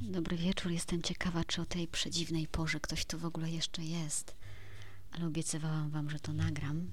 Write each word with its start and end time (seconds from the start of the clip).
Dobry 0.00 0.36
wieczór. 0.36 0.72
Jestem 0.72 1.02
ciekawa, 1.02 1.44
czy 1.44 1.62
o 1.62 1.64
tej 1.64 1.88
przedziwnej 1.88 2.46
porze 2.46 2.80
ktoś 2.80 3.04
tu 3.04 3.18
w 3.18 3.24
ogóle 3.24 3.50
jeszcze 3.50 3.82
jest. 3.82 4.36
Ale 5.10 5.26
obiecywałam 5.26 5.90
wam, 5.90 6.10
że 6.10 6.20
to 6.20 6.32
nagram. 6.32 6.90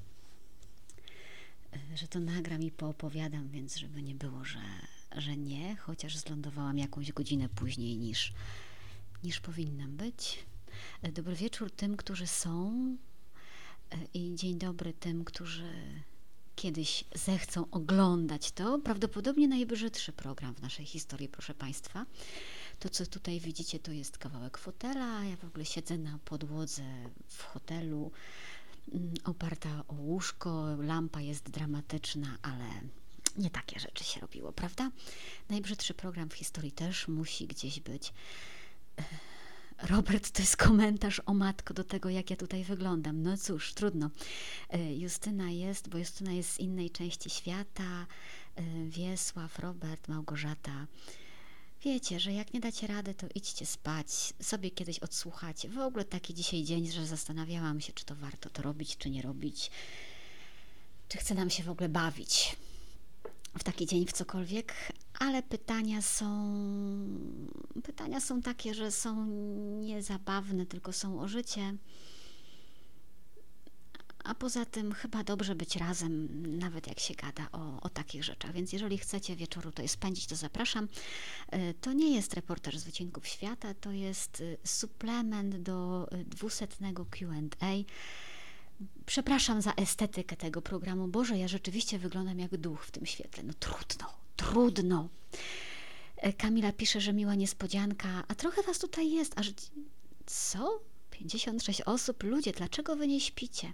E, 1.74 1.98
że 1.98 2.08
to 2.08 2.20
nagram 2.20 2.62
i 2.62 2.72
poopowiadam, 2.72 3.50
więc 3.50 3.76
żeby 3.76 4.02
nie 4.02 4.16
było, 4.16 4.46
że, 4.46 4.60
że 5.18 5.38
nie, 5.38 5.76
chociaż 5.76 6.18
zlądowałam 6.18 6.78
jakąś 6.78 7.12
godzinę 7.12 7.50
później 7.50 7.98
niż, 7.98 8.34
niż 9.24 9.40
powinnam 9.40 9.98
być. 9.98 10.46
E, 11.02 11.12
dobry 11.12 11.36
wieczór 11.36 11.72
tym, 11.72 11.98
którzy 11.98 12.28
są 12.28 12.72
e, 13.92 13.98
i 14.14 14.36
dzień 14.36 14.58
dobry 14.58 14.94
tym, 14.94 15.26
którzy 15.26 15.74
kiedyś 16.56 17.04
zechcą 17.16 17.66
oglądać 17.72 18.52
to. 18.52 18.80
Prawdopodobnie 18.80 19.48
najbrzydszy 19.48 20.12
program 20.12 20.56
w 20.56 20.62
naszej 20.62 20.86
historii, 20.86 21.28
proszę 21.28 21.54
Państwa. 21.54 22.06
To, 22.82 22.90
co 22.90 23.06
tutaj 23.06 23.40
widzicie, 23.40 23.80
to 23.80 23.92
jest 23.92 24.18
kawałek 24.18 24.58
fotela. 24.58 25.24
Ja 25.24 25.38
w 25.38 25.44
ogóle 25.44 25.66
siedzę 25.66 25.98
na 25.98 26.20
podłodze 26.26 26.84
w 27.28 27.44
hotelu, 27.44 28.12
mm, 28.94 29.14
oparta 29.24 29.84
o 29.88 29.94
łóżko. 29.94 30.76
Lampa 30.80 31.22
jest 31.22 31.50
dramatyczna, 31.50 32.38
ale 32.42 32.66
nie 33.38 33.50
takie 33.50 33.80
rzeczy 33.80 34.04
się 34.04 34.20
robiło, 34.20 34.52
prawda? 34.52 34.92
Najbrzydszy 35.50 35.94
program 35.94 36.30
w 36.30 36.34
historii 36.34 36.72
też 36.72 37.08
musi 37.08 37.48
gdzieś 37.48 37.80
być. 37.80 38.14
Robert, 39.90 40.32
to 40.32 40.42
jest 40.42 40.58
komentarz 40.58 41.22
o 41.26 41.34
matko 41.34 41.74
do 41.74 41.84
tego, 41.84 42.10
jak 42.10 42.30
ja 42.30 42.36
tutaj 42.36 42.64
wyglądam. 42.64 43.24
No 43.24 43.38
cóż, 43.38 43.74
trudno. 43.74 44.10
E, 44.70 44.96
Justyna 44.96 45.50
jest, 45.52 45.90
bo 45.90 45.98
Justyna 45.98 46.32
jest 46.32 46.52
z 46.52 46.60
innej 46.60 46.90
części 46.90 47.30
świata. 47.30 48.08
E, 48.56 48.64
Wiesław, 48.86 49.60
Robert, 49.60 50.08
Małgorzata. 50.08 50.88
Wiecie, 51.84 52.20
że 52.20 52.34
jak 52.34 52.54
nie 52.54 52.60
dacie 52.60 52.88
rady, 52.88 53.14
to 53.14 53.28
idźcie 53.36 53.66
spać, 53.66 54.34
sobie 54.42 54.72
kiedyś 54.72 55.00
odsłuchacie. 55.00 55.70
W 55.70 55.78
ogóle 55.78 56.06
taki 56.06 56.34
dzisiaj 56.34 56.64
dzień, 56.64 56.92
że 56.92 57.06
zastanawiałam 57.08 57.82
się, 57.82 57.94
czy 57.94 58.06
to 58.06 58.16
warto 58.16 58.50
to 58.50 58.62
robić, 58.62 58.98
czy 58.98 59.10
nie 59.10 59.22
robić. 59.22 59.72
Czy 61.08 61.18
chce 61.18 61.36
nam 61.36 61.50
się 61.50 61.64
w 61.64 61.70
ogóle 61.70 61.90
bawić 61.90 62.56
w 63.60 63.64
taki 63.64 63.86
dzień 63.86 64.06
w 64.06 64.12
cokolwiek, 64.12 64.74
ale 65.20 65.44
pytania 65.44 66.02
są 66.02 66.58
pytania 67.84 68.22
są 68.22 68.42
takie, 68.42 68.74
że 68.74 68.92
są 68.92 69.26
niezabawne, 69.82 70.66
tylko 70.66 70.94
są 70.94 71.22
o 71.22 71.28
życie. 71.28 71.76
A 74.24 74.36
poza 74.36 74.66
tym 74.66 74.94
chyba 74.94 75.24
dobrze 75.24 75.56
być 75.56 75.76
razem, 75.76 76.28
nawet 76.60 76.88
jak 76.88 77.00
się 77.00 77.14
gada 77.14 77.48
o, 77.52 77.82
o 77.82 77.90
takich 77.90 78.24
rzeczach. 78.24 78.54
Więc 78.54 78.74
jeżeli 78.74 78.98
chcecie 78.98 79.36
wieczoru 79.36 79.72
to 79.72 79.88
spędzić, 79.88 80.26
to 80.28 80.36
zapraszam. 80.36 80.88
E, 81.48 81.74
to 81.74 81.94
nie 81.94 82.16
jest 82.16 82.34
reportaż 82.34 82.78
z 82.78 82.84
wycinków 82.84 83.28
świata, 83.28 83.74
to 83.74 83.92
jest 83.92 84.44
e, 84.64 84.68
suplement 84.68 85.56
do 85.56 86.08
e, 86.12 86.24
dwusetnego 86.24 87.06
QA. 87.06 87.68
Przepraszam 89.06 89.62
za 89.62 89.74
estetykę 89.74 90.36
tego 90.36 90.62
programu. 90.62 91.08
Boże, 91.08 91.38
ja 91.38 91.48
rzeczywiście 91.48 92.00
wyglądam 92.00 92.40
jak 92.40 92.58
duch 92.58 92.86
w 92.86 92.92
tym 92.92 93.06
świetle. 93.06 93.44
No 93.44 93.54
trudno, 93.54 94.14
trudno. 94.36 95.10
Kamila 96.38 96.72
pisze, 96.72 97.02
że 97.02 97.14
miła 97.14 97.36
niespodzianka, 97.36 98.24
a 98.28 98.36
trochę 98.36 98.64
was 98.64 98.80
tutaj 98.80 99.12
jest. 99.12 99.40
Aż 99.40 99.52
co? 100.26 100.80
56 101.12 101.82
osób? 101.82 102.24
Ludzie, 102.24 102.52
dlaczego 102.52 102.96
wy 102.96 103.08
nie 103.08 103.22
śpicie? 103.22 103.74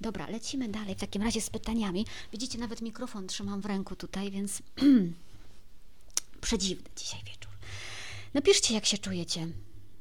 Dobra, 0.00 0.26
lecimy 0.26 0.68
dalej 0.68 0.94
w 0.94 1.00
takim 1.00 1.22
razie 1.22 1.40
z 1.40 1.50
pytaniami. 1.50 2.06
Widzicie, 2.32 2.58
nawet 2.58 2.82
mikrofon 2.82 3.26
trzymam 3.26 3.60
w 3.60 3.66
ręku 3.66 3.96
tutaj, 3.96 4.30
więc 4.30 4.62
przedziwny 6.40 6.88
dzisiaj 6.96 7.20
wieczór. 7.24 7.52
Napiszcie, 8.34 8.74
jak 8.74 8.86
się 8.86 8.98
czujecie. 8.98 9.48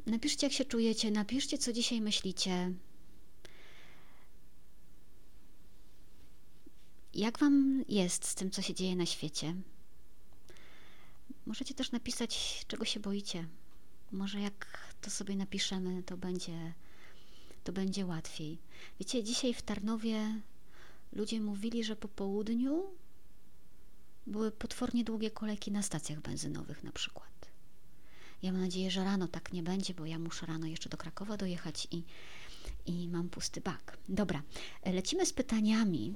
Napiszcie, 0.06 0.48
jak 0.48 0.54
się 0.54 0.66
czujecie. 0.66 1.12
Napiszcie, 1.12 1.58
co 1.58 1.74
dzisiaj 1.74 2.02
myślicie. 2.02 2.74
Jak 7.14 7.40
Wam 7.40 7.84
jest 7.90 8.26
z 8.26 8.36
tym, 8.36 8.52
co 8.52 8.62
się 8.62 8.74
dzieje 8.74 8.96
na 8.96 9.06
świecie? 9.06 9.56
Możecie 11.46 11.74
też 11.74 11.92
napisać, 11.92 12.64
czego 12.68 12.86
się 12.86 13.00
boicie. 13.00 13.48
Może 14.12 14.40
jak 14.40 14.88
to 15.02 15.10
sobie 15.10 15.36
napiszemy, 15.36 16.04
to 16.04 16.18
będzie 16.18 16.74
to 17.68 17.74
będzie 17.74 18.06
łatwiej. 18.06 18.58
Wiecie, 19.00 19.24
dzisiaj 19.24 19.54
w 19.54 19.62
Tarnowie 19.62 20.42
ludzie 21.14 21.42
mówili, 21.42 21.84
że 21.84 21.96
po 21.96 22.08
południu 22.08 22.84
były 24.28 24.52
potwornie 24.52 25.04
długie 25.04 25.32
kolejki 25.32 25.72
na 25.72 25.82
stacjach 25.82 26.22
benzynowych 26.22 26.84
na 26.84 26.92
przykład. 26.92 27.52
Ja 28.44 28.52
mam 28.52 28.62
nadzieję, 28.62 28.92
że 28.92 29.04
rano 29.04 29.28
tak 29.28 29.54
nie 29.54 29.64
będzie, 29.64 29.94
bo 29.94 30.06
ja 30.06 30.20
muszę 30.20 30.46
rano 30.46 30.68
jeszcze 30.68 30.90
do 30.90 30.98
Krakowa 30.98 31.38
dojechać 31.38 31.88
i, 31.92 32.04
i 32.86 33.08
mam 33.10 33.30
pusty 33.30 33.62
bak. 33.62 33.98
Dobra, 34.10 34.42
lecimy 34.86 35.26
z 35.26 35.34
pytaniami 35.34 36.14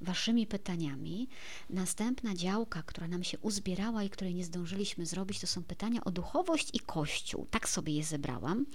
waszymi 0.00 0.46
pytaniami. 0.46 1.28
Następna 1.70 2.34
działka, 2.34 2.82
która 2.82 3.08
nam 3.08 3.24
się 3.24 3.38
uzbierała 3.38 4.02
i 4.02 4.10
której 4.10 4.34
nie 4.34 4.44
zdążyliśmy 4.44 5.06
zrobić, 5.06 5.40
to 5.40 5.46
są 5.46 5.62
pytania 5.62 6.04
o 6.04 6.10
duchowość 6.10 6.70
i 6.72 6.80
Kościół. 6.80 7.46
Tak 7.50 7.68
sobie 7.68 7.92
je 7.92 8.04
zebrałam. 8.04 8.66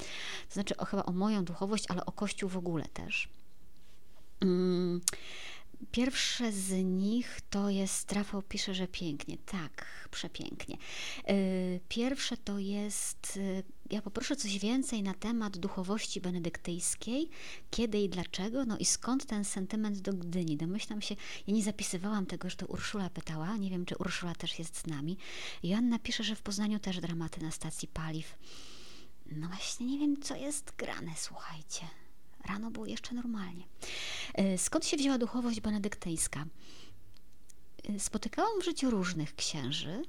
To 0.47 0.53
znaczy 0.53 0.77
o, 0.77 0.85
chyba 0.85 1.03
o 1.03 1.11
moją 1.11 1.45
duchowość, 1.45 1.85
ale 1.87 2.05
o 2.05 2.11
Kościół 2.11 2.49
w 2.49 2.57
ogóle 2.57 2.85
też. 2.85 3.29
Mm. 4.41 5.01
Pierwsze 5.91 6.51
z 6.51 6.71
nich 6.83 7.41
to 7.49 7.69
jest, 7.69 8.11
Rafał 8.11 8.41
pisze, 8.41 8.73
że 8.73 8.87
pięknie. 8.87 9.37
Tak, 9.37 10.07
przepięknie. 10.11 10.77
Y, 11.29 11.79
pierwsze 11.89 12.37
to 12.37 12.59
jest, 12.59 13.37
y, 13.37 13.63
ja 13.89 14.01
poproszę 14.01 14.35
coś 14.35 14.59
więcej 14.59 15.03
na 15.03 15.13
temat 15.13 15.57
duchowości 15.57 16.21
benedyktyjskiej, 16.21 17.29
kiedy 17.71 17.99
i 17.99 18.09
dlaczego, 18.09 18.65
no 18.65 18.77
i 18.77 18.85
skąd 18.85 19.25
ten 19.25 19.45
sentyment 19.45 19.99
do 19.99 20.13
Gdyni. 20.13 20.57
Domyślam 20.57 21.01
się, 21.01 21.15
ja 21.47 21.53
nie 21.53 21.63
zapisywałam 21.63 22.25
tego, 22.25 22.49
że 22.49 22.55
to 22.55 22.65
Urszula 22.65 23.09
pytała, 23.09 23.57
nie 23.57 23.69
wiem, 23.69 23.85
czy 23.85 23.97
Urszula 23.97 24.35
też 24.35 24.59
jest 24.59 24.77
z 24.77 24.87
nami. 24.87 25.17
Joanna 25.63 25.99
pisze, 25.99 26.23
że 26.23 26.35
w 26.35 26.41
Poznaniu 26.41 26.79
też 26.79 26.99
dramaty 26.99 27.43
na 27.43 27.51
stacji 27.51 27.87
paliw. 27.87 28.37
No 29.31 29.47
właśnie, 29.47 29.85
nie 29.85 29.99
wiem, 29.99 30.21
co 30.21 30.35
jest 30.35 30.73
grane, 30.77 31.11
słuchajcie. 31.17 32.00
Rano 32.45 32.71
było 32.71 32.85
jeszcze 32.85 33.15
normalnie. 33.15 33.63
E, 34.33 34.57
skąd 34.57 34.85
się 34.85 34.97
wzięła 34.97 35.17
duchowość 35.17 35.61
benedyktyńska? 35.61 36.45
E, 37.89 37.99
spotykałam 37.99 38.61
w 38.61 38.65
życiu 38.65 38.89
różnych 38.89 39.35
księży, 39.35 40.01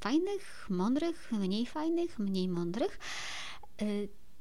fajnych, 0.00 0.66
mądrych, 0.70 1.32
mniej 1.32 1.66
fajnych, 1.66 2.18
mniej 2.18 2.48
mądrych, 2.48 2.98
e, 3.82 3.84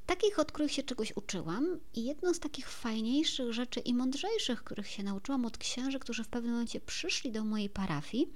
takich, 0.05 0.39
od 0.39 0.51
których 0.51 0.71
się 0.71 0.83
czegoś 0.83 1.13
uczyłam. 1.15 1.79
I 1.93 2.05
jedną 2.05 2.33
z 2.33 2.39
takich 2.39 2.69
fajniejszych 2.69 3.53
rzeczy 3.53 3.79
i 3.79 3.93
mądrzejszych, 3.93 4.63
których 4.63 4.87
się 4.87 5.03
nauczyłam 5.03 5.45
od 5.45 5.57
księży, 5.57 5.99
którzy 5.99 6.23
w 6.23 6.27
pewnym 6.27 6.51
momencie 6.51 6.79
przyszli 6.79 7.31
do 7.31 7.43
mojej 7.43 7.69
parafii, 7.69 8.29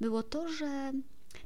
było 0.00 0.22
to, 0.22 0.48
że 0.48 0.92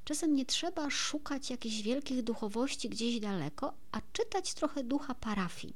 Czasem 0.04 0.34
nie 0.34 0.46
trzeba 0.46 0.90
szukać 0.90 1.50
jakichś 1.50 1.82
wielkich 1.82 2.22
duchowości 2.22 2.88
gdzieś 2.88 3.20
daleko, 3.20 3.74
a 3.92 4.00
czytać 4.12 4.54
trochę 4.54 4.84
ducha 4.84 5.14
parafii. 5.14 5.74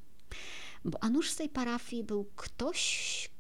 Bo 0.85 0.99
a 1.05 1.09
z 1.29 1.37
tej 1.37 1.49
parafii 1.49 2.05
był 2.05 2.27
ktoś, 2.37 3.31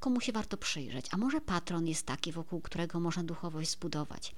komu 0.00 0.20
się 0.20 0.32
warto 0.32 0.56
przyjrzeć, 0.56 1.06
a 1.10 1.16
może 1.16 1.40
patron 1.40 1.86
jest 1.86 2.06
taki, 2.06 2.32
wokół 2.32 2.60
którego 2.60 3.00
można 3.00 3.24
duchowość 3.24 3.70
zbudować. 3.70 4.34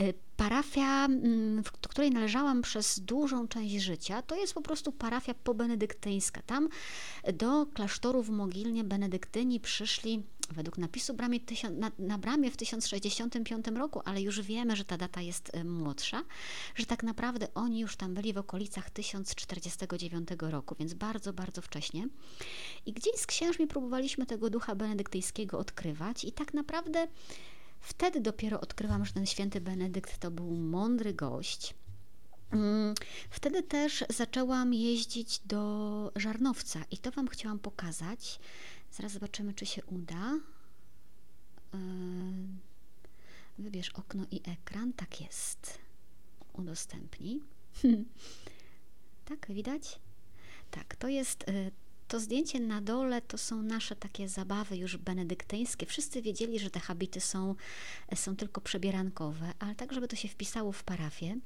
Y, 0.00 0.14
parafia, 0.36 1.04
mm, 1.04 1.62
do 1.82 1.88
której 1.88 2.10
należałam 2.10 2.62
przez 2.62 3.00
dużą 3.00 3.48
część 3.48 3.74
życia, 3.74 4.22
to 4.22 4.36
jest 4.36 4.54
po 4.54 4.62
prostu 4.62 4.92
parafia 4.92 5.34
pobenedyktyńska. 5.34 6.42
Tam 6.42 6.68
do 7.34 7.66
klasztoru 7.66 8.22
w 8.22 8.30
Mogilnie 8.30 8.84
benedyktyni 8.84 9.60
przyszli 9.60 10.22
według 10.52 10.78
napisu 10.78 11.14
bramie, 11.14 11.40
na, 11.70 11.90
na 11.98 12.18
bramie 12.18 12.50
w 12.50 12.56
1065 12.56 13.66
roku, 13.66 14.00
ale 14.04 14.22
już 14.22 14.40
wiemy, 14.40 14.76
że 14.76 14.84
ta 14.84 14.96
data 14.96 15.20
jest 15.20 15.56
y, 15.56 15.64
młodsza, 15.64 16.22
że 16.74 16.86
tak 16.86 17.02
naprawdę 17.02 17.48
oni 17.54 17.80
już 17.80 17.96
tam 17.96 18.14
byli 18.14 18.32
w 18.32 18.38
okolicach 18.38 18.90
1049 18.90 20.28
roku, 20.40 20.76
więc 20.78 20.94
bardzo, 20.94 21.32
bardzo 21.32 21.62
wcześnie. 21.62 22.08
I 22.86 22.92
gdzieś 22.92 23.14
z 23.16 23.26
księżmi 23.26 23.66
próbowaliśmy 23.66 24.26
tego 24.26 24.50
ducha 24.50 24.74
benedyktyjskiego 24.74 25.58
odkrywać 25.58 26.24
i 26.24 26.32
tak 26.32 26.54
naprawdę 26.54 27.08
Wtedy 27.84 28.20
dopiero 28.20 28.60
odkryłam, 28.60 29.04
że 29.04 29.12
ten 29.12 29.26
święty 29.26 29.60
Benedykt 29.60 30.18
to 30.18 30.30
był 30.30 30.50
mądry 30.50 31.14
gość. 31.14 31.74
Mm, 32.50 32.94
wtedy 33.30 33.62
też 33.62 34.04
zaczęłam 34.08 34.74
jeździć 34.74 35.40
do 35.44 36.12
Żarnowca 36.16 36.80
i 36.90 36.98
to 36.98 37.10
Wam 37.10 37.28
chciałam 37.28 37.58
pokazać. 37.58 38.40
Zaraz 38.96 39.12
zobaczymy, 39.12 39.54
czy 39.54 39.66
się 39.66 39.84
uda. 39.84 40.40
Yy, 41.72 41.78
wybierz 43.58 43.90
okno 43.90 44.26
i 44.30 44.40
ekran. 44.50 44.92
Tak 44.92 45.20
jest. 45.20 45.78
Udostępnij. 46.52 47.40
tak, 49.28 49.46
widać? 49.52 49.98
Tak, 50.70 50.96
to 50.96 51.08
jest, 51.08 51.48
yy, 51.48 51.70
to 52.14 52.20
zdjęcie 52.20 52.60
na 52.60 52.80
dole 52.80 53.22
to 53.22 53.38
są 53.38 53.62
nasze 53.62 53.96
takie 53.96 54.28
zabawy 54.28 54.76
już 54.76 54.96
benedyktyńskie. 54.96 55.86
Wszyscy 55.86 56.22
wiedzieli, 56.22 56.58
że 56.58 56.70
te 56.70 56.80
habity 56.80 57.20
są, 57.20 57.54
są 58.14 58.36
tylko 58.36 58.60
przebierankowe, 58.60 59.52
ale 59.58 59.74
tak, 59.74 59.92
żeby 59.92 60.08
to 60.08 60.16
się 60.16 60.28
wpisało 60.28 60.72
w 60.72 60.84
parafię. 60.84 61.36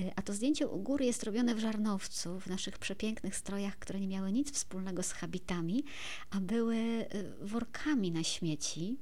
E, 0.00 0.12
a 0.16 0.22
to 0.22 0.32
zdjęcie 0.32 0.68
u 0.68 0.78
góry 0.78 1.04
jest 1.04 1.22
robione 1.22 1.54
w 1.54 1.58
Żarnowcu, 1.58 2.40
w 2.40 2.46
naszych 2.46 2.78
przepięknych 2.78 3.36
strojach, 3.36 3.78
które 3.78 4.00
nie 4.00 4.08
miały 4.08 4.32
nic 4.32 4.52
wspólnego 4.52 5.02
z 5.02 5.12
habitami, 5.12 5.84
a 6.30 6.40
były 6.40 6.76
e, 6.76 7.06
workami 7.46 8.12
na 8.12 8.24
śmieci 8.24 8.96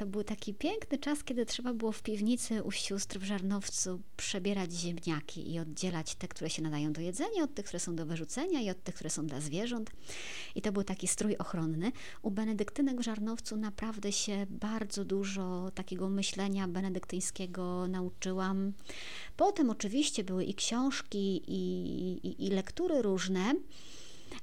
to 0.00 0.06
był 0.06 0.24
taki 0.24 0.54
piękny 0.54 0.98
czas, 0.98 1.24
kiedy 1.24 1.46
trzeba 1.46 1.74
było 1.74 1.92
w 1.92 2.02
piwnicy 2.02 2.62
u 2.62 2.70
sióstr 2.70 3.18
w 3.18 3.24
Żarnowcu 3.24 4.00
przebierać 4.16 4.72
ziemniaki 4.72 5.52
i 5.52 5.58
oddzielać 5.58 6.14
te, 6.14 6.28
które 6.28 6.50
się 6.50 6.62
nadają 6.62 6.92
do 6.92 7.00
jedzenia, 7.00 7.42
od 7.42 7.54
tych, 7.54 7.64
które 7.66 7.80
są 7.80 7.96
do 7.96 8.06
wyrzucenia 8.06 8.60
i 8.60 8.70
od 8.70 8.82
tych, 8.82 8.94
które 8.94 9.10
są 9.10 9.26
dla 9.26 9.40
zwierząt. 9.40 9.90
I 10.54 10.62
to 10.62 10.72
był 10.72 10.84
taki 10.84 11.08
strój 11.08 11.36
ochronny. 11.36 11.92
U 12.22 12.30
benedyktynek 12.30 13.00
w 13.00 13.02
Żarnowcu 13.02 13.56
naprawdę 13.56 14.12
się 14.12 14.46
bardzo 14.50 15.04
dużo 15.04 15.70
takiego 15.74 16.08
myślenia 16.08 16.68
benedyktyńskiego 16.68 17.88
nauczyłam. 17.88 18.72
Potem 19.36 19.70
oczywiście 19.70 20.24
były 20.24 20.44
i 20.44 20.54
książki, 20.54 21.42
i, 21.46 21.60
i, 22.28 22.46
i 22.46 22.50
lektury 22.50 23.02
różne. 23.02 23.54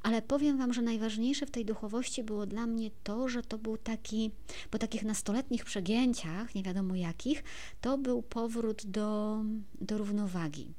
Ale 0.04 0.22
powiem 0.22 0.57
Wam, 0.57 0.74
że 0.74 0.81
najważniejsze 0.81 1.45
w 1.45 1.51
tej 1.51 1.66
duchowości 1.66 2.24
było 2.24 2.45
dla 2.45 2.68
mnie 2.68 2.92
to, 3.04 3.30
że 3.30 3.44
to 3.44 3.57
był 3.57 3.78
taki, 3.78 4.31
po 4.69 4.78
takich 4.78 5.04
nastoletnich 5.04 5.66
przegięciach, 5.66 6.56
nie 6.56 6.63
wiadomo 6.63 6.95
jakich, 6.95 7.44
to 7.81 7.98
był 7.98 8.22
powrót 8.22 8.86
do, 8.86 9.38
do 9.81 9.98
równowagi. 9.98 10.74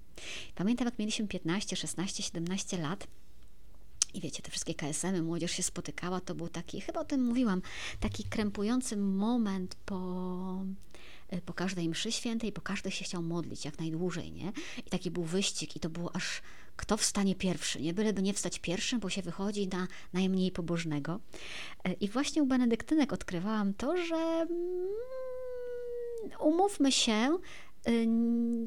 Pamiętam, 0.55 0.84
jak 0.84 0.99
mieliśmy 0.99 1.28
15, 1.28 1.76
16, 1.76 2.22
17 2.22 2.78
lat. 2.78 3.06
I 4.14 4.20
wiecie, 4.20 4.43
te 4.43 4.50
wszystkie 4.50 4.75
KSM-y, 4.75 5.22
młodzież 5.22 5.52
się 5.52 5.62
spotykała, 5.62 6.20
to 6.20 6.34
był 6.34 6.49
taki, 6.49 6.81
chyba 6.81 7.00
o 7.00 7.04
tym 7.04 7.25
mówiłam, 7.25 7.62
taki 8.00 8.25
krępujący 8.25 8.96
moment 8.96 9.75
po, 9.75 10.64
po 11.46 11.52
każdej 11.52 11.88
mszy 11.88 12.12
świętej, 12.12 12.52
po 12.52 12.61
każdej 12.61 12.93
się 12.93 13.04
chciał 13.04 13.22
modlić 13.22 13.64
jak 13.64 13.78
najdłużej, 13.78 14.32
nie? 14.32 14.52
I 14.87 14.90
taki 14.90 15.11
był 15.11 15.25
wyścig 15.25 15.76
i 15.76 15.81
to 15.81 15.90
było 15.90 16.16
aż 16.16 16.43
kto 16.78 16.96
wstanie 16.96 17.34
pierwszy, 17.34 17.80
nie 17.80 17.94
byleby 17.94 18.22
nie 18.22 18.34
wstać 18.34 18.58
pierwszym, 18.58 19.00
bo 19.00 19.10
się 19.10 19.22
wychodzi 19.22 19.69
na 19.69 19.86
najmniej 20.12 20.52
pobożnego. 20.52 21.20
E, 21.84 21.92
I 21.92 22.08
właśnie 22.08 22.42
u 22.42 22.46
benedyktynek 22.46 23.12
odkrywałam 23.12 23.75
to, 23.75 23.96
że 23.96 24.16
mm, 24.16 24.48
umówmy 26.40 26.92
się, 26.92 27.38
y, 27.88 28.08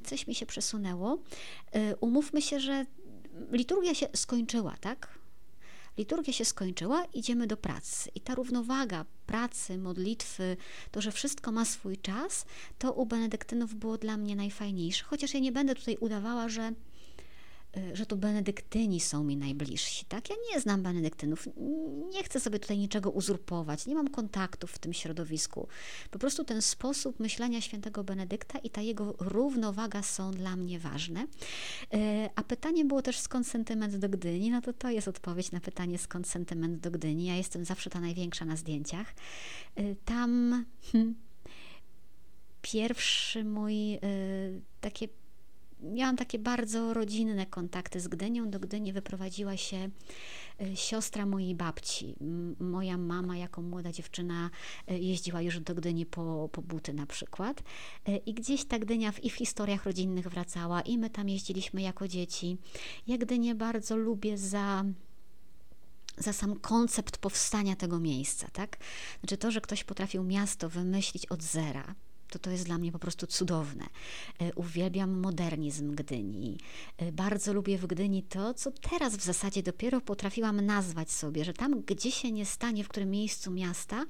coś 0.03 0.27
mi 0.27 0.35
się 0.35 0.45
przesunęło, 0.45 1.17
y, 1.75 1.95
umówmy 1.99 2.41
się, 2.41 2.59
że 2.59 2.85
liturgia 3.51 3.95
się 3.95 4.07
skończyła, 4.13 4.75
tak? 4.81 5.21
Liturgia 5.97 6.33
się 6.33 6.45
skończyła, 6.45 7.05
idziemy 7.13 7.47
do 7.47 7.57
pracy. 7.57 8.09
I 8.15 8.21
ta 8.21 8.35
równowaga 8.35 9.05
pracy, 9.25 9.77
modlitwy, 9.77 10.57
to, 10.91 11.01
że 11.01 11.11
wszystko 11.11 11.51
ma 11.51 11.65
swój 11.65 11.97
czas, 11.97 12.45
to 12.77 12.93
u 12.93 13.05
benedyktynów 13.05 13.75
było 13.75 13.97
dla 13.97 14.17
mnie 14.17 14.35
najfajniejsze. 14.35 15.03
Chociaż 15.03 15.33
ja 15.33 15.39
nie 15.39 15.51
będę 15.51 15.75
tutaj 15.75 15.97
udawała, 15.97 16.49
że 16.49 16.71
że 17.93 18.05
to 18.05 18.15
benedyktyni 18.15 18.99
są 18.99 19.23
mi 19.23 19.37
najbliżsi, 19.37 20.05
tak? 20.05 20.29
Ja 20.29 20.35
nie 20.53 20.59
znam 20.59 20.83
benedyktynów, 20.83 21.47
nie 22.13 22.23
chcę 22.23 22.39
sobie 22.39 22.59
tutaj 22.59 22.77
niczego 22.77 23.11
uzurpować, 23.11 23.85
nie 23.85 23.95
mam 23.95 24.07
kontaktów 24.07 24.71
w 24.71 24.79
tym 24.79 24.93
środowisku. 24.93 25.67
Po 26.11 26.19
prostu 26.19 26.43
ten 26.43 26.61
sposób 26.61 27.19
myślenia 27.19 27.61
świętego 27.61 28.03
Benedykta 28.03 28.59
i 28.59 28.69
ta 28.69 28.81
jego 28.81 29.15
równowaga 29.19 30.03
są 30.03 30.31
dla 30.31 30.55
mnie 30.55 30.79
ważne. 30.79 31.23
Y, 31.23 31.27
a 32.35 32.43
pytanie 32.43 32.85
było 32.85 33.01
też 33.01 33.19
skąd 33.19 33.47
sentyment 33.47 33.97
do 33.97 34.09
Gdyni? 34.09 34.51
No 34.51 34.61
to 34.61 34.73
to 34.73 34.89
jest 34.89 35.07
odpowiedź 35.07 35.51
na 35.51 35.59
pytanie 35.59 35.97
skąd 35.97 36.27
sentyment 36.27 36.79
do 36.79 36.91
Gdyni. 36.91 37.25
Ja 37.25 37.35
jestem 37.35 37.65
zawsze 37.65 37.89
ta 37.89 37.99
największa 37.99 38.45
na 38.45 38.55
zdjęciach. 38.55 39.13
Y, 39.79 39.95
tam 40.05 40.65
hmm, 40.91 41.15
pierwszy 42.61 43.43
mój 43.43 43.99
takie 44.81 45.07
miałam 45.81 46.17
takie 46.17 46.39
bardzo 46.39 46.93
rodzinne 46.93 47.45
kontakty 47.45 47.99
z 47.99 48.07
Gdynią. 48.07 48.49
Do 48.49 48.59
Gdyni 48.59 48.93
wyprowadziła 48.93 49.57
się 49.57 49.89
e, 50.61 50.75
siostra 50.75 51.25
mojej 51.25 51.55
babci. 51.55 52.15
Moja 52.59 52.97
mama, 52.97 53.37
jako 53.37 53.61
młoda 53.61 53.91
dziewczyna, 53.91 54.49
e, 54.87 54.99
jeździła 54.99 55.41
już 55.41 55.59
do 55.59 55.75
Gdyni 55.75 56.05
po, 56.05 56.49
po 56.51 56.61
buty 56.61 56.93
na 56.93 57.05
przykład. 57.05 57.63
E, 58.07 58.17
I 58.17 58.33
gdzieś 58.33 58.65
ta 58.65 58.79
Gdynia 58.79 59.11
w, 59.11 59.23
i 59.23 59.29
w 59.29 59.35
historiach 59.35 59.85
rodzinnych 59.85 60.27
wracała, 60.27 60.81
i 60.81 60.97
my 60.97 61.09
tam 61.09 61.29
jeździliśmy 61.29 61.81
jako 61.81 62.07
dzieci. 62.07 62.57
Ja 63.07 63.17
Gdynię 63.17 63.55
bardzo 63.55 63.97
lubię 63.97 64.37
za 64.37 64.85
za 66.17 66.33
sam 66.33 66.59
koncept 66.59 67.17
powstania 67.17 67.75
tego 67.75 67.99
miejsca, 67.99 68.47
tak? 68.53 68.77
Znaczy 69.19 69.37
to, 69.37 69.51
że 69.51 69.61
ktoś 69.61 69.83
potrafił 69.83 70.23
miasto 70.23 70.69
wymyślić 70.69 71.25
od 71.25 71.43
zera, 71.43 71.95
to 72.31 72.39
to 72.39 72.49
jest 72.49 72.65
dla 72.65 72.77
mnie 72.77 72.91
po 72.91 72.99
prostu 72.99 73.27
cudowne. 73.27 73.85
E, 74.39 74.53
uwielbiam 74.53 75.19
modernizm 75.19 75.95
Gdyni. 75.95 76.57
E, 76.97 77.11
bardzo 77.11 77.53
lubię 77.53 77.77
w 77.77 77.87
Gdyni 77.87 78.23
to, 78.23 78.53
co 78.53 78.71
teraz 78.71 79.15
w 79.15 79.23
zasadzie 79.23 79.63
dopiero 79.63 80.01
potrafiłam 80.01 80.61
nazwać 80.61 81.11
sobie, 81.11 81.45
że 81.45 81.53
tam, 81.53 81.81
gdzie 81.81 82.11
się 82.11 82.31
nie 82.31 82.45
stanie, 82.45 82.83
w 82.83 82.87
którym 82.87 83.11
miejscu 83.11 83.51
miasta, 83.51 84.05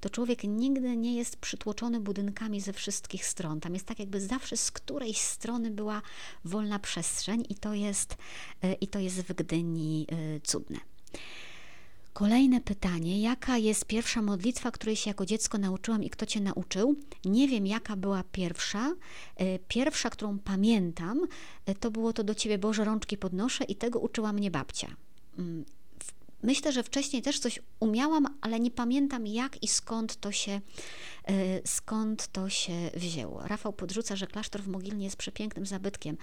to 0.00 0.10
człowiek 0.10 0.44
nigdy 0.44 0.96
nie 0.96 1.16
jest 1.16 1.36
przytłoczony 1.36 2.00
budynkami 2.00 2.60
ze 2.60 2.72
wszystkich 2.72 3.26
stron. 3.26 3.60
Tam 3.60 3.74
jest 3.74 3.86
tak, 3.86 3.98
jakby 3.98 4.20
zawsze 4.20 4.56
z 4.56 4.70
którejś 4.70 5.18
strony 5.18 5.70
była 5.70 6.02
wolna 6.44 6.78
przestrzeń 6.78 7.44
i 7.48 7.54
to 7.54 7.74
jest, 7.74 8.16
e, 8.62 8.72
i 8.72 8.88
to 8.88 8.98
jest 8.98 9.22
w 9.22 9.32
Gdyni 9.34 10.06
cudne. 10.42 10.78
Kolejne 12.14 12.60
pytanie: 12.60 13.20
jaka 13.20 13.58
jest 13.58 13.84
pierwsza 13.84 14.22
modlitwa, 14.22 14.70
której 14.70 14.96
się 14.96 15.10
jako 15.10 15.26
dziecko 15.26 15.58
nauczyłam 15.58 16.02
i 16.02 16.10
kto 16.10 16.26
cię 16.26 16.40
nauczył? 16.40 16.96
Nie 17.24 17.48
wiem, 17.48 17.66
jaka 17.66 17.96
była 17.96 18.24
pierwsza. 18.32 18.94
E, 19.36 19.58
pierwsza, 19.58 20.10
którą 20.10 20.38
pamiętam, 20.38 21.26
e, 21.66 21.74
to 21.74 21.90
było 21.90 22.12
to 22.12 22.24
do 22.24 22.34
ciebie 22.34 22.58
Boże 22.58 22.84
rączki 22.84 23.16
podnoszę 23.16 23.64
i 23.64 23.76
tego 23.76 23.98
uczyła 23.98 24.32
mnie 24.32 24.50
babcia. 24.50 24.96
Mm, 25.38 25.64
myślę, 26.42 26.72
że 26.72 26.82
wcześniej 26.82 27.22
też 27.22 27.38
coś 27.38 27.60
umiałam, 27.80 28.26
ale 28.40 28.60
nie 28.60 28.70
pamiętam 28.70 29.26
jak 29.26 29.62
i 29.62 29.68
skąd 29.68 30.16
to 30.16 30.32
się, 30.32 30.60
e, 31.24 31.68
skąd 31.68 32.26
to 32.26 32.48
się 32.48 32.90
wzięło. 32.96 33.46
Rafał 33.46 33.72
podrzuca, 33.72 34.16
że 34.16 34.26
klasztor 34.26 34.62
w 34.62 34.68
Mogilnie 34.68 35.04
jest 35.04 35.16
przepięknym 35.16 35.66
zabytkiem. 35.66 36.16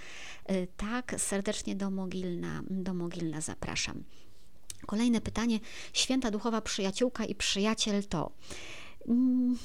Tak, 0.78 1.16
serdecznie 1.18 1.76
do 1.76 1.90
Mogilna, 1.90 2.64
do 2.70 2.94
Mogilna 2.94 3.42
zapraszam. 3.42 4.04
Kolejne 4.86 5.22
pytanie. 5.22 5.60
Święta 5.94 6.32
duchowa 6.32 6.62
przyjaciółka 6.62 7.26
i 7.26 7.36
przyjaciel 7.36 8.04
to. 8.04 8.32
Mm, 9.08 9.58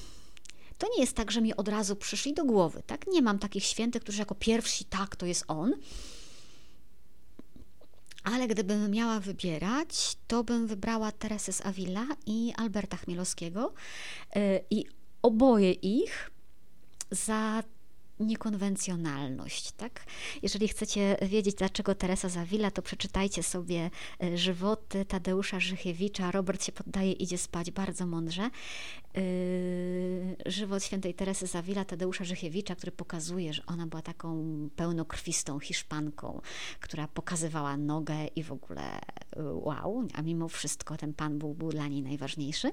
to 0.79 0.87
nie 0.97 1.01
jest 1.01 1.17
tak, 1.17 1.31
że 1.31 1.41
mi 1.41 1.57
od 1.57 1.69
razu 1.69 1.97
przyszli 1.97 2.35
do 2.35 2.45
głowy, 2.45 2.83
tak? 2.87 3.07
Nie 3.07 3.23
mam 3.23 3.39
takich 3.39 3.65
świętych, 3.65 4.03
którzy 4.03 4.19
jako 4.19 4.35
pierwsi, 4.35 4.85
tak, 4.85 5.17
to 5.17 5.27
jest 5.27 5.45
on. 5.49 5.73
Ale 8.25 8.49
gdybym 8.49 8.91
miała 8.91 9.21
wybierać, 9.21 10.17
to 10.27 10.45
bym 10.45 10.67
wybrała 10.67 11.13
Teresę 11.13 11.53
z 11.53 11.67
Avila 11.67 12.07
i 12.27 12.53
Alberta 12.57 12.97
Chmielowskiego. 12.97 13.75
Y, 14.37 14.65
I 14.71 14.85
oboje 15.23 15.73
ich 15.73 16.31
za 17.11 17.63
niekonwencjonalność, 18.21 19.73
tak? 19.73 20.05
Jeżeli 20.43 20.69
chcecie 20.69 21.17
wiedzieć, 21.23 21.55
dlaczego 21.55 21.95
Teresa 21.95 22.29
Zawila, 22.29 22.71
to 22.71 22.83
przeczytajcie 22.83 23.43
sobie 23.43 23.91
e, 24.23 24.39
żywoty 24.39 25.05
Tadeusza 25.05 25.61
Żychiewicza. 25.61 26.31
Robert 26.31 26.65
się 26.65 26.73
poddaje, 26.73 27.13
idzie 27.13 27.39
spać 27.39 27.71
bardzo 27.71 28.07
mądrze. 28.07 28.51
Yy, 29.15 30.37
żywot 30.47 30.85
świętej 30.85 31.15
Teresy 31.15 31.47
Zawila, 31.47 31.85
Tadeusza 31.85 32.25
Żychiewicza, 32.25 32.75
który 32.77 32.93
pokazuje, 32.93 33.53
że 33.53 33.63
ona 33.67 33.87
była 33.87 34.03
taką 34.03 34.45
pełnokrwistą 34.77 35.61
Hiszpanką, 35.61 36.41
która 36.81 37.09
pokazywała 37.09 37.77
nogę 37.77 38.27
i 38.27 38.43
w 38.43 38.53
ogóle 38.53 38.99
yy, 39.37 39.53
wow, 39.53 40.09
a 40.15 40.23
mimo 40.23 40.49
wszystko 40.49 40.97
ten 40.97 41.15
pan 41.15 41.39
był, 41.39 41.55
dla 41.55 41.89
niej 41.89 42.03
najważniejszy. 42.03 42.73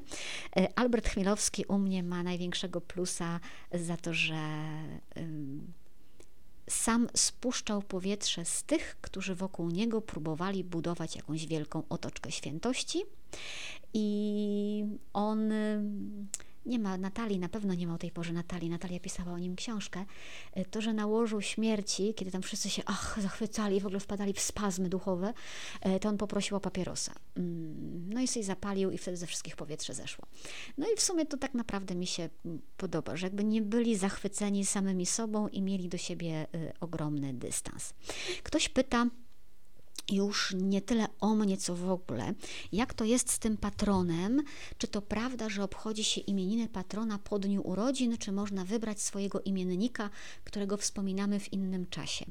Albert 0.76 1.10
Chmielowski 1.10 1.66
u 1.66 1.78
mnie 1.78 2.04
ma 2.04 2.24
największego 2.24 2.82
plusa 2.82 3.40
za 3.74 3.98
to, 3.98 4.14
że 4.14 4.36
sam 6.70 7.08
spuszczał 7.13 7.82
powietrze 7.82 8.46
z 8.46 8.63
tych, 8.63 8.98
którzy 9.02 9.36
wokół 9.36 9.70
niego 9.70 10.02
próbowali 10.02 10.63
budować 10.63 11.16
jakąś 11.16 11.46
wielką 11.46 11.84
otoczkę 11.90 12.32
świętości. 12.32 13.04
I 13.94 14.86
on 15.13 15.52
nie 16.65 16.79
ma 16.79 16.98
Natalii, 16.98 17.39
na 17.39 17.50
pewno 17.50 17.74
nie 17.74 17.88
ma 17.88 17.93
o 17.93 17.98
tej 17.98 18.12
porze 18.12 18.34
Natalii, 18.34 18.70
Natalia 18.70 19.00
pisała 19.00 19.32
o 19.32 19.39
nim 19.39 19.55
książkę, 19.55 20.05
e, 20.53 20.65
to, 20.65 20.82
że 20.82 20.93
na 20.93 21.05
łożu 21.05 21.41
śmierci, 21.41 22.13
kiedy 22.13 22.32
tam 22.32 22.41
wszyscy 22.41 22.70
się 22.70 22.82
ach, 22.86 23.17
zachwycali, 23.22 23.82
w 23.82 23.86
ogóle 23.86 24.00
wpadali 24.00 24.34
w 24.34 24.39
spazmy 24.39 24.89
duchowe, 24.89 25.34
e, 25.82 26.00
to 26.00 26.10
on 26.10 26.17
poprosił 26.17 26.58
o 26.58 26.60
papierosa. 26.60 27.13
Mm, 27.38 28.13
no 28.13 28.22
i 28.22 28.27
sobie 28.27 28.43
zapalił 28.43 28.91
i 28.91 28.98
wtedy 28.98 29.17
ze 29.17 29.27
wszystkich 29.27 29.55
powietrze 29.55 29.93
zeszło. 29.93 30.25
No 30.77 30.88
i 30.93 30.96
w 30.96 31.01
sumie 31.01 31.25
to 31.25 31.38
tak 31.38 31.53
naprawdę 31.53 31.96
mi 31.96 32.08
się 32.08 32.29
mm, 32.46 32.62
podoba, 32.77 33.15
że 33.15 33.25
jakby 33.25 33.43
nie 33.43 33.62
byli 33.62 33.96
zachwyceni 33.96 34.65
samymi 34.65 35.05
sobą 35.05 35.48
i 35.48 35.62
mieli 35.62 35.89
do 35.89 35.98
siebie 35.98 36.48
e, 36.53 36.74
ogromny 36.79 37.34
dystans. 37.34 37.93
Ktoś 38.43 38.70
pyta, 38.70 39.05
już 40.12 40.56
nie 40.58 40.82
tyle 40.82 41.08
o 41.20 41.36
mnie, 41.36 41.58
co 41.58 41.76
w 41.76 41.90
ogóle, 41.90 42.34
jak 42.72 42.94
to 42.94 43.06
jest 43.06 43.32
z 43.32 43.40
tym 43.40 43.58
patronem, 43.58 44.44
czy 44.78 44.88
to 44.88 45.02
prawda, 45.02 45.50
że 45.50 45.64
obchodzi 45.64 46.04
się 46.04 46.22
imieniny 46.22 46.68
patrona 46.68 47.20
po 47.20 47.40
dniu 47.40 47.62
urodzin, 47.68 48.18
czy 48.18 48.32
można 48.32 48.66
wybrać 48.66 49.02
swojego 49.02 49.42
imiennika, 49.42 50.10
którego 50.44 50.78
wspominamy 50.78 51.40
w 51.40 51.54
innym 51.54 51.86
czasie. 51.90 52.26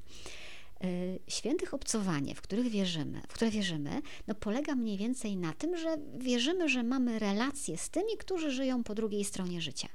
Y, 0.84 1.18
świętych 1.28 1.74
obcowanie, 1.74 2.34
w 2.34 2.42
których 2.42 2.68
wierzymy, 2.68 3.20
w 3.28 3.34
które 3.34 3.50
wierzymy, 3.50 4.02
no 4.26 4.34
polega 4.34 4.74
mniej 4.74 4.96
więcej 4.96 5.36
na 5.36 5.52
tym, 5.52 5.76
że 5.76 5.96
wierzymy, 6.18 6.68
że 6.68 6.82
mamy 6.82 7.18
relacje 7.18 7.78
z 7.78 7.90
tymi, 7.90 8.16
którzy 8.18 8.50
żyją 8.50 8.84
po 8.84 8.94
drugiej 8.94 9.24
stronie 9.24 9.60
życia. 9.60 9.88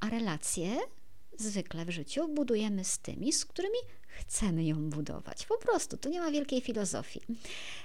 A 0.00 0.10
relacje 0.10 0.76
zwykle 1.38 1.84
w 1.84 1.90
życiu 1.90 2.28
budujemy 2.28 2.84
z 2.84 2.98
tymi, 2.98 3.32
z 3.32 3.44
którymi 3.44 3.78
chcemy 4.18 4.64
ją 4.64 4.90
budować. 4.90 5.46
Po 5.46 5.58
prostu, 5.58 5.96
tu 5.96 6.08
nie 6.08 6.20
ma 6.20 6.30
wielkiej 6.30 6.60
filozofii. 6.60 7.20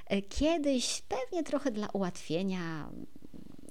E, 0.08 0.22
kiedyś, 0.22 1.01
pewnie 1.08 1.44
trochę 1.44 1.72
dla 1.72 1.88
ułatwienia, 1.88 2.89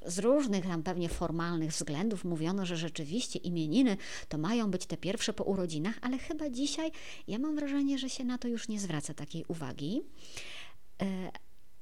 z 0.07 0.19
różnych 0.19 0.65
tam 0.65 0.83
pewnie 0.83 1.09
formalnych 1.09 1.71
względów 1.71 2.25
mówiono, 2.25 2.67
że 2.67 2.77
rzeczywiście 2.77 3.39
imieniny 3.39 3.97
to 4.29 4.39
mają 4.39 4.71
być 4.71 4.87
te 4.87 4.97
pierwsze 4.97 5.33
po 5.33 5.45
urodzinach, 5.45 5.99
ale 6.03 6.19
chyba 6.19 6.51
dzisiaj 6.51 6.93
ja 7.29 7.39
mam 7.39 7.57
wrażenie, 7.57 7.99
że 7.99 8.11
się 8.11 8.25
na 8.25 8.39
to 8.39 8.49
już 8.49 8.69
nie 8.69 8.81
zwraca 8.81 9.15
takiej 9.15 9.45
uwagi. 9.49 10.03
E, 11.03 11.31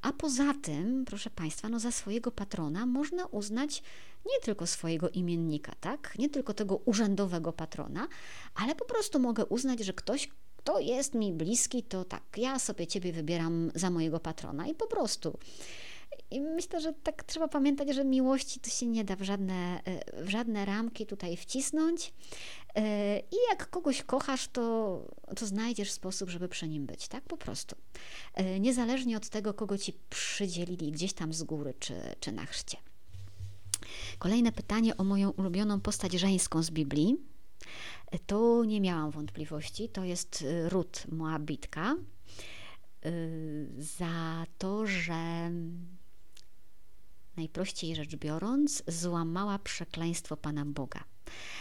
a 0.02 0.12
poza 0.12 0.54
tym, 0.62 1.04
proszę 1.04 1.30
Państwa, 1.30 1.68
no 1.68 1.80
za 1.80 1.90
swojego 1.90 2.30
patrona 2.30 2.86
można 2.86 3.26
uznać 3.26 3.82
nie 4.26 4.40
tylko 4.42 4.66
swojego 4.66 5.10
imiennika, 5.10 5.72
tak? 5.80 6.14
Nie 6.18 6.28
tylko 6.28 6.54
tego 6.54 6.76
urzędowego 6.76 7.52
patrona, 7.52 8.08
ale 8.54 8.74
po 8.74 8.84
prostu 8.84 9.18
mogę 9.18 9.46
uznać, 9.46 9.80
że 9.80 9.92
ktoś, 9.92 10.28
kto 10.62 10.78
jest 10.78 11.14
mi 11.14 11.32
bliski, 11.32 11.82
to 11.82 12.04
tak, 12.04 12.22
ja 12.36 12.58
sobie 12.58 12.86
Ciebie 12.86 13.12
wybieram 13.12 13.72
za 13.74 13.90
mojego 13.90 14.20
patrona 14.20 14.66
i 14.66 14.74
po 14.74 14.86
prostu. 14.86 15.38
I 16.30 16.40
myślę, 16.40 16.80
że 16.80 16.92
tak 16.92 17.24
trzeba 17.24 17.48
pamiętać, 17.48 17.94
że 17.94 18.04
miłości 18.04 18.60
to 18.60 18.70
się 18.70 18.86
nie 18.86 19.04
da 19.04 19.16
w 19.16 19.22
żadne, 19.22 19.82
w 20.22 20.28
żadne 20.28 20.64
ramki 20.64 21.06
tutaj 21.06 21.36
wcisnąć. 21.36 22.12
I 23.30 23.36
jak 23.50 23.70
kogoś 23.70 24.02
kochasz, 24.02 24.48
to, 24.48 24.62
to 25.36 25.46
znajdziesz 25.46 25.90
sposób, 25.90 26.30
żeby 26.30 26.48
przy 26.48 26.68
nim 26.68 26.86
być, 26.86 27.08
tak? 27.08 27.24
Po 27.24 27.36
prostu. 27.36 27.76
Niezależnie 28.60 29.16
od 29.16 29.28
tego, 29.28 29.54
kogo 29.54 29.78
ci 29.78 29.92
przydzielili 30.10 30.92
gdzieś 30.92 31.12
tam 31.12 31.32
z 31.32 31.42
góry 31.42 31.74
czy, 31.78 31.94
czy 32.20 32.32
na 32.32 32.46
chrzcie. 32.46 32.76
Kolejne 34.18 34.52
pytanie 34.52 34.96
o 34.96 35.04
moją 35.04 35.30
ulubioną 35.30 35.80
postać 35.80 36.12
żeńską 36.12 36.62
z 36.62 36.70
Biblii. 36.70 37.31
To 38.26 38.64
nie 38.64 38.80
miałam 38.80 39.10
wątpliwości. 39.10 39.88
To 39.88 40.04
jest 40.04 40.44
Rut 40.68 41.04
Moabitka. 41.08 41.96
Za 43.78 44.46
to, 44.58 44.86
że 44.86 45.50
najprościej 47.36 47.96
rzecz 47.96 48.16
biorąc, 48.16 48.82
złamała 48.86 49.58
przekleństwo 49.58 50.36
Pana 50.36 50.64
Boga. 50.64 51.04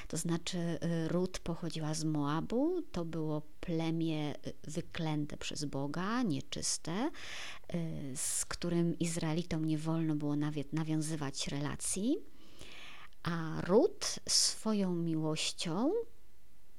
To 0.07 0.17
znaczy, 0.17 0.57
y, 0.57 1.07
Rut 1.07 1.39
pochodziła 1.39 1.93
z 1.93 2.03
Moabu, 2.03 2.81
to 2.91 3.05
było 3.05 3.41
plemię 3.59 4.33
y, 4.47 4.53
wyklęte 4.63 5.37
przez 5.37 5.65
Boga, 5.65 6.23
nieczyste, 6.23 7.09
y, 7.73 8.13
z 8.15 8.45
którym 8.45 8.99
Izraelitom 8.99 9.65
nie 9.65 9.77
wolno 9.77 10.15
było 10.15 10.35
nawet 10.35 10.73
nawiązywać 10.73 11.47
relacji. 11.47 12.17
A 13.23 13.61
Rut 13.61 14.19
swoją 14.29 14.95
miłością 14.95 15.91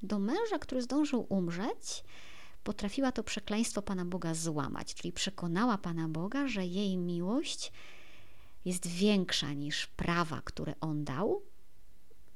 do 0.01 0.19
męża, 0.19 0.59
który 0.59 0.81
zdążył 0.81 1.25
umrzeć, 1.29 2.03
potrafiła 2.63 3.11
to 3.11 3.23
przekleństwo 3.23 3.81
Pana 3.81 4.05
Boga 4.05 4.33
złamać, 4.33 4.95
czyli 4.95 5.11
przekonała 5.11 5.77
Pana 5.77 6.07
Boga, 6.07 6.47
że 6.47 6.65
jej 6.65 6.97
miłość 6.97 7.71
jest 8.65 8.87
większa 8.87 9.53
niż 9.53 9.87
prawa, 9.87 10.41
które 10.41 10.73
on 10.81 11.03
dał, 11.03 11.41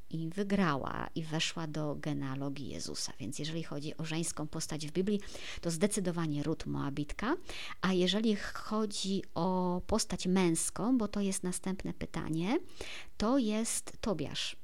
i 0.10 0.30
wygrała 0.30 1.08
i 1.16 1.24
weszła 1.24 1.68
do 1.68 1.96
genealogii 1.96 2.70
Jezusa. 2.70 3.14
Więc 3.20 3.40
jeżeli 3.40 3.64
chodzi 3.64 3.98
o 3.98 4.06
żeńską 4.06 4.48
postać 4.48 4.88
w 4.88 4.92
Biblii, 4.92 5.20
to 5.62 5.72
zdecydowanie 5.72 6.44
Rut 6.44 6.66
Moabitka, 6.66 7.36
a 7.82 7.94
jeżeli 7.94 8.36
chodzi 8.36 9.22
o 9.36 9.82
postać 9.88 10.28
męską, 10.28 10.98
bo 10.98 11.08
to 11.08 11.22
jest 11.22 11.44
następne 11.44 11.94
pytanie, 11.94 12.60
to 13.18 13.38
jest 13.38 13.98
Tobiasz. 14.02 14.56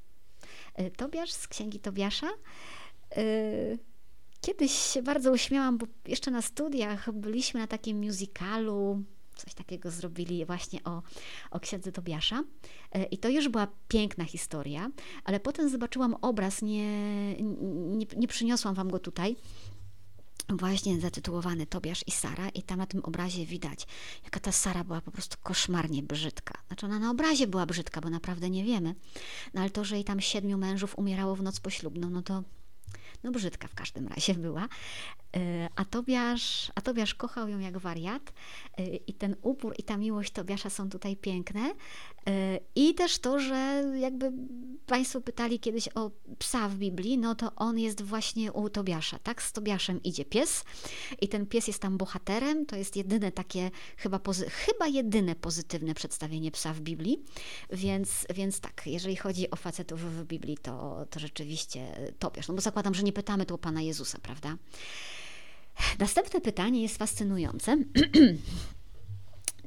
Y, 0.80 0.90
Tobiasz 0.90 1.32
z 1.32 1.48
księgi 1.48 1.80
Tobiasza. 1.80 2.30
Y, 3.18 3.78
kiedyś 4.40 4.72
się 4.72 5.02
bardzo 5.02 5.32
uśmiałam, 5.32 5.78
bo 5.78 5.86
jeszcze 6.06 6.30
na 6.30 6.42
studiach 6.42 7.12
byliśmy 7.12 7.60
na 7.60 7.66
takim 7.66 8.04
musicalu 8.04 9.02
coś 9.36 9.54
takiego 9.54 9.90
zrobili 9.90 10.44
właśnie 10.44 10.84
o, 10.84 11.02
o 11.50 11.60
księdze 11.60 11.92
Tobiasza. 11.92 12.44
E, 12.92 13.04
I 13.04 13.18
to 13.18 13.28
już 13.28 13.48
była 13.48 13.66
piękna 13.88 14.24
historia, 14.24 14.90
ale 15.24 15.40
potem 15.40 15.68
zobaczyłam 15.68 16.14
obraz, 16.22 16.62
nie, 16.62 17.34
nie, 17.96 18.06
nie 18.16 18.28
przyniosłam 18.28 18.74
Wam 18.74 18.90
go 18.90 18.98
tutaj, 18.98 19.36
właśnie 20.48 21.00
zatytułowany 21.00 21.66
Tobiasz 21.66 22.04
i 22.06 22.10
Sara 22.10 22.48
i 22.48 22.62
tam 22.62 22.78
na 22.78 22.86
tym 22.86 23.00
obrazie 23.04 23.46
widać, 23.46 23.86
jaka 24.24 24.40
ta 24.40 24.52
Sara 24.52 24.84
była 24.84 25.00
po 25.00 25.10
prostu 25.10 25.36
koszmarnie 25.42 26.02
brzydka. 26.02 26.58
Znaczy 26.66 26.86
ona 26.86 26.98
na 26.98 27.10
obrazie 27.10 27.46
była 27.46 27.66
brzydka, 27.66 28.00
bo 28.00 28.10
naprawdę 28.10 28.50
nie 28.50 28.64
wiemy, 28.64 28.94
no 29.54 29.60
ale 29.60 29.70
to, 29.70 29.84
że 29.84 29.94
jej 29.94 30.04
tam 30.04 30.20
siedmiu 30.20 30.58
mężów 30.58 30.98
umierało 30.98 31.36
w 31.36 31.42
noc 31.42 31.60
poślubną, 31.60 32.10
no 32.10 32.22
to 32.22 32.42
no 33.24 33.30
brzydka 33.30 33.68
w 33.68 33.74
każdym 33.74 34.08
razie 34.08 34.34
była. 34.34 34.68
E, 35.36 35.68
a 35.76 35.84
Tobiasz, 35.84 36.72
a 36.74 36.80
Tobiasz 36.80 37.14
kochał 37.14 37.48
ją 37.48 37.58
jak 37.58 37.78
wariat 37.78 38.32
e, 38.78 38.86
i 38.96 39.14
ten 39.14 39.36
upór 39.42 39.74
i 39.78 39.82
ta 39.82 39.96
miłość 39.96 40.32
Tobiasza 40.32 40.70
są 40.70 40.90
tutaj 40.90 41.16
piękne. 41.16 41.60
E, 42.28 42.60
I 42.74 42.94
też 42.94 43.18
to, 43.18 43.38
że 43.38 43.84
jakby 44.00 44.32
Państwo 44.86 45.20
pytali 45.20 45.60
kiedyś 45.60 45.88
o 45.94 46.10
psa 46.38 46.68
w 46.68 46.74
Biblii, 46.74 47.18
no 47.18 47.34
to 47.34 47.54
on 47.56 47.78
jest 47.78 48.02
właśnie 48.02 48.52
u 48.52 48.68
Tobiasza, 48.70 49.18
tak? 49.18 49.42
Z 49.42 49.52
Tobiaszem 49.52 50.02
idzie 50.02 50.24
pies 50.24 50.64
i 51.20 51.28
ten 51.28 51.46
pies 51.46 51.66
jest 51.66 51.82
tam 51.82 51.98
bohaterem. 51.98 52.66
To 52.66 52.76
jest 52.76 52.96
jedyne 52.96 53.32
takie, 53.32 53.70
chyba, 53.96 54.18
pozy- 54.18 54.50
chyba 54.50 54.86
jedyne 54.86 55.34
pozytywne 55.34 55.94
przedstawienie 55.94 56.50
psa 56.50 56.72
w 56.72 56.80
Biblii. 56.80 57.22
Więc, 57.70 58.26
więc 58.34 58.60
tak, 58.60 58.82
jeżeli 58.86 59.16
chodzi 59.16 59.50
o 59.50 59.56
facetów 59.56 60.00
w 60.00 60.24
Biblii, 60.24 60.58
to, 60.58 61.06
to 61.10 61.20
rzeczywiście 61.20 62.12
Tobiasz. 62.18 62.48
No 62.48 62.54
bo 62.54 62.60
zakładam, 62.60 62.94
że 62.94 63.02
nie 63.02 63.12
pytamy 63.14 63.46
tu 63.46 63.58
Pana 63.58 63.82
Jezusa, 63.82 64.18
prawda? 64.22 64.56
Następne 65.98 66.40
pytanie 66.40 66.82
jest 66.82 66.98
fascynujące. 66.98 67.76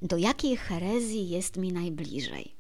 Do 0.01 0.18
jakiej 0.18 0.58
herezji 0.58 1.30
jest 1.30 1.58
mi 1.58 1.74
najbliżej? 1.74 2.56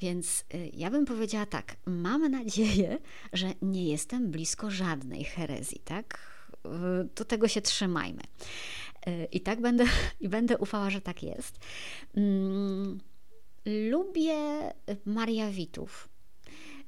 Więc 0.00 0.44
y, 0.54 0.70
ja 0.72 0.90
bym 0.90 1.04
powiedziała 1.04 1.46
tak, 1.46 1.76
mam 1.86 2.30
nadzieję, 2.30 2.98
że 3.32 3.54
nie 3.62 3.88
jestem 3.88 4.30
blisko 4.30 4.70
żadnej 4.70 5.24
herezji, 5.24 5.80
tak? 5.84 6.34
Do 7.16 7.24
tego 7.24 7.48
się 7.48 7.60
trzymajmy. 7.60 8.22
Y, 9.08 9.28
I 9.32 9.40
tak 9.40 9.60
będę, 9.60 9.84
i 10.20 10.28
będę 10.28 10.58
ufała, 10.58 10.90
że 10.90 11.00
tak 11.00 11.22
jest. 11.22 11.58
Mm, 12.16 13.00
lubię 13.66 14.36
Mariawitów. 15.04 16.08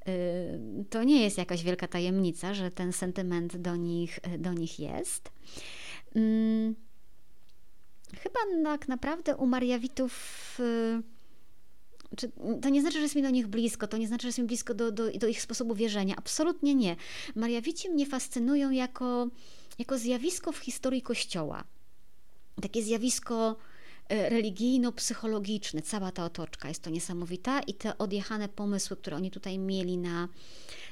Y, 0.09 0.85
to 0.91 1.05
nie 1.05 1.25
jest 1.25 1.39
jakaś 1.39 1.63
wielka 1.63 1.89
tajemnica, 1.89 2.55
że 2.55 2.71
ten 2.71 2.93
sentyment 2.93 3.57
do 3.57 3.77
nich, 3.77 4.19
do 4.39 4.53
nich 4.53 4.79
jest. 4.79 5.33
Mm, 6.15 6.75
chyba 8.23 8.41
tak 8.65 8.89
naprawdę 8.89 9.37
u 9.37 9.47
Mariawitów. 9.47 10.59
Y, 10.61 11.03
to 12.63 12.69
nie 12.69 12.81
znaczy, 12.81 12.97
że 12.97 13.03
jest 13.03 13.15
mi 13.15 13.23
do 13.23 13.31
nich 13.31 13.47
blisko, 13.47 13.87
to 13.87 13.97
nie 13.97 14.09
znaczy, 14.09 14.23
że 14.23 14.29
jest 14.29 14.39
mi 14.39 14.45
blisko 14.45 14.75
do, 14.75 14.93
do, 14.93 15.11
do 15.11 15.27
ich 15.27 15.43
sposobu 15.43 15.75
wierzenia. 15.75 16.15
Absolutnie 16.17 16.75
nie. 16.75 16.97
Mariawici 17.35 17.91
mnie 17.91 18.07
fascynują 18.07 18.71
jako, 18.71 19.29
jako 19.79 19.99
zjawisko 19.99 20.53
w 20.53 20.59
historii 20.59 21.03
Kościoła. 21.03 21.65
Takie 22.63 22.83
zjawisko 22.83 23.57
religijno-psychologiczny, 24.09 25.83
cała 25.83 26.13
ta 26.13 26.25
otoczka 26.25 26.69
jest 26.69 26.83
to 26.83 26.91
niesamowita 26.91 27.61
i 27.61 27.75
te 27.75 27.99
odjechane 27.99 28.49
pomysły, 28.49 28.97
które 28.97 29.17
oni 29.17 29.31
tutaj 29.31 29.59
mieli 29.59 29.99
na, 29.99 30.29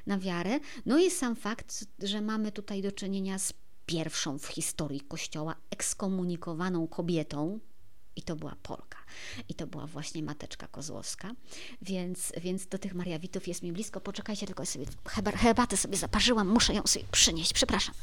na 0.07 0.19
wiarę. 0.19 0.61
No 0.87 0.99
i 0.99 1.11
sam 1.11 1.37
fakt, 1.37 1.85
że 1.99 2.21
mamy 2.21 2.53
tutaj 2.53 2.83
do 2.83 2.93
czynienia 2.93 3.39
z 3.39 3.53
pierwszą 3.87 4.39
w 4.39 4.47
historii 4.47 5.01
Kościoła 5.01 5.55
ekskomunikowaną 5.71 6.89
kobietą, 6.89 7.61
i 8.17 8.23
to 8.23 8.37
była 8.37 8.57
Polka. 8.63 8.99
I 9.49 9.55
to 9.55 9.67
była 9.67 9.87
właśnie 9.87 10.23
Mateczka 10.23 10.67
Kozłowska. 10.67 11.35
Więc, 11.83 12.33
więc 12.41 12.67
do 12.67 12.79
tych 12.79 12.95
Mariawitów 12.95 13.49
jest 13.49 13.63
mi 13.63 13.73
blisko. 13.73 14.01
Poczekajcie, 14.01 14.47
tylko 14.47 14.67
sobie 14.67 14.87
herbatę 15.37 15.77
sobie 15.77 15.97
zaparzyłam. 15.97 16.49
Muszę 16.49 16.75
ją 16.75 16.83
sobie 16.87 17.05
przynieść. 17.11 17.53
Przepraszam. 17.53 17.95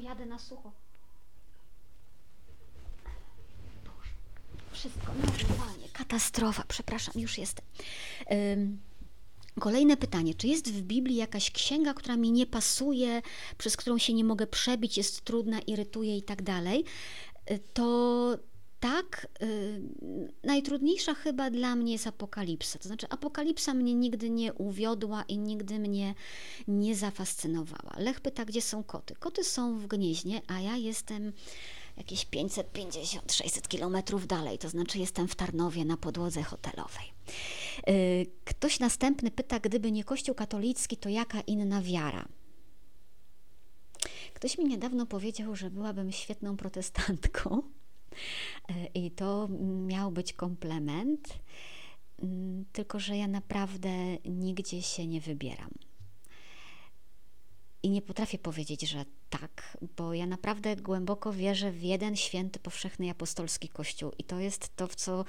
Jadę 0.00 0.26
na 0.26 0.38
sucho. 0.38 0.72
Boże. 3.84 4.10
Wszystko 4.72 5.12
normalnie. 5.48 5.88
katastrofa. 5.92 6.64
Przepraszam, 6.68 7.14
już 7.16 7.38
jestem. 7.38 7.64
Kolejne 9.60 9.96
pytanie: 9.96 10.34
czy 10.34 10.46
jest 10.46 10.72
w 10.72 10.82
Biblii 10.82 11.16
jakaś 11.16 11.50
księga, 11.50 11.94
która 11.94 12.16
mi 12.16 12.32
nie 12.32 12.46
pasuje, 12.46 13.22
przez 13.58 13.76
którą 13.76 13.98
się 13.98 14.14
nie 14.14 14.24
mogę 14.24 14.46
przebić, 14.46 14.96
jest 14.96 15.24
trudna, 15.24 15.60
irytuje 15.60 16.16
i 16.16 16.22
tak 16.22 16.42
dalej? 16.42 16.84
Y, 17.50 17.58
to 17.74 18.38
tak, 18.80 19.26
y, 19.42 19.82
najtrudniejsza 20.44 21.14
chyba 21.14 21.50
dla 21.50 21.76
mnie 21.76 21.92
jest 21.92 22.06
apokalipsa. 22.06 22.78
To 22.78 22.88
znaczy, 22.88 23.06
apokalipsa 23.10 23.74
mnie 23.74 23.94
nigdy 23.94 24.30
nie 24.30 24.52
uwiodła 24.52 25.22
i 25.28 25.38
nigdy 25.38 25.78
mnie 25.78 26.14
nie 26.68 26.96
zafascynowała. 26.96 27.94
Lech 27.96 28.20
pyta, 28.20 28.44
gdzie 28.44 28.62
są 28.62 28.84
koty. 28.84 29.14
Koty 29.14 29.44
są 29.44 29.78
w 29.78 29.86
gnieźnie, 29.86 30.42
a 30.46 30.60
ja 30.60 30.76
jestem 30.76 31.32
jakieś 31.96 32.26
550-600 32.26 33.68
kilometrów 33.68 34.26
dalej, 34.26 34.58
to 34.58 34.68
znaczy 34.68 34.98
jestem 34.98 35.28
w 35.28 35.34
Tarnowie 35.34 35.84
na 35.84 35.96
podłodze 35.96 36.42
hotelowej. 36.42 37.12
Y, 37.88 38.26
ktoś 38.44 38.80
następny 38.80 39.30
pyta, 39.30 39.60
gdyby 39.60 39.92
nie 39.92 40.04
Kościół 40.04 40.34
katolicki, 40.34 40.96
to 40.96 41.08
jaka 41.08 41.40
inna 41.40 41.82
wiara? 41.82 42.28
Ktoś 44.34 44.58
mi 44.58 44.64
niedawno 44.64 45.06
powiedział, 45.06 45.56
że 45.56 45.70
byłabym 45.70 46.12
świetną 46.12 46.56
protestantką 46.56 47.62
i 48.94 49.10
to 49.10 49.48
miał 49.86 50.12
być 50.12 50.32
komplement, 50.32 51.38
mm, 52.22 52.64
tylko 52.72 53.00
że 53.00 53.16
ja 53.16 53.28
naprawdę 53.28 54.16
nigdzie 54.24 54.82
się 54.82 55.06
nie 55.06 55.20
wybieram. 55.20 55.70
I 57.82 57.90
nie 57.90 58.02
potrafię 58.02 58.38
powiedzieć, 58.38 58.82
że 58.82 59.04
tak, 59.30 59.78
bo 59.96 60.14
ja 60.14 60.26
naprawdę 60.26 60.76
głęboko 60.76 61.32
wierzę 61.32 61.72
w 61.72 61.82
jeden 61.82 62.16
święty, 62.16 62.58
powszechny 62.58 63.10
apostolski 63.10 63.68
Kościół. 63.68 64.12
I 64.18 64.24
to 64.24 64.38
jest 64.38 64.76
to, 64.76 64.86
w 64.86 64.94
co 64.94 65.24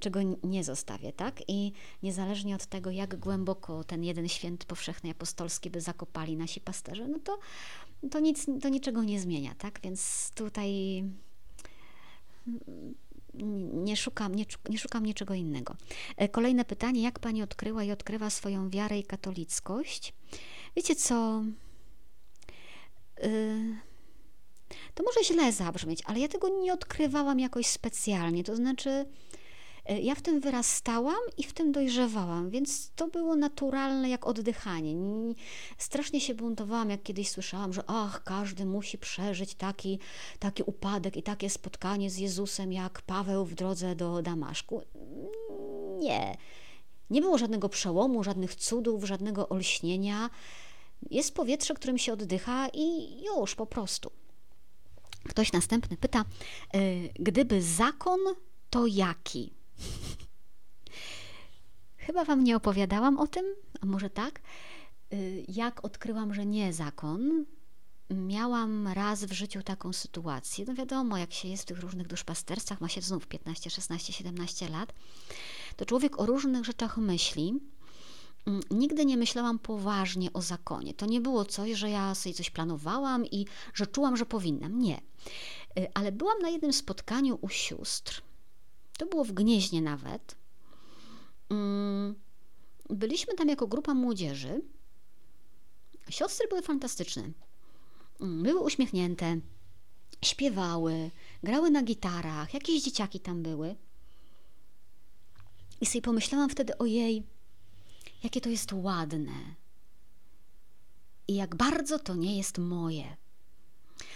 czego 0.00 0.20
nie 0.44 0.64
zostawię, 0.64 1.12
tak? 1.12 1.42
I 1.48 1.72
niezależnie 2.02 2.54
od 2.54 2.66
tego, 2.66 2.90
jak 2.90 3.16
głęboko 3.16 3.84
ten 3.84 4.04
jeden 4.04 4.28
święty, 4.28 4.66
powszechny 4.66 5.10
apostolski 5.10 5.70
by 5.70 5.80
zakopali 5.80 6.36
nasi 6.36 6.60
pasterze, 6.60 7.08
no 7.08 7.18
to, 7.18 7.38
to 8.10 8.20
nic, 8.20 8.46
to 8.62 8.68
niczego 8.68 9.02
nie 9.02 9.20
zmienia, 9.20 9.54
tak? 9.58 9.80
Więc 9.82 10.30
tutaj 10.34 11.02
nie 13.72 13.96
szukam, 13.96 14.34
nie, 14.34 14.44
nie 14.68 14.78
szukam 14.78 15.06
niczego 15.06 15.34
innego. 15.34 15.76
E, 16.16 16.28
kolejne 16.28 16.64
pytanie, 16.64 17.02
jak 17.02 17.18
Pani 17.18 17.42
odkryła 17.42 17.84
i 17.84 17.90
odkrywa 17.90 18.30
swoją 18.30 18.70
wiarę 18.70 18.98
i 18.98 19.04
katolickość? 19.04 20.14
Wiecie 20.76 20.96
co... 20.96 21.42
Y, 23.24 23.76
to 24.94 25.02
może 25.02 25.24
źle 25.24 25.52
zabrzmieć, 25.52 26.02
ale 26.04 26.20
ja 26.20 26.28
tego 26.28 26.48
nie 26.48 26.72
odkrywałam 26.72 27.40
jakoś 27.40 27.66
specjalnie. 27.66 28.44
To 28.44 28.56
znaczy, 28.56 29.06
ja 29.98 30.14
w 30.14 30.22
tym 30.22 30.40
wyrastałam 30.40 31.20
i 31.38 31.42
w 31.42 31.52
tym 31.52 31.72
dojrzewałam, 31.72 32.50
więc 32.50 32.90
to 32.96 33.08
było 33.08 33.36
naturalne 33.36 34.08
jak 34.08 34.26
oddychanie. 34.26 34.94
Strasznie 35.78 36.20
się 36.20 36.34
buntowałam, 36.34 36.90
jak 36.90 37.02
kiedyś 37.02 37.28
słyszałam, 37.28 37.72
że 37.72 37.82
ach, 37.86 38.24
każdy 38.24 38.66
musi 38.66 38.98
przeżyć 38.98 39.54
taki, 39.54 39.98
taki 40.38 40.62
upadek 40.62 41.16
i 41.16 41.22
takie 41.22 41.50
spotkanie 41.50 42.10
z 42.10 42.18
Jezusem, 42.18 42.72
jak 42.72 43.02
Paweł 43.02 43.44
w 43.44 43.54
drodze 43.54 43.96
do 43.96 44.22
Damaszku. 44.22 44.82
Nie. 45.98 46.36
Nie 47.10 47.20
było 47.20 47.38
żadnego 47.38 47.68
przełomu, 47.68 48.24
żadnych 48.24 48.54
cudów, 48.54 49.04
żadnego 49.04 49.48
olśnienia. 49.48 50.30
Jest 51.10 51.34
powietrze, 51.34 51.74
którym 51.74 51.98
się 51.98 52.12
oddycha 52.12 52.68
i 52.68 53.16
już 53.24 53.54
po 53.54 53.66
prostu. 53.66 54.10
Ktoś 55.28 55.52
następny 55.52 55.96
pyta, 55.96 56.24
y, 56.74 57.08
gdyby 57.14 57.62
zakon, 57.62 58.20
to 58.70 58.86
jaki? 58.86 59.59
Chyba 61.96 62.24
Wam 62.24 62.44
nie 62.44 62.56
opowiadałam 62.56 63.18
o 63.18 63.26
tym, 63.26 63.44
a 63.80 63.86
może 63.86 64.10
tak? 64.10 64.40
Y, 65.12 65.44
jak 65.48 65.84
odkryłam, 65.84 66.34
że 66.34 66.46
nie 66.46 66.72
zakon, 66.72 67.44
miałam 68.10 68.88
raz 68.88 69.24
w 69.24 69.32
życiu 69.32 69.62
taką 69.62 69.92
sytuację. 69.92 70.64
No 70.68 70.74
wiadomo, 70.74 71.16
jak 71.18 71.32
się 71.32 71.48
jest 71.48 71.62
w 71.62 71.66
tych 71.66 71.80
różnych 71.80 72.06
duszpasterstwach, 72.06 72.80
ma 72.80 72.88
się 72.88 73.00
znów 73.00 73.26
15, 73.26 73.70
16, 73.70 74.12
17 74.12 74.68
lat, 74.68 74.92
to 75.76 75.84
człowiek 75.86 76.20
o 76.20 76.26
różnych 76.26 76.64
rzeczach 76.64 76.96
myśli 76.96 77.60
Mm, 78.46 78.60
nigdy 78.70 79.04
nie 79.04 79.16
myślałam 79.16 79.58
poważnie 79.58 80.32
o 80.32 80.42
zakonie. 80.42 80.94
To 80.94 81.06
nie 81.06 81.20
było 81.20 81.44
coś, 81.44 81.72
że 81.72 81.90
ja 81.90 82.14
sobie 82.14 82.34
coś 82.34 82.50
planowałam 82.50 83.26
i 83.26 83.46
że 83.74 83.86
czułam, 83.86 84.16
że 84.16 84.26
powinnam. 84.26 84.78
Nie. 84.78 85.00
Y, 85.78 85.88
ale 85.94 86.12
byłam 86.12 86.38
na 86.38 86.48
jednym 86.48 86.72
spotkaniu 86.72 87.38
u 87.40 87.48
sióstr. 87.48 88.22
To 89.00 89.06
było 89.06 89.24
w 89.24 89.32
Gnieźnie 89.32 89.82
nawet. 89.82 90.36
Mm, 91.50 92.14
byliśmy 92.90 93.34
tam 93.34 93.48
jako 93.48 93.66
grupa 93.66 93.94
młodzieży. 93.94 94.62
Siostry 96.10 96.48
były 96.48 96.62
fantastyczne. 96.62 97.30
Mm, 98.20 98.42
były 98.42 98.60
uśmiechnięte, 98.60 99.40
śpiewały, 100.24 101.10
grały 101.42 101.70
na 101.70 101.82
gitarach, 101.82 102.54
jakieś 102.54 102.82
dzieciaki 102.82 103.20
tam 103.20 103.42
były. 103.42 103.76
I 105.80 105.86
sobie 105.86 106.02
pomyślałam 106.02 106.50
wtedy, 106.50 106.78
ojej, 106.78 107.26
jakie 108.22 108.40
to 108.40 108.48
jest 108.48 108.72
ładne 108.72 109.54
i 111.28 111.34
jak 111.34 111.56
bardzo 111.56 111.98
to 111.98 112.14
nie 112.14 112.36
jest 112.36 112.58
moje. 112.58 113.16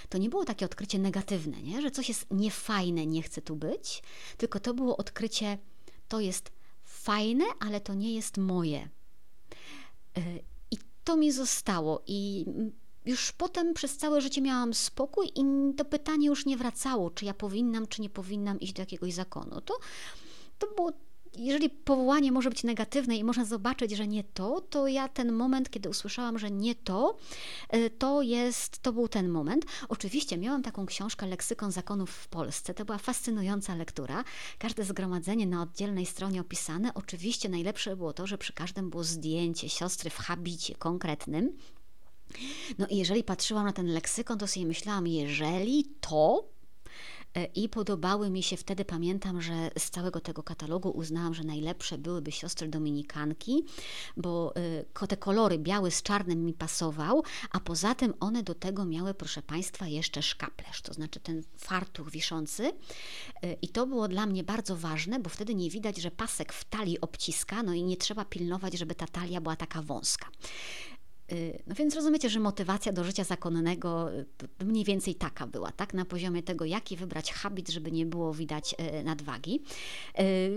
To 0.09 0.19
nie 0.19 0.31
było 0.31 0.45
takie 0.45 0.67
odkrycie 0.67 0.99
negatywne, 0.99 1.63
nie? 1.63 1.83
że 1.83 1.91
coś 1.91 2.09
jest 2.09 2.27
niefajne, 2.31 3.07
nie 3.07 3.23
chcę 3.23 3.43
tu 3.43 3.57
być, 3.57 4.03
tylko 4.37 4.61
to 4.61 4.75
było 4.75 4.97
odkrycie, 4.97 5.59
to 6.09 6.21
jest 6.21 6.53
fajne, 6.85 7.45
ale 7.61 7.81
to 7.81 7.95
nie 7.95 8.15
jest 8.15 8.39
moje. 8.39 8.89
E, 10.17 10.21
I 10.71 10.79
to 11.05 11.17
mi 11.17 11.33
zostało. 11.33 12.03
I 12.07 12.47
już 13.05 13.33
potem 13.33 13.75
przez 13.75 13.97
całe 13.97 14.21
życie 14.21 14.41
miałam 14.41 14.75
spokój, 14.75 15.33
i 15.35 15.45
to 15.77 15.85
pytanie 15.85 16.27
już 16.27 16.47
nie 16.47 16.57
wracało, 16.57 17.11
czy 17.11 17.25
ja 17.25 17.35
powinnam, 17.35 17.87
czy 17.87 18.03
nie 18.03 18.11
powinnam 18.11 18.61
iść 18.61 18.73
do 18.73 18.83
jakiegoś 18.83 19.13
zakonu. 19.13 19.61
To, 19.61 19.79
to 20.59 20.67
było 20.67 20.93
jeżeli 21.37 21.71
powołanie 21.71 22.33
może 22.33 22.51
być 22.51 22.65
negatywne 22.65 23.17
i 23.17 23.25
można 23.25 23.45
zobaczyć, 23.45 23.91
że 23.93 24.07
nie 24.07 24.25
to, 24.25 24.61
to 24.61 24.89
ja 24.89 25.09
ten 25.09 25.33
moment, 25.33 25.71
kiedy 25.71 25.89
usłyszałam, 25.89 26.39
że 26.39 26.51
nie 26.51 26.75
to, 26.75 27.17
e, 27.69 27.91
to 27.91 28.23
jest, 28.23 28.79
to 28.79 28.93
był 28.93 29.09
ten 29.09 29.29
moment. 29.29 29.65
Oczywiście 29.89 30.39
miałam 30.39 30.63
taką 30.63 30.87
książkę 30.87 31.27
Leksykon 31.27 31.73
Zakonów 31.73 32.11
w 32.11 32.29
Polsce. 32.29 32.75
To 32.75 32.85
była 32.85 32.99
fascynująca 32.99 33.75
lektura. 33.75 34.25
Każde 34.59 34.85
zgromadzenie 34.85 35.47
na 35.47 35.63
oddzielnej 35.63 36.07
stronie 36.07 36.41
opisane. 36.41 36.95
Oczywiście 36.95 37.49
najlepsze 37.49 37.97
było 37.97 38.13
to, 38.13 38.27
że 38.27 38.39
przy 38.39 38.53
każdym 38.53 38.91
było 38.91 39.05
zdjęcie 39.05 39.69
siostry 39.69 40.11
w 40.11 40.17
habicie 40.17 40.75
konkretnym. 40.75 41.57
No 42.79 42.87
i 42.87 42.97
jeżeli 42.97 43.25
patrzyłam 43.25 43.65
na 43.65 43.73
ten 43.73 43.87
leksykon, 43.87 44.39
to 44.39 44.47
sobie 44.47 44.67
myślałam, 44.67 45.07
jeżeli 45.07 45.85
to, 46.01 46.54
I 47.55 47.69
podobały 47.69 48.31
mi 48.31 48.43
się 48.43 48.57
wtedy, 48.57 48.85
pamiętam, 48.85 49.43
że 49.43 49.71
z 49.79 49.91
całego 49.91 50.21
tego 50.21 50.43
katalogu 50.43 50.91
uznałam, 50.91 51.35
że 51.35 51.45
najlepsze 51.45 51.99
byłyby 51.99 52.33
siostry 52.33 52.69
dominikanki, 52.69 53.65
bo 54.17 54.55
e, 55.01 55.07
te 55.07 55.17
kolory 55.17 55.59
biały 55.59 55.91
z 55.91 56.03
czarnym 56.03 56.45
mi 56.45 56.53
pasował, 56.53 57.23
a 57.51 57.61
poza 57.61 57.95
tym 57.95 58.15
one 58.21 58.43
do 58.43 58.55
tego 58.55 58.85
miały, 58.85 59.15
proszę 59.15 59.43
Państwa, 59.43 59.87
jeszcze 59.87 60.23
szkaplerz, 60.23 60.83
to 60.83 60.95
znaczy 60.95 61.21
ten 61.21 61.43
fartuch 61.57 62.11
wiszący. 62.11 62.73
E, 63.43 63.53
I 63.53 63.69
to 63.69 63.87
było 63.87 64.09
dla 64.09 64.27
mnie 64.27 64.45
bardzo 64.45 64.77
ważne, 64.77 65.21
bo 65.21 65.31
wtedy 65.31 65.55
nie 65.55 65.71
widać, 65.71 65.97
że 65.97 66.11
pasek 66.11 66.53
w 66.53 66.65
talii 66.65 67.01
obciska, 67.01 67.63
no 67.63 67.73
i 67.73 67.83
nie 67.83 67.97
trzeba 67.97 68.25
pilnować, 68.25 68.79
żeby 68.79 68.95
ta 68.95 69.07
talia 69.07 69.41
była 69.41 69.57
taka 69.57 69.83
wąska. 69.83 70.27
Y, 71.33 71.63
no 71.67 71.75
więc 71.75 71.95
rozumiecie, 71.95 72.31
że 72.31 72.41
motywacja 72.41 72.93
do 72.93 73.05
życia 73.05 73.25
zakonnego 73.25 74.13
y, 74.13 74.27
mniej 74.65 74.85
więcej 74.85 75.15
taka 75.15 75.47
była, 75.47 75.73
tak? 75.73 75.95
Na 75.95 76.05
poziomie 76.05 76.43
tego, 76.43 76.65
jaki 76.65 76.97
wybrać 76.97 77.33
habit, 77.33 77.69
żeby 77.69 77.93
nie 77.93 78.07
było 78.07 78.35
widać 78.35 78.75
y, 79.01 79.05
nadwagi. 79.05 79.61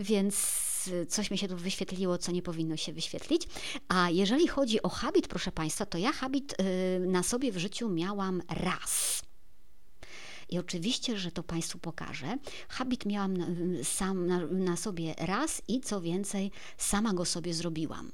Więc 0.01 0.67
coś 1.09 1.31
mi 1.31 1.37
się 1.37 1.47
tu 1.47 1.57
wyświetliło, 1.57 2.17
co 2.17 2.31
nie 2.31 2.41
powinno 2.41 2.77
się 2.77 2.93
wyświetlić. 2.93 3.47
A 3.87 4.09
jeżeli 4.09 4.47
chodzi 4.47 4.81
o 4.81 4.89
habit, 4.89 5.27
proszę 5.27 5.51
Państwa, 5.51 5.85
to 5.85 5.97
ja 5.97 6.11
habit 6.11 6.55
na 6.99 7.23
sobie 7.23 7.51
w 7.51 7.57
życiu 7.57 7.89
miałam 7.89 8.41
raz. 8.49 9.21
I 10.49 10.59
oczywiście, 10.59 11.17
że 11.17 11.31
to 11.31 11.43
Państwu 11.43 11.79
pokażę. 11.79 12.37
Habit 12.69 13.05
miałam 13.05 13.37
na, 13.37 13.45
sam 13.83 14.27
na, 14.27 14.45
na 14.45 14.77
sobie 14.77 15.15
raz 15.17 15.61
i 15.67 15.81
co 15.81 16.01
więcej, 16.01 16.51
sama 16.77 17.13
go 17.13 17.25
sobie 17.25 17.53
zrobiłam. 17.53 18.11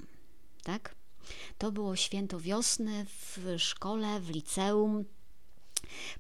Tak? 0.64 0.96
To 1.58 1.72
było 1.72 1.96
święto 1.96 2.40
wiosny 2.40 3.06
w 3.06 3.56
szkole, 3.58 4.20
w 4.20 4.30
liceum. 4.30 5.06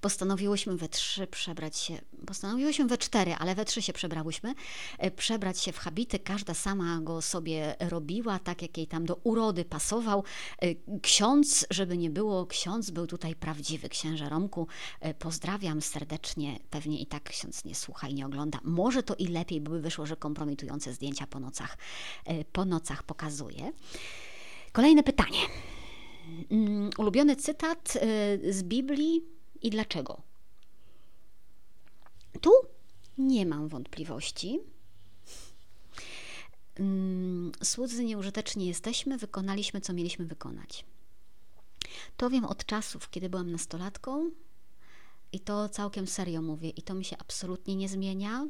postanowiłyśmy 0.01 0.77
we 0.77 0.89
trzy 0.89 1.27
przebrać 1.27 1.77
się, 1.77 2.01
postanowiłyśmy 2.27 2.85
we 2.85 2.97
cztery, 2.97 3.35
ale 3.39 3.55
we 3.55 3.65
trzy 3.65 3.81
się 3.81 3.93
przebrałyśmy, 3.93 4.53
e, 4.97 5.11
przebrać 5.11 5.59
się 5.59 5.71
w 5.71 5.77
habity, 5.77 6.19
każda 6.19 6.53
sama 6.53 6.99
go 7.01 7.21
sobie 7.21 7.75
robiła, 7.79 8.39
tak 8.39 8.61
jak 8.61 8.77
jej 8.77 8.87
tam 8.87 9.05
do 9.05 9.15
urody 9.15 9.65
pasował. 9.65 10.23
E, 10.61 10.99
ksiądz, 11.01 11.65
żeby 11.69 11.97
nie 11.97 12.09
było, 12.09 12.45
ksiądz 12.45 12.91
był 12.91 13.07
tutaj 13.07 13.35
prawdziwy, 13.35 13.89
księże 13.89 14.29
Romku, 14.29 14.67
e, 14.99 15.13
pozdrawiam 15.13 15.81
serdecznie, 15.81 16.59
pewnie 16.69 16.99
i 16.99 17.05
tak 17.05 17.23
ksiądz 17.23 17.65
nie 17.65 17.75
słucha 17.75 18.07
i 18.07 18.13
nie 18.13 18.25
ogląda. 18.25 18.59
Może 18.63 19.03
to 19.03 19.15
i 19.15 19.27
lepiej, 19.27 19.61
by 19.61 19.81
wyszło, 19.81 20.05
że 20.05 20.15
kompromitujące 20.15 20.93
zdjęcia 20.93 21.27
po 21.27 21.39
nocach, 21.39 21.77
po 22.51 22.65
nocach 22.65 23.03
pokazuje. 23.03 23.71
Kolejne 24.73 25.03
pytanie. 25.03 25.39
Mm, 26.51 26.89
ulubiony 26.97 27.35
cytat 27.35 27.97
z 28.49 28.63
Biblii 28.63 29.23
i 29.61 29.69
dlaczego. 29.69 30.21
Tu 32.41 32.51
nie 33.17 33.45
mam 33.45 33.67
wątpliwości. 33.67 34.59
Mm, 36.79 37.51
słudzy 37.63 38.03
nieużyteczni 38.03 38.65
jesteśmy, 38.65 39.17
wykonaliśmy, 39.17 39.81
co 39.81 39.93
mieliśmy 39.93 40.25
wykonać. 40.25 40.85
To 42.17 42.29
wiem 42.29 42.45
od 42.45 42.65
czasów, 42.65 43.09
kiedy 43.09 43.29
byłam 43.29 43.51
nastolatką 43.51 44.31
i 45.31 45.39
to 45.39 45.69
całkiem 45.69 46.07
serio 46.07 46.41
mówię, 46.41 46.69
i 46.69 46.81
to 46.81 46.93
mi 46.93 47.05
się 47.05 47.17
absolutnie 47.17 47.75
nie 47.75 47.89
zmienia. 47.89 48.47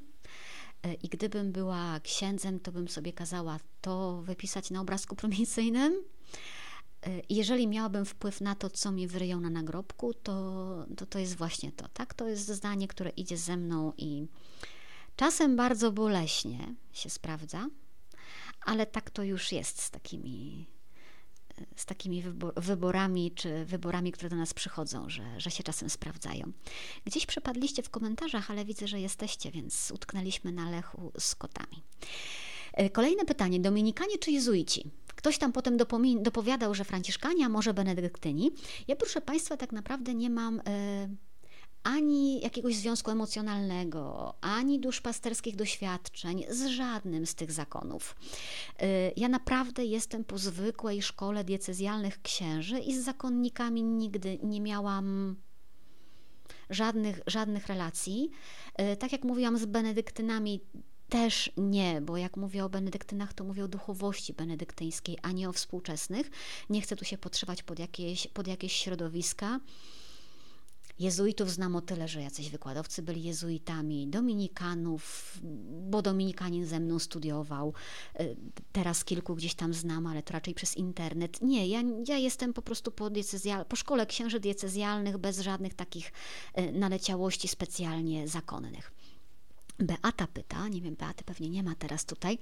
E, 0.83 0.93
I 0.93 1.09
gdybym 1.09 1.51
była 1.51 1.99
księdzem, 1.99 2.59
to 2.59 2.71
bym 2.71 2.87
sobie 2.87 3.13
kazała 3.13 3.59
to 3.81 4.21
wypisać 4.21 4.71
na 4.71 4.81
obrazku 4.81 5.15
promisyjnym 5.15 6.03
Y, 7.07 7.23
jeżeli 7.29 7.67
miałabym 7.67 8.05
wpływ 8.05 8.41
na 8.41 8.55
to, 8.55 8.69
co 8.69 8.91
mi 8.91 9.07
wyryją 9.07 9.39
na 9.39 9.49
nagrobku, 9.49 10.13
to, 10.13 10.85
to 10.97 11.05
to 11.05 11.19
jest 11.19 11.35
właśnie 11.35 11.71
to, 11.71 11.87
tak? 11.87 12.13
To 12.13 12.27
jest 12.27 12.47
zdanie, 12.47 12.87
które 12.87 13.09
idzie 13.09 13.37
ze 13.37 13.57
mną 13.57 13.93
i 13.97 14.27
czasem 15.15 15.55
bardzo 15.55 15.91
boleśnie 15.91 16.75
się 16.91 17.09
sprawdza, 17.09 17.67
ale 18.61 18.85
tak 18.85 19.09
to 19.09 19.23
już 19.23 19.51
jest 19.51 19.81
z 19.81 19.89
takimi, 19.91 20.67
z 21.75 21.85
takimi 21.85 22.23
wyborami, 22.57 23.31
czy 23.31 23.65
wyborami, 23.65 24.11
które 24.11 24.29
do 24.29 24.35
nas 24.35 24.53
przychodzą, 24.53 25.09
że, 25.09 25.23
że 25.37 25.51
się 25.51 25.63
czasem 25.63 25.89
sprawdzają. 25.89 26.51
Gdzieś 27.05 27.25
przepadliście 27.25 27.83
w 27.83 27.89
komentarzach, 27.89 28.51
ale 28.51 28.65
widzę, 28.65 28.87
że 28.87 28.99
jesteście, 28.99 29.51
więc 29.51 29.91
utknęliśmy 29.91 30.51
na 30.51 30.69
lechu 30.69 31.11
z 31.19 31.35
kotami. 31.35 31.83
Y, 32.81 32.89
kolejne 32.89 33.25
pytanie. 33.25 33.59
Dominikanie 33.59 34.17
czy 34.17 34.31
jezuici? 34.31 34.91
Ktoś 35.07 35.37
tam 35.37 35.53
potem 35.53 35.77
dopowiadał, 36.21 36.75
że 36.75 36.83
Franciszkanie, 36.83 37.45
a 37.45 37.49
może 37.49 37.73
Benedyktyni. 37.73 38.51
Ja, 38.87 38.95
proszę 38.95 39.21
Państwa, 39.21 39.57
tak 39.57 39.71
naprawdę 39.71 40.13
nie 40.13 40.29
mam. 40.29 40.59
E, 40.59 41.09
ani 41.83 42.41
jakiegoś 42.41 42.75
związku 42.75 43.11
emocjonalnego, 43.11 44.33
ani 44.41 44.79
duszpasterskich 44.79 45.55
doświadczeń 45.55 46.45
z 46.49 46.67
żadnym 46.67 47.25
z 47.25 47.35
tych 47.35 47.51
zakonów. 47.51 48.15
E, 48.79 49.11
ja 49.11 49.29
naprawdę 49.29 49.85
jestem 49.85 50.23
po 50.23 50.37
zwykłej 50.37 51.01
szkole 51.01 51.43
diecezjalnych 51.43 52.21
księży 52.21 52.79
i 52.79 52.95
z 52.95 53.03
zakonnikami 53.03 53.83
nigdy 53.83 54.39
nie 54.43 54.61
miałam 54.61 55.35
żadnych, 56.69 57.19
żadnych 57.27 57.67
relacji. 57.67 58.31
E, 58.75 58.95
tak 58.95 59.11
jak 59.11 59.23
mówiłam, 59.23 59.57
z 59.57 59.65
benedyktynami 59.65 60.61
też 61.09 61.51
nie, 61.57 62.01
bo 62.01 62.17
jak 62.17 62.37
mówię 62.37 62.65
o 62.65 62.69
benedyktynach, 62.69 63.33
to 63.33 63.43
mówię 63.43 63.63
o 63.63 63.67
duchowości 63.67 64.33
benedyktyńskiej, 64.33 65.17
a 65.21 65.31
nie 65.31 65.49
o 65.49 65.53
współczesnych. 65.53 66.31
Nie 66.69 66.81
chcę 66.81 66.95
tu 66.95 67.05
się 67.05 67.17
podszywać 67.17 67.63
pod 67.63 67.79
jakieś, 67.79 68.27
pod 68.27 68.47
jakieś 68.47 68.73
środowiska. 68.73 69.59
Jezuitów 70.99 71.51
znam 71.51 71.75
o 71.75 71.81
tyle, 71.81 72.07
że 72.07 72.21
jacyś 72.21 72.49
wykładowcy 72.49 73.01
byli 73.01 73.23
jezuitami, 73.23 74.07
dominikanów, 74.07 75.37
bo 75.89 76.01
dominikanin 76.01 76.65
ze 76.65 76.79
mną 76.79 76.99
studiował. 76.99 77.73
Y, 78.19 78.35
teraz 78.71 79.05
kilku 79.05 79.35
gdzieś 79.35 79.55
tam 79.55 79.73
znam, 79.73 80.07
ale 80.07 80.23
to 80.23 80.33
raczej 80.33 80.53
przez 80.53 80.77
internet. 80.77 81.41
Nie, 81.41 81.67
ja, 81.67 81.81
ja 82.07 82.17
jestem 82.17 82.53
po 82.53 82.61
prostu 82.61 82.91
po, 82.91 83.09
diecezjal, 83.09 83.65
po 83.65 83.75
szkole 83.75 84.05
księży 84.05 84.39
diecezjalnych, 84.39 85.17
bez 85.17 85.39
żadnych 85.39 85.73
takich 85.73 86.11
y, 86.59 86.71
naleciałości 86.71 87.47
specjalnie 87.47 88.27
zakonnych. 88.27 88.91
Beata 89.85 90.27
pyta, 90.27 90.67
nie 90.67 90.81
wiem, 90.81 90.95
Beaty 90.95 91.23
pewnie 91.23 91.49
nie 91.49 91.63
ma 91.63 91.75
teraz 91.75 92.05
tutaj, 92.05 92.37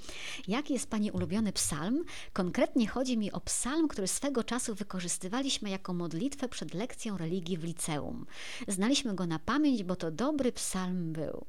jaki 0.48 0.74
jest 0.74 0.90
Pani 0.90 1.12
ulubiony 1.12 1.54
psalm? 1.54 2.04
Konkretnie 2.34 2.88
chodzi 2.88 3.18
mi 3.18 3.32
o 3.32 3.42
psalm, 3.42 3.88
który 3.88 4.08
swego 4.08 4.44
czasu 4.44 4.76
wykorzystywaliśmy 4.76 5.70
jako 5.70 5.94
modlitwę 5.94 6.50
przed 6.50 6.74
lekcją 6.74 7.18
religii 7.18 7.58
w 7.58 7.64
liceum. 7.64 8.26
Znaliśmy 8.68 9.16
go 9.16 9.26
na 9.26 9.40
pamięć, 9.40 9.84
bo 9.84 9.96
to 9.96 10.12
dobry 10.12 10.52
psalm 10.52 11.14
był. 11.14 11.46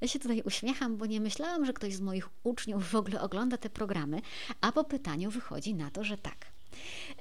Ja 0.00 0.08
się 0.08 0.18
tutaj 0.18 0.42
uśmiecham, 0.42 0.96
bo 0.96 1.06
nie 1.06 1.20
myślałam, 1.20 1.66
że 1.66 1.72
ktoś 1.72 1.94
z 1.94 2.00
moich 2.00 2.28
uczniów 2.42 2.90
w 2.90 2.94
ogóle 2.94 3.20
ogląda 3.20 3.56
te 3.56 3.70
programy, 3.70 4.22
a 4.60 4.72
po 4.72 4.84
pytaniu 4.84 5.30
wychodzi 5.30 5.74
na 5.74 5.90
to, 5.90 6.04
że 6.04 6.18
tak. 6.18 6.46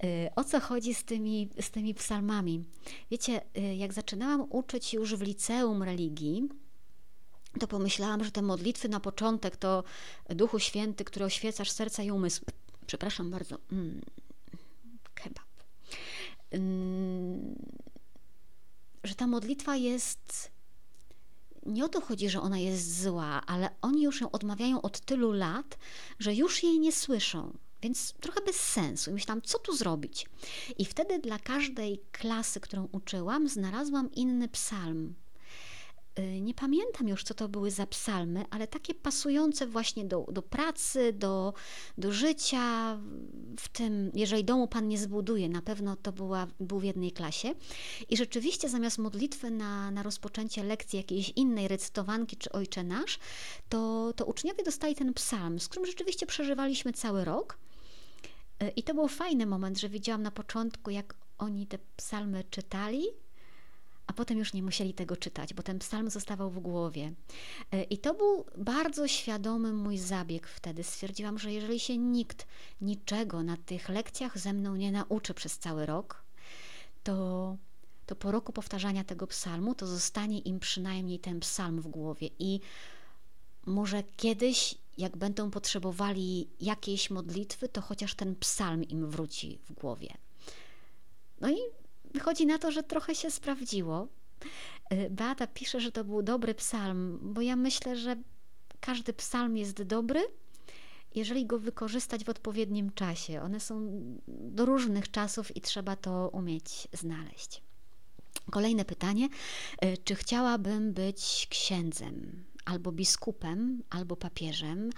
Y, 0.03 0.29
o 0.35 0.43
co 0.43 0.59
chodzi 0.59 0.93
z 0.93 1.03
tymi, 1.03 1.49
z 1.61 1.71
tymi 1.71 1.93
psalmami? 1.93 2.63
Wiecie, 3.11 3.41
y, 3.57 3.75
jak 3.75 3.93
zaczynałam 3.93 4.45
uczyć 4.49 4.93
już 4.93 5.15
w 5.15 5.21
liceum 5.21 5.83
religii, 5.83 6.49
to 7.59 7.67
pomyślałam, 7.67 8.23
że 8.23 8.31
te 8.31 8.41
modlitwy 8.41 8.89
na 8.89 8.99
początek 8.99 9.57
to 9.57 9.83
Duchu 10.29 10.59
Święty, 10.59 11.03
który 11.03 11.25
oświecasz 11.25 11.71
serca 11.71 12.03
i 12.03 12.11
umysł. 12.11 12.45
Przepraszam 12.87 13.31
bardzo. 13.31 13.57
Mm, 13.71 14.01
kebab. 15.13 15.49
Mm, 16.51 17.55
że 19.03 19.15
ta 19.15 19.27
modlitwa 19.27 19.75
jest. 19.75 20.51
Nie 21.65 21.85
o 21.85 21.89
to 21.89 22.01
chodzi, 22.01 22.29
że 22.29 22.41
ona 22.41 22.57
jest 22.57 23.01
zła, 23.01 23.41
ale 23.45 23.69
oni 23.81 24.03
już 24.03 24.21
ją 24.21 24.31
odmawiają 24.31 24.81
od 24.81 24.99
tylu 24.99 25.31
lat, 25.31 25.77
że 26.19 26.35
już 26.35 26.63
jej 26.63 26.79
nie 26.79 26.91
słyszą. 26.91 27.57
Więc 27.81 28.13
trochę 28.13 28.41
bez 28.41 28.55
sensu. 28.55 29.11
I 29.11 29.13
myślałam, 29.13 29.41
co 29.41 29.59
tu 29.59 29.75
zrobić? 29.75 30.25
I 30.77 30.85
wtedy 30.85 31.19
dla 31.19 31.39
każdej 31.39 32.01
klasy, 32.11 32.59
którą 32.59 32.87
uczyłam, 32.91 33.49
znalazłam 33.49 34.11
inny 34.11 34.47
psalm 34.47 35.15
nie 36.41 36.53
pamiętam 36.53 37.07
już, 37.07 37.23
co 37.23 37.33
to 37.33 37.49
były 37.49 37.71
za 37.71 37.87
psalmy, 37.87 38.45
ale 38.49 38.67
takie 38.67 38.93
pasujące 38.93 39.67
właśnie 39.67 40.05
do, 40.05 40.25
do 40.31 40.41
pracy, 40.41 41.13
do, 41.13 41.53
do 41.97 42.11
życia, 42.11 42.97
w 43.59 43.69
tym, 43.69 44.11
jeżeli 44.13 44.43
domu 44.43 44.67
Pan 44.67 44.87
nie 44.87 44.97
zbuduje, 44.97 45.49
na 45.49 45.61
pewno 45.61 45.95
to 45.95 46.11
była, 46.11 46.47
był 46.59 46.79
w 46.79 46.83
jednej 46.83 47.11
klasie. 47.11 47.55
I 48.09 48.17
rzeczywiście 48.17 48.69
zamiast 48.69 48.97
modlitwy 48.97 49.51
na, 49.51 49.91
na 49.91 50.03
rozpoczęcie 50.03 50.63
lekcji 50.63 50.97
jakiejś 50.97 51.29
innej 51.35 51.67
recytowanki 51.67 52.37
czy 52.37 52.51
Ojcze 52.51 52.83
Nasz, 52.83 53.19
to, 53.69 54.13
to 54.15 54.25
uczniowie 54.25 54.63
dostali 54.63 54.95
ten 54.95 55.13
psalm, 55.13 55.59
z 55.59 55.67
którym 55.67 55.85
rzeczywiście 55.85 56.25
przeżywaliśmy 56.25 56.93
cały 56.93 57.25
rok. 57.25 57.57
Y, 58.63 58.69
I 58.69 58.83
to 58.83 58.93
był 58.93 59.07
fajny 59.07 59.45
moment, 59.45 59.79
że 59.79 59.89
widziałam 59.89 60.23
na 60.23 60.31
początku, 60.31 60.89
jak 60.89 61.15
oni 61.37 61.67
te 61.67 61.79
psalmy 61.95 62.43
czytali, 62.49 63.05
a 64.09 64.13
potem 64.13 64.37
już 64.37 64.53
nie 64.53 64.63
musieli 64.63 64.93
tego 64.93 65.17
czytać, 65.17 65.53
bo 65.53 65.63
ten 65.63 65.79
psalm 65.79 66.09
zostawał 66.09 66.49
w 66.49 66.59
głowie. 66.59 67.13
E, 67.71 67.83
I 67.83 67.97
to 67.97 68.13
był 68.13 68.45
bardzo 68.57 69.07
świadomy 69.07 69.73
mój 69.73 69.97
zabieg 69.97 70.47
wtedy. 70.47 70.83
Stwierdziłam, 70.83 71.39
że 71.39 71.51
jeżeli 71.53 71.79
się 71.79 71.97
nikt 71.97 72.47
niczego 72.81 73.43
na 73.43 73.57
tych 73.57 73.89
lekcjach 73.89 74.37
ze 74.37 74.53
mną 74.53 74.75
nie 74.75 74.91
nauczy 74.91 75.33
przez 75.33 75.59
cały 75.59 75.85
rok, 75.85 76.23
to, 77.03 77.57
to 78.05 78.15
po 78.15 78.31
roku 78.31 78.53
powtarzania 78.53 79.03
tego 79.03 79.27
psalmu, 79.27 79.75
to 79.75 79.87
zostanie 79.87 80.39
im 80.39 80.59
przynajmniej 80.59 81.19
ten 81.19 81.39
psalm 81.39 81.81
w 81.81 81.87
głowie. 81.87 82.29
I 82.39 82.59
może 83.65 84.03
kiedyś, 84.17 84.75
jak 84.97 85.17
będą 85.17 85.51
potrzebowali 85.51 86.49
jakiejś 86.61 87.09
modlitwy, 87.09 87.69
to 87.69 87.81
chociaż 87.81 88.15
ten 88.15 88.35
psalm 88.35 88.83
im 88.83 89.09
wróci 89.09 89.59
w 89.65 89.73
głowie. 89.73 90.13
No 91.41 91.51
i 91.51 91.57
wychodzi 92.13 92.45
na 92.45 92.57
to, 92.57 92.71
że 92.71 92.83
trochę 92.83 93.15
się 93.15 93.31
sprawdziło. 93.31 94.07
Y, 94.93 95.09
Beata 95.09 95.47
pisze, 95.47 95.79
że 95.79 95.91
to 95.91 96.03
był 96.03 96.21
dobry 96.21 96.53
psalm, 96.53 97.19
bo 97.21 97.41
ja 97.41 97.55
myślę, 97.55 97.95
że 97.95 98.15
każdy 98.79 99.13
psalm 99.13 99.57
jest 99.57 99.83
dobry, 99.83 100.21
jeżeli 101.15 101.45
go 101.45 101.59
wykorzystać 101.59 102.23
w 102.23 102.29
odpowiednim 102.29 102.91
czasie. 102.91 103.41
One 103.41 103.59
są 103.59 103.87
do 104.27 104.65
różnych 104.65 105.11
czasów 105.11 105.57
i 105.57 105.61
trzeba 105.61 105.95
to 105.95 106.29
umieć 106.29 106.87
znaleźć. 106.93 107.61
Kolejne 108.51 108.85
pytanie: 108.85 109.29
y, 109.85 109.97
czy 110.03 110.15
chciałabym 110.15 110.93
być 110.93 111.47
księdzem, 111.49 112.45
albo 112.65 112.91
biskupem, 112.91 113.83
albo 113.89 114.15
papieżem? 114.15 114.89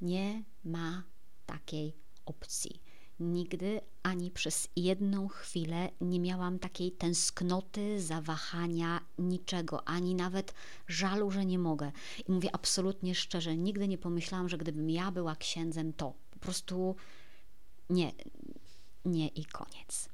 Nie 0.00 0.42
ma 0.64 1.02
takiej 1.46 1.96
opcji. 2.26 2.85
Nigdy 3.20 3.80
ani 4.02 4.30
przez 4.30 4.68
jedną 4.76 5.28
chwilę 5.28 5.90
nie 6.00 6.20
miałam 6.20 6.58
takiej 6.58 6.92
tęsknoty, 6.92 8.00
zawahania, 8.00 9.00
niczego, 9.18 9.88
ani 9.88 10.14
nawet 10.14 10.54
żalu, 10.88 11.30
że 11.30 11.46
nie 11.46 11.58
mogę. 11.58 11.92
I 12.28 12.32
mówię 12.32 12.48
absolutnie 12.52 13.14
szczerze, 13.14 13.56
nigdy 13.56 13.88
nie 13.88 13.98
pomyślałam, 13.98 14.48
że 14.48 14.58
gdybym 14.58 14.90
ja 14.90 15.10
była 15.10 15.36
księdzem, 15.36 15.92
to 15.92 16.14
po 16.30 16.38
prostu 16.38 16.96
nie, 17.90 18.12
nie 19.04 19.28
i 19.28 19.44
koniec. 19.44 20.08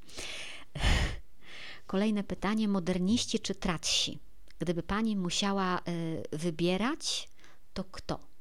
kolejne 1.86 2.24
pytanie: 2.24 2.68
moderniści 2.68 3.40
czy 3.40 3.54
tratsi? 3.54 4.18
Gdyby 4.58 4.82
pani 4.82 5.16
musiała 5.16 5.78
y, 5.78 6.22
wybierać, 6.32 7.28
to 7.74 7.84
kto? 7.84 8.31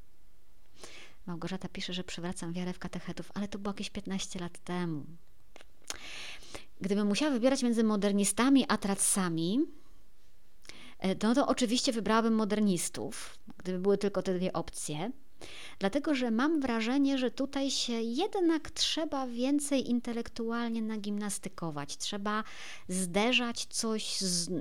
Małgorzata 1.25 1.69
pisze, 1.69 1.93
że 1.93 2.03
przywracam 2.03 2.53
wiarę 2.53 2.73
w 2.73 2.79
katechetów, 2.79 3.31
ale 3.33 3.47
to 3.47 3.59
było 3.59 3.73
jakieś 3.73 3.89
15 3.89 4.39
lat 4.39 4.59
temu. 4.59 5.05
Gdybym 6.81 7.07
musiała 7.07 7.31
wybierać 7.31 7.63
między 7.63 7.83
modernistami 7.83 8.65
a 8.67 8.77
tratsami, 8.77 9.59
e, 10.99 11.15
no 11.23 11.35
to 11.35 11.47
oczywiście 11.47 11.91
wybrałabym 11.91 12.33
modernistów, 12.33 13.39
gdyby 13.57 13.79
były 13.79 13.97
tylko 13.97 14.21
te 14.21 14.33
dwie 14.33 14.53
opcje. 14.53 15.11
Dlatego, 15.79 16.15
że 16.15 16.31
mam 16.31 16.61
wrażenie, 16.61 17.17
że 17.17 17.31
tutaj 17.31 17.71
się 17.71 17.93
jednak 17.93 18.71
trzeba 18.71 19.27
więcej 19.27 19.89
intelektualnie 19.89 20.81
nagimnastykować. 20.81 21.97
Trzeba 21.97 22.43
zderzać 22.87 23.65
coś 23.65 24.17
z, 24.17 24.51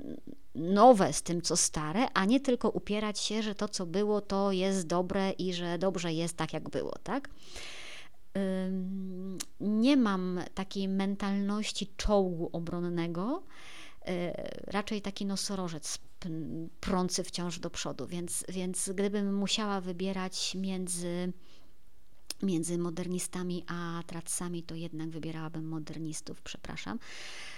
nowe 0.55 1.13
z 1.13 1.21
tym, 1.21 1.41
co 1.41 1.57
stare, 1.57 2.07
a 2.13 2.25
nie 2.25 2.39
tylko 2.39 2.69
upierać 2.69 3.19
się, 3.19 3.43
że 3.43 3.55
to, 3.55 3.67
co 3.67 3.85
było, 3.85 4.21
to 4.21 4.51
jest 4.51 4.87
dobre 4.87 5.31
i 5.31 5.53
że 5.53 5.77
dobrze 5.77 6.13
jest 6.13 6.37
tak, 6.37 6.53
jak 6.53 6.69
było, 6.69 6.93
tak? 7.03 7.29
Nie 9.59 9.97
mam 9.97 10.39
takiej 10.53 10.87
mentalności 10.87 11.87
czołgu 11.97 12.49
obronnego, 12.53 13.43
raczej 14.67 15.01
taki 15.01 15.25
nosorożec 15.25 15.99
prący 16.79 17.23
wciąż 17.23 17.59
do 17.59 17.69
przodu, 17.69 18.07
więc, 18.07 18.45
więc 18.49 18.89
gdybym 18.95 19.35
musiała 19.35 19.81
wybierać 19.81 20.55
między 20.55 21.33
między 22.43 22.77
modernistami 22.77 23.63
a 23.67 24.03
tracami, 24.07 24.63
to 24.63 24.75
jednak 24.75 25.09
wybierałabym 25.09 25.67
modernistów, 25.67 26.41
przepraszam. 26.41 26.99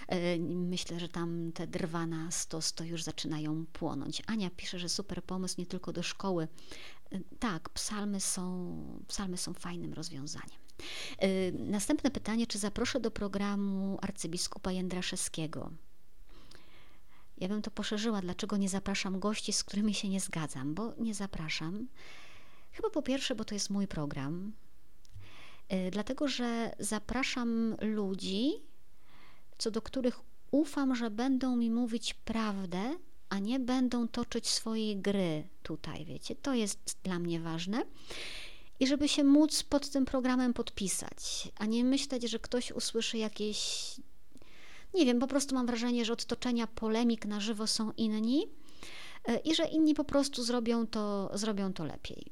E, 0.07 0.39
myślę, 0.39 0.99
że 0.99 1.09
tam 1.09 1.51
te 1.53 1.67
drwa 1.67 2.07
na 2.07 2.31
stos 2.31 2.73
to 2.73 2.83
już 2.83 3.03
zaczynają 3.03 3.65
płonąć. 3.73 4.21
Ania 4.27 4.49
pisze, 4.49 4.79
że 4.79 4.89
super 4.89 5.23
pomysł 5.23 5.55
nie 5.57 5.65
tylko 5.65 5.93
do 5.93 6.03
szkoły. 6.03 6.47
E, 7.11 7.19
tak, 7.39 7.69
psalmy 7.69 8.19
są, 8.19 8.75
psalmy 9.07 9.37
są 9.37 9.53
fajnym 9.53 9.93
rozwiązaniem. 9.93 10.59
E, 11.17 11.51
następne 11.51 12.11
pytanie, 12.11 12.47
czy 12.47 12.57
zaproszę 12.57 12.99
do 12.99 13.11
programu 13.11 13.97
arcybiskupa 14.01 14.71
Jędraszewskiego? 14.71 15.71
Ja 17.43 17.49
bym 17.49 17.61
to 17.61 17.71
poszerzyła, 17.71 18.21
dlaczego 18.21 18.57
nie 18.57 18.69
zapraszam 18.69 19.19
gości, 19.19 19.53
z 19.53 19.63
którymi 19.63 19.93
się 19.93 20.09
nie 20.09 20.19
zgadzam, 20.19 20.73
bo 20.73 20.93
nie 20.97 21.13
zapraszam. 21.13 21.87
Chyba 22.71 22.89
po 22.89 23.01
pierwsze, 23.01 23.35
bo 23.35 23.45
to 23.45 23.55
jest 23.55 23.69
mój 23.69 23.87
program, 23.87 24.53
yy, 25.69 25.91
dlatego 25.91 26.27
że 26.27 26.75
zapraszam 26.79 27.75
ludzi, 27.81 28.51
co 29.57 29.71
do 29.71 29.81
których 29.81 30.19
ufam, 30.51 30.95
że 30.95 31.09
będą 31.11 31.55
mi 31.55 31.71
mówić 31.71 32.13
prawdę, 32.13 32.95
a 33.29 33.39
nie 33.39 33.59
będą 33.59 34.07
toczyć 34.07 34.47
swojej 34.49 34.97
gry 34.97 35.47
tutaj, 35.63 36.05
wiecie. 36.05 36.35
To 36.35 36.53
jest 36.53 36.97
dla 37.03 37.19
mnie 37.19 37.39
ważne. 37.39 37.85
I 38.79 38.87
żeby 38.87 39.07
się 39.07 39.23
móc 39.23 39.63
pod 39.63 39.89
tym 39.89 40.05
programem 40.05 40.53
podpisać, 40.53 41.51
a 41.57 41.65
nie 41.65 41.83
myśleć, 41.83 42.29
że 42.29 42.39
ktoś 42.39 42.71
usłyszy 42.71 43.17
jakieś 43.17 43.85
nie 44.93 45.05
wiem, 45.05 45.19
po 45.19 45.27
prostu 45.27 45.55
mam 45.55 45.65
wrażenie, 45.65 46.05
że 46.05 46.13
od 46.13 46.25
toczenia 46.25 46.67
polemik 46.67 47.25
na 47.25 47.39
żywo 47.39 47.67
są 47.67 47.91
inni 47.91 48.47
e, 49.25 49.37
i 49.37 49.55
że 49.55 49.65
inni 49.65 49.93
po 49.93 50.03
prostu 50.03 50.43
zrobią 50.43 50.87
to, 50.87 51.31
zrobią 51.37 51.73
to 51.73 51.85
lepiej. 51.85 52.31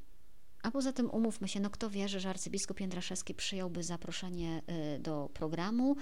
A 0.62 0.70
poza 0.70 0.92
tym 0.92 1.10
umówmy 1.10 1.48
się, 1.48 1.60
no 1.60 1.70
kto 1.70 1.90
wierzy, 1.90 2.20
że 2.20 2.30
arcybiskup 2.30 2.80
Jędraszewski 2.80 3.34
przyjąłby 3.34 3.82
zaproszenie 3.82 4.62
e, 4.66 4.98
do 4.98 5.30
programu, 5.34 5.96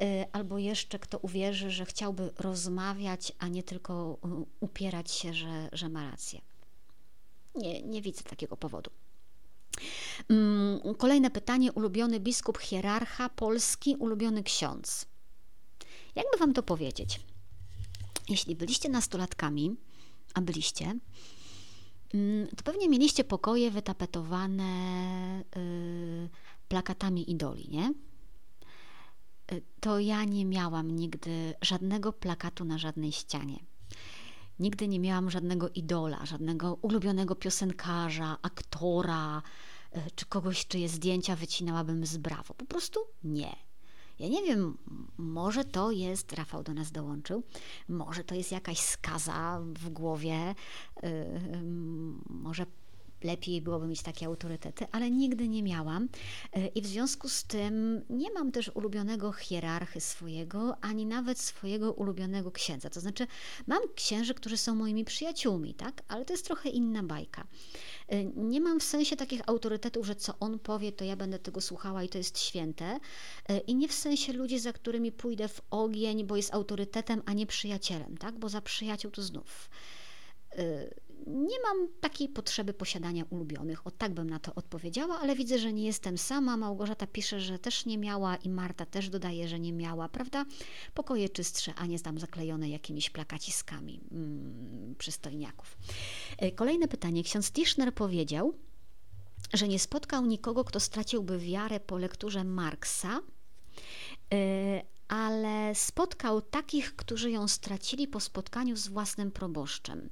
e, 0.00 0.26
albo 0.32 0.58
jeszcze 0.58 0.98
kto 0.98 1.18
uwierzy, 1.18 1.70
że 1.70 1.84
chciałby 1.84 2.30
rozmawiać, 2.38 3.32
a 3.38 3.48
nie 3.48 3.62
tylko 3.62 4.18
upierać 4.60 5.10
się, 5.10 5.34
że, 5.34 5.68
że 5.72 5.88
ma 5.88 6.10
rację. 6.10 6.40
Nie, 7.54 7.82
nie 7.82 8.02
widzę 8.02 8.22
takiego 8.22 8.56
powodu. 8.56 8.90
Mm, 10.28 10.94
kolejne 10.98 11.30
pytanie. 11.30 11.72
Ulubiony 11.72 12.20
biskup 12.20 12.58
hierarcha 12.58 13.28
polski, 13.28 13.96
ulubiony 13.96 14.42
ksiądz. 14.42 15.11
Jakby 16.14 16.38
Wam 16.38 16.52
to 16.52 16.62
powiedzieć? 16.62 17.20
Jeśli 18.28 18.56
byliście 18.56 18.88
nastolatkami, 18.88 19.76
a 20.34 20.40
byliście, 20.40 20.98
mm, 22.14 22.48
to 22.56 22.62
pewnie 22.64 22.88
mieliście 22.88 23.24
pokoje 23.24 23.70
wytapetowane 23.70 24.64
yy, 25.56 26.28
plakatami 26.68 27.30
idoli, 27.30 27.68
nie? 27.68 27.94
Y, 29.52 29.62
to 29.80 29.98
ja 29.98 30.24
nie 30.24 30.44
miałam 30.44 30.90
nigdy 30.90 31.54
żadnego 31.62 32.12
plakatu 32.12 32.64
na 32.64 32.78
żadnej 32.78 33.12
ścianie. 33.12 33.58
Nigdy 34.58 34.88
nie 34.88 35.00
miałam 35.00 35.30
żadnego 35.30 35.68
idola, 35.68 36.26
żadnego 36.26 36.74
ulubionego 36.74 37.34
piosenkarza, 37.34 38.36
aktora, 38.42 39.42
y, 39.96 40.00
czy 40.14 40.26
kogoś, 40.26 40.66
czyje 40.66 40.88
zdjęcia 40.88 41.36
wycinałabym 41.36 42.06
z 42.06 42.16
brawo. 42.16 42.54
Po 42.54 42.64
prostu 42.64 43.00
nie. 43.24 43.71
Ja 44.22 44.28
nie 44.28 44.42
wiem, 44.42 44.78
może 45.18 45.64
to 45.64 45.90
jest, 45.90 46.32
Rafał 46.32 46.62
do 46.62 46.74
nas 46.74 46.92
dołączył, 46.92 47.42
może 47.88 48.24
to 48.24 48.34
jest 48.34 48.52
jakaś 48.52 48.78
skaza 48.78 49.60
w 49.62 49.88
głowie, 49.88 50.54
yy, 51.02 51.10
może 52.30 52.66
lepiej 53.24 53.62
byłoby 53.62 53.86
mieć 53.86 54.02
takie 54.02 54.26
autorytety, 54.26 54.86
ale 54.92 55.10
nigdy 55.10 55.48
nie 55.48 55.62
miałam 55.62 56.08
y, 56.56 56.66
i 56.66 56.82
w 56.82 56.86
związku 56.86 57.28
z 57.28 57.44
tym 57.44 58.04
nie 58.10 58.32
mam 58.32 58.52
też 58.52 58.70
ulubionego 58.74 59.32
hierarchy 59.32 60.00
swojego, 60.00 60.76
ani 60.80 61.06
nawet 61.06 61.38
swojego 61.38 61.92
ulubionego 61.92 62.50
księdza. 62.50 62.90
To 62.90 63.00
znaczy, 63.00 63.26
mam 63.66 63.80
księży, 63.94 64.34
którzy 64.34 64.56
są 64.56 64.74
moimi 64.74 65.04
przyjaciółmi, 65.04 65.74
tak? 65.74 66.02
Ale 66.08 66.24
to 66.24 66.32
jest 66.32 66.46
trochę 66.46 66.68
inna 66.68 67.02
bajka. 67.02 67.46
Y, 68.12 68.32
nie 68.36 68.60
mam 68.60 68.80
w 68.80 68.84
sensie 68.84 69.16
takich 69.16 69.40
autorytetów, 69.46 70.06
że 70.06 70.16
co 70.16 70.34
on 70.40 70.58
powie, 70.58 70.92
to 70.92 71.04
ja 71.04 71.16
będę 71.16 71.38
tego 71.38 71.60
słuchała 71.60 72.02
i 72.02 72.08
to 72.08 72.18
jest 72.18 72.38
święte. 72.38 73.00
Y, 73.50 73.58
I 73.58 73.74
nie 73.74 73.88
w 73.88 73.92
sensie 73.92 74.32
ludzi, 74.32 74.58
za 74.58 74.72
którymi 74.72 75.12
pójdę 75.12 75.48
w 75.48 75.60
ogień, 75.70 76.24
bo 76.24 76.36
jest 76.36 76.54
autorytetem, 76.54 77.22
a 77.26 77.32
nie 77.32 77.46
przyjacielem, 77.46 78.16
tak? 78.18 78.38
Bo 78.38 78.48
za 78.48 78.60
przyjaciół 78.60 79.10
to 79.10 79.22
znów 79.22 79.68
nie 81.26 81.60
mam 81.62 81.88
takiej 82.00 82.28
potrzeby 82.28 82.74
posiadania 82.74 83.24
ulubionych. 83.30 83.86
O 83.86 83.90
tak 83.90 84.14
bym 84.14 84.30
na 84.30 84.38
to 84.38 84.54
odpowiedziała, 84.54 85.18
ale 85.18 85.36
widzę, 85.36 85.58
że 85.58 85.72
nie 85.72 85.86
jestem 85.86 86.18
sama. 86.18 86.56
Małgorzata 86.56 87.06
pisze, 87.06 87.40
że 87.40 87.58
też 87.58 87.86
nie 87.86 87.98
miała 87.98 88.36
i 88.36 88.48
Marta 88.48 88.86
też 88.86 89.08
dodaje, 89.08 89.48
że 89.48 89.60
nie 89.60 89.72
miała, 89.72 90.08
prawda? 90.08 90.44
Pokoje 90.94 91.28
czystsze, 91.28 91.74
a 91.74 91.86
nie 91.86 92.00
tam 92.00 92.18
zaklejone 92.18 92.68
jakimiś 92.68 93.10
plakaciskami 93.10 94.00
mm, 94.12 94.94
przystojniaków. 94.98 95.78
E, 96.38 96.52
kolejne 96.52 96.88
pytanie. 96.88 97.24
Ksiądz 97.24 97.52
Tischner 97.52 97.94
powiedział, 97.94 98.54
że 99.52 99.68
nie 99.68 99.78
spotkał 99.78 100.26
nikogo, 100.26 100.64
kto 100.64 100.80
straciłby 100.80 101.38
wiarę 101.38 101.80
po 101.80 101.98
lekturze 101.98 102.44
Marksa, 102.44 103.20
e, 104.32 104.91
ale 105.12 105.74
spotkał 105.74 106.42
takich, 106.42 106.96
którzy 106.96 107.30
ją 107.30 107.48
stracili 107.48 108.08
po 108.08 108.20
spotkaniu 108.20 108.76
z 108.76 108.88
własnym 108.88 109.30
proboszczem. 109.30 110.10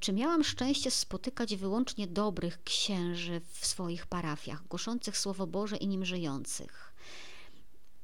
Czy 0.00 0.12
miałam 0.12 0.44
szczęście 0.44 0.90
spotykać 0.90 1.56
wyłącznie 1.56 2.06
dobrych 2.06 2.62
księży 2.62 3.40
w 3.52 3.66
swoich 3.66 4.06
parafiach, 4.06 4.66
głoszących 4.68 5.18
Słowo 5.18 5.46
Boże 5.46 5.76
i 5.76 5.88
nim 5.88 6.04
żyjących? 6.04 6.94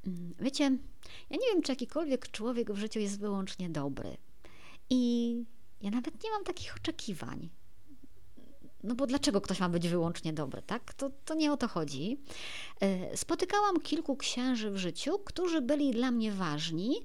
Mm, 0.07 0.35
wiecie, 0.41 0.65
ja 1.31 1.37
nie 1.37 1.53
wiem, 1.53 1.63
czy 1.63 1.73
jakikolwiek 1.73 2.31
człowiek 2.31 2.73
w 2.73 2.79
życiu 2.79 3.01
jest 3.01 3.21
wyłącznie 3.21 3.71
dobry. 3.71 4.17
I 4.91 5.45
ja 5.83 5.91
nawet 5.91 6.25
nie 6.25 6.31
mam 6.31 6.45
takich 6.45 6.77
oczekiwań. 6.77 7.51
No 8.85 8.95
bo 8.95 9.07
dlaczego 9.07 9.41
ktoś 9.41 9.61
ma 9.61 9.69
być 9.69 9.89
wyłącznie 9.89 10.33
dobry, 10.33 10.63
tak? 10.63 10.95
To, 10.95 11.11
to 11.25 11.35
nie 11.35 11.53
o 11.53 11.57
to 11.57 11.69
chodzi. 11.69 12.21
E, 12.81 13.17
spotykałam 13.17 13.81
kilku 13.81 14.17
księży 14.17 14.71
w 14.71 14.77
życiu, 14.77 15.19
którzy 15.19 15.61
byli 15.61 15.91
dla 15.91 16.11
mnie 16.11 16.33
ważni, 16.33 17.03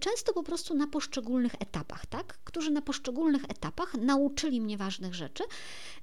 często 0.00 0.32
po 0.32 0.42
prostu 0.42 0.74
na 0.74 0.86
poszczególnych 0.86 1.54
etapach, 1.54 2.06
tak? 2.06 2.38
Którzy 2.44 2.70
na 2.70 2.82
poszczególnych 2.82 3.44
etapach 3.44 3.94
nauczyli 3.94 4.60
mnie 4.60 4.76
ważnych 4.76 5.14
rzeczy 5.14 5.44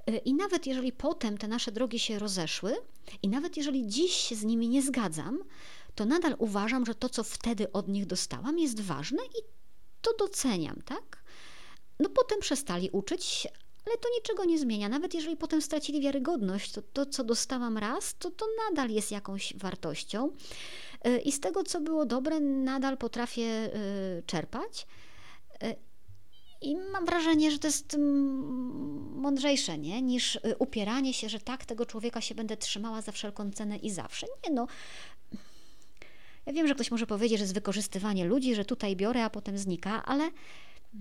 e, 0.08 0.18
i 0.18 0.34
nawet 0.34 0.68
jeżeli 0.68 0.92
potem 0.92 1.38
te 1.38 1.48
nasze 1.48 1.72
drogi 1.72 2.00
się 2.00 2.20
rozeszły 2.20 2.76
i 3.24 3.30
nawet 3.30 3.58
jeżeli 3.58 3.88
dziś 3.88 4.12
się 4.12 4.36
z 4.36 4.44
nimi 4.44 4.70
nie 4.70 4.82
zgadzam, 4.82 5.40
to 5.96 6.06
nadal 6.06 6.36
uważam, 6.38 6.86
że 6.86 6.96
to, 6.96 7.10
co 7.10 7.24
wtedy 7.24 7.72
od 7.72 7.88
nich 7.88 8.06
dostałam, 8.06 8.60
jest 8.60 8.82
ważne 8.82 9.24
i 9.26 9.42
to 10.02 10.12
doceniam, 10.20 10.82
tak? 10.86 11.24
No 12.00 12.10
potem 12.10 12.40
przestali 12.40 12.90
uczyć, 12.92 13.48
ale 13.92 13.98
to 13.98 14.10
niczego 14.20 14.46
nie 14.46 14.60
zmienia. 14.60 14.90
Nawet 14.90 15.14
jeżeli 15.14 15.38
potem 15.38 15.62
stracili 15.62 16.02
wiarygodność, 16.02 16.72
to 16.72 16.82
to, 16.82 17.06
co 17.06 17.24
dostałam 17.24 17.78
raz, 17.78 18.16
to 18.20 18.32
to 18.32 18.46
nadal 18.70 18.90
jest 18.90 19.12
jakąś 19.12 19.54
wartością. 19.58 20.30
Y, 21.08 21.20
I 21.20 21.32
z 21.32 21.40
tego, 21.40 21.64
co 21.64 21.82
było 21.82 22.06
dobre, 22.06 22.40
nadal 22.40 22.98
potrafię 22.98 23.76
y, 23.76 24.24
czerpać. 24.26 24.88
Y, 25.64 25.76
I 26.62 26.76
mam 26.76 27.06
wrażenie, 27.06 27.52
że 27.52 27.60
to 27.60 27.68
jest 27.68 27.98
mądrzejsze, 29.16 29.78
nie? 29.78 30.02
niż 30.02 30.40
upieranie 30.60 31.14
się, 31.14 31.30
że 31.30 31.40
tak, 31.40 31.66
tego 31.66 31.86
człowieka 31.86 32.22
się 32.22 32.36
będę 32.36 32.58
trzymała 32.58 33.02
za 33.02 33.12
wszelką 33.12 33.52
cenę 33.52 33.78
i 33.78 33.90
zawsze. 33.90 34.28
Nie 34.44 34.54
no. 34.54 34.68
Ja 36.46 36.54
wiem, 36.54 36.68
że 36.68 36.76
ktoś 36.76 36.92
może 36.92 37.08
powiedzieć, 37.08 37.38
że 37.38 37.44
jest 37.44 37.54
wykorzystywanie 37.54 38.26
ludzi, 38.26 38.56
że 38.56 38.66
tutaj 38.66 38.96
biorę, 38.96 39.24
a 39.24 39.30
potem 39.30 39.58
znika, 39.58 40.04
ale 40.06 40.32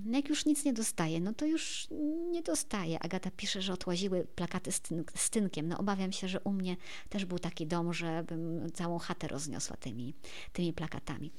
jak 0.07 0.29
już 0.29 0.46
nic 0.46 0.64
nie 0.64 0.72
dostaje, 0.72 1.20
no 1.20 1.35
to 1.35 1.46
już 1.46 1.88
nie 2.31 2.42
dostaje. 2.42 3.03
Agata 3.03 3.31
pisze, 3.31 3.62
że 3.62 3.72
otłaziły 3.72 4.26
plakaty 4.35 4.72
z, 4.72 4.81
tyn 4.81 5.05
z 5.14 5.31
tynkiem. 5.31 5.68
No 5.68 5.79
obawiam 5.79 6.12
się, 6.12 6.29
że 6.29 6.40
u 6.40 6.53
mnie 6.53 6.76
też 7.09 7.24
był 7.24 7.38
taki 7.38 7.66
dom, 7.66 7.92
że 7.92 8.24
bym 8.24 8.72
całą 8.72 8.98
chatę 8.98 9.29
rozniosła 9.29 9.76
tymi, 9.76 10.14
tymi 10.53 10.72
plakatami. 10.72 11.33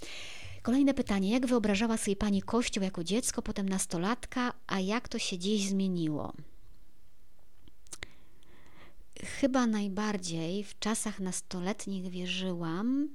Kolejne 0.62 0.94
pytanie. 0.94 1.32
Jak 1.32 1.48
wyobrażała 1.48 1.98
sobie 1.98 2.16
Pani 2.16 2.42
Kościół 2.42 2.84
jako 2.84 3.04
dziecko, 3.04 3.42
potem 3.42 3.70
nastolatka, 3.70 4.54
a 4.68 4.80
jak 4.80 5.10
to 5.10 5.20
się 5.20 5.38
dziś 5.38 5.68
zmieniło? 5.68 6.34
Chyba 9.24 9.68
najbardziej 9.68 10.64
w 10.64 10.80
czasach 10.80 11.20
nastoletnich 11.20 12.10
wierzyłam, 12.10 13.10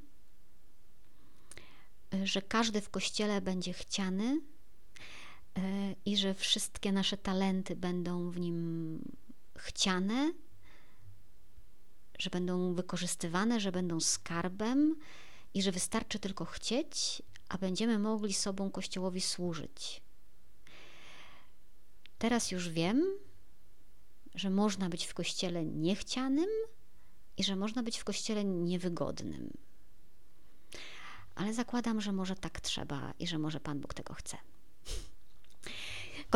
że 2.25 2.42
każdy 2.42 2.81
w 2.81 2.90
kościele 2.90 3.40
będzie 3.40 3.72
chciany 3.72 4.40
i 6.05 6.16
że 6.16 6.35
wszystkie 6.35 6.92
nasze 6.92 7.16
talenty 7.16 7.77
będą 7.77 8.31
w 8.31 8.40
nim 8.40 8.99
chciane, 9.57 10.33
że 12.19 12.31
będą 12.31 12.75
wykorzystywane, 12.75 13.61
że 13.61 13.73
będą 13.73 14.01
skarbem 14.01 14.97
i 15.55 15.62
że 15.62 15.73
wystarczy 15.73 16.19
tylko 16.19 16.45
chcieć, 16.45 17.23
a 17.49 17.59
będziemy 17.59 17.99
mogli 17.99 18.35
sobą 18.35 18.71
Kościołowi 18.71 19.21
służyć. 19.21 20.03
Teraz 22.19 22.51
już 22.51 22.69
wiem, 22.69 23.19
że 24.35 24.51
można 24.51 24.88
być 24.88 25.07
w 25.07 25.14
kościele 25.14 25.64
niechcianym 25.64 26.49
i 27.37 27.45
że 27.45 27.57
można 27.57 27.83
być 27.83 27.99
w 27.99 28.05
kościele 28.05 28.45
niewygodnym. 28.45 29.51
Ale 31.35 31.55
zakładam, 31.55 32.01
że 32.01 32.12
może 32.12 32.35
tak 32.35 32.61
trzeba 32.61 33.14
i 33.19 33.27
że 33.27 33.38
może 33.38 33.61
Pan 33.61 33.81
Bóg 33.81 33.95
tego 33.95 34.14
chce. 34.14 34.37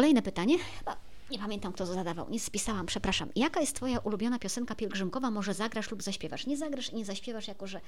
Kolejne 0.01 0.23
pytanie. 0.23 0.59
Nie 1.31 1.39
pamiętam, 1.39 1.73
kto 1.73 1.87
to 1.87 1.95
zadawał. 1.95 2.31
Nie 2.31 2.41
spisałam, 2.41 2.87
przepraszam. 2.87 3.29
Jaka 3.37 3.61
jest 3.61 3.77
Twoja 3.77 3.99
ulubiona 3.99 4.39
piosenka 4.39 4.75
pielgrzymkowa? 4.75 5.31
Może 5.31 5.55
zagrasz 5.55 5.91
lub 5.91 6.03
zaśpiewasz? 6.03 6.47
Nie 6.47 6.57
zagrasz 6.57 6.93
i 6.93 6.97
nie 6.97 7.05
zaśpiewasz, 7.05 7.49
jako 7.49 7.67
że 7.67 7.81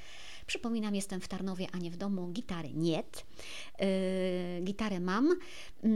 przypominam, 0.46 0.94
jestem 0.94 1.20
w 1.20 1.28
Tarnowie, 1.28 1.66
a 1.72 1.78
nie 1.78 1.90
w 1.90 1.96
domu. 1.96 2.28
Gitary 2.28 2.70
nie. 2.74 3.02
Yy, 3.78 3.86
gitarę 4.64 5.00
mam. 5.00 5.28
Yy, 5.82 5.90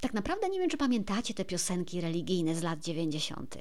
tak 0.00 0.14
naprawdę 0.14 0.48
nie 0.48 0.58
wiem, 0.58 0.70
czy 0.70 0.76
pamiętacie 0.76 1.34
te 1.34 1.44
piosenki 1.44 2.00
religijne 2.00 2.54
z 2.54 2.62
lat 2.62 2.80
90. 2.80 3.54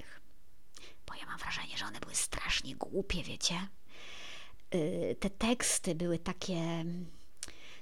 Bo 1.08 1.13
ja 1.15 1.26
mam 1.26 1.38
wrażenie, 1.38 1.78
że 1.78 1.86
one 1.86 2.00
były 2.00 2.15
strasznie 2.15 2.76
głupie, 2.76 3.24
wiecie? 3.24 3.56
Yy, 4.74 5.15
te 5.20 5.30
teksty 5.30 5.96
były 5.96 6.20
takie 6.20 6.86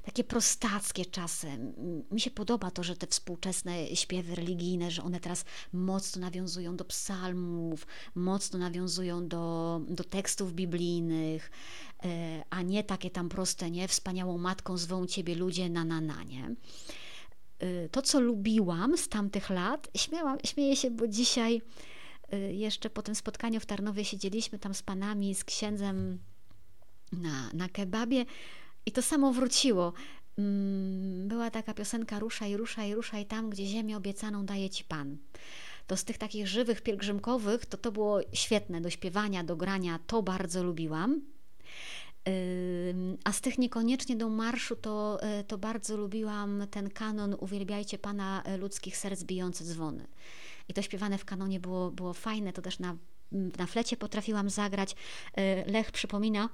takie 0.04 0.24
prostackie 0.24 1.06
czasem. 1.06 1.74
Mi 2.12 2.22
się 2.22 2.32
podoba 2.32 2.72
to, 2.72 2.84
że 2.84 2.96
te 2.96 3.08
współczesne 3.08 3.96
śpiewy 3.96 4.36
religijne, 4.36 4.92
że 4.92 5.04
one 5.04 5.20
teraz 5.20 5.46
mocno 5.74 6.22
nawiązują 6.22 6.76
do 6.76 6.86
psalmów, 6.86 7.88
mocno 8.16 8.60
nawiązują 8.60 9.28
do, 9.28 9.82
do 9.88 10.04
tekstów 10.04 10.54
biblijnych, 10.54 11.52
e, 12.04 12.44
a 12.50 12.62
nie 12.62 12.84
takie 12.84 13.10
tam 13.10 13.30
proste, 13.30 13.72
nie? 13.72 13.88
Wspaniałą 13.88 14.38
matką 14.38 14.78
zwą 14.78 15.06
ciebie 15.06 15.36
ludzie 15.36 15.70
na 15.70 15.86
na 15.86 16.02
na, 16.02 16.24
nie? 16.24 16.56
E, 17.60 17.90
to, 17.90 18.02
co 18.02 18.20
lubiłam 18.20 18.98
z 18.98 19.10
tamtych 19.10 19.50
lat, 19.50 19.90
śmiałam, 19.96 20.38
śmieję 20.46 20.76
się, 20.76 20.92
bo 20.92 21.08
dzisiaj 21.08 21.62
e, 22.32 22.54
jeszcze 22.54 22.90
po 22.90 23.02
tym 23.02 23.16
spotkaniu 23.16 23.60
w 23.60 23.66
Tarnowie 23.66 24.06
siedzieliśmy 24.06 24.60
tam 24.60 24.74
z 24.74 24.84
panami, 24.84 25.36
z 25.36 25.44
księdzem 25.44 26.20
na, 27.12 27.50
na 27.54 27.70
kebabie 27.70 28.26
i 28.86 28.92
to 28.92 29.02
samo 29.02 29.34
wróciło. 29.34 29.94
Mm, 30.38 31.28
była 31.28 31.52
taka 31.52 31.74
piosenka 31.74 32.20
Ruszaj, 32.20 32.58
ruszaj, 32.58 32.96
ruszaj 32.96 33.26
tam, 33.26 33.50
gdzie 33.50 33.66
ziemię 33.66 33.98
obiecaną 33.98 34.46
daje 34.46 34.70
Ci 34.70 34.84
Pan. 34.84 35.18
To 35.88 35.98
z 35.98 36.04
tych 36.04 36.18
takich 36.18 36.48
żywych, 36.48 36.82
pielgrzymkowych, 36.82 37.66
to 37.66 37.78
to 37.78 37.92
było 37.92 38.20
świetne 38.34 38.82
do 38.82 38.90
śpiewania, 38.90 39.44
do 39.44 39.56
grania, 39.56 40.00
to 40.08 40.24
bardzo 40.24 40.64
lubiłam. 40.64 41.22
A 43.24 43.32
z 43.32 43.42
tych 43.42 43.58
niekoniecznie 43.58 44.16
do 44.16 44.30
marszu, 44.30 44.76
to, 44.76 45.20
y, 45.40 45.44
to 45.44 45.58
bardzo 45.58 45.98
lubiłam 45.98 46.64
ten 46.72 46.90
kanon 46.90 47.36
Uwielbiajcie 47.40 47.98
Pana 47.98 48.44
y, 48.48 48.58
ludzkich 48.58 48.98
serc 48.98 49.24
bijące 49.24 49.64
dzwony. 49.64 50.08
I 50.68 50.74
to 50.74 50.82
śpiewane 50.82 51.18
w 51.18 51.26
kanonie 51.26 51.60
było, 51.60 51.92
było 51.92 52.14
fajne, 52.14 52.54
to 52.54 52.62
też 52.62 52.80
na, 52.80 52.96
na 53.32 53.66
flecie 53.66 53.98
potrafiłam 53.98 54.50
zagrać. 54.50 54.92
Y, 54.92 55.72
Lech 55.72 55.92
przypomina, 55.92 56.50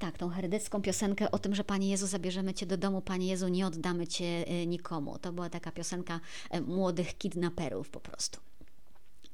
tak, 0.00 0.18
tą 0.18 0.28
heredycką 0.28 0.82
piosenkę 0.82 1.30
o 1.30 1.38
tym, 1.38 1.54
że 1.54 1.64
Panie 1.64 1.90
Jezu, 1.90 2.06
zabierzemy 2.06 2.54
Cię 2.54 2.66
do 2.66 2.76
domu, 2.76 3.02
Panie 3.02 3.26
Jezu, 3.26 3.48
nie 3.48 3.66
oddamy 3.66 4.06
Cię 4.06 4.44
y, 4.62 4.66
nikomu. 4.66 5.18
To 5.18 5.32
była 5.32 5.50
taka 5.50 5.72
piosenka 5.72 6.20
e, 6.50 6.60
młodych 6.60 7.18
kidnaperów 7.18 7.90
po 7.90 8.00
prostu. 8.00 8.40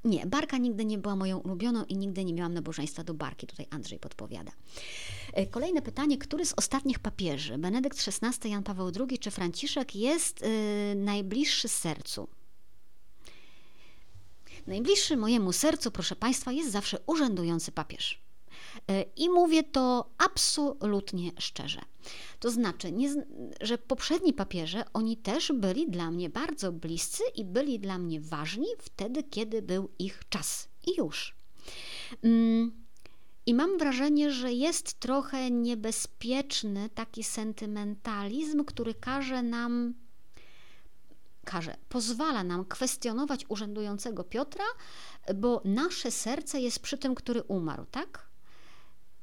Nie, 0.05 0.27
barka 0.27 0.59
nigdy 0.59 0.85
nie 0.85 0.99
była 0.99 1.17
moją 1.17 1.39
ulubioną 1.39 1.85
i 1.85 1.97
nigdy 1.97 2.25
nie 2.25 2.33
miałam 2.33 2.55
nabożeństwa 2.55 3.05
do 3.05 3.15
barki. 3.15 3.47
Tutaj 3.47 3.67
Andrzej 3.71 3.99
podpowiada. 3.99 4.53
E, 5.33 5.47
kolejne 5.47 5.83
pytanie. 5.83 6.19
Który 6.19 6.47
z 6.47 6.55
ostatnich 6.57 6.99
papieży, 6.99 7.59
Benedykt 7.59 8.09
XVI, 8.09 8.51
Jan 8.51 8.63
Paweł 8.63 8.91
II 9.01 9.19
czy 9.19 9.31
Franciszek, 9.31 9.97
jest 9.97 10.43
yy, 10.43 10.95
najbliższy 10.95 11.69
sercu? 11.69 12.29
Najbliższy 14.67 15.17
mojemu 15.17 15.53
sercu, 15.53 15.91
proszę 15.91 16.17
Państwa, 16.17 16.53
jest 16.53 16.71
zawsze 16.71 16.99
urzędujący 17.07 17.73
papież. 17.73 18.28
E, 18.91 19.03
I 19.17 19.31
mówię 19.31 19.63
to 19.63 20.11
absolutnie 20.19 21.33
szczerze. 21.39 21.81
To 22.41 22.51
znaczy, 22.51 22.93
nie, 22.93 23.15
że 23.61 23.79
poprzedni 23.79 24.33
papieże, 24.33 24.85
oni 24.93 25.17
też 25.17 25.53
byli 25.53 25.91
dla 25.91 26.11
mnie 26.11 26.31
bardzo 26.31 26.73
bliscy 26.73 27.23
i 27.35 27.45
byli 27.45 27.81
dla 27.81 27.99
mnie 27.99 28.21
ważni 28.21 28.67
wtedy, 28.79 29.23
kiedy 29.23 29.63
był 29.63 29.89
ich 29.99 30.23
czas. 30.29 30.69
I 30.87 30.97
już. 30.97 31.37
Mm, 32.23 32.85
I 33.47 33.55
mam 33.55 33.79
wrażenie, 33.79 34.31
że 34.31 34.53
jest 34.53 35.01
trochę 35.01 35.51
niebezpieczny 35.51 36.89
taki 36.89 37.25
sentymentalizm, 37.25 38.65
który 38.65 38.95
każe 38.95 39.43
nam 39.43 39.95
każe, 41.45 41.77
pozwala 41.89 42.45
nam 42.45 42.65
kwestionować 42.65 43.45
urzędującego 43.49 44.25
Piotra, 44.25 44.65
bo 45.35 45.63
nasze 45.65 46.11
serce 46.11 46.61
jest 46.61 46.79
przy 46.81 46.99
tym, 46.99 47.15
który 47.15 47.43
umarł, 47.43 47.87
tak? 47.91 48.28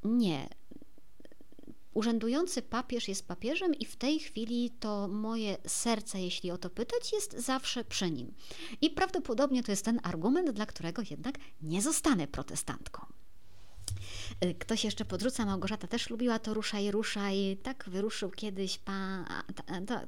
Nie. 0.06 0.48
Urzędujący 1.94 2.62
papież 2.62 3.08
jest 3.08 3.28
papieżem 3.28 3.74
i 3.74 3.84
w 3.84 3.96
tej 3.96 4.18
chwili 4.18 4.70
to 4.70 5.08
moje 5.08 5.56
serce, 5.66 6.20
jeśli 6.20 6.50
o 6.50 6.58
to 6.58 6.70
pytać, 6.70 7.12
jest 7.12 7.32
zawsze 7.32 7.84
przy 7.84 8.10
nim. 8.10 8.34
I 8.80 8.90
prawdopodobnie 8.90 9.62
to 9.62 9.72
jest 9.72 9.84
ten 9.84 10.00
argument, 10.02 10.50
dla 10.50 10.66
którego 10.66 11.02
jednak 11.10 11.34
nie 11.62 11.82
zostanę 11.82 12.26
protestantką. 12.26 13.06
Y, 14.44 14.54
ktoś 14.54 14.84
jeszcze 14.84 15.04
podrzuca, 15.04 15.46
Małgorzata 15.46 15.86
też 15.86 16.10
lubiła 16.10 16.38
to 16.38 16.54
ruszaj, 16.54 16.90
ruszaj, 16.90 17.58
tak 17.62 17.84
wyruszył 17.88 18.30
kiedyś 18.30 18.78
pan, 18.78 19.24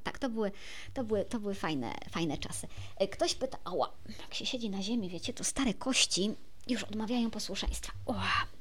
tak, 0.05 0.19
to 0.19 0.29
były, 0.29 0.53
to 0.95 1.05
były, 1.05 1.25
to 1.25 1.41
były 1.41 1.55
fajne, 1.55 1.95
fajne 2.11 2.39
czasy. 2.39 2.67
Y, 3.03 3.09
ktoś 3.09 3.35
pyta, 3.35 3.59
ała, 3.65 3.93
jak 4.21 4.35
się 4.35 4.47
siedzi 4.47 4.71
na 4.71 4.83
ziemi, 4.83 5.09
wiecie, 5.09 5.33
to 5.33 5.45
stare 5.45 5.75
kości 5.75 6.35
już 6.67 6.83
odmawiają 6.85 7.31
posłuszeństwa. 7.31 7.93
Ua, 8.07 8.58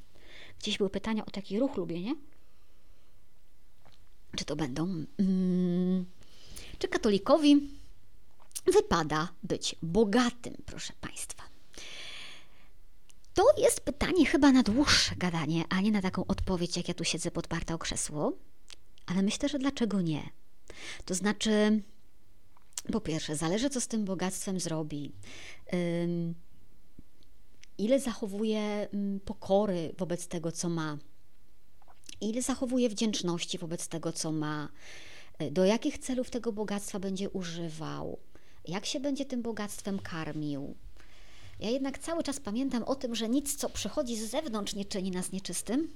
Gdzieś 0.58 0.78
były 0.78 0.90
pytania 0.90 1.26
o 1.26 1.30
taki 1.30 1.58
ruch 1.58 1.76
lubię, 1.76 2.00
nie? 2.00 2.14
Czy 4.36 4.44
to 4.44 4.56
będą? 4.56 5.04
Hmm, 5.16 6.06
czy 6.78 6.88
katolikowi 6.88 7.68
wypada 8.66 9.28
być 9.42 9.76
bogatym, 9.82 10.54
proszę 10.66 10.92
Państwa? 11.00 11.42
To 13.34 13.44
jest 13.58 13.80
pytanie 13.80 14.26
chyba 14.26 14.52
na 14.52 14.62
dłuższe 14.62 15.16
gadanie, 15.16 15.64
a 15.68 15.80
nie 15.80 15.90
na 15.90 16.02
taką 16.02 16.26
odpowiedź, 16.26 16.76
jak 16.76 16.88
ja 16.88 16.94
tu 16.94 17.04
siedzę 17.04 17.30
podparta 17.30 17.74
o 17.74 17.78
krzesło. 17.78 18.32
Ale 19.06 19.22
myślę, 19.22 19.48
że 19.48 19.58
dlaczego 19.58 20.00
nie? 20.00 20.30
To 21.04 21.14
znaczy, 21.14 21.82
po 22.92 23.00
pierwsze, 23.00 23.36
zależy, 23.36 23.70
co 23.70 23.80
z 23.80 23.88
tym 23.88 24.04
bogactwem 24.04 24.60
zrobi 24.60 25.12
ile 27.78 28.00
zachowuje 28.00 28.88
mm, 28.92 29.20
pokory 29.20 29.94
wobec 29.98 30.28
tego, 30.28 30.52
co 30.52 30.68
ma, 30.68 30.98
ile 32.20 32.42
zachowuje 32.42 32.88
wdzięczności 32.88 33.58
wobec 33.58 33.88
tego, 33.88 34.12
co 34.12 34.32
ma, 34.32 34.68
e, 35.38 35.50
do 35.50 35.64
jakich 35.64 35.98
celów 35.98 36.30
tego 36.30 36.52
bogactwa 36.52 36.98
będzie 36.98 37.30
używał, 37.30 38.18
jak 38.68 38.86
się 38.86 39.00
będzie 39.00 39.24
tym 39.24 39.42
bogactwem 39.42 39.98
karmił. 39.98 40.74
Ja 41.60 41.70
jednak 41.70 41.98
cały 41.98 42.22
czas 42.22 42.40
pamiętam 42.40 42.82
o 42.82 42.94
tym, 42.94 43.14
że 43.14 43.28
nic, 43.28 43.56
co 43.56 43.68
przychodzi 43.70 44.16
z 44.16 44.30
zewnątrz, 44.30 44.74
nie 44.74 44.84
czyni 44.84 45.10
nas 45.10 45.32
nieczystym, 45.32 45.88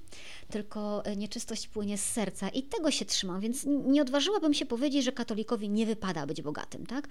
tylko 0.50 1.04
e, 1.04 1.16
nieczystość 1.16 1.68
płynie 1.68 1.98
z 1.98 2.04
serca 2.04 2.48
i 2.48 2.62
tego 2.62 2.90
się 2.90 3.04
trzymam, 3.04 3.40
więc 3.40 3.64
nie 3.66 4.02
odważyłabym 4.02 4.54
się 4.54 4.66
powiedzieć, 4.66 5.04
że 5.04 5.12
katolikowi 5.12 5.70
nie 5.70 5.86
wypada 5.86 6.26
być 6.26 6.42
bogatym. 6.42 6.86
Tak? 6.86 7.08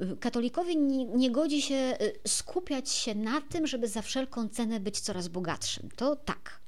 Y, 0.00 0.16
katolikowi 0.16 0.76
nie, 0.76 1.04
nie 1.04 1.30
godzi 1.30 1.62
się 1.62 1.96
y, 2.24 2.28
skupiać 2.28 2.90
się 2.90 3.14
na 3.14 3.40
tym, 3.40 3.66
żeby 3.66 3.88
za 3.88 4.02
wszelką 4.02 4.48
cenę 4.48 4.80
być 4.80 5.00
coraz 5.00 5.28
bogatszym. 5.28 5.88
To 5.96 6.16
tak. 6.16 6.64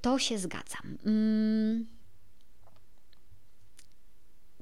To 0.00 0.18
się 0.18 0.38
zgadzam. 0.38 0.98
Mm. 1.06 1.86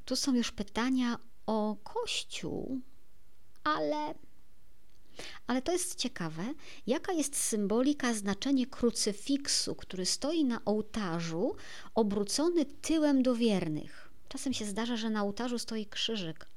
Tu 0.05 0.17
są 0.17 0.35
już 0.35 0.53
pytania 0.53 1.19
o 1.47 1.77
Kościół, 1.85 2.81
ale 3.65 4.15
ale 5.47 5.63
to 5.63 5.73
jest 5.73 5.95
ciekawe, 5.95 6.45
jaka 6.87 7.13
jest 7.13 7.37
symbolika, 7.37 8.15
znaczenie 8.15 8.67
krucyfiksu, 8.67 9.75
który 9.75 10.07
stoi 10.07 10.45
na 10.45 10.65
ołtarzu, 10.65 11.57
obrócony 11.95 12.65
tyłem 12.65 13.23
do 13.23 13.35
wiernych. 13.35 14.13
Czasem 14.29 14.53
się 14.53 14.65
zdarza, 14.65 14.97
że 14.97 15.11
na 15.11 15.23
ołtarzu 15.23 15.59
stoi 15.59 15.87
krzyżyk. 15.87 16.49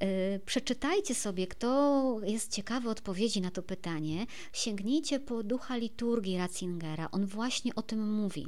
Yy, 0.00 0.40
przeczytajcie 0.46 1.14
sobie, 1.14 1.46
kto 1.46 2.20
jest 2.24 2.52
ciekawy 2.52 2.90
odpowiedzi 2.90 3.40
na 3.40 3.50
to 3.50 3.62
pytanie. 3.62 4.26
Sięgnijcie 4.52 5.20
po 5.20 5.42
ducha 5.42 5.76
liturgii 5.76 6.38
Ratzingera. 6.38 7.08
On 7.10 7.26
właśnie 7.26 7.74
o 7.74 7.82
tym 7.82 8.12
mówi. 8.12 8.46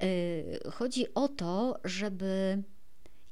Yy, 0.00 0.70
chodzi 0.70 1.14
o 1.14 1.28
to, 1.28 1.80
żeby 1.84 2.62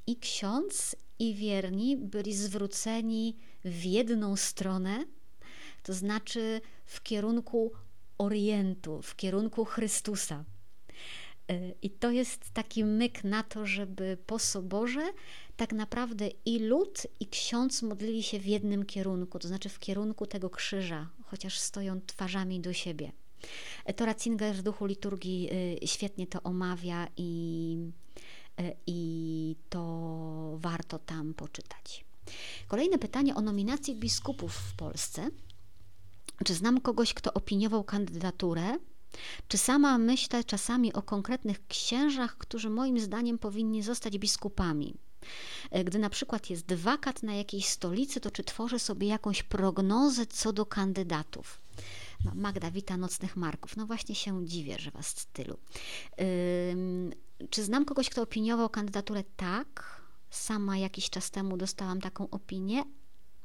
i 0.07 0.17
ksiądz, 0.17 0.97
i 1.19 1.35
wierni 1.35 1.97
byli 1.97 2.35
zwróceni 2.35 3.37
w 3.65 3.85
jedną 3.85 4.37
stronę, 4.37 5.05
to 5.87 5.93
znaczy 5.93 6.61
w 6.85 7.03
kierunku 7.03 7.73
Orientu, 8.19 9.03
w 9.03 9.17
kierunku 9.17 9.65
Chrystusa. 9.65 10.45
Y, 11.51 11.75
I 11.83 11.91
to 11.91 12.11
jest 12.11 12.51
taki 12.51 12.85
myk 12.85 13.25
na 13.25 13.43
to, 13.43 13.67
żeby 13.67 14.19
po 14.27 14.39
soborze 14.39 15.13
tak 15.57 15.73
naprawdę 15.73 16.29
i 16.45 16.59
lud, 16.59 17.07
i 17.21 17.27
ksiądz 17.27 17.83
modlili 17.83 18.23
się 18.23 18.39
w 18.39 18.47
jednym 18.47 18.87
kierunku, 18.87 19.39
to 19.39 19.49
znaczy 19.49 19.69
w 19.69 19.79
kierunku 19.79 20.27
tego 20.27 20.51
krzyża, 20.51 21.09
chociaż 21.25 21.59
stoją 21.59 22.01
twarzami 22.07 22.61
do 22.61 22.73
siebie. 22.73 23.13
Y, 23.91 23.95
to 23.95 24.07
Ratzinger 24.07 24.55
w 24.55 24.63
duchu 24.63 24.87
liturgii 24.87 25.49
y, 25.83 25.87
świetnie 25.87 26.27
to 26.27 26.43
omawia 26.43 27.09
i, 27.17 27.79
i 28.87 29.57
to 29.69 30.59
warto 30.59 30.99
tam 30.99 31.35
poczytać. 31.35 32.05
Kolejne 32.69 32.99
pytanie 32.99 33.35
o 33.35 33.41
nominację 33.41 33.95
biskupów 33.95 34.53
w 34.53 34.77
Polsce. 34.77 35.31
Czy 36.45 36.55
znam 36.55 36.81
kogoś, 36.81 37.15
kto 37.15 37.35
opiniował 37.35 37.85
kandydaturę? 37.85 38.79
Czy 39.49 39.59
sama 39.59 39.99
myślę 39.99 40.45
czasami 40.45 40.93
o 40.93 41.03
konkretnych 41.03 41.67
księżach, 41.67 42.39
którzy 42.39 42.71
moim 42.71 43.01
zdaniem 43.01 43.39
powinni 43.39 43.83
zostać 43.83 44.19
biskupami? 44.19 44.95
E, 45.71 45.85
gdy 45.85 45.99
na 45.99 46.11
przykład 46.11 46.51
jest 46.51 46.73
wakat 46.75 47.23
na 47.23 47.35
jakiejś 47.35 47.67
stolicy, 47.67 48.21
to 48.21 48.31
czy 48.31 48.45
tworzę 48.45 48.79
sobie 48.79 49.07
jakąś 49.07 49.43
prognozę 49.43 50.27
co 50.27 50.53
do 50.53 50.67
kandydatów? 50.67 51.61
Magda 52.35 52.71
wita 52.71 52.97
nocnych 52.97 53.37
marków. 53.37 53.77
No 53.77 53.87
właśnie 53.87 54.15
się 54.15 54.47
dziwię, 54.47 54.77
że 54.79 54.91
was 54.91 55.27
tylu. 55.33 55.57
Czy 57.51 57.65
znam 57.65 57.85
kogoś, 57.85 58.11
kto 58.11 58.23
opiniował 58.23 58.69
kandydaturę? 58.69 59.25
Tak. 59.37 59.97
Sama 60.31 60.79
jakiś 60.79 61.11
czas 61.11 61.31
temu 61.31 61.57
dostałam 61.57 62.01
taką 62.01 62.31
opinię, 62.31 62.85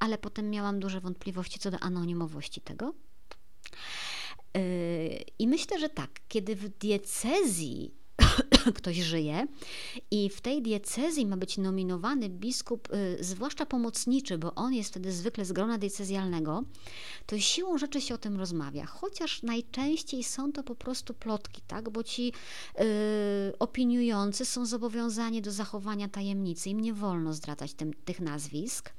ale 0.01 0.17
potem 0.17 0.49
miałam 0.49 0.79
duże 0.79 0.99
wątpliwości 1.01 1.59
co 1.59 1.71
do 1.71 1.79
anonimowości 1.79 2.61
tego. 2.61 2.93
Yy, 4.55 4.61
I 5.39 5.47
myślę, 5.47 5.79
że 5.79 5.89
tak, 5.89 6.09
kiedy 6.27 6.55
w 6.55 6.69
diecezji 6.69 7.91
ktoś 8.77 8.97
żyje 8.97 9.47
i 10.11 10.29
w 10.29 10.41
tej 10.41 10.61
diecezji 10.61 11.25
ma 11.25 11.37
być 11.37 11.57
nominowany 11.57 12.29
biskup, 12.29 12.93
y, 12.93 13.23
zwłaszcza 13.23 13.65
pomocniczy, 13.65 14.37
bo 14.37 14.55
on 14.55 14.73
jest 14.73 14.89
wtedy 14.89 15.11
zwykle 15.11 15.45
z 15.45 15.51
grona 15.51 15.77
diecezjalnego, 15.77 16.63
to 17.25 17.39
siłą 17.39 17.77
rzeczy 17.77 18.01
się 18.01 18.15
o 18.15 18.17
tym 18.17 18.37
rozmawia. 18.37 18.85
Chociaż 18.85 19.43
najczęściej 19.43 20.23
są 20.23 20.51
to 20.51 20.63
po 20.63 20.75
prostu 20.75 21.13
plotki, 21.13 21.61
tak? 21.67 21.89
bo 21.89 22.03
ci 22.03 22.33
y, 22.79 22.83
opiniujący 23.59 24.45
są 24.45 24.65
zobowiązani 24.65 25.41
do 25.41 25.51
zachowania 25.51 26.07
tajemnicy, 26.07 26.69
im 26.69 26.79
nie 26.79 26.93
wolno 26.93 27.33
zdradzać 27.33 27.73
tym, 27.73 27.93
tych 28.05 28.19
nazwisk. 28.19 28.93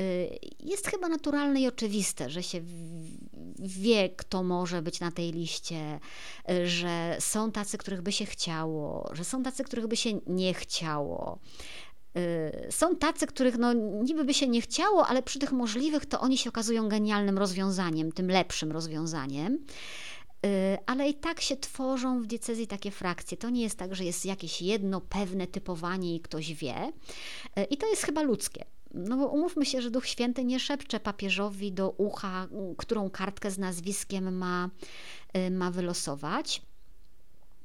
Y, 0.00 0.38
jest 0.60 0.86
chyba 0.86 1.08
naturalne 1.08 1.60
i 1.60 1.66
oczywiste, 1.68 2.30
że 2.30 2.42
się 2.42 2.60
wie, 3.58 4.08
kto 4.08 4.42
może 4.42 4.82
być 4.82 5.00
na 5.00 5.10
tej 5.10 5.32
liście, 5.32 6.00
y, 6.50 6.66
że 6.66 7.16
są 7.20 7.52
tacy, 7.52 7.78
których 7.78 8.02
by 8.02 8.12
się 8.12 8.26
chciało, 8.26 9.10
że 9.12 9.24
są 9.24 9.42
tacy, 9.42 9.64
których 9.64 9.86
by 9.86 9.96
się 9.96 10.10
nie 10.26 10.54
chciało. 10.54 11.38
Y, 12.16 12.72
są 12.72 12.96
tacy, 12.96 13.26
których 13.26 13.58
no, 13.58 13.72
niby 14.02 14.24
by 14.24 14.34
się 14.34 14.48
nie 14.48 14.60
chciało, 14.60 15.06
ale 15.06 15.22
przy 15.22 15.38
tych 15.38 15.52
możliwych 15.52 16.06
to 16.06 16.20
oni 16.20 16.38
się 16.38 16.50
okazują 16.50 16.88
genialnym 16.88 17.38
rozwiązaniem, 17.38 18.12
tym 18.12 18.30
lepszym 18.30 18.72
rozwiązaniem 18.72 19.58
ale 20.86 21.08
i 21.08 21.14
tak 21.14 21.40
się 21.40 21.56
tworzą 21.56 22.22
w 22.22 22.26
diecezji 22.26 22.66
takie 22.66 22.90
frakcje. 22.90 23.36
To 23.36 23.50
nie 23.50 23.62
jest 23.62 23.78
tak, 23.78 23.94
że 23.94 24.04
jest 24.04 24.26
jakieś 24.26 24.62
jedno 24.62 25.00
pewne 25.00 25.46
typowanie 25.46 26.16
i 26.16 26.20
ktoś 26.20 26.54
wie. 26.54 26.92
I 27.70 27.76
to 27.76 27.86
jest 27.86 28.02
chyba 28.02 28.22
ludzkie. 28.22 28.64
No 28.94 29.16
bo 29.16 29.26
umówmy 29.28 29.66
się, 29.66 29.82
że 29.82 29.90
Duch 29.90 30.06
Święty 30.06 30.44
nie 30.44 30.60
szepcze 30.60 31.00
papieżowi 31.00 31.72
do 31.72 31.90
ucha, 31.90 32.48
którą 32.78 33.10
kartkę 33.10 33.50
z 33.50 33.58
nazwiskiem 33.58 34.36
ma, 34.36 34.70
y, 35.36 35.50
ma 35.50 35.70
wylosować. 35.70 36.62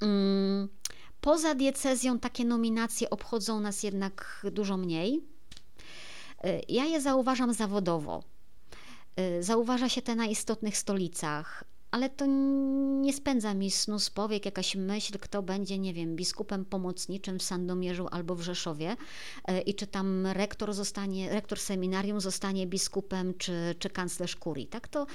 Mm, 0.01 0.69
poza 1.21 1.55
diecezją 1.55 2.19
takie 2.19 2.45
nominacje 2.45 3.09
obchodzą 3.09 3.59
nas 3.59 3.83
jednak 3.83 4.45
dużo 4.51 4.77
mniej. 4.77 5.23
Y, 6.45 6.61
ja 6.69 6.85
je 6.85 7.01
zauważam 7.01 7.53
zawodowo. 7.53 8.23
Y, 9.19 9.43
zauważa 9.43 9.89
się 9.89 10.01
te 10.01 10.15
na 10.15 10.25
istotnych 10.25 10.77
stolicach, 10.77 11.63
ale 11.93 12.09
to 12.09 12.25
nie 13.01 13.13
spędza 13.13 13.53
mi 13.53 13.71
snu 13.71 13.99
z 13.99 14.09
powiek 14.09 14.45
jakaś 14.45 14.75
myśl, 14.75 15.19
kto 15.19 15.43
będzie, 15.43 15.77
nie 15.77 15.93
wiem, 15.93 16.15
biskupem 16.15 16.65
pomocniczym 16.65 17.39
w 17.39 17.43
Sandomierzu 17.43 18.07
albo 18.11 18.35
w 18.35 18.41
Rzeszowie 18.41 18.95
e, 19.45 19.61
i 19.61 19.73
czy 19.73 19.87
tam 19.87 20.27
rektor 20.27 20.73
zostanie, 20.73 21.29
rektor 21.29 21.59
seminarium 21.59 22.21
zostanie 22.21 22.67
biskupem, 22.67 23.33
czy, 23.37 23.75
czy 23.79 23.89
kanclerz 23.89 24.35
kurii, 24.35 24.67
tak? 24.67 24.87
To, 24.87 25.07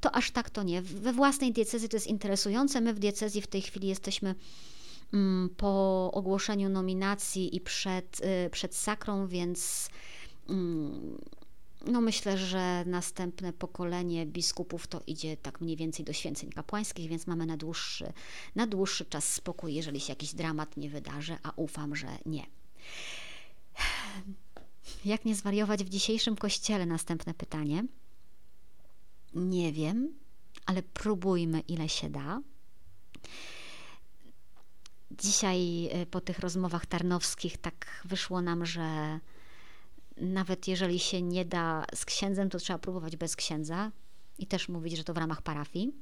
to 0.00 0.14
aż 0.14 0.30
tak 0.30 0.50
to 0.50 0.62
nie. 0.62 0.82
We 0.82 1.12
własnej 1.12 1.52
diecezji 1.52 1.88
to 1.88 1.96
jest 1.96 2.06
interesujące. 2.06 2.80
My 2.80 2.94
w 2.94 2.98
diecezji 2.98 3.42
w 3.42 3.46
tej 3.46 3.62
chwili 3.62 3.88
jesteśmy 3.88 4.34
mm, 5.12 5.48
po 5.56 6.10
ogłoszeniu 6.12 6.68
nominacji 6.68 7.56
i 7.56 7.60
przed, 7.60 8.20
y, 8.46 8.50
przed 8.50 8.74
sakrą, 8.74 9.26
więc 9.26 9.88
mm, 10.48 11.18
no 11.88 12.00
myślę, 12.00 12.38
że 12.38 12.84
następne 12.86 13.52
pokolenie 13.52 14.26
biskupów 14.26 14.86
to 14.86 15.02
idzie 15.06 15.36
tak 15.36 15.60
mniej 15.60 15.76
więcej 15.76 16.04
do 16.04 16.12
święceń 16.12 16.50
kapłańskich, 16.50 17.08
więc 17.08 17.26
mamy 17.26 17.46
na 17.46 17.56
dłuższy, 17.56 18.12
na 18.54 18.66
dłuższy 18.66 19.04
czas 19.04 19.32
spokój, 19.32 19.74
jeżeli 19.74 20.00
się 20.00 20.12
jakiś 20.12 20.34
dramat 20.34 20.76
nie 20.76 20.90
wydarzy, 20.90 21.36
a 21.42 21.52
ufam, 21.56 21.96
że 21.96 22.06
nie. 22.26 22.46
Jak 25.04 25.24
nie 25.24 25.34
zwariować 25.34 25.84
w 25.84 25.88
dzisiejszym 25.88 26.36
kościele? 26.36 26.86
Następne 26.86 27.34
pytanie. 27.34 27.84
Nie 29.34 29.72
wiem, 29.72 30.14
ale 30.66 30.82
próbujmy 30.82 31.60
ile 31.60 31.88
się 31.88 32.10
da. 32.10 32.40
Dzisiaj 35.10 35.90
y, 36.02 36.06
po 36.06 36.20
tych 36.20 36.38
rozmowach 36.38 36.86
tarnowskich 36.86 37.58
tak 37.58 38.02
wyszło 38.04 38.40
nam, 38.40 38.66
że 38.66 39.20
nawet 40.20 40.68
jeżeli 40.68 40.98
się 40.98 41.22
nie 41.22 41.44
da 41.44 41.84
z 41.94 42.04
księdzem, 42.04 42.50
to 42.50 42.58
trzeba 42.58 42.78
próbować 42.78 43.16
bez 43.16 43.36
księdza 43.36 43.92
i 44.38 44.46
też 44.46 44.68
mówić, 44.68 44.96
że 44.96 45.04
to 45.04 45.14
w 45.14 45.16
ramach 45.16 45.42
parafii. 45.42 45.92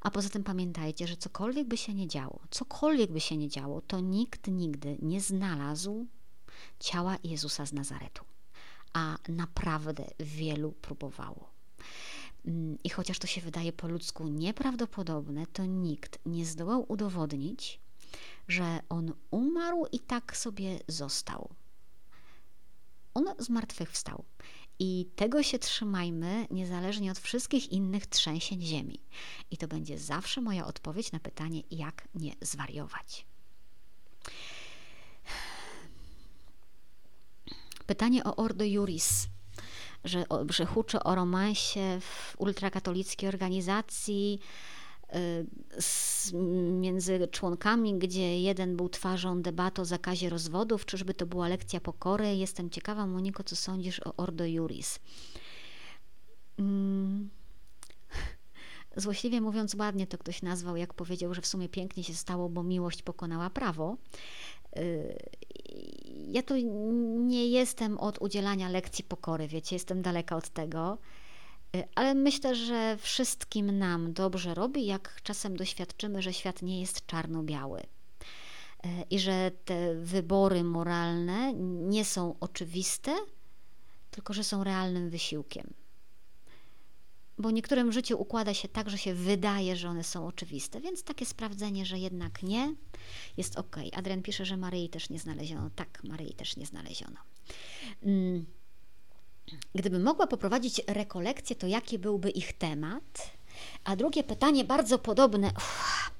A 0.00 0.10
poza 0.10 0.28
tym 0.28 0.44
pamiętajcie, 0.44 1.06
że 1.06 1.16
cokolwiek 1.16 1.68
by 1.68 1.76
się 1.76 1.94
nie 1.94 2.08
działo, 2.08 2.40
cokolwiek 2.50 3.12
by 3.12 3.20
się 3.20 3.36
nie 3.36 3.48
działo, 3.48 3.80
to 3.80 4.00
nikt 4.00 4.48
nigdy 4.48 4.98
nie 5.02 5.20
znalazł 5.20 6.06
ciała 6.80 7.16
Jezusa 7.24 7.66
z 7.66 7.72
Nazaretu. 7.72 8.24
A 8.92 9.16
naprawdę 9.28 10.04
wielu 10.18 10.72
próbowało. 10.72 11.50
Mm, 12.46 12.78
I 12.84 12.90
chociaż 12.90 13.18
to 13.18 13.26
się 13.26 13.40
wydaje 13.40 13.72
po 13.72 13.88
ludzku 13.88 14.28
nieprawdopodobne, 14.28 15.46
to 15.46 15.64
nikt 15.64 16.18
nie 16.26 16.46
zdołał 16.46 16.84
udowodnić, 16.88 17.80
że 18.48 18.80
on 18.88 19.12
umarł 19.30 19.86
i 19.92 20.00
tak 20.00 20.36
sobie 20.36 20.78
został 20.88 21.54
on 23.16 23.24
zmartwychwstał. 23.38 24.24
I 24.78 25.06
tego 25.16 25.42
się 25.42 25.58
trzymajmy, 25.58 26.46
niezależnie 26.50 27.10
od 27.10 27.18
wszystkich 27.18 27.72
innych 27.72 28.06
trzęsień 28.06 28.62
ziemi. 28.62 29.00
I 29.50 29.56
to 29.56 29.68
będzie 29.68 29.98
zawsze 29.98 30.40
moja 30.40 30.66
odpowiedź 30.66 31.12
na 31.12 31.20
pytanie, 31.20 31.62
jak 31.70 32.08
nie 32.14 32.32
zwariować. 32.40 33.26
Pytanie 37.86 38.24
o 38.24 38.36
Ordo 38.36 38.64
Juris, 38.64 39.28
że, 40.04 40.24
że 40.50 40.66
huczy 40.66 41.02
o 41.02 41.14
romansie 41.14 42.00
w 42.00 42.34
ultrakatolickiej 42.38 43.28
organizacji, 43.28 44.40
z, 45.80 46.32
między 46.80 47.28
członkami, 47.28 47.98
gdzie 47.98 48.40
jeden 48.40 48.76
był 48.76 48.88
twarzą 48.88 49.42
debaty 49.42 49.82
o 49.82 49.84
zakazie 49.84 50.30
rozwodów, 50.30 50.86
czyżby 50.86 51.14
to 51.14 51.26
była 51.26 51.48
lekcja 51.48 51.80
pokory. 51.80 52.36
Jestem 52.36 52.70
ciekawa, 52.70 53.06
Moniko, 53.06 53.44
co 53.44 53.56
sądzisz 53.56 54.00
o 54.00 54.16
Ordo 54.16 54.44
Juris. 54.44 54.98
Mm. 56.58 57.30
złośliwie 58.96 59.40
mówiąc 59.40 59.74
ładnie 59.74 60.06
to 60.06 60.18
ktoś 60.18 60.42
nazwał, 60.42 60.76
jak 60.76 60.94
powiedział, 60.94 61.34
że 61.34 61.40
w 61.40 61.46
sumie 61.46 61.68
pięknie 61.68 62.04
się 62.04 62.14
stało, 62.14 62.48
bo 62.48 62.62
miłość 62.62 63.02
pokonała 63.02 63.50
prawo. 63.50 63.96
Y, 64.76 65.18
ja 66.28 66.42
tu 66.42 66.54
nie 67.18 67.48
jestem 67.48 67.98
od 67.98 68.18
udzielania 68.18 68.68
lekcji 68.68 69.04
pokory, 69.04 69.48
wiecie, 69.48 69.76
jestem 69.76 70.02
daleka 70.02 70.36
od 70.36 70.48
tego, 70.48 70.98
y, 70.98 71.25
ale 71.94 72.14
myślę, 72.14 72.54
że 72.54 72.96
wszystkim 73.00 73.78
nam 73.78 74.12
dobrze 74.12 74.54
robi, 74.54 74.86
jak 74.86 75.22
czasem 75.22 75.56
doświadczymy, 75.56 76.22
że 76.22 76.32
świat 76.32 76.62
nie 76.62 76.80
jest 76.80 77.06
czarno-biały 77.06 77.80
y, 77.80 77.86
i 79.10 79.18
że 79.18 79.50
te 79.64 79.94
wybory 79.94 80.64
moralne 80.64 81.52
nie 81.88 82.04
są 82.04 82.36
oczywiste, 82.40 83.16
tylko 84.10 84.32
że 84.32 84.44
są 84.44 84.64
realnym 84.64 85.10
wysiłkiem 85.10 85.74
bo 87.38 87.50
niektórym 87.50 87.92
życiu 87.92 88.20
układa 88.20 88.54
się 88.54 88.68
tak, 88.68 88.90
że 88.90 88.98
się 88.98 89.14
wydaje, 89.14 89.76
że 89.76 89.88
one 89.88 90.04
są 90.04 90.26
oczywiste, 90.26 90.80
więc 90.80 91.02
takie 91.02 91.26
sprawdzenie, 91.26 91.86
że 91.86 91.98
jednak 91.98 92.42
nie, 92.42 92.74
jest 93.36 93.58
ok. 93.58 93.76
Adrian 93.92 94.22
pisze, 94.22 94.44
że 94.44 94.56
Maryi 94.56 94.88
też 94.88 95.10
nie 95.10 95.18
znaleziono. 95.18 95.70
Tak, 95.76 96.04
Maryi 96.04 96.34
też 96.34 96.56
nie 96.56 96.66
znaleziono. 96.66 97.16
Mm. 98.02 98.46
Gdybym 99.74 100.02
mogła 100.02 100.26
poprowadzić 100.26 100.80
rekolekcję, 100.86 101.56
to 101.56 101.66
jaki 101.66 101.98
byłby 101.98 102.30
ich 102.30 102.52
temat? 102.52 103.30
A 103.84 103.96
drugie 103.96 104.24
pytanie, 104.24 104.64
bardzo 104.64 104.98
podobne. 104.98 105.50
Uff 105.56 106.10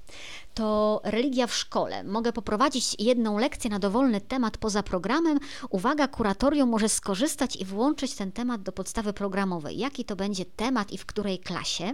to 0.56 1.00
religia 1.04 1.46
w 1.46 1.54
szkole. 1.54 2.04
Mogę 2.04 2.32
poprowadzić 2.32 2.96
jedną 2.98 3.38
lekcję 3.38 3.70
na 3.70 3.78
dowolny 3.78 4.20
temat 4.20 4.58
poza 4.58 4.82
programem. 4.82 5.38
Uwaga, 5.70 6.08
kuratorium 6.08 6.68
może 6.68 6.88
skorzystać 6.88 7.56
i 7.56 7.64
włączyć 7.64 8.14
ten 8.14 8.32
temat 8.32 8.62
do 8.62 8.72
podstawy 8.72 9.12
programowej. 9.12 9.78
Jaki 9.78 10.04
to 10.04 10.16
będzie 10.16 10.44
temat 10.44 10.92
i 10.92 10.98
w 10.98 11.06
której 11.06 11.38
klasie? 11.38 11.92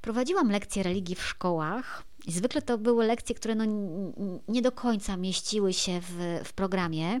Prowadziłam 0.00 0.50
lekcje 0.50 0.82
religii 0.82 1.14
w 1.14 1.22
szkołach. 1.22 2.04
Zwykle 2.28 2.62
to 2.62 2.78
były 2.78 3.06
lekcje, 3.06 3.34
które 3.34 3.54
no 3.54 3.64
nie 4.48 4.62
do 4.62 4.72
końca 4.72 5.16
mieściły 5.16 5.72
się 5.72 6.00
w, 6.00 6.40
w 6.44 6.52
programie. 6.52 7.20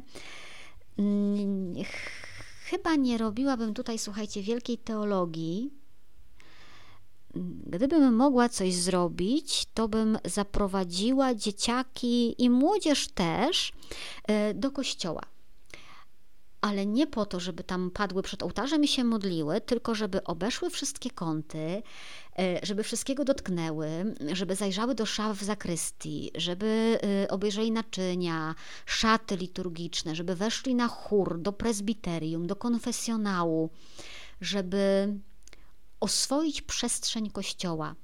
Chyba 2.64 2.94
nie 2.94 3.18
robiłabym 3.18 3.74
tutaj, 3.74 3.98
słuchajcie, 3.98 4.42
wielkiej 4.42 4.78
teologii, 4.78 5.70
gdybym 7.66 8.14
mogła 8.14 8.48
coś 8.48 8.74
zrobić, 8.74 9.66
to 9.74 9.88
bym 9.88 10.18
zaprowadziła 10.24 11.34
dzieciaki 11.34 12.42
i 12.42 12.50
młodzież 12.50 13.08
też 13.08 13.72
e, 14.24 14.54
do 14.54 14.70
kościoła. 14.70 15.22
Ale 16.60 16.86
nie 16.86 17.06
po 17.06 17.26
to, 17.26 17.40
żeby 17.40 17.64
tam 17.64 17.90
padły 17.90 18.22
przed 18.22 18.42
ołtarzem 18.42 18.84
i 18.84 18.88
się 18.88 19.04
modliły, 19.04 19.60
tylko 19.60 19.94
żeby 19.94 20.24
obeszły 20.24 20.70
wszystkie 20.70 21.10
kąty, 21.10 21.82
żeby 22.62 22.82
wszystkiego 22.82 23.24
dotknęły, 23.24 24.14
żeby 24.32 24.54
zajrzały 24.54 24.94
do 24.94 25.06
szaf 25.06 25.38
w 25.38 25.44
zakrystii, 25.44 26.30
żeby 26.34 26.98
e, 27.24 27.28
obejrzeli 27.28 27.70
naczynia, 27.70 28.54
szaty 28.86 29.36
liturgiczne, 29.36 30.14
żeby 30.14 30.34
weszli 30.34 30.74
na 30.74 30.88
chór, 30.88 31.38
do 31.38 31.52
prezbiterium, 31.52 32.46
do 32.46 32.56
konfesjonału, 32.56 33.70
żeby 34.40 35.14
oswoić 36.00 36.62
przestrzeń 36.62 37.30
kościoła, 37.30 37.94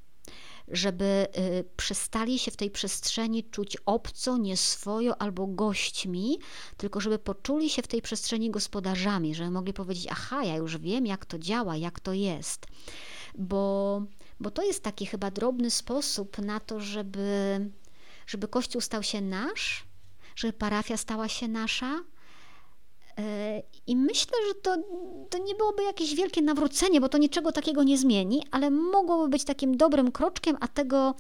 żeby 0.68 1.26
y, 1.38 1.64
przestali 1.76 2.38
się 2.38 2.50
w 2.50 2.56
tej 2.56 2.70
przestrzeni 2.70 3.44
czuć 3.44 3.76
obco, 3.86 4.36
nieswojo 4.36 5.22
albo 5.22 5.46
gośćmi, 5.46 6.38
tylko 6.76 7.00
żeby 7.00 7.18
poczuli 7.18 7.70
się 7.70 7.82
w 7.82 7.86
tej 7.86 8.02
przestrzeni 8.02 8.50
gospodarzami, 8.50 9.34
żeby 9.34 9.50
mogli 9.50 9.72
powiedzieć: 9.72 10.06
Aha, 10.10 10.44
ja 10.44 10.56
już 10.56 10.78
wiem, 10.78 11.06
jak 11.06 11.26
to 11.26 11.38
działa, 11.38 11.76
jak 11.76 12.00
to 12.00 12.12
jest. 12.12 12.66
Bo, 13.38 14.02
bo 14.40 14.50
to 14.50 14.62
jest 14.62 14.82
taki 14.82 15.06
chyba 15.06 15.30
drobny 15.30 15.70
sposób 15.70 16.38
na 16.38 16.60
to, 16.60 16.80
żeby, 16.80 17.60
żeby 18.26 18.48
Kościół 18.48 18.80
stał 18.80 19.02
się 19.02 19.20
nasz, 19.20 19.84
żeby 20.36 20.52
parafia 20.52 20.96
stała 20.96 21.28
się 21.28 21.48
nasza 21.48 22.00
E, 23.20 23.62
I 23.86 23.96
myślę, 23.96 24.32
że 24.48 24.54
to, 24.54 24.76
to 25.30 25.38
nie 25.38 25.54
byłoby 25.54 25.82
jakieś 25.82 26.14
wielkie 26.14 26.42
nawrócenie, 26.42 27.00
bo 27.00 27.08
to 27.08 27.18
niczego 27.18 27.52
takiego 27.52 27.82
nie 27.82 27.98
zmieni, 27.98 28.42
ale 28.50 28.70
mogłoby 28.70 29.28
być 29.28 29.44
takim 29.44 29.76
dobrym 29.76 30.12
kroczkiem, 30.12 30.56
a 30.60 30.68
tego, 30.68 31.14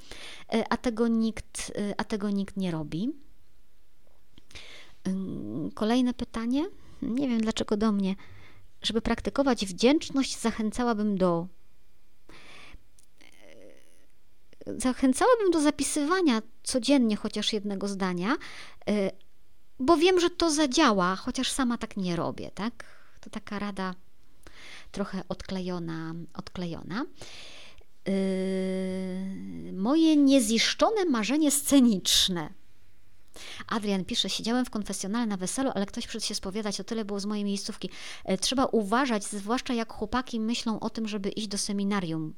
e, 0.52 0.64
a 0.72 0.76
tego, 0.76 1.08
nikt, 1.08 1.72
e, 1.78 1.94
a 1.96 2.04
tego 2.04 2.30
nikt 2.30 2.56
nie 2.56 2.70
robi. 2.70 3.12
Kolejne 5.74 6.14
pytanie. 6.14 6.64
Nie 7.02 7.28
wiem 7.28 7.40
dlaczego 7.40 7.76
do 7.76 7.92
mnie. 7.92 8.14
Żeby 8.82 9.00
praktykować 9.00 9.66
wdzięczność, 9.66 10.38
zachęcałabym 10.38 11.18
do. 11.18 11.46
Zachęcałabym 14.66 15.50
do 15.50 15.60
zapisywania 15.60 16.42
codziennie 16.62 17.16
chociaż 17.16 17.52
jednego 17.52 17.88
zdania, 17.88 18.36
bo 19.78 19.96
wiem, 19.96 20.20
że 20.20 20.30
to 20.30 20.50
zadziała, 20.50 21.16
chociaż 21.16 21.50
sama 21.50 21.78
tak 21.78 21.96
nie 21.96 22.16
robię, 22.16 22.50
tak? 22.54 22.84
To 23.20 23.30
taka 23.30 23.58
rada 23.58 23.94
trochę 24.92 25.22
odklejona, 25.28 26.14
odklejona. 26.34 27.04
Yy, 28.06 29.72
moje 29.72 30.16
nieziszczone 30.16 31.04
marzenie 31.04 31.50
sceniczne. 31.50 32.50
Adrian 33.66 34.04
pisze, 34.04 34.30
siedziałem 34.30 34.64
w 34.64 34.70
konfesjonale 34.70 35.26
na 35.26 35.36
weselu, 35.36 35.70
ale 35.74 35.86
ktoś 35.86 36.06
przyszedł 36.06 36.26
się 36.26 36.34
spowiadać, 36.34 36.76
to 36.76 36.84
tyle 36.84 37.04
było 37.04 37.20
z 37.20 37.26
mojej 37.26 37.44
miejscówki. 37.44 37.90
E, 38.24 38.38
trzeba 38.38 38.64
uważać, 38.64 39.24
zwłaszcza 39.24 39.74
jak 39.74 39.92
chłopaki 39.92 40.40
myślą 40.40 40.80
o 40.80 40.90
tym, 40.90 41.08
żeby 41.08 41.28
iść 41.28 41.48
do 41.48 41.58
seminarium. 41.58 42.34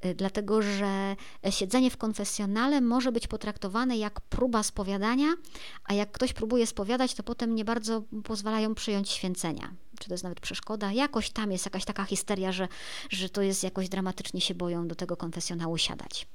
E, 0.00 0.14
dlatego, 0.14 0.62
że 0.62 1.16
siedzenie 1.50 1.90
w 1.90 1.96
konfesjonale 1.96 2.80
może 2.80 3.12
być 3.12 3.26
potraktowane 3.26 3.96
jak 3.96 4.20
próba 4.20 4.62
spowiadania, 4.62 5.26
a 5.84 5.94
jak 5.94 6.12
ktoś 6.12 6.32
próbuje 6.32 6.66
spowiadać, 6.66 7.14
to 7.14 7.22
potem 7.22 7.54
nie 7.54 7.64
bardzo 7.64 8.02
pozwalają 8.24 8.74
przyjąć 8.74 9.10
święcenia. 9.10 9.74
Czy 10.00 10.08
to 10.08 10.14
jest 10.14 10.24
nawet 10.24 10.40
przeszkoda? 10.40 10.92
Jakoś 10.92 11.30
tam 11.30 11.52
jest 11.52 11.64
jakaś 11.64 11.84
taka 11.84 12.04
histeria, 12.04 12.52
że, 12.52 12.68
że 13.10 13.28
to 13.28 13.42
jest 13.42 13.62
jakoś 13.62 13.88
dramatycznie 13.88 14.40
się 14.40 14.54
boją 14.54 14.88
do 14.88 14.94
tego 14.94 15.16
konfesjonału 15.16 15.78
siadać. 15.78 16.26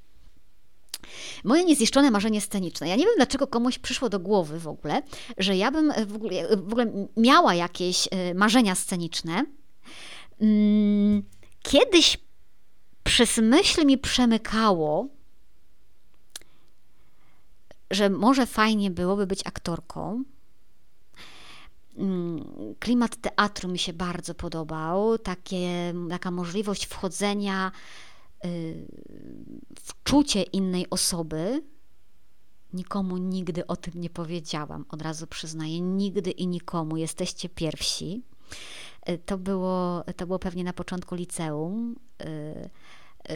Moje 1.43 1.65
niezniszczone 1.65 2.11
marzenie 2.11 2.41
sceniczne. 2.41 2.87
Ja 2.87 2.95
nie 2.95 3.05
wiem, 3.05 3.13
dlaczego 3.15 3.47
komuś 3.47 3.79
przyszło 3.79 4.09
do 4.09 4.19
głowy 4.19 4.59
w 4.59 4.67
ogóle, 4.67 5.01
że 5.37 5.57
ja 5.57 5.71
bym 5.71 5.93
w 6.07 6.15
ogóle, 6.15 6.57
w 6.57 6.71
ogóle 6.71 7.07
miała 7.17 7.55
jakieś 7.55 8.07
e, 8.11 8.33
marzenia 8.33 8.75
sceniczne. 8.75 9.45
Mm, 10.41 11.23
kiedyś 11.63 12.17
przez 13.05 13.37
myśl 13.37 13.85
mi 13.85 13.97
przemykało, 13.97 15.07
że 17.91 18.09
może 18.09 18.45
fajnie 18.45 18.91
byłoby 18.91 19.27
być 19.27 19.47
aktorką. 19.47 20.23
Mm, 21.97 22.45
klimat 22.79 23.15
teatru 23.15 23.69
mi 23.69 23.79
się 23.79 23.93
bardzo 23.93 24.35
podobał, 24.35 25.17
takie, 25.17 25.93
taka 26.09 26.31
możliwość 26.31 26.85
wchodzenia 26.85 27.71
Y, 28.45 28.87
wczucie 29.75 30.43
innej 30.43 30.89
osoby. 30.89 31.63
Nikomu 32.73 33.17
nigdy 33.17 33.67
o 33.67 33.75
tym 33.75 33.93
nie 34.01 34.09
powiedziałam, 34.09 34.85
od 34.89 35.01
razu 35.01 35.27
przyznaję, 35.27 35.81
nigdy 35.81 36.31
i 36.31 36.47
nikomu, 36.47 36.97
jesteście 36.97 37.49
pierwsi. 37.49 38.23
Y, 39.09 39.17
to 39.17 39.37
było, 39.37 40.03
to 40.17 40.27
było 40.27 40.39
pewnie 40.39 40.63
na 40.63 40.73
początku 40.73 41.15
liceum. 41.15 41.95
Y, 42.23 42.69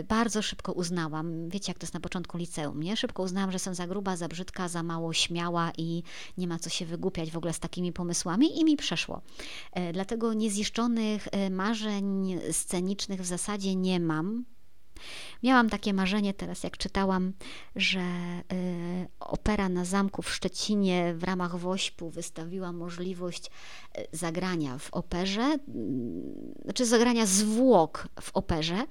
bardzo 0.04 0.42
szybko 0.42 0.74
uznałam, 0.74 1.50
wiecie 1.50 1.72
jak 1.72 1.78
to 1.80 1.84
jest 1.84 1.94
na 1.94 2.00
początku 2.00 2.38
liceum, 2.38 2.84
nie? 2.84 2.98
Szybko 2.98 3.24
uznałam, 3.24 3.52
że 3.52 3.56
jestem 3.56 3.76
za 3.76 3.88
gruba, 3.88 4.16
za 4.16 4.28
brzydka, 4.28 4.68
za 4.68 4.84
mało 4.84 5.14
śmiała 5.14 5.72
i 5.78 6.04
nie 6.38 6.48
ma 6.48 6.60
co 6.60 6.70
się 6.70 6.86
wygłupiać 6.86 7.32
w 7.32 7.38
ogóle 7.38 7.54
z 7.54 7.60
takimi 7.60 7.94
pomysłami 7.94 8.60
i 8.60 8.66
mi 8.66 8.78
przeszło. 8.78 9.22
Dlatego 9.94 10.34
niezniszczonych 10.34 11.28
marzeń 11.52 12.40
scenicznych 12.52 13.22
w 13.22 13.26
zasadzie 13.26 13.76
nie 13.76 14.00
mam. 14.00 14.46
Miałam 15.44 15.70
takie 15.70 15.94
marzenie 15.94 16.34
teraz, 16.34 16.64
jak 16.64 16.78
czytałam, 16.78 17.34
że 17.76 18.00
y, 18.54 19.08
opera 19.20 19.70
na 19.70 19.86
zamku 19.86 20.22
w 20.22 20.30
Szczecinie 20.30 21.14
w 21.18 21.24
ramach 21.24 21.56
Wośpu 21.56 22.10
wystawiła 22.10 22.72
możliwość 22.72 23.46
y, 23.98 24.08
zagrania 24.12 24.78
w 24.78 24.94
operze, 24.94 25.58
y, 25.68 26.64
znaczy 26.64 26.86
zagrania 26.86 27.26
zwłok 27.26 28.08
w 28.22 28.32
operze. 28.34 28.86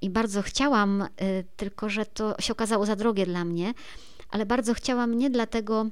I 0.00 0.10
bardzo 0.10 0.42
chciałam, 0.42 1.02
y, 1.02 1.08
tylko 1.56 1.88
że 1.88 2.06
to 2.06 2.34
się 2.40 2.52
okazało 2.52 2.86
za 2.86 2.96
drogie 2.96 3.26
dla 3.26 3.44
mnie, 3.44 3.74
ale 4.28 4.46
bardzo 4.46 4.74
chciałam 4.74 5.18
nie 5.18 5.30
dlatego, 5.30 5.86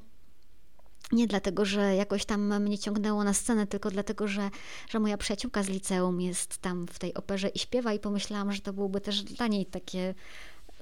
nie 1.12 1.26
dlatego, 1.26 1.64
że 1.64 1.96
jakoś 1.96 2.24
tam 2.24 2.62
mnie 2.62 2.78
ciągnęło 2.78 3.24
na 3.24 3.34
scenę, 3.34 3.66
tylko 3.66 3.90
dlatego, 3.90 4.28
że, 4.28 4.50
że 4.88 4.98
moja 4.98 5.16
przyjaciółka 5.16 5.62
z 5.62 5.68
liceum 5.68 6.20
jest 6.20 6.58
tam 6.58 6.86
w 6.86 6.98
tej 6.98 7.14
operze 7.14 7.48
i 7.48 7.58
śpiewa 7.58 7.92
i 7.92 7.98
pomyślałam, 7.98 8.52
że 8.52 8.60
to 8.60 8.72
byłoby 8.72 9.00
też 9.00 9.22
dla 9.22 9.46
niej 9.46 9.66
takie 9.66 10.14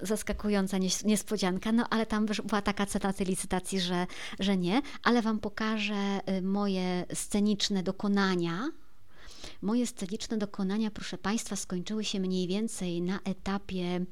zaskakująca 0.03 0.79
niespodzianka, 1.05 1.73
no 1.73 1.87
ale 1.91 2.07
tam 2.07 2.27
była 2.45 2.63
taka 2.63 2.87
cena 2.87 3.13
tej 3.13 3.27
licytacji, 3.27 3.81
że, 3.81 4.07
że 4.41 4.57
nie, 4.57 4.83
ale 5.03 5.23
Wam 5.23 5.39
pokażę 5.39 6.21
y, 6.39 6.43
moje 6.43 7.07
sceniczne 7.15 7.83
dokonania, 7.83 8.71
Moje 9.63 9.87
sceniczne 9.87 10.39
dokonania, 10.39 10.91
proszę 10.91 11.19
Państwa, 11.19 11.57
skończyły 11.57 12.05
się 12.05 12.21
mniej 12.21 12.49
więcej 12.49 13.03
na 13.03 13.21
etapie 13.25 14.05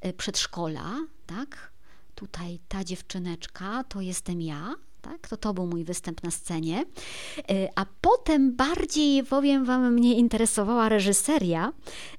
e, 0.00 0.12
przedszkola, 0.12 1.06
tak? 1.26 1.72
Tutaj 2.14 2.58
ta 2.68 2.84
dziewczyneczka 2.84 3.84
to 3.84 4.00
jestem 4.00 4.42
ja, 4.42 4.74
tak? 5.00 5.28
To 5.28 5.36
to 5.36 5.54
był 5.54 5.66
mój 5.66 5.84
występ 5.84 6.22
na 6.22 6.30
scenie. 6.30 6.84
E, 7.50 7.68
a 7.76 7.86
potem 8.00 8.56
bardziej, 8.56 9.24
powiem 9.24 9.64
Wam, 9.64 9.92
mnie 9.94 10.14
interesowała 10.14 10.88
reżyseria. 10.88 11.72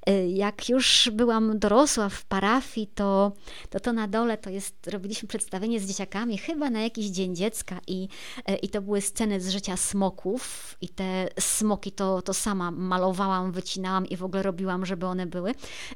E, 0.06 0.28
jak 0.30 0.68
już 0.68 1.10
byłam 1.12 1.58
dorosła 1.58 2.08
w 2.08 2.24
parafii, 2.24 2.86
to 2.94 3.32
to, 3.70 3.80
to 3.80 3.92
na 3.92 4.08
dole 4.08 4.38
to 4.38 4.50
jest, 4.50 4.86
robiliśmy 4.86 5.28
przedstawienie 5.28 5.80
z 5.80 5.86
dzieciakami, 5.86 6.38
chyba 6.38 6.70
na 6.70 6.80
jakiś 6.80 7.06
Dzień 7.06 7.36
Dziecka 7.36 7.80
i, 7.86 8.08
e, 8.46 8.56
i 8.56 8.68
to 8.68 8.82
były 8.82 9.00
sceny 9.00 9.40
z 9.40 9.48
życia 9.48 9.76
smoków 9.76 10.76
i 10.80 10.88
te 10.88 11.28
smoki 11.40 11.92
to, 11.92 12.22
to 12.22 12.34
sama 12.34 12.70
malowałam, 12.70 13.52
wycinałam 13.52 14.06
i 14.06 14.16
w 14.16 14.24
ogóle 14.24 14.42
robiłam, 14.42 14.86
żeby 14.86 15.06
one 15.06 15.26
były. 15.26 15.54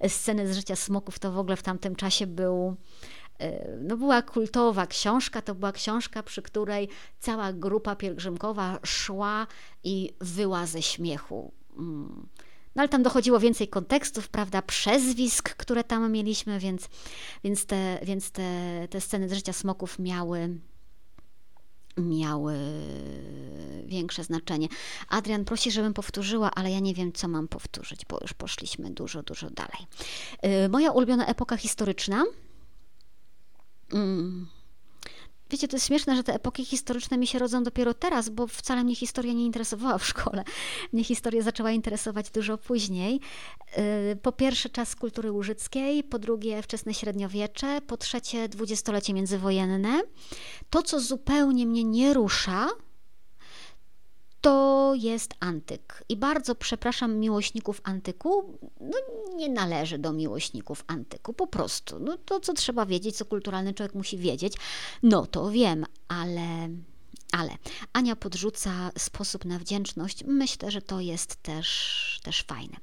Sceny 0.09 0.53
z 0.53 0.57
życia 0.57 0.77
smoków 0.77 1.19
to 1.19 1.33
w 1.33 1.39
ogóle 1.39 1.57
w 1.57 1.63
tamtym 1.63 1.97
czasie 1.97 2.27
był 2.27 2.77
no 3.81 3.97
była 3.97 4.23
kultowa 4.23 4.87
książka, 4.87 5.43
to 5.43 5.55
była 5.55 5.73
książka, 5.73 6.23
przy 6.23 6.43
której 6.43 6.89
cała 7.19 7.53
grupa 7.53 7.97
pielgrzymkowa 7.97 8.79
szła 8.85 9.47
i 9.85 10.15
wyła 10.21 10.67
ze 10.67 10.83
śmiechu. 10.83 11.53
Mm. 11.79 12.29
No 12.75 12.83
ale 12.83 12.89
tam 12.89 13.03
dochodziło 13.03 13.41
więcej 13.41 13.69
kontekstów, 13.69 14.29
prawda, 14.29 14.63
przezwisk, 14.63 15.57
które 15.57 15.85
tam 15.85 16.13
mieliśmy, 16.13 16.59
więc, 16.59 16.89
więc, 17.45 17.67
te, 17.67 17.99
więc 18.03 18.31
te, 18.31 18.89
te 18.91 19.01
sceny 19.01 19.29
z 19.29 19.33
życia 19.33 19.53
smoków 19.53 19.99
miały 19.99 20.59
miały 21.97 22.55
większe 23.87 24.25
znaczenie. 24.25 24.69
Adrian 25.09 25.45
prosi, 25.45 25.71
żebym 25.71 25.95
powtórzyła, 25.95 26.51
ale 26.55 26.71
ja 26.71 26.81
nie 26.81 26.95
wiem, 26.95 27.13
co 27.13 27.29
mam 27.29 27.49
powtórzyć, 27.49 28.01
bo 28.09 28.19
już 28.23 28.33
poszliśmy 28.33 28.91
dużo, 28.91 29.23
dużo 29.23 29.51
dalej. 29.51 29.87
Y, 30.65 30.69
moja 30.69 30.91
ulubiona 30.91 31.27
epoka 31.27 31.57
historyczna 31.57 32.25
Mm. 33.93 34.47
Wiecie, 35.51 35.69
to 35.69 35.77
jest 35.77 35.87
śmieszne, 35.87 36.17
że 36.17 36.23
te 36.23 36.35
epoki 36.35 36.65
historyczne 36.65 37.19
mi 37.19 37.27
się 37.27 37.39
rodzą 37.39 37.63
dopiero 37.63 37.95
teraz, 37.95 38.29
bo 38.29 38.47
wcale 38.47 38.85
mnie 38.85 38.95
historia 38.95 39.33
nie 39.33 39.45
interesowała 39.45 39.99
w 39.99 40.07
szkole. 40.07 40.45
Mnie 40.93 41.05
historia 41.05 41.43
zaczęła 41.43 41.71
interesować 41.71 42.31
dużo 42.31 42.59
później. 42.59 43.21
Y, 44.13 44.17
po 44.23 44.33
pierwsze 44.33 44.69
czas 44.69 44.97
kultury 44.97 45.33
łużyckiej, 45.33 46.05
po 46.05 46.19
drugie 46.19 46.63
wczesne 46.63 46.95
średniowiecze, 46.95 47.81
po 47.87 47.97
trzecie 47.97 48.49
dwudziestolecie 48.49 49.15
międzywojenne. 49.15 50.03
To, 50.71 50.83
co 50.83 51.01
zupełnie 51.01 51.67
mnie 51.67 51.85
nie 51.85 52.15
rusza, 52.15 52.69
to 54.47 54.93
jest 54.95 55.35
antyk. 55.41 56.05
I 56.09 56.17
bardzo 56.17 56.55
przepraszam 56.55 57.17
miłośników 57.17 57.81
antyku, 57.85 58.59
no 58.81 58.99
nie 59.37 59.49
należy 59.49 59.99
do 59.99 60.13
miłośników 60.13 60.85
antyku, 60.87 61.33
po 61.33 61.47
prostu. 61.47 61.99
No 61.99 62.19
to, 62.19 62.41
co 62.41 62.53
trzeba 62.53 62.87
wiedzieć, 62.87 63.17
co 63.17 63.25
kulturalny 63.25 63.75
człowiek 63.75 63.95
musi 63.95 64.19
wiedzieć, 64.19 64.55
no 65.03 65.27
to 65.27 65.51
wiem, 65.51 65.85
ale... 66.09 66.69
Ale 67.33 67.51
Ania 67.93 68.17
podrzuca 68.17 68.91
sposób 68.99 69.45
na 69.45 69.59
wdzięczność. 69.59 70.25
Myślę, 70.25 70.71
że 70.71 70.83
to 70.83 71.01
jest 71.01 71.43
też, 71.43 72.21
też 72.23 72.43
fajne. 72.43 72.77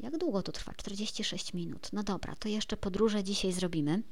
Jak 0.00 0.18
długo 0.18 0.42
to 0.42 0.52
trwa? 0.52 0.72
46 0.76 1.54
minut. 1.54 1.88
No 1.92 2.02
dobra, 2.02 2.36
to 2.36 2.48
jeszcze 2.48 2.76
podróże 2.76 3.24
dzisiaj 3.24 3.52
zrobimy. 3.52 4.02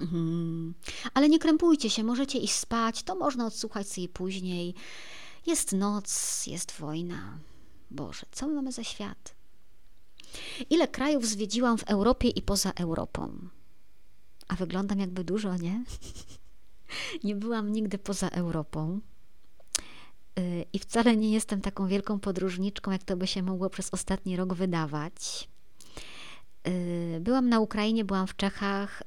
Mhm. 0.00 0.74
Ale 1.14 1.28
nie 1.28 1.38
krępujcie 1.38 1.90
się, 1.90 2.04
możecie 2.04 2.38
iść 2.38 2.54
spać, 2.54 3.02
to 3.02 3.14
można 3.14 3.46
odsłuchać 3.46 3.88
sobie 3.88 4.08
później. 4.08 4.74
Jest 5.46 5.72
noc, 5.72 6.46
jest 6.46 6.72
wojna. 6.72 7.38
Boże, 7.90 8.26
co 8.32 8.48
my 8.48 8.54
mamy 8.54 8.72
za 8.72 8.84
świat? 8.84 9.34
Ile 10.70 10.88
krajów 10.88 11.26
zwiedziłam 11.26 11.78
w 11.78 11.84
Europie 11.84 12.28
i 12.28 12.42
poza 12.42 12.70
Europą? 12.70 13.48
A 14.48 14.56
wyglądam 14.56 14.98
jakby 14.98 15.24
dużo, 15.24 15.56
nie? 15.56 15.84
nie 17.24 17.34
byłam 17.34 17.72
nigdy 17.72 17.98
poza 17.98 18.28
Europą. 18.28 19.00
Y, 20.38 20.64
I 20.72 20.78
wcale 20.78 21.16
nie 21.16 21.32
jestem 21.32 21.60
taką 21.60 21.86
wielką 21.86 22.20
podróżniczką, 22.20 22.90
jak 22.90 23.04
to 23.04 23.16
by 23.16 23.26
się 23.26 23.42
mogło 23.42 23.70
przez 23.70 23.94
ostatni 23.94 24.36
rok 24.36 24.54
wydawać. 24.54 25.48
Y, 26.68 27.20
byłam 27.20 27.48
na 27.48 27.60
Ukrainie, 27.60 28.04
byłam 28.04 28.26
w 28.26 28.36
Czechach, 28.36 29.02
y, 29.02 29.04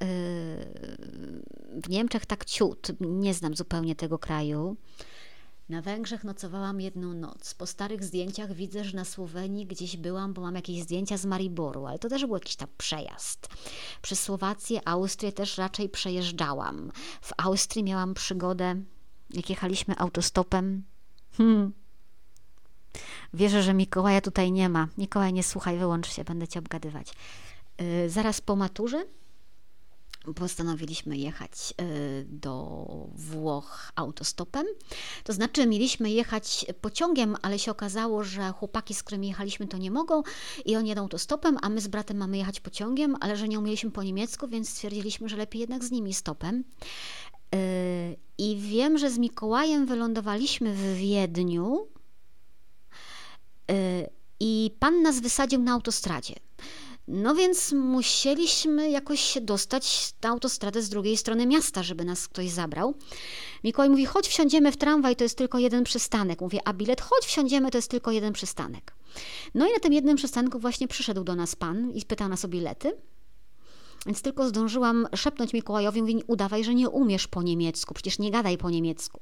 w 1.84 1.90
Niemczech 1.90 2.26
tak 2.26 2.46
ciut, 2.46 2.88
nie 3.00 3.34
znam 3.34 3.56
zupełnie 3.56 3.96
tego 3.96 4.20
kraju. 4.20 4.78
Na 5.70 5.82
Węgrzech 5.82 6.24
nocowałam 6.24 6.82
jedną 6.82 7.14
noc. 7.14 7.54
Po 7.54 7.68
starych 7.68 8.04
zdjęciach 8.04 8.54
widzę, 8.54 8.84
że 8.84 8.98
na 8.98 9.06
Słowenii 9.06 9.66
gdzieś 9.66 9.98
byłam, 9.98 10.34
bo 10.34 10.42
mam 10.42 10.56
jakieś 10.56 10.82
zdjęcia 10.82 11.18
z 11.18 11.26
Mariboru, 11.26 11.86
ale 11.86 12.00
to 12.00 12.10
też 12.10 12.26
był 12.26 12.36
jakiś 12.36 12.56
tam 12.56 12.68
przejazd. 12.78 13.48
Przez 14.02 14.24
Słowację, 14.24 14.88
Austrię 14.88 15.32
też 15.32 15.58
raczej 15.58 15.90
przejeżdżałam. 15.90 16.92
W 17.22 17.32
Austrii 17.38 17.84
miałam 17.84 18.14
przygodę, 18.14 18.76
jak 19.30 19.50
jechaliśmy 19.50 19.98
autostopem. 19.98 20.84
Hmm. 21.38 21.74
Wierzę, 23.34 23.64
że 23.64 23.74
Mikołaja 23.74 24.22
tutaj 24.22 24.52
nie 24.52 24.70
ma. 24.70 24.88
Mikołaj, 24.98 25.34
nie 25.34 25.44
słuchaj, 25.44 25.78
wyłącz 25.78 26.12
się, 26.12 26.24
będę 26.24 26.48
cię 26.48 26.60
obgadywać. 26.60 27.14
Y, 27.82 28.10
zaraz 28.10 28.42
po 28.42 28.56
maturze 28.56 29.06
postanowiliśmy 30.36 31.18
jechać 31.18 31.74
y, 31.82 32.26
do 32.30 32.86
Włoch 33.16 33.92
autostopem. 33.96 34.66
To 35.24 35.34
znaczy, 35.34 35.68
mieliśmy 35.68 36.12
jechać 36.12 36.66
pociągiem, 36.82 37.36
ale 37.42 37.60
się 37.60 37.72
okazało, 37.72 38.24
że 38.24 38.52
chłopaki, 38.52 38.94
z 38.94 39.04
którymi 39.04 39.28
jechaliśmy, 39.28 39.68
to 39.68 39.78
nie 39.78 39.92
mogą 39.92 40.24
i 40.66 40.76
oni 40.76 40.90
jedą 40.90 41.02
autostopem, 41.02 41.58
a 41.62 41.70
my 41.70 41.82
z 41.82 41.88
bratem 41.88 42.18
mamy 42.18 42.38
jechać 42.38 42.60
pociągiem, 42.60 43.16
ale 43.20 43.38
że 43.38 43.48
nie 43.48 43.60
umieliśmy 43.60 43.92
po 43.92 44.04
niemiecku, 44.04 44.48
więc 44.48 44.70
stwierdziliśmy, 44.70 45.30
że 45.30 45.38
lepiej 45.38 45.62
jednak 45.62 45.84
z 45.84 45.92
nimi 45.92 46.14
stopem. 46.14 46.64
Y, 47.56 48.18
I 48.38 48.58
wiem, 48.58 48.98
że 48.98 49.10
z 49.10 49.18
Mikołajem 49.18 49.86
wylądowaliśmy 49.86 50.74
w 50.74 50.96
Wiedniu 50.96 51.88
i 54.40 54.76
pan 54.80 55.02
nas 55.02 55.20
wysadził 55.20 55.62
na 55.62 55.74
autostradzie. 55.74 56.36
No 57.08 57.36
więc 57.36 57.72
musieliśmy 57.72 58.90
jakoś 58.90 59.20
się 59.22 59.42
dostać 59.42 60.14
na 60.24 60.30
autostradę 60.30 60.82
z 60.82 60.90
drugiej 60.90 61.18
strony 61.18 61.48
miasta, 61.48 61.84
żeby 61.84 62.06
nas 62.06 62.28
ktoś 62.28 62.50
zabrał. 62.50 62.94
Mikołaj 63.64 63.90
mówi, 63.90 64.06
chodź 64.06 64.28
wsiądziemy 64.28 64.72
w 64.72 64.78
tramwaj, 64.78 65.16
to 65.16 65.24
jest 65.24 65.38
tylko 65.38 65.60
jeden 65.60 65.84
przystanek. 65.84 66.42
Mówię, 66.42 66.60
a 66.66 66.74
bilet, 66.74 67.02
chodź 67.02 67.26
wsiądziemy, 67.26 67.72
to 67.72 67.78
jest 67.78 67.92
tylko 67.92 68.12
jeden 68.12 68.34
przystanek. 68.34 68.94
No 69.56 69.68
i 69.68 69.74
na 69.74 69.80
tym 69.80 69.94
jednym 69.94 70.16
przystanku 70.16 70.60
właśnie 70.60 70.88
przyszedł 70.88 71.24
do 71.24 71.36
nas 71.36 71.56
pan 71.56 71.92
i 71.92 72.02
spytał 72.02 72.30
nas 72.30 72.46
o 72.46 72.48
bilety. 72.48 72.98
Więc 74.06 74.22
tylko 74.22 74.48
zdążyłam 74.48 75.08
szepnąć 75.16 75.54
Mikołajowi, 75.54 76.02
mówi, 76.02 76.24
udawaj, 76.28 76.64
że 76.64 76.76
nie 76.76 76.90
umiesz 76.90 77.28
po 77.28 77.44
niemiecku, 77.44 77.94
przecież 77.94 78.20
nie 78.20 78.32
gadaj 78.32 78.58
po 78.58 78.70
niemiecku. 78.70 79.20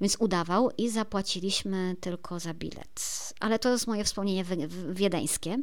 Więc 0.00 0.16
udawał 0.20 0.70
i 0.78 0.90
zapłaciliśmy 0.90 1.96
tylko 2.00 2.40
za 2.40 2.54
bilet. 2.54 3.00
Ale 3.40 3.58
to 3.58 3.70
jest 3.70 3.86
moje 3.86 4.04
wspomnienie 4.04 4.44
wiedeńskie. 4.92 5.58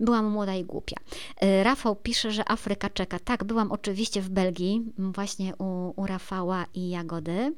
Byłam 0.00 0.26
młoda 0.26 0.54
i 0.54 0.64
głupia. 0.64 0.96
E, 1.36 1.64
Rafał 1.64 1.96
pisze, 1.96 2.30
że 2.30 2.48
Afryka 2.48 2.90
czeka. 2.90 3.18
Tak, 3.18 3.44
byłam 3.44 3.72
oczywiście 3.72 4.20
w 4.22 4.28
Belgii, 4.28 4.92
właśnie 4.98 5.56
u, 5.56 5.92
u 6.02 6.06
Rafała 6.06 6.66
i 6.74 6.88
Jagody. 6.88 7.54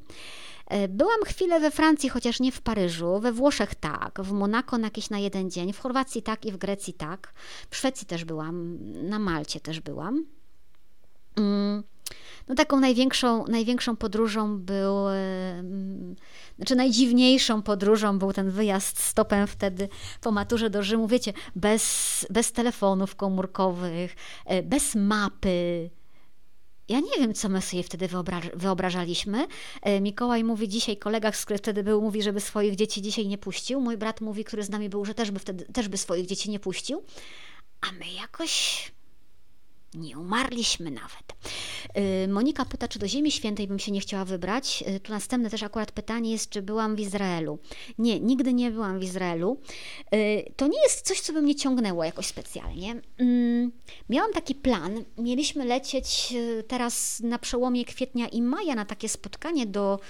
E, 0.66 0.88
byłam 0.88 1.24
chwilę 1.24 1.60
we 1.60 1.70
Francji, 1.70 2.08
chociaż 2.08 2.40
nie 2.40 2.52
w 2.52 2.60
Paryżu, 2.60 3.20
we 3.20 3.32
Włoszech 3.32 3.74
tak, 3.74 4.20
w 4.22 4.32
Monako 4.32 4.78
na 4.78 4.86
jakieś 4.86 5.10
na 5.10 5.18
jeden 5.18 5.50
dzień, 5.50 5.72
w 5.72 5.78
Chorwacji 5.78 6.22
tak 6.22 6.46
i 6.46 6.52
w 6.52 6.56
Grecji 6.56 6.94
tak. 6.94 7.34
W 7.70 7.76
Szwecji 7.76 8.06
też 8.06 8.24
byłam, 8.24 8.78
na 9.08 9.18
Malcie 9.18 9.60
też 9.60 9.80
byłam. 9.80 10.26
Mm. 11.36 11.82
No 12.48 12.54
taką 12.54 12.80
największą, 12.80 13.46
największą 13.46 13.96
podróżą 13.96 14.58
był, 14.58 14.94
znaczy 16.56 16.76
najdziwniejszą 16.76 17.62
podróżą 17.62 18.18
był 18.18 18.32
ten 18.32 18.50
wyjazd 18.50 19.02
stopem 19.02 19.46
wtedy 19.46 19.88
po 20.20 20.30
maturze 20.30 20.70
do 20.70 20.82
Rzymu, 20.82 21.08
wiecie, 21.08 21.32
bez, 21.56 22.26
bez 22.30 22.52
telefonów 22.52 23.16
komórkowych, 23.16 24.16
e, 24.44 24.62
bez 24.62 24.94
mapy. 24.94 25.90
Ja 26.88 27.00
nie 27.00 27.18
wiem, 27.18 27.34
co 27.34 27.48
my 27.48 27.62
sobie 27.62 27.82
wtedy 27.82 28.08
wyobrażaliśmy. 28.54 29.46
E, 29.82 30.00
Mikołaj 30.00 30.44
mówi 30.44 30.68
dzisiaj, 30.68 30.96
kolega, 30.96 31.32
który 31.32 31.58
wtedy 31.58 31.82
był, 31.82 32.02
mówi, 32.02 32.22
żeby 32.22 32.40
swoich 32.40 32.76
dzieci 32.76 33.02
dzisiaj 33.02 33.26
nie 33.26 33.38
puścił. 33.38 33.80
Mój 33.80 33.96
brat 33.96 34.20
mówi, 34.20 34.44
który 34.44 34.62
z 34.62 34.70
nami 34.70 34.88
był, 34.88 35.04
że 35.04 35.14
też 35.14 35.30
by 35.30 35.38
wtedy 35.38 35.64
też 35.64 35.88
by 35.88 35.96
swoich 35.96 36.26
dzieci 36.26 36.50
nie 36.50 36.60
puścił. 36.60 37.02
A 37.80 37.92
my 37.92 38.12
jakoś 38.20 38.92
nie 39.94 40.18
umarliśmy 40.18 40.90
nawet. 40.90 41.32
Y, 42.24 42.28
Monika 42.28 42.64
pyta, 42.64 42.88
czy 42.88 42.98
do 42.98 43.08
Ziemi 43.08 43.30
Świętej 43.30 43.66
bym 43.68 43.78
się 43.78 43.92
nie 43.92 44.00
chciała 44.00 44.24
wybrać. 44.24 44.84
Y, 44.88 45.00
tu 45.00 45.12
następne 45.12 45.50
też 45.50 45.62
akurat 45.62 45.92
pytanie 45.92 46.32
jest, 46.32 46.50
czy 46.50 46.62
byłam 46.62 46.96
w 46.96 47.00
Izraelu. 47.00 47.58
Nie, 47.98 48.20
nigdy 48.20 48.52
nie 48.52 48.70
byłam 48.70 49.00
w 49.00 49.02
Izraelu. 49.02 49.60
Y, 50.14 50.52
to 50.56 50.66
nie 50.66 50.82
jest 50.82 51.06
coś, 51.06 51.20
co 51.20 51.32
by 51.32 51.42
mnie 51.42 51.54
ciągnęło 51.54 52.04
jakoś 52.04 52.26
specjalnie. 52.26 53.00
Mm, 53.18 53.72
miałam 54.08 54.32
taki 54.32 54.54
plan. 54.54 55.04
Mieliśmy 55.18 55.64
lecieć 55.64 56.34
teraz 56.68 57.20
na 57.20 57.38
przełomie 57.38 57.84
kwietnia 57.84 58.28
i 58.28 58.42
maja 58.42 58.74
na 58.74 58.84
takie 58.84 59.08
spotkanie 59.08 59.66
do, 59.66 60.00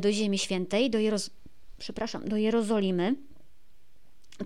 do 0.00 0.12
Ziemi 0.12 0.38
Świętej, 0.38 0.90
do 0.90 0.98
Jerozolimy 0.98 1.44
przepraszam, 1.78 2.28
do 2.28 2.36
Jerozolimy. 2.36 3.14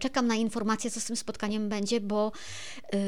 Czekam 0.00 0.26
na 0.26 0.34
informację, 0.34 0.90
co 0.90 1.00
z 1.00 1.04
tym 1.04 1.16
spotkaniem 1.16 1.68
będzie, 1.68 2.00
bo 2.00 2.32
yy, 2.92 2.98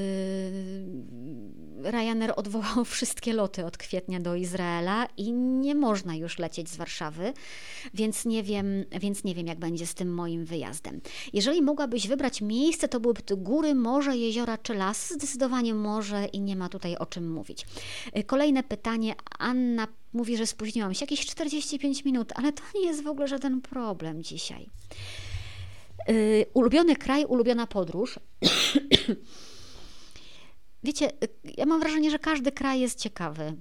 Ryanair 1.90 2.32
odwołał 2.36 2.84
wszystkie 2.94 3.32
loty 3.32 3.64
od 3.64 3.76
kwietnia 3.76 4.20
do 4.20 4.34
Izraela 4.34 5.06
i 5.16 5.32
nie 5.32 5.74
można 5.74 6.14
już 6.14 6.38
lecieć 6.38 6.68
z 6.68 6.76
Warszawy, 6.76 7.32
więc 7.94 8.24
nie 8.24 8.42
wiem, 8.42 8.84
więc 9.00 9.24
nie 9.24 9.34
wiem 9.34 9.46
jak 9.46 9.58
będzie 9.58 9.86
z 9.86 9.94
tym 9.94 10.14
moim 10.14 10.44
wyjazdem. 10.44 11.00
Jeżeli 11.32 11.62
mogłabyś 11.62 12.08
wybrać 12.08 12.40
miejsce, 12.40 12.88
to 12.88 13.00
byłyby 13.00 13.22
to 13.22 13.36
góry, 13.36 13.74
morze, 13.74 14.16
jeziora 14.16 14.58
czy 14.58 14.74
las? 14.74 15.10
Zdecydowanie 15.10 15.74
morze 15.74 16.24
i 16.24 16.40
nie 16.40 16.56
ma 16.56 16.68
tutaj 16.68 16.96
o 16.96 17.06
czym 17.06 17.32
mówić. 17.32 17.66
Yy, 18.14 18.24
kolejne 18.24 18.62
pytanie. 18.62 19.14
Anna 19.38 19.88
mówi, 20.12 20.36
że 20.36 20.46
spóźniłam 20.46 20.94
się 20.94 21.02
jakieś 21.02 21.26
45 21.26 22.04
minut, 22.04 22.32
ale 22.34 22.52
to 22.52 22.62
nie 22.74 22.86
jest 22.86 23.02
w 23.02 23.06
ogóle 23.06 23.28
żaden 23.28 23.60
problem 23.60 24.22
dzisiaj. 24.22 24.70
Yy, 26.10 26.46
ulubiony 26.54 26.96
kraj, 26.96 27.24
ulubiona 27.24 27.66
podróż. 27.66 28.18
Wiecie, 30.84 31.10
ja 31.56 31.66
mam 31.66 31.80
wrażenie, 31.80 32.10
że 32.10 32.18
każdy 32.18 32.52
kraj 32.52 32.80
jest 32.80 32.98
ciekawy. 32.98 33.56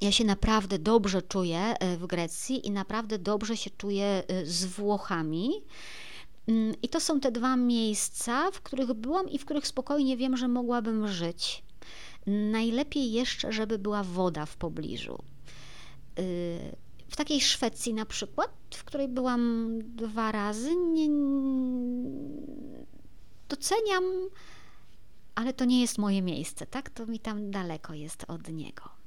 Ja 0.00 0.12
się 0.12 0.24
naprawdę 0.24 0.78
dobrze 0.78 1.22
czuję 1.22 1.74
y, 1.82 1.96
w 1.96 2.06
Grecji 2.06 2.66
i 2.66 2.70
naprawdę 2.70 3.18
dobrze 3.18 3.56
się 3.56 3.70
czuję 3.70 4.22
y, 4.32 4.46
z 4.46 4.64
Włochami. 4.64 5.50
Mm, 6.46 6.74
I 6.82 6.88
to 6.88 7.00
są 7.00 7.20
te 7.20 7.32
dwa 7.32 7.56
miejsca, 7.56 8.50
w 8.50 8.60
których 8.60 8.92
byłam 8.92 9.28
i 9.28 9.38
w 9.38 9.44
których 9.44 9.66
spokojnie 9.66 10.16
wiem, 10.16 10.36
że 10.36 10.48
mogłabym 10.48 11.08
żyć. 11.08 11.62
Najlepiej 12.26 13.12
jeszcze, 13.12 13.52
żeby 13.52 13.78
była 13.78 14.04
woda 14.04 14.46
w 14.46 14.56
pobliżu. 14.56 15.18
Y, 16.18 16.76
w 17.08 17.16
takiej 17.16 17.40
Szwecji 17.40 17.94
na 17.94 18.06
przykład, 18.06 18.57
w 18.74 18.84
której 18.84 19.08
byłam 19.08 19.72
dwa 19.82 20.32
razy, 20.32 20.76
nie, 20.76 21.08
doceniam, 23.48 24.04
ale 25.34 25.52
to 25.52 25.64
nie 25.64 25.80
jest 25.80 25.98
moje 25.98 26.22
miejsce, 26.22 26.66
tak? 26.66 26.90
To 26.90 27.06
mi 27.06 27.18
tam 27.18 27.50
daleko 27.50 27.94
jest 27.94 28.24
od 28.28 28.48
niego. 28.48 28.98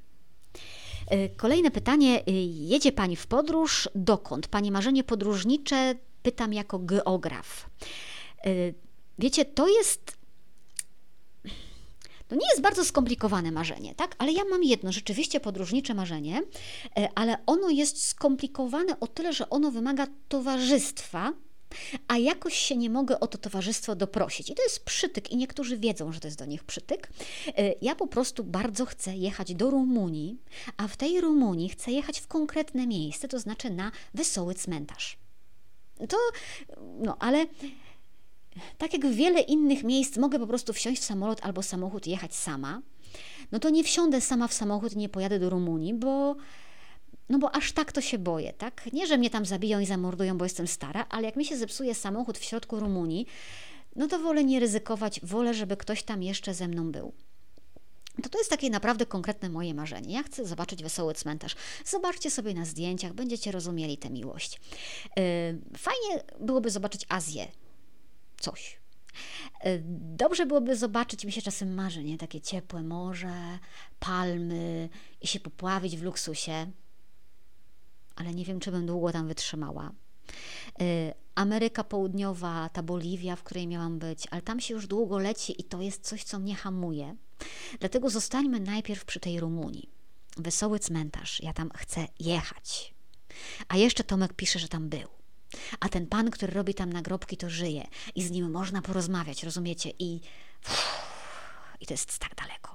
E, 1.06 1.28
kolejne 1.28 1.70
pytanie. 1.70 2.26
E, 2.26 2.30
jedzie 2.42 2.92
Pani 2.92 3.16
w 3.16 3.26
podróż? 3.26 3.88
Dokąd? 3.94 4.48
Pani 4.48 4.70
marzenie 4.70 5.04
podróżnicze? 5.04 5.94
Pytam 6.22 6.52
jako 6.52 6.78
geograf. 6.78 7.70
E, 8.44 8.50
wiecie, 9.18 9.44
to 9.44 9.68
jest 9.68 10.21
to 12.28 12.34
nie 12.34 12.46
jest 12.50 12.62
bardzo 12.62 12.84
skomplikowane 12.84 13.52
marzenie, 13.52 13.94
tak? 13.94 14.14
Ale 14.18 14.32
ja 14.32 14.44
mam 14.50 14.64
jedno 14.64 14.92
rzeczywiście 14.92 15.40
podróżnicze 15.40 15.94
marzenie, 15.94 16.42
e, 16.96 17.08
ale 17.14 17.38
ono 17.46 17.70
jest 17.70 18.06
skomplikowane 18.06 19.00
o 19.00 19.06
tyle, 19.06 19.32
że 19.32 19.50
ono 19.50 19.70
wymaga 19.70 20.06
towarzystwa, 20.28 21.32
a 22.08 22.18
jakoś 22.18 22.54
się 22.54 22.76
nie 22.76 22.90
mogę 22.90 23.20
o 23.20 23.26
to 23.26 23.38
towarzystwo 23.38 23.94
doprosić. 23.96 24.50
I 24.50 24.54
to 24.54 24.62
jest 24.62 24.84
przytyk, 24.84 25.30
i 25.30 25.36
niektórzy 25.36 25.78
wiedzą, 25.78 26.12
że 26.12 26.20
to 26.20 26.28
jest 26.28 26.38
do 26.38 26.44
nich 26.44 26.64
przytyk. 26.64 27.10
E, 27.46 27.74
ja 27.82 27.94
po 27.94 28.06
prostu 28.06 28.44
bardzo 28.44 28.86
chcę 28.86 29.16
jechać 29.16 29.54
do 29.54 29.70
Rumunii, 29.70 30.38
a 30.76 30.88
w 30.88 30.96
tej 30.96 31.20
Rumunii 31.20 31.68
chcę 31.68 31.92
jechać 31.92 32.20
w 32.20 32.26
konkretne 32.26 32.86
miejsce, 32.86 33.28
to 33.28 33.38
znaczy 33.38 33.70
na 33.70 33.92
wesoły 34.14 34.54
cmentarz. 34.54 35.18
To, 36.08 36.16
no, 36.98 37.16
ale 37.18 37.46
tak 38.78 38.92
jak 38.92 39.06
w 39.06 39.14
wiele 39.14 39.40
innych 39.40 39.84
miejsc 39.84 40.16
mogę 40.16 40.38
po 40.38 40.46
prostu 40.46 40.72
wsiąść 40.72 41.02
w 41.02 41.04
samolot 41.04 41.40
albo 41.42 41.62
samochód 41.62 42.06
i 42.06 42.10
jechać 42.10 42.34
sama, 42.34 42.82
no 43.52 43.58
to 43.58 43.70
nie 43.70 43.84
wsiądę 43.84 44.20
sama 44.20 44.48
w 44.48 44.52
samochód 44.52 44.92
i 44.92 44.98
nie 44.98 45.08
pojadę 45.08 45.38
do 45.38 45.50
Rumunii, 45.50 45.94
bo 45.94 46.36
no 47.28 47.38
bo 47.38 47.54
aż 47.54 47.72
tak 47.72 47.92
to 47.92 48.00
się 48.00 48.18
boję, 48.18 48.52
tak? 48.52 48.92
Nie, 48.92 49.06
że 49.06 49.18
mnie 49.18 49.30
tam 49.30 49.46
zabiją 49.46 49.80
i 49.80 49.86
zamordują, 49.86 50.38
bo 50.38 50.44
jestem 50.44 50.66
stara, 50.66 51.06
ale 51.08 51.24
jak 51.24 51.36
mi 51.36 51.44
się 51.44 51.56
zepsuje 51.56 51.94
samochód 51.94 52.38
w 52.38 52.44
środku 52.44 52.80
Rumunii, 52.80 53.26
no 53.96 54.08
to 54.08 54.18
wolę 54.18 54.44
nie 54.44 54.60
ryzykować, 54.60 55.20
wolę, 55.22 55.54
żeby 55.54 55.76
ktoś 55.76 56.02
tam 56.02 56.22
jeszcze 56.22 56.54
ze 56.54 56.68
mną 56.68 56.92
był. 56.92 57.12
To 58.22 58.28
to 58.28 58.38
jest 58.38 58.50
takie 58.50 58.70
naprawdę 58.70 59.06
konkretne 59.06 59.48
moje 59.48 59.74
marzenie. 59.74 60.14
Ja 60.14 60.22
chcę 60.22 60.46
zobaczyć 60.46 60.82
wesoły 60.82 61.14
cmentarz. 61.14 61.56
Zobaczcie 61.84 62.30
sobie 62.30 62.54
na 62.54 62.64
zdjęciach, 62.64 63.12
będziecie 63.12 63.52
rozumieli 63.52 63.98
tę 63.98 64.10
miłość. 64.10 64.60
Yy, 65.16 65.22
fajnie 65.78 66.24
byłoby 66.40 66.70
zobaczyć 66.70 67.06
Azję, 67.08 67.46
coś. 68.42 68.80
E, 69.60 69.78
dobrze 70.16 70.46
byłoby 70.46 70.76
zobaczyć, 70.76 71.24
mi 71.24 71.32
się 71.32 71.42
czasem 71.42 71.74
marzy, 71.74 72.04
nie? 72.04 72.18
Takie 72.18 72.40
ciepłe 72.40 72.82
morze, 72.82 73.58
palmy 73.98 74.88
i 75.20 75.26
się 75.26 75.40
popławić 75.40 75.96
w 75.96 76.02
luksusie. 76.02 76.70
Ale 78.16 78.34
nie 78.34 78.44
wiem, 78.44 78.60
czy 78.60 78.70
bym 78.70 78.86
długo 78.86 79.12
tam 79.12 79.28
wytrzymała. 79.28 79.92
E, 80.80 81.14
Ameryka 81.34 81.84
Południowa, 81.84 82.68
ta 82.68 82.82
Boliwia, 82.82 83.36
w 83.36 83.42
której 83.42 83.66
miałam 83.66 83.98
być, 83.98 84.26
ale 84.30 84.42
tam 84.42 84.60
się 84.60 84.74
już 84.74 84.86
długo 84.86 85.18
leci 85.18 85.60
i 85.60 85.64
to 85.64 85.80
jest 85.80 86.08
coś, 86.08 86.24
co 86.24 86.38
mnie 86.38 86.54
hamuje. 86.54 87.16
Dlatego 87.80 88.10
zostańmy 88.10 88.60
najpierw 88.60 89.04
przy 89.04 89.20
tej 89.20 89.40
Rumunii. 89.40 89.88
Wesoły 90.36 90.78
cmentarz, 90.78 91.42
ja 91.42 91.52
tam 91.52 91.70
chcę 91.76 92.08
jechać. 92.20 92.94
A 93.68 93.76
jeszcze 93.76 94.04
Tomek 94.04 94.32
pisze, 94.32 94.58
że 94.58 94.68
tam 94.68 94.88
był. 94.88 95.21
A 95.80 95.88
ten 95.88 96.06
pan, 96.06 96.30
który 96.30 96.52
robi 96.52 96.74
tam 96.74 96.92
nagrobki, 96.92 97.36
to 97.36 97.50
żyje 97.50 97.86
i 98.14 98.22
z 98.22 98.30
nim 98.30 98.50
można 98.50 98.82
porozmawiać, 98.82 99.42
rozumiecie? 99.42 99.90
I, 99.98 100.20
i 101.80 101.86
to 101.86 101.94
jest 101.94 102.18
tak 102.18 102.34
daleko. 102.34 102.74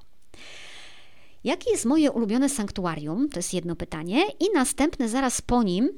Jakie 1.43 1.71
jest 1.71 1.86
moje 1.86 2.11
ulubione 2.11 2.49
sanktuarium? 2.49 3.30
To 3.30 3.39
jest 3.39 3.53
jedno 3.53 3.75
pytanie. 3.75 4.25
I 4.39 4.45
następne 4.53 5.09
zaraz 5.09 5.41
po 5.41 5.63
nim 5.63 5.89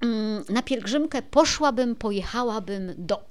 mm, 0.00 0.44
na 0.48 0.62
pielgrzymkę 0.62 1.22
poszłabym, 1.22 1.96
pojechałabym 1.96 2.94
do. 2.98 3.24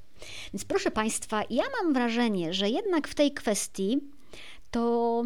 Więc 0.53 0.65
proszę 0.65 0.91
Państwa, 0.91 1.43
ja 1.49 1.63
mam 1.81 1.93
wrażenie, 1.93 2.53
że 2.53 2.69
jednak 2.69 3.07
w 3.07 3.15
tej 3.15 3.33
kwestii 3.33 3.99
to 4.71 5.23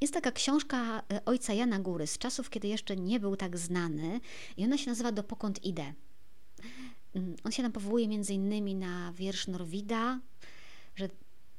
jest 0.00 0.14
taka 0.14 0.32
książka 0.32 1.02
e, 1.12 1.24
ojca 1.24 1.52
Jana 1.52 1.78
Góry 1.78 2.06
z 2.06 2.18
czasów, 2.18 2.50
kiedy 2.50 2.68
jeszcze 2.68 2.96
nie 2.96 3.20
był 3.20 3.36
tak 3.36 3.58
znany 3.58 4.20
i 4.56 4.64
ona 4.64 4.78
się 4.78 4.90
nazywa 4.90 5.12
Dopokąd 5.12 5.64
idę. 5.64 5.92
Mm, 7.14 7.36
on 7.44 7.52
się 7.52 7.62
tam 7.62 7.72
powołuje 7.72 8.08
między 8.08 8.34
innymi 8.34 8.74
na 8.74 9.12
wiersz 9.12 9.46
Norwida, 9.46 10.20
że 10.94 11.08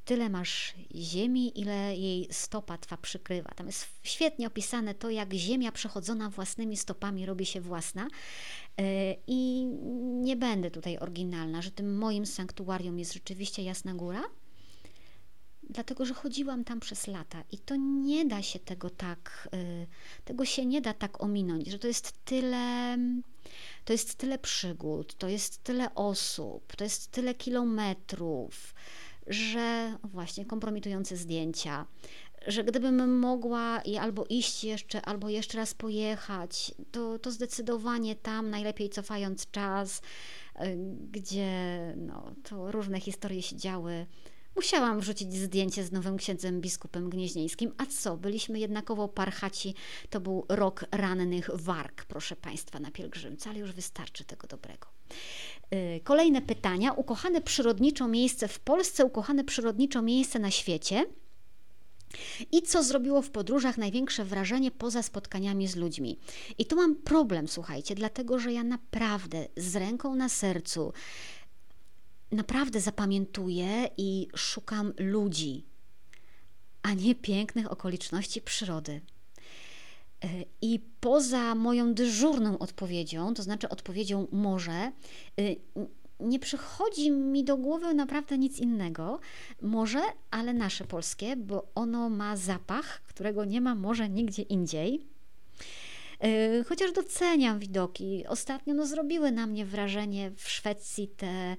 tyle 0.06 0.30
masz 0.30 0.74
ziemi, 0.96 1.60
ile 1.60 1.98
jej 1.98 2.28
stopa 2.32 2.78
twa 2.78 2.98
przykrywa. 2.98 3.50
Tam 3.50 3.68
jest 3.68 3.88
świetnie 4.04 4.48
opisane 4.48 4.96
to, 4.96 5.10
jak 5.10 5.34
ziemia 5.34 5.72
przechodzona 5.72 6.30
własnymi 6.30 6.78
stopami 6.78 7.26
robi 7.26 7.46
się 7.46 7.62
własna. 7.62 8.08
E, 8.80 9.16
I 9.28 9.66
nie 10.22 10.36
będę 10.36 10.72
tutaj 10.72 10.98
oryginalna, 10.98 11.62
że 11.62 11.72
tym 11.72 11.98
moim 11.98 12.26
sanktuarium 12.26 13.00
jest 13.00 13.14
rzeczywiście 13.14 13.64
Jasna 13.64 13.94
Góra, 13.94 14.24
dlatego 15.70 16.06
że 16.06 16.14
chodziłam 16.14 16.64
tam 16.64 16.80
przez 16.80 17.08
lata 17.08 17.44
i 17.52 17.58
to 17.58 17.76
nie 17.76 18.26
da 18.26 18.42
się 18.42 18.60
tego 18.60 18.90
tak, 18.90 19.50
e, 19.54 19.88
tego 20.26 20.46
się 20.46 20.66
nie 20.66 20.82
da 20.82 20.94
tak 20.94 21.24
ominąć, 21.24 21.68
że 21.68 21.80
to 21.80 21.88
jest 21.88 22.26
tyle 22.26 22.98
to 23.86 23.94
jest 23.94 24.16
tyle 24.16 24.38
przygód, 24.40 25.18
to 25.18 25.28
jest 25.28 25.64
tyle 25.64 25.96
osób, 25.96 26.76
to 26.76 26.84
jest 26.84 27.12
tyle 27.12 27.36
kilometrów, 27.36 28.76
że 29.28 29.98
właśnie 30.04 30.46
kompromitujące 30.46 31.18
zdjęcia, 31.18 31.86
że 32.48 32.64
gdybym 32.64 33.20
mogła 33.20 33.82
i 33.82 33.98
albo 33.98 34.26
iść 34.30 34.64
jeszcze, 34.64 35.02
albo 35.02 35.30
jeszcze 35.30 35.58
raz 35.58 35.74
pojechać, 35.74 36.72
to, 36.92 37.20
to 37.20 37.32
zdecydowanie 37.32 38.16
tam, 38.16 38.50
najlepiej 38.50 38.90
cofając 38.90 39.52
czas, 39.52 39.98
y, 39.98 40.78
gdzie 41.12 41.94
no, 41.98 42.32
to 42.44 42.72
różne 42.72 43.00
historie 43.00 43.42
się 43.42 43.56
działy 43.56 44.06
Musiałam 44.56 45.00
wrzucić 45.00 45.34
zdjęcie 45.34 45.84
z 45.84 45.92
nowym 45.92 46.18
księdzem 46.18 46.62
biskupem 46.62 47.10
gnieźnieńskim. 47.10 47.72
A 47.78 47.86
co? 47.86 48.18
Byliśmy 48.18 48.60
jednakowo 48.60 49.08
parchaci. 49.08 49.76
To 50.10 50.22
był 50.22 50.46
rok 50.50 50.86
rannych 50.92 51.50
warg, 51.54 52.06
proszę 52.06 52.36
Państwa, 52.36 52.80
na 52.80 52.92
pielgrzymce, 52.92 53.50
ale 53.50 53.60
już 53.60 53.72
wystarczy 53.72 54.24
tego 54.24 54.48
dobrego. 54.48 54.88
Y, 55.74 56.00
kolejne 56.04 56.42
pytania. 56.42 56.92
Ukochane 56.94 57.42
przyrodniczo 57.42 58.08
miejsce 58.08 58.48
w 58.48 58.60
Polsce, 58.60 59.06
ukochane 59.06 59.44
przyrodniczo 59.44 60.02
miejsce 60.02 60.40
na 60.40 60.52
świecie. 60.52 61.06
I 62.52 62.62
co 62.62 62.84
zrobiło 62.84 63.22
w 63.22 63.30
podróżach 63.30 63.78
największe 63.78 64.26
wrażenie 64.26 64.72
poza 64.72 65.04
spotkaniami 65.04 65.68
z 65.68 65.76
ludźmi? 65.76 66.20
I 66.58 66.66
tu 66.66 66.76
mam 66.76 66.96
problem, 66.96 67.48
słuchajcie, 67.48 67.96
dlatego 67.96 68.40
że 68.40 68.54
ja 68.54 68.64
naprawdę 68.64 69.48
z 69.58 69.76
ręką 69.76 70.16
na 70.16 70.30
sercu 70.30 70.94
naprawdę 72.34 72.80
zapamiętuję 72.80 73.90
i 73.98 74.28
szukam 74.36 74.94
ludzi, 74.98 75.66
a 76.82 76.94
nie 76.94 77.16
pięknych 77.16 77.72
okoliczności 77.72 78.42
przyrody. 78.42 79.02
E, 80.24 80.28
I 80.62 80.80
poza 81.00 81.56
moją 81.56 81.94
dyżurną 81.94 82.60
odpowiedzią, 82.60 83.34
to 83.34 83.44
znaczy 83.44 83.70
odpowiedzią 83.70 84.28
może, 84.32 84.74
e, 84.74 84.92
nie 86.20 86.40
przychodzi 86.40 87.12
mi 87.12 87.44
do 87.44 87.58
głowy 87.58 87.94
naprawdę 87.94 88.38
nic 88.38 88.60
innego. 88.60 89.20
Może, 89.62 90.02
ale 90.32 90.54
nasze 90.54 90.86
polskie, 90.86 91.36
bo 91.36 91.68
ono 91.76 92.10
ma 92.10 92.38
zapach, 92.38 93.02
którego 93.02 93.46
nie 93.46 93.62
ma 93.62 93.76
może 93.76 94.10
nigdzie 94.10 94.42
indziej. 94.42 95.08
Yy, 96.24 96.64
chociaż 96.64 96.92
doceniam 96.92 97.60
widoki. 97.60 98.24
Ostatnio 98.28 98.74
no, 98.74 98.86
zrobiły 98.86 99.32
na 99.32 99.48
mnie 99.48 99.66
wrażenie 99.66 100.32
w 100.36 100.50
Szwecji 100.50 101.08
te 101.08 101.58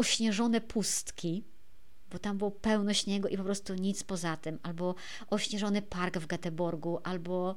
ośnieżone 0.00 0.60
pustki, 0.60 1.44
bo 2.10 2.18
tam 2.18 2.38
było 2.38 2.50
pełno 2.50 2.94
śniegu 2.94 3.28
i 3.28 3.36
po 3.36 3.44
prostu 3.44 3.74
nic 3.74 4.02
poza 4.02 4.36
tym, 4.36 4.58
albo 4.62 4.94
ośnieżony 5.30 5.82
park 5.82 6.18
w 6.18 6.26
Göteborgu, 6.26 6.98
albo 7.04 7.56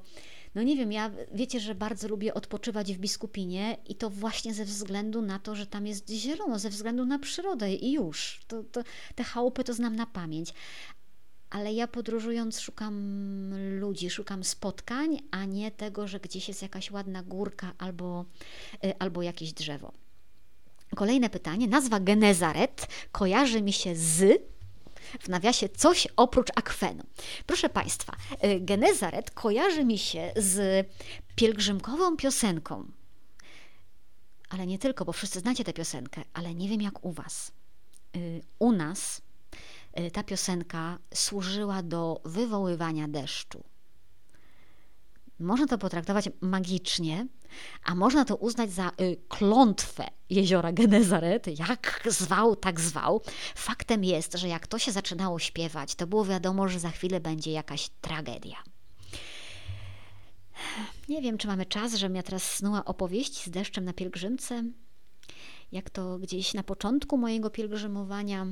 no 0.56 0.64
nie 0.64 0.76
wiem, 0.76 0.92
ja 0.92 1.12
wiecie, 1.34 1.60
że 1.60 1.76
bardzo 1.76 2.08
lubię 2.08 2.34
odpoczywać 2.34 2.94
w 2.94 2.98
Biskupinie 2.98 3.78
i 3.88 3.96
to 3.96 4.10
właśnie 4.10 4.54
ze 4.54 4.66
względu 4.66 5.22
na 5.22 5.40
to, 5.40 5.56
że 5.56 5.68
tam 5.68 5.88
jest 5.88 6.10
zielono, 6.10 6.60
ze 6.60 6.70
względu 6.70 7.06
na 7.06 7.20
przyrodę 7.20 7.74
i 7.74 7.94
już. 7.94 8.42
To, 8.48 8.64
to, 8.64 8.84
te 9.16 9.24
chałupy 9.24 9.64
to 9.64 9.74
znam 9.74 9.96
na 9.96 10.06
pamięć. 10.06 10.54
Ale 11.50 11.74
ja 11.74 11.88
podróżując 11.88 12.60
szukam 12.60 12.96
ludzi, 13.80 14.10
szukam 14.10 14.44
spotkań, 14.44 15.20
a 15.32 15.46
nie 15.46 15.72
tego, 15.72 16.08
że 16.08 16.20
gdzieś 16.20 16.48
jest 16.48 16.62
jakaś 16.62 16.92
ładna 16.92 17.24
górka 17.24 17.74
albo, 17.78 18.26
y, 18.86 18.98
albo 19.00 19.22
jakieś 19.22 19.54
drzewo. 19.54 20.03
Kolejne 20.96 21.30
pytanie. 21.30 21.68
Nazwa 21.68 22.00
Genezaret 22.00 22.88
kojarzy 23.12 23.62
mi 23.62 23.74
się 23.74 23.96
z 23.96 24.44
w 25.20 25.30
nawiasie 25.30 25.70
coś 25.70 26.08
oprócz 26.16 26.50
akwenu. 26.56 27.04
Proszę 27.46 27.70
Państwa, 27.70 28.14
y, 28.44 28.60
Genezaret 28.60 29.32
kojarzy 29.32 29.86
mi 29.86 29.98
się 29.98 30.34
z 30.36 30.88
pielgrzymkową 31.36 32.18
piosenką. 32.18 32.86
Ale 34.50 34.68
nie 34.68 34.80
tylko, 34.80 35.06
bo 35.06 35.14
wszyscy 35.14 35.40
znacie 35.40 35.64
tę 35.64 35.74
piosenkę, 35.74 36.22
ale 36.34 36.56
nie 36.56 36.70
wiem 36.70 36.82
jak 36.82 37.06
u 37.06 37.12
Was. 37.12 37.52
Y, 38.16 38.42
u 38.60 38.72
nas 38.72 39.22
y, 40.00 40.12
ta 40.12 40.24
piosenka 40.24 41.00
służyła 41.14 41.84
do 41.84 42.22
wywoływania 42.26 43.08
deszczu. 43.08 43.64
Można 45.44 45.68
to 45.68 45.78
potraktować 45.78 46.30
magicznie, 46.42 47.28
a 47.84 47.96
można 47.96 48.26
to 48.26 48.36
uznać 48.36 48.72
za 48.72 48.92
y, 49.02 49.18
klątwę 49.28 50.08
jeziora 50.30 50.72
Genezaret. 50.72 51.60
Jak 51.60 52.08
zwał, 52.10 52.56
tak 52.56 52.80
zwał. 52.80 53.22
Faktem 53.56 54.04
jest, 54.04 54.38
że 54.38 54.48
jak 54.48 54.68
to 54.68 54.80
się 54.80 54.92
zaczynało 54.92 55.40
śpiewać, 55.40 55.96
to 55.96 56.08
było 56.08 56.26
wiadomo, 56.26 56.68
że 56.68 56.80
za 56.80 56.90
chwilę 56.90 57.20
będzie 57.20 57.52
jakaś 57.52 57.90
tragedia. 58.02 58.58
Nie 61.10 61.22
wiem, 61.22 61.38
czy 61.38 61.48
mamy 61.48 61.66
czas, 61.66 61.94
żebym 61.94 62.16
ja 62.16 62.24
teraz 62.24 62.44
snuła 62.44 62.86
opowieść 62.86 63.46
z 63.46 63.50
deszczem 63.50 63.86
na 63.86 63.94
pielgrzymce. 63.94 64.64
Jak 65.72 65.90
to 65.90 66.20
gdzieś 66.20 66.54
na 66.54 66.64
początku 66.64 67.18
mojego 67.18 67.50
pielgrzymowania 67.50 68.46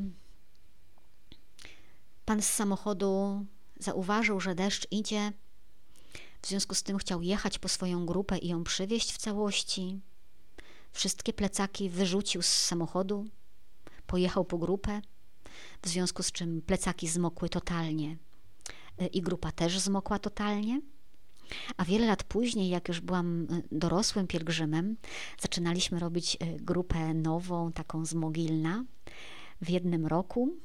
pan 2.26 2.42
z 2.42 2.50
samochodu 2.50 3.46
zauważył, 3.80 4.40
że 4.40 4.56
deszcz 4.56 4.88
idzie, 4.92 5.32
w 6.42 6.48
związku 6.48 6.76
z 6.76 6.84
tym 6.84 6.98
chciał 6.98 7.22
jechać 7.22 7.60
po 7.60 7.68
swoją 7.68 8.06
grupę 8.06 8.38
i 8.38 8.48
ją 8.48 8.64
przywieźć 8.64 9.14
w 9.14 9.18
całości. 9.18 10.00
Wszystkie 10.92 11.34
plecaki 11.34 11.90
wyrzucił 11.90 12.42
z 12.42 12.48
samochodu, 12.48 13.26
pojechał 14.08 14.46
po 14.46 14.58
grupę, 14.58 15.02
w 15.82 15.88
związku 15.88 16.24
z 16.24 16.32
czym 16.32 16.62
plecaki 16.62 17.08
zmokły 17.08 17.50
totalnie 17.50 18.18
e, 18.98 19.08
i 19.08 19.22
grupa 19.22 19.52
też 19.52 19.80
zmokła 19.80 20.20
totalnie. 20.20 20.82
A 21.78 21.86
wiele 21.86 22.06
lat 22.06 22.24
później, 22.24 22.70
jak 22.70 22.88
już 22.88 23.00
byłam 23.00 23.48
e, 23.50 23.62
dorosłym 23.72 24.28
pielgrzymem, 24.28 24.98
zaczynaliśmy 25.42 26.00
robić 26.00 26.38
e, 26.40 26.56
grupę 26.56 27.14
nową, 27.14 27.72
taką 27.72 28.06
z 28.06 28.14
Mogilna. 28.14 28.86
W 29.62 29.70
jednym 29.70 30.08
roku 30.08 30.58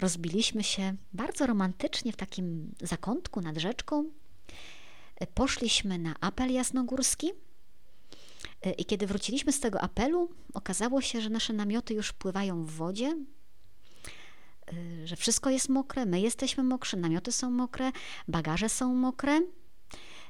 rozbiliśmy 0.00 0.64
się 0.64 0.96
bardzo 1.12 1.46
romantycznie 1.46 2.12
w 2.12 2.16
takim 2.16 2.74
zakątku 2.80 3.40
nad 3.40 3.56
rzeczką 3.56 4.10
poszliśmy 5.26 5.98
na 5.98 6.14
apel 6.20 6.52
jasnogórski 6.52 7.30
e, 8.62 8.72
i 8.72 8.84
kiedy 8.84 9.06
wróciliśmy 9.06 9.52
z 9.52 9.60
tego 9.60 9.80
apelu, 9.80 10.30
okazało 10.54 11.00
się, 11.00 11.20
że 11.20 11.30
nasze 11.30 11.52
namioty 11.52 11.94
już 11.94 12.12
pływają 12.12 12.64
w 12.64 12.70
wodzie, 12.70 13.16
e, 14.72 15.06
że 15.06 15.16
wszystko 15.16 15.50
jest 15.50 15.68
mokre, 15.68 16.06
my 16.06 16.20
jesteśmy 16.20 16.64
mokrzy, 16.64 16.96
namioty 16.96 17.32
są 17.32 17.50
mokre, 17.50 17.92
bagaże 18.28 18.68
są 18.68 18.94
mokre. 18.94 19.40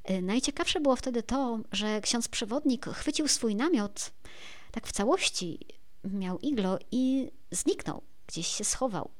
E, 0.05 0.23
najciekawsze 0.23 0.81
było 0.81 0.97
wtedy 0.97 1.23
to, 1.23 1.59
że 1.73 2.01
ksiądz 2.01 2.29
przewodnik 2.29 2.87
chwycił 2.87 3.29
swój 3.29 3.57
namiot 3.57 4.13
tak 4.73 4.87
w 4.87 4.93
całości, 4.93 5.59
miał 6.05 6.39
iglo 6.39 6.79
i 6.91 7.31
zniknął, 7.51 8.03
gdzieś 8.27 8.47
się 8.47 8.65
schował. 8.65 9.11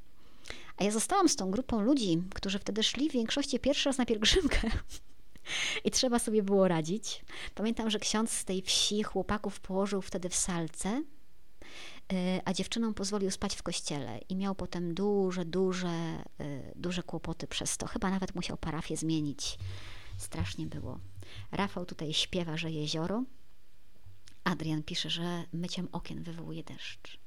A 0.77 0.83
ja 0.83 0.91
zostałam 0.91 1.29
z 1.29 1.35
tą 1.35 1.51
grupą 1.51 1.81
ludzi, 1.81 2.23
którzy 2.35 2.59
wtedy 2.59 2.83
szli 2.83 3.09
w 3.09 3.13
większości 3.13 3.59
pierwszy 3.59 3.89
raz 3.89 3.97
na 3.97 4.05
pielgrzymkę. 4.05 4.69
I 5.83 5.91
trzeba 5.91 6.19
sobie 6.19 6.43
było 6.43 6.67
radzić. 6.67 7.25
Pamiętam, 7.55 7.89
że 7.89 7.99
ksiądz 7.99 8.31
z 8.31 8.45
tej 8.45 8.61
wsi 8.61 9.03
chłopaków 9.03 9.59
położył 9.59 10.01
wtedy 10.01 10.29
w 10.29 10.35
salce, 10.35 11.03
y, 12.13 12.41
a 12.45 12.53
dziewczynom 12.53 12.93
pozwolił 12.93 13.31
spać 13.31 13.55
w 13.55 13.63
kościele 13.63 14.19
i 14.29 14.35
miał 14.35 14.55
potem 14.55 14.93
duże, 14.93 15.45
duże, 15.45 16.23
y, 16.41 16.73
duże 16.75 17.03
kłopoty 17.03 17.47
przez 17.47 17.77
to. 17.77 17.87
Chyba 17.87 18.09
nawet 18.09 18.35
musiał 18.35 18.57
parafię 18.57 18.97
zmienić. 18.97 19.57
Strasznie 20.17 20.65
było. 20.65 20.99
Rafał 21.51 21.85
tutaj 21.85 22.13
śpiewa, 22.13 22.57
że 22.57 22.71
jezioro. 22.71 23.23
Adrian 24.43 24.83
pisze, 24.83 25.09
że 25.09 25.43
myciem 25.53 25.87
okien 25.91 26.23
wywołuje 26.23 26.63
deszcz. 26.63 27.19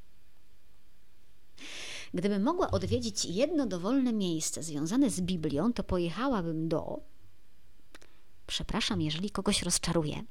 Gdybym 2.14 2.42
mogła 2.42 2.70
odwiedzić 2.70 3.24
jedno 3.24 3.66
dowolne 3.66 4.12
miejsce 4.12 4.62
związane 4.62 5.10
z 5.10 5.20
Biblią, 5.20 5.72
to 5.72 5.84
pojechałabym 5.84 6.68
do 6.68 7.00
Przepraszam, 8.46 9.00
jeżeli 9.00 9.30
kogoś 9.30 9.62
rozczaruję, 9.62 10.24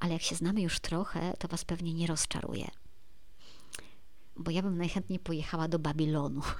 ale 0.00 0.12
jak 0.12 0.22
się 0.22 0.34
znamy 0.34 0.62
już 0.62 0.80
trochę, 0.80 1.34
to 1.38 1.48
Was 1.48 1.64
pewnie 1.64 1.94
nie 1.94 2.06
rozczaruje. 2.06 2.70
Bo 4.36 4.50
ja 4.50 4.62
bym 4.62 4.78
najchętniej 4.78 5.18
pojechała 5.18 5.68
do 5.68 5.78
Babilonu. 5.78 6.42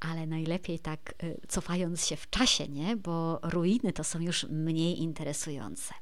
Ale 0.00 0.26
najlepiej 0.26 0.78
tak 0.78 1.14
y, 1.22 1.40
cofając 1.48 2.06
się 2.06 2.16
w 2.16 2.30
czasie, 2.30 2.68
nie? 2.68 2.96
Bo 2.96 3.40
ruiny 3.42 3.92
to 3.92 4.04
są 4.04 4.20
już 4.20 4.46
mniej 4.50 5.02
interesujące. 5.02 5.94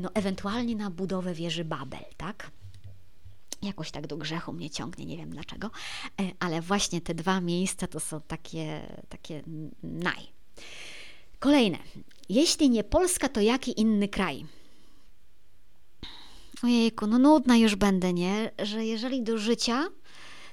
No, 0.00 0.10
ewentualnie 0.14 0.76
na 0.76 0.90
budowę 0.90 1.34
wieży 1.34 1.64
Babel, 1.64 2.04
tak? 2.16 2.50
Jakoś 3.62 3.90
tak 3.90 4.06
do 4.06 4.16
grzechu 4.16 4.52
mnie 4.52 4.70
ciągnie, 4.70 5.06
nie 5.06 5.16
wiem 5.16 5.30
dlaczego, 5.30 5.70
e, 6.20 6.30
ale 6.38 6.60
właśnie 6.60 7.00
te 7.00 7.14
dwa 7.14 7.40
miejsca 7.40 7.86
to 7.86 8.00
są 8.00 8.20
takie, 8.20 8.96
takie 9.08 9.42
naj. 9.82 10.28
Kolejne. 11.38 11.78
Jeśli 12.28 12.70
nie 12.70 12.84
Polska, 12.84 13.28
to 13.28 13.40
jaki 13.40 13.80
inny 13.80 14.08
kraj? 14.08 14.46
Ojejku, 16.62 17.06
no 17.06 17.18
nudna 17.18 17.56
już 17.56 17.74
będę, 17.74 18.12
nie? 18.12 18.50
Że 18.62 18.84
jeżeli 18.84 19.22
do 19.22 19.38
życia, 19.38 19.84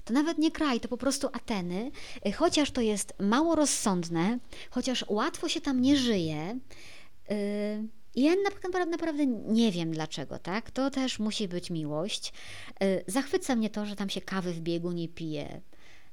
to 0.03 0.13
nawet 0.13 0.37
nie 0.37 0.51
kraj, 0.51 0.79
to 0.79 0.87
po 0.87 0.97
prostu 0.97 1.27
Ateny, 1.33 1.91
chociaż 2.35 2.71
to 2.71 2.81
jest 2.81 3.13
mało 3.19 3.55
rozsądne, 3.55 4.39
chociaż 4.69 5.05
łatwo 5.07 5.49
się 5.49 5.61
tam 5.61 5.81
nie 5.81 5.97
żyje. 5.97 6.59
Yy, 7.29 7.35
ja 8.15 8.31
naprawdę, 8.43 8.85
naprawdę 8.85 9.25
nie 9.25 9.71
wiem 9.71 9.91
dlaczego, 9.91 10.39
tak? 10.39 10.71
To 10.71 10.91
też 10.91 11.19
musi 11.19 11.47
być 11.47 11.69
miłość. 11.69 12.33
Yy, 12.81 13.03
zachwyca 13.07 13.55
mnie 13.55 13.69
to, 13.69 13.85
że 13.85 13.95
tam 13.95 14.09
się 14.09 14.21
kawy 14.21 14.53
w 14.53 14.59
biegu 14.59 14.91
nie 14.91 15.09
pije. 15.09 15.61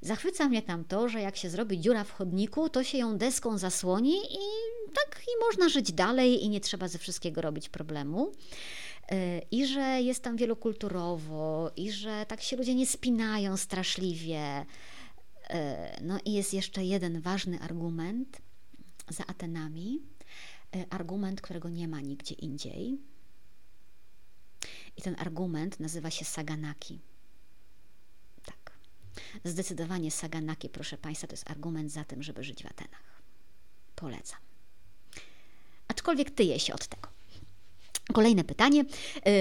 Zachwyca 0.03 0.49
mnie 0.49 0.63
tam 0.63 0.85
to, 0.85 1.09
że 1.09 1.21
jak 1.21 1.37
się 1.37 1.51
zrobi 1.51 1.81
dziura 1.81 2.05
w 2.05 2.13
chodniku, 2.13 2.69
to 2.69 2.85
się 2.85 2.99
ją 2.99 3.19
deską 3.19 3.59
zasłoni 3.59 4.17
i 4.17 4.39
tak 4.95 5.23
i 5.23 5.45
można 5.47 5.69
żyć 5.69 5.93
dalej 5.93 6.45
i 6.45 6.49
nie 6.49 6.61
trzeba 6.61 6.89
ze 6.89 6.99
wszystkiego 6.99 7.41
robić 7.41 7.69
problemu. 7.69 8.33
E, 9.09 9.39
I 9.51 9.67
że 9.67 9.81
jest 9.81 10.23
tam 10.23 10.37
wielokulturowo, 10.37 11.71
i 11.77 11.93
że 11.93 12.27
tak 12.29 12.43
się 12.43 12.57
ludzie 12.57 12.75
nie 12.75 12.87
spinają 12.87 13.57
straszliwie. 13.57 14.67
E, 15.51 16.03
no 16.03 16.19
i 16.25 16.33
jest 16.33 16.55
jeszcze 16.55 16.85
jeden 16.85 17.21
ważny 17.21 17.61
argument 17.61 18.39
za 19.09 19.27
Atenami. 19.27 20.03
E, 20.77 20.87
argument, 20.91 21.41
którego 21.41 21.69
nie 21.69 21.89
ma 21.89 22.01
nigdzie 22.01 22.35
indziej. 22.35 22.99
I 24.97 25.03
ten 25.03 25.17
argument 25.19 25.81
nazywa 25.81 26.11
się 26.11 26.25
Saganaki. 26.25 27.01
Zdecydowanie 29.45 30.11
Saganaki, 30.11 30.69
proszę 30.69 30.99
Państwa, 30.99 31.27
to 31.27 31.33
jest 31.33 31.51
argument 31.51 31.93
za 31.93 32.05
tym, 32.05 32.23
żeby 32.23 32.45
żyć 32.45 32.63
w 32.63 32.67
Atenach. 32.67 33.23
Polecam. 33.95 34.39
Aczkolwiek 35.89 36.31
tyję 36.31 36.61
się 36.61 36.75
od 36.75 36.87
tego. 36.87 37.09
Kolejne 38.13 38.45
pytanie. 38.45 38.85
Yy, 39.27 39.33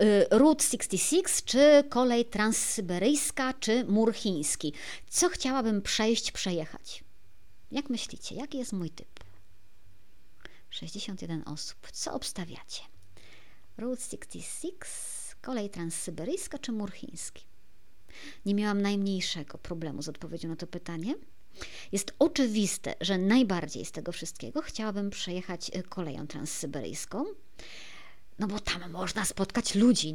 yy, 0.00 0.26
Route 0.30 0.64
66, 0.64 1.44
czy 1.44 1.84
kolej 1.88 2.24
transsyberyjska, 2.24 3.54
czy 3.60 3.84
mur 3.84 4.14
chiński? 4.14 4.72
Co 5.08 5.28
chciałabym 5.28 5.82
przejść, 5.82 6.32
przejechać? 6.32 7.04
Jak 7.70 7.90
myślicie, 7.90 8.34
jaki 8.34 8.58
jest 8.58 8.72
mój 8.72 8.90
typ? 8.90 9.24
61 10.70 11.42
osób. 11.46 11.90
Co 11.92 12.14
obstawiacie? 12.14 12.82
Route 13.76 14.02
66, 14.02 14.92
kolej 15.40 15.70
transsyberyjska, 15.70 16.58
czy 16.58 16.72
mur 16.72 16.92
chiński? 16.92 17.44
Nie 18.46 18.54
miałam 18.54 18.82
najmniejszego 18.82 19.58
problemu 19.58 20.02
z 20.02 20.08
odpowiedzią 20.08 20.48
na 20.48 20.56
to 20.56 20.66
pytanie. 20.66 21.14
Jest 21.92 22.14
oczywiste, 22.18 22.94
że 23.00 23.18
najbardziej 23.18 23.84
z 23.84 23.92
tego 23.92 24.12
wszystkiego 24.12 24.62
chciałabym 24.62 25.10
przejechać 25.10 25.70
y, 25.76 25.82
koleją 25.82 26.26
transsyberyjską, 26.26 27.24
no 28.38 28.46
bo 28.46 28.60
tam 28.60 28.90
można 28.90 29.24
spotkać 29.24 29.74
ludzi 29.74 30.14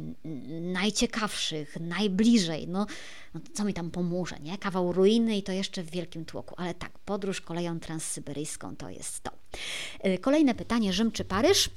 najciekawszych, 0.60 1.76
najbliżej. 1.80 2.68
No, 2.68 2.86
no 3.34 3.40
co 3.54 3.64
mi 3.64 3.74
tam 3.74 3.90
pomoże, 3.90 4.40
nie? 4.40 4.58
Kawał 4.58 4.92
ruiny 4.92 5.36
i 5.36 5.42
to 5.42 5.52
jeszcze 5.52 5.82
w 5.82 5.90
wielkim 5.90 6.24
tłoku. 6.24 6.54
Ale 6.58 6.74
tak, 6.74 6.98
podróż 6.98 7.40
koleją 7.40 7.80
transsyberyjską 7.80 8.76
to 8.76 8.90
jest 8.90 9.22
to. 9.22 9.30
Y, 10.06 10.18
kolejne 10.18 10.54
pytanie: 10.54 10.92
Rzym 10.92 11.12
czy 11.12 11.24
Paryż? 11.24 11.70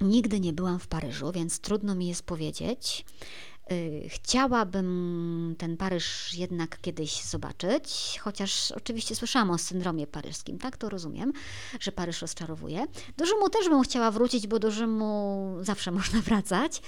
Nigdy 0.00 0.40
nie 0.40 0.52
byłam 0.52 0.78
w 0.78 0.86
Paryżu, 0.86 1.32
więc 1.32 1.60
trudno 1.60 1.94
mi 1.94 2.08
jest 2.08 2.22
powiedzieć. 2.22 3.04
Y, 3.72 4.08
chciałabym 4.08 5.54
ten 5.58 5.76
Paryż 5.76 6.34
jednak 6.34 6.80
kiedyś 6.80 7.22
zobaczyć, 7.22 8.18
chociaż 8.20 8.72
oczywiście 8.72 9.14
słyszałam 9.14 9.50
o 9.50 9.58
syndromie 9.58 10.06
paryskim, 10.06 10.58
tak 10.58 10.76
to 10.76 10.88
rozumiem, 10.88 11.32
że 11.80 11.92
Paryż 11.92 12.22
rozczarowuje. 12.22 12.84
Do 13.16 13.26
Rzymu 13.26 13.48
też 13.48 13.68
bym 13.68 13.82
chciała 13.82 14.10
wrócić, 14.10 14.46
bo 14.46 14.58
do 14.58 14.70
Rzymu 14.70 15.56
zawsze 15.60 15.90
można 16.00 16.20
wracać. 16.20 16.82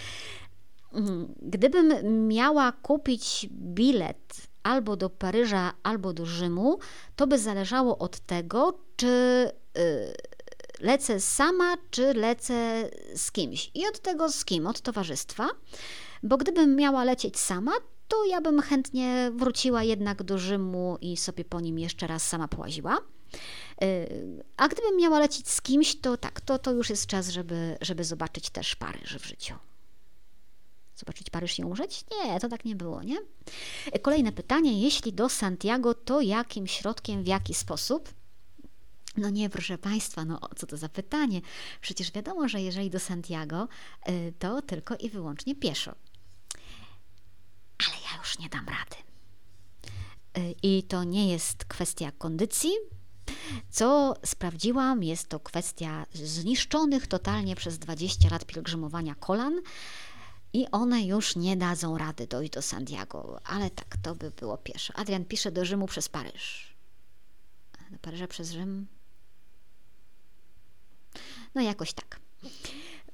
Mm, 0.93 1.35
gdybym 1.43 2.29
miała 2.29 2.73
kupić 2.73 3.49
bilet 3.53 4.37
albo 4.63 4.97
do 4.97 5.11
Paryża, 5.11 5.73
albo 5.83 6.13
do 6.13 6.27
Rzymu, 6.27 6.79
to 7.17 7.27
by 7.27 7.39
zależało 7.39 7.99
od 7.99 8.21
tego, 8.21 8.79
czy 8.97 9.07
y, 9.79 10.15
lecę 10.81 11.21
sama, 11.21 11.77
czy 11.91 12.15
lecę 12.15 12.91
z 13.15 13.33
kimś. 13.33 13.71
I 13.75 13.87
od 13.87 14.01
tego 14.01 14.29
z 14.29 14.45
kim, 14.45 14.67
od 14.67 14.81
towarzystwa 14.81 15.49
bo 16.23 16.37
gdybym 16.37 16.77
miała 16.77 17.05
lecieć 17.05 17.39
sama, 17.39 17.73
to 18.09 18.25
ja 18.25 18.41
bym 18.41 18.61
chętnie 18.61 19.31
wróciła 19.35 19.83
jednak 19.83 20.23
do 20.23 20.39
Rzymu 20.39 20.99
i 21.01 21.17
sobie 21.17 21.45
po 21.45 21.61
nim 21.61 21.79
jeszcze 21.79 22.07
raz 22.07 22.29
sama 22.29 22.49
połaziła. 22.49 22.99
Y, 23.83 24.45
a 24.57 24.69
gdybym 24.69 24.97
miała 24.97 25.19
lecieć 25.19 25.49
z 25.49 25.63
kimś, 25.63 26.01
to 26.01 26.17
tak, 26.17 26.41
to, 26.41 26.59
to 26.59 26.73
już 26.73 26.91
jest 26.91 27.07
czas, 27.07 27.29
żeby, 27.29 27.79
żeby 27.81 28.05
zobaczyć 28.05 28.51
też 28.51 28.77
Paryż 28.77 29.19
w 29.19 29.27
życiu. 29.27 29.55
Zobaczyć 30.97 31.31
Paryż 31.31 31.59
i 31.59 31.65
umrzeć? 31.65 32.05
Nie, 32.11 32.41
to 32.41 32.49
tak 32.49 32.65
nie 32.65 32.77
było, 32.77 33.03
nie? 33.03 33.19
Y, 33.97 33.99
kolejne 33.99 34.33
pytanie. 34.33 34.83
Jeśli 34.83 35.13
do 35.13 35.29
Santiago, 35.29 35.95
to 35.95 36.21
jakim 36.21 36.67
środkiem, 36.67 37.23
w 37.23 37.27
jaki 37.27 37.55
sposób? 37.55 38.09
No 39.17 39.31
nie, 39.31 39.51
proszę 39.51 39.79
Państwa, 39.79 40.25
no 40.25 40.41
co 40.57 40.67
to 40.67 40.77
za 40.77 40.89
pytanie? 40.89 41.41
Przecież 41.81 42.13
wiadomo, 42.13 42.49
że 42.49 42.61
jeżeli 42.61 42.91
do 42.91 43.01
Santiago, 43.01 43.69
y, 44.09 44.33
to 44.39 44.63
tylko 44.63 44.97
i 44.97 45.11
wyłącznie 45.11 45.55
pieszo 45.55 45.95
ale 47.87 47.97
ja 48.13 48.19
już 48.19 48.39
nie 48.39 48.49
dam 48.49 48.67
rady. 48.69 48.97
Y, 50.39 50.55
I 50.63 50.83
to 50.83 51.05
nie 51.05 51.33
jest 51.33 51.65
kwestia 51.65 52.13
kondycji. 52.13 52.73
Co 53.71 54.15
sprawdziłam, 54.25 55.03
jest 55.03 55.29
to 55.29 55.41
kwestia 55.41 56.07
zniszczonych 56.13 57.07
totalnie 57.07 57.57
przez 57.57 57.79
20 57.79 58.29
lat 58.29 58.45
pielgrzymowania 58.45 59.15
kolan 59.15 59.61
i 60.53 60.67
one 60.71 61.03
już 61.03 61.37
nie 61.37 61.57
dadzą 61.57 61.99
rady 61.99 62.27
dojść 62.27 62.53
do 62.53 62.63
Santiago, 62.63 63.41
ale 63.45 63.71
tak, 63.71 63.97
to 64.03 64.15
by 64.15 64.31
było 64.31 64.59
pieszo. 64.59 64.93
Adrian 64.97 65.25
pisze 65.25 65.53
do 65.53 65.65
Rzymu 65.65 65.87
przez 65.87 66.09
Paryż. 66.09 66.75
Do 67.91 67.99
Paryża 67.99 68.27
przez 68.27 68.51
Rzym? 68.51 68.87
No 71.55 71.63
jakoś 71.63 71.93
tak. 71.93 72.21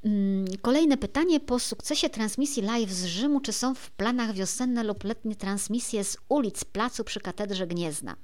Mm, 0.07 0.45
kolejne 0.63 0.97
pytanie 0.97 1.41
po 1.41 1.59
sukcesie 1.59 2.11
transmisji 2.11 2.63
live 2.63 2.91
z 2.91 3.05
Rzymu, 3.05 3.41
czy 3.41 3.53
są 3.53 3.75
w 3.75 3.91
planach 3.91 4.33
wiosenne 4.33 4.85
lub 4.85 5.05
letnie 5.05 5.37
transmisje 5.37 6.05
z 6.05 6.17
ulic 6.29 6.65
placu 6.65 7.05
przy 7.05 7.21
katedrze 7.21 7.67
Gniezna? 7.67 8.17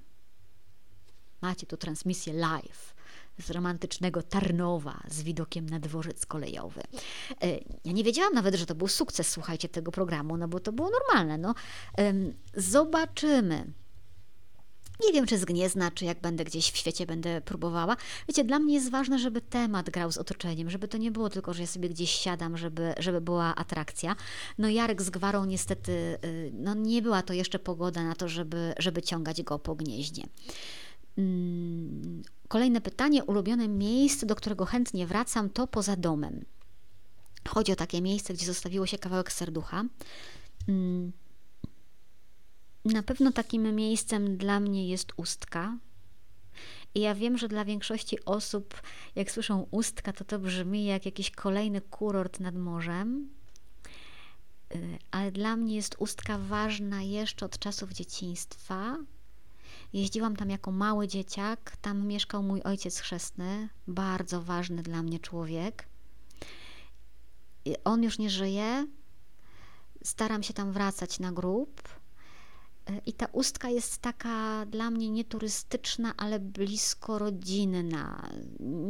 Macie 1.41 1.67
tu 1.67 1.77
transmisję 1.77 2.33
live 2.33 2.95
z 3.39 3.51
romantycznego 3.51 4.23
Tarnowa 4.23 5.03
z 5.09 5.23
widokiem 5.23 5.69
na 5.69 5.81
dworzec 5.81 6.27
kolejowy. 6.27 6.81
E, 7.43 7.49
ja 7.85 7.93
nie 7.93 8.05
wiedziałam 8.05 8.35
nawet, 8.35 8.55
że 8.55 8.67
to 8.67 8.75
był 8.75 8.89
sukces, 8.89 9.29
słuchajcie, 9.29 9.69
tego 9.69 9.93
programu, 9.93 10.37
no 10.37 10.49
bo 10.49 10.61
to 10.61 10.73
było 10.73 10.91
normalne. 10.91 11.39
No. 11.39 11.55
Zobaczymy. 12.55 13.73
Nie 15.07 15.13
wiem, 15.13 15.27
czy 15.27 15.39
z 15.39 15.45
Gniezna, 15.45 15.91
czy 15.91 16.05
jak 16.05 16.21
będę 16.21 16.45
gdzieś 16.45 16.71
w 16.71 16.77
świecie 16.77 17.07
będę 17.07 17.41
próbowała. 17.41 17.97
Wiecie, 18.29 18.45
dla 18.45 18.59
mnie 18.59 18.75
jest 18.75 18.91
ważne, 18.91 19.19
żeby 19.19 19.41
temat 19.41 19.91
grał 19.91 20.13
z 20.13 20.19
otoczeniem, 20.19 20.71
żeby 20.71 20.89
to 20.89 20.99
nie 20.99 21.11
było 21.11 21.31
tylko, 21.31 21.55
że 21.55 21.63
ja 21.63 21.67
sobie 21.67 21.89
gdzieś 21.89 22.11
siadam, 22.11 22.57
żeby, 22.57 22.95
żeby 22.99 23.21
była 23.21 23.55
atrakcja. 23.55 24.17
No 24.59 24.69
Jarek 24.69 25.03
z 25.03 25.11
Gwarą 25.11 25.45
niestety, 25.45 25.93
y, 26.25 26.51
no 26.55 26.75
nie 26.75 27.03
była 27.03 27.23
to 27.23 27.33
jeszcze 27.33 27.59
pogoda 27.59 28.05
na 28.05 28.15
to, 28.15 28.29
żeby, 28.29 28.75
żeby 28.79 29.03
ciągać 29.03 29.43
go 29.43 29.59
po 29.59 29.75
gnieździe. 29.75 30.23
Mm, 31.19 32.23
kolejne 32.49 32.81
pytanie. 32.81 33.25
Ulubione 33.25 33.69
miejsce, 33.69 34.27
do 34.27 34.35
którego 34.35 34.65
chętnie 34.65 35.07
wracam, 35.07 35.51
to 35.51 35.67
poza 35.67 35.97
domem. 35.97 36.45
Chodzi 37.49 37.73
o 37.73 37.77
takie 37.77 38.03
miejsce, 38.03 38.35
gdzie 38.35 38.47
zostawiło 38.47 38.87
się 38.87 38.99
kawałek 38.99 39.33
serducha. 39.33 39.85
Na 42.85 43.03
pewno 43.03 43.33
takim 43.33 43.75
miejscem 43.75 44.37
dla 44.37 44.61
mnie 44.61 44.89
jest 44.89 45.13
ustka. 45.17 45.79
I 46.95 47.01
ja 47.01 47.15
wiem, 47.15 47.39
że 47.39 47.49
dla 47.49 47.65
większości 47.65 48.25
osób, 48.25 48.83
jak 49.15 49.31
słyszą 49.31 49.67
ustka, 49.71 50.13
to 50.13 50.25
to 50.25 50.39
brzmi 50.39 50.85
jak 50.85 51.07
jakiś 51.07 51.31
kolejny 51.31 51.81
kurort 51.81 52.41
nad 52.41 52.55
morzem. 52.55 53.31
Y, 54.75 54.99
ale 55.11 55.33
dla 55.33 55.57
mnie 55.57 55.77
jest 55.77 55.97
ustka 55.99 56.39
ważna 56.39 57.03
jeszcze 57.03 57.47
od 57.47 57.59
czasów 57.59 57.93
dzieciństwa. 57.93 58.97
Jeździłam 59.93 60.37
tam 60.37 60.51
jako 60.51 60.73
mały 60.73 61.09
dzieciak, 61.09 61.77
tam 61.77 62.07
mieszkał 62.07 62.43
mój 62.43 62.63
ojciec 62.63 62.99
chrzestny, 62.99 63.69
bardzo 63.87 64.43
ważny 64.43 64.83
dla 64.83 65.03
mnie 65.03 65.19
człowiek. 65.19 65.89
On 67.85 68.03
już 68.03 68.19
nie 68.19 68.31
żyje. 68.31 68.87
Staram 70.05 70.43
się 70.43 70.55
tam 70.55 70.73
wracać 70.73 71.19
na 71.19 71.33
grób 71.33 72.02
I 73.07 73.13
ta 73.13 73.27
ustka 73.33 73.69
jest 73.69 73.99
taka 73.99 74.67
dla 74.67 74.91
mnie 74.91 75.11
nieturystyczna, 75.11 76.15
ale 76.17 76.41
blisko 76.41 77.19
rodzinna. 77.19 78.29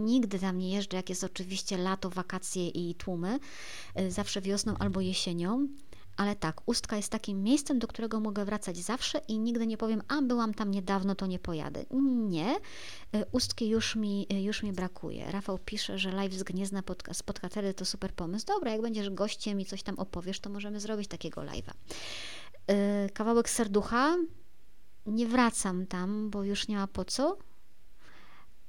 Nigdy 0.04 0.38
tam 0.38 0.58
nie 0.58 0.74
jeżdżę, 0.74 0.96
jak 0.96 1.08
jest 1.08 1.24
oczywiście 1.24 1.78
lato, 1.78 2.10
wakacje 2.10 2.68
i 2.68 2.94
tłumy, 2.94 3.38
e, 3.94 4.10
zawsze 4.10 4.40
wiosną 4.40 4.74
albo 4.78 5.00
jesienią. 5.00 5.68
Ale 6.16 6.36
tak, 6.36 6.60
ustka 6.66 6.96
jest 6.96 7.08
takim 7.08 7.42
miejscem, 7.42 7.78
do 7.78 7.86
którego 7.86 8.20
mogę 8.20 8.44
wracać 8.44 8.76
zawsze 8.76 9.20
i 9.28 9.38
nigdy 9.38 9.66
nie 9.66 9.76
powiem, 9.76 10.02
a 10.08 10.22
byłam 10.22 10.54
tam 10.54 10.70
niedawno, 10.70 11.14
to 11.14 11.26
nie 11.26 11.38
pojadę. 11.38 11.84
Nie, 12.28 12.56
e, 13.12 13.26
ustki 13.32 13.68
już 13.68 13.96
mi, 13.96 14.26
już 14.30 14.62
mi 14.62 14.72
brakuje. 14.72 15.30
Rafał 15.30 15.58
pisze, 15.58 15.98
że 15.98 16.12
live 16.12 16.34
z 16.34 16.42
Gniezna 16.42 16.82
pod, 16.82 17.02
spod 17.12 17.40
katedry 17.40 17.74
to 17.74 17.84
super 17.84 18.14
pomysł. 18.14 18.46
Dobra, 18.46 18.72
jak 18.72 18.82
będziesz 18.82 19.10
gościem 19.10 19.60
i 19.60 19.64
coś 19.64 19.82
tam 19.82 19.98
opowiesz, 19.98 20.40
to 20.40 20.50
możemy 20.50 20.80
zrobić 20.80 21.08
takiego 21.08 21.40
live'a. 21.40 21.72
Y, 22.72 23.10
kawałek 23.10 23.50
serducha. 23.50 24.16
Nie 25.06 25.26
wracam 25.26 25.86
tam, 25.86 26.30
bo 26.30 26.44
już 26.44 26.68
nie 26.68 26.76
ma 26.76 26.86
po 26.86 27.04
co. 27.04 27.38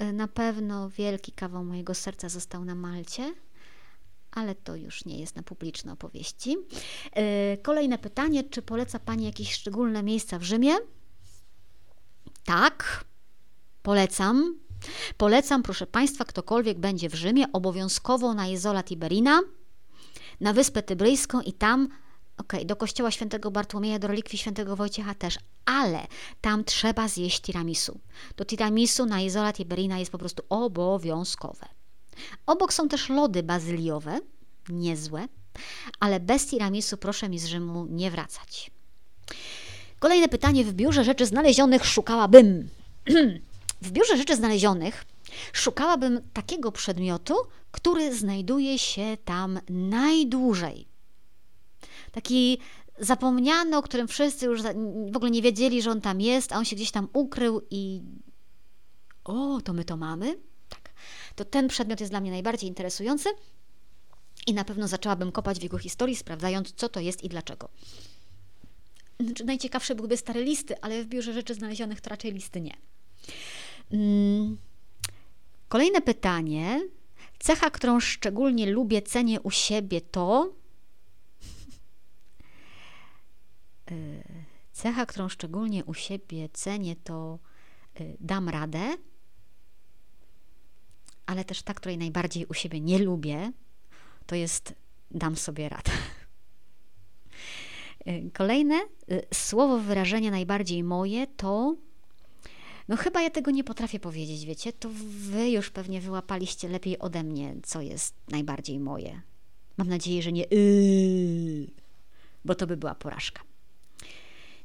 Y, 0.02 0.14
na 0.14 0.28
pewno 0.28 0.90
wielki 0.90 1.32
kawał 1.32 1.66
mojego 1.66 1.94
serca 1.94 2.30
został 2.30 2.66
na 2.66 2.76
Malcie, 2.76 3.34
ale 4.32 4.56
to 4.56 4.76
już 4.76 5.06
nie 5.06 5.20
jest 5.20 5.36
na 5.36 5.44
publiczne 5.44 5.94
opowieści. 5.94 6.58
Y, 7.18 7.58
kolejne 7.64 7.98
pytanie: 7.98 8.44
czy 8.44 8.62
poleca 8.62 9.00
Pani 9.00 9.26
jakieś 9.26 9.54
szczególne 9.54 10.04
miejsca 10.04 10.40
w 10.40 10.44
Rzymie? 10.44 10.74
Tak, 12.46 13.06
polecam. 13.84 14.60
Polecam, 15.18 15.64
proszę 15.64 15.88
Państwa, 15.88 16.26
ktokolwiek 16.26 16.80
będzie 16.80 17.10
w 17.10 17.16
Rzymie, 17.16 17.46
obowiązkowo 17.54 18.34
na 18.34 18.48
Izola 18.48 18.84
Tiberina, 18.84 19.42
na 20.40 20.54
Wyspę 20.54 20.84
Tybryjską 20.84 21.42
i 21.42 21.54
tam 21.54 21.90
Okej, 22.38 22.60
okay, 22.60 22.66
do 22.66 22.76
kościoła 22.76 23.12
świętego 23.12 23.52
Bartłomieja, 23.52 24.00
do 24.00 24.08
relikwii 24.08 24.40
świętego 24.40 24.76
Wojciecha 24.76 25.16
też, 25.16 25.38
ale 25.66 26.08
tam 26.42 26.64
trzeba 26.64 27.08
zjeść 27.08 27.42
tiramisu. 27.42 28.00
To 28.36 28.46
tiramisu 28.46 29.06
na 29.06 29.22
Izola 29.22 29.54
Tiberina 29.54 30.00
jest 30.00 30.12
po 30.12 30.18
prostu 30.18 30.44
obowiązkowe. 30.50 31.66
Obok 32.46 32.74
są 32.74 32.90
też 32.90 33.10
lody 33.10 33.44
bazyliowe, 33.44 34.20
niezłe, 34.70 35.28
ale 36.00 36.20
bez 36.20 36.48
tiramisu 36.48 36.98
proszę 36.98 37.30
mi 37.30 37.40
z 37.40 37.46
Rzymu 37.46 37.86
nie 37.90 38.12
wracać. 38.12 38.72
Kolejne 40.00 40.28
pytanie. 40.28 40.66
W 40.66 40.74
biurze 40.74 41.04
rzeczy 41.04 41.26
znalezionych 41.26 41.86
szukałabym. 41.86 42.70
w 43.82 43.92
biurze 43.92 44.18
rzeczy 44.18 44.36
znalezionych 44.36 45.06
szukałabym 45.54 46.22
takiego 46.34 46.72
przedmiotu, 46.72 47.36
który 47.72 48.16
znajduje 48.16 48.80
się 48.80 49.18
tam 49.26 49.60
najdłużej 49.70 50.93
taki 52.14 52.58
zapomniany, 53.00 53.78
o 53.78 53.82
którym 53.82 54.08
wszyscy 54.08 54.46
już 54.46 54.62
w 55.12 55.16
ogóle 55.16 55.32
nie 55.32 55.42
wiedzieli, 55.42 55.82
że 55.82 55.92
on 55.92 56.02
tam 56.02 56.22
jest, 56.22 56.52
a 56.52 56.58
on 56.58 56.66
się 56.66 56.76
gdzieś 56.76 56.92
tam 56.92 57.08
ukrył 57.14 57.62
i 57.70 58.02
o, 59.24 59.62
to 59.62 59.74
my 59.74 59.86
to 59.86 59.98
mamy? 59.98 60.40
Tak. 60.70 60.94
To 61.36 61.46
ten 61.46 61.68
przedmiot 61.68 62.00
jest 62.00 62.12
dla 62.12 62.22
mnie 62.22 62.32
najbardziej 62.32 62.70
interesujący 62.70 63.30
i 64.48 64.54
na 64.54 64.66
pewno 64.66 64.88
zaczęłabym 64.88 65.32
kopać 65.32 65.60
w 65.60 65.64
jego 65.64 65.78
historii, 65.78 66.16
sprawdzając, 66.16 66.72
co 66.72 66.90
to 66.90 67.00
jest 67.00 67.24
i 67.24 67.30
dlaczego. 67.30 67.70
Znaczy, 69.20 69.46
najciekawsze 69.46 69.96
byłyby 69.96 70.18
stare 70.18 70.42
listy, 70.42 70.82
ale 70.82 71.04
w 71.04 71.08
biurze 71.08 71.34
rzeczy 71.34 71.54
znalezionych 71.54 72.02
to 72.02 72.10
raczej 72.10 72.32
listy 72.32 72.62
nie. 72.62 72.78
Mm. 73.92 74.58
Kolejne 75.68 76.02
pytanie. 76.02 76.82
Cecha, 77.40 77.70
którą 77.70 78.00
szczególnie 78.00 78.72
lubię, 78.72 79.02
cenię 79.02 79.42
u 79.42 79.52
siebie 79.52 80.02
to. 80.02 80.50
Y, 80.50 80.64
cecha, 84.72 85.06
którą 85.06 85.30
szczególnie 85.30 85.86
u 85.86 85.94
siebie 85.94 86.50
cenię, 86.50 86.96
to 86.96 87.40
y, 88.00 88.18
dam 88.20 88.50
radę, 88.50 88.98
ale 91.26 91.46
też 91.46 91.62
ta, 91.62 91.74
której 91.74 91.98
najbardziej 91.98 92.46
u 92.46 92.54
siebie 92.54 92.82
nie 92.82 93.00
lubię, 93.00 93.52
to 94.26 94.36
jest 94.36 94.74
dam 95.12 95.36
sobie 95.36 95.70
radę. 95.70 95.92
Y, 98.08 98.32
kolejne 98.34 98.80
słowo 99.34 99.80
wyrażenia 99.80 100.32
najbardziej 100.32 100.84
moje 100.84 101.28
to 101.28 101.76
no 102.88 102.98
chyba 102.98 103.22
ja 103.22 103.30
tego 103.30 103.52
nie 103.52 103.64
potrafię 103.64 104.00
powiedzieć, 104.00 104.46
wiecie? 104.46 104.74
To 104.74 104.90
wy 105.30 105.50
już 105.50 105.70
pewnie 105.70 106.02
wyłapaliście 106.02 106.70
lepiej 106.70 107.00
ode 107.00 107.24
mnie, 107.24 107.56
co 107.64 107.82
jest 107.82 108.16
najbardziej 108.30 108.80
moje. 108.80 109.22
Mam 109.78 109.88
nadzieję, 109.88 110.22
że 110.22 110.32
nie 110.32 110.44
yy, 110.44 111.68
bo 112.46 112.56
to 112.56 112.68
by 112.68 112.78
była 112.78 112.96
porażka. 112.96 113.42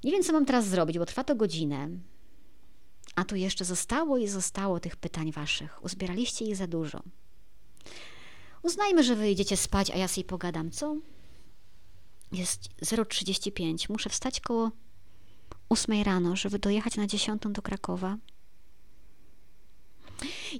Nie 0.05 0.13
wiem, 0.13 0.23
co 0.23 0.33
mam 0.33 0.47
teraz 0.47 0.69
zrobić, 0.69 0.99
bo 0.99 1.07
trwa 1.07 1.25
to 1.25 1.37
godzinę. 1.37 1.89
A 3.17 3.25
tu 3.25 3.37
jeszcze 3.37 3.65
zostało 3.65 4.19
i 4.19 4.29
zostało 4.29 4.81
tych 4.81 4.97
pytań 4.97 5.33
waszych. 5.33 5.85
Uzbieraliście 5.85 6.45
ich 6.45 6.57
za 6.57 6.67
dużo. 6.67 7.03
Uznajmy, 8.63 9.05
że 9.05 9.17
wy 9.17 9.31
idziecie 9.31 9.57
spać, 9.57 9.91
a 9.91 9.97
ja 9.97 10.09
sobie 10.09 10.25
pogadam, 10.25 10.71
co? 10.71 10.97
Jest 12.33 12.69
0.35. 12.83 13.91
Muszę 13.91 14.11
wstać 14.11 14.41
koło 14.41 14.71
8 15.69 16.03
rano, 16.03 16.37
żeby 16.37 16.59
dojechać 16.59 16.97
na 16.97 17.07
10 17.07 17.43
do 17.51 17.63
Krakowa. 17.63 18.17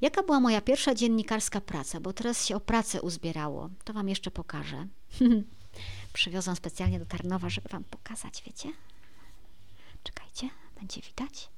Jaka 0.03 0.23
była 0.23 0.41
moja 0.41 0.61
pierwsza 0.61 0.95
dziennikarska 0.95 1.61
praca? 1.61 2.01
Bo 2.01 2.13
teraz 2.13 2.47
się 2.47 2.57
o 2.57 2.61
pracę 2.61 3.03
uzbierało. 3.03 3.71
To 3.85 3.93
Wam 3.93 4.09
jeszcze 4.09 4.31
pokażę. 4.31 4.87
Przywiozłam 6.13 6.57
specjalnie 6.57 6.99
do 6.99 7.07
Tarnowa, 7.07 7.49
żeby 7.49 7.69
Wam 7.69 7.85
pokazać, 7.85 8.43
wiecie? 8.47 8.69
Czekajcie, 10.09 10.51
będzie 10.81 11.01
widać. 11.01 11.49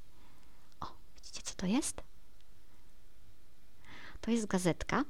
O, 0.81 0.87
widzicie 1.17 1.43
co 1.43 1.55
to 1.55 1.67
jest? 1.67 2.03
To 4.21 4.31
jest 4.31 4.47
gazetka 4.47 5.05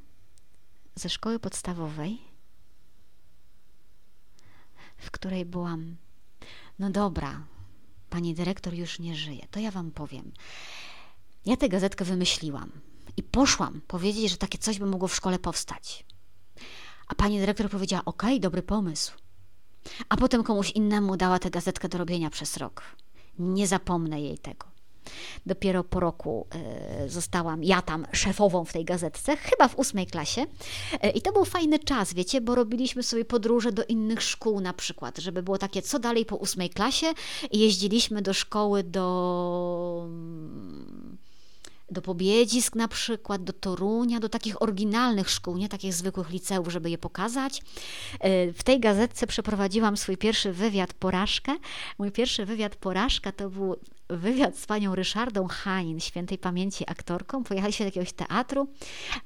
ze 0.95 1.09
szkoły 1.09 1.39
podstawowej, 1.39 2.21
w 4.97 5.11
której 5.11 5.45
byłam. 5.45 5.97
No 6.79 6.91
dobra, 6.91 7.47
pani 8.11 8.35
dyrektor 8.35 8.75
już 8.75 8.99
nie 8.99 9.17
żyje. 9.17 9.47
To 9.51 9.61
ja 9.61 9.71
wam 9.71 9.91
powiem. 9.91 10.33
Ja 11.47 11.57
tę 11.57 11.69
gazetkę 11.69 12.05
wymyśliłam 12.05 12.71
i 13.17 13.23
poszłam 13.23 13.81
powiedzieć, 13.81 14.31
że 14.31 14.37
takie 14.37 14.59
coś 14.59 14.79
by 14.79 14.87
mogło 14.87 15.09
w 15.09 15.15
szkole 15.15 15.39
powstać. 15.39 16.05
A 17.09 17.15
pani 17.15 17.39
dyrektor 17.39 17.71
powiedziała: 17.71 18.05
OK, 18.05 18.23
dobry 18.41 18.63
pomysł. 18.63 19.13
A 20.09 20.17
potem 20.17 20.45
komuś 20.45 20.71
innemu 20.71 21.17
dała 21.17 21.39
tę 21.39 21.51
gazetkę 21.51 21.89
do 21.89 21.99
robienia 21.99 22.31
przez 22.31 22.57
rok. 22.57 22.83
Nie 23.41 23.67
zapomnę 23.67 24.21
jej 24.21 24.39
tego. 24.39 24.67
Dopiero 25.47 25.85
po 25.85 26.01
roku 26.01 26.47
y, 27.05 27.09
zostałam 27.09 27.65
ja 27.65 27.83
tam 27.83 28.07
szefową 28.13 28.65
w 28.65 28.73
tej 28.73 28.85
gazetce, 28.85 29.37
chyba 29.37 29.69
w 29.69 29.79
ósmej 29.79 30.07
klasie. 30.07 30.43
Y, 31.05 31.11
I 31.11 31.23
to 31.23 31.33
był 31.33 31.45
fajny 31.45 31.79
czas, 31.79 32.15
wiecie, 32.15 32.41
bo 32.41 32.55
robiliśmy 32.55 33.03
sobie 33.03 33.25
podróże 33.25 33.73
do 33.73 33.85
innych 33.85 34.23
szkół 34.23 34.61
na 34.61 34.73
przykład, 34.73 35.19
żeby 35.19 35.43
było 35.43 35.59
takie, 35.59 35.83
co 35.83 35.99
dalej 35.99 36.27
po 36.27 36.37
ósmej 36.37 36.71
klasie. 36.71 37.07
I 37.51 37.59
jeździliśmy 37.59 38.23
do 38.23 38.35
szkoły 38.35 38.83
do 38.83 40.09
do 41.91 42.03
Pobiedzisk 42.03 42.77
na 42.77 42.89
przykład, 42.89 43.45
do 43.45 43.53
Torunia, 43.53 44.21
do 44.21 44.29
takich 44.29 44.63
oryginalnych 44.63 45.31
szkół, 45.31 45.57
nie 45.57 45.69
takich 45.69 45.95
zwykłych 45.95 46.31
liceów, 46.31 46.69
żeby 46.69 46.91
je 46.91 46.99
pokazać. 46.99 47.63
E, 48.21 48.53
w 48.53 48.63
tej 48.63 48.81
gazetce 48.81 49.27
przeprowadziłam 49.27 49.97
swój 49.97 50.17
pierwszy 50.17 50.53
wywiad 50.53 50.95
porażkę. 50.95 51.57
Mój 51.99 52.13
pierwszy 52.13 52.47
wywiad 52.47 52.77
porażka 52.77 53.33
to 53.33 53.51
był 53.51 53.77
wywiad 54.11 54.59
z 54.59 54.67
panią 54.67 54.95
Ryszardą 54.95 55.47
Hanin, 55.49 56.01
świętej 56.01 56.39
pamięci 56.39 56.85
aktorką. 56.91 57.45
Pojechaliśmy 57.45 57.85
do 57.85 57.89
jakiegoś 57.89 58.13
teatru, 58.13 58.69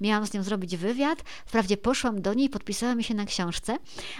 miałam 0.00 0.26
z 0.26 0.32
nią 0.34 0.42
zrobić 0.42 0.76
wywiad. 0.76 1.22
Wprawdzie 1.46 1.76
poszłam 1.76 2.22
do 2.22 2.34
niej, 2.34 2.48
podpisałam 2.48 3.02
się 3.02 3.14
na 3.14 3.24
książce, 3.24 3.76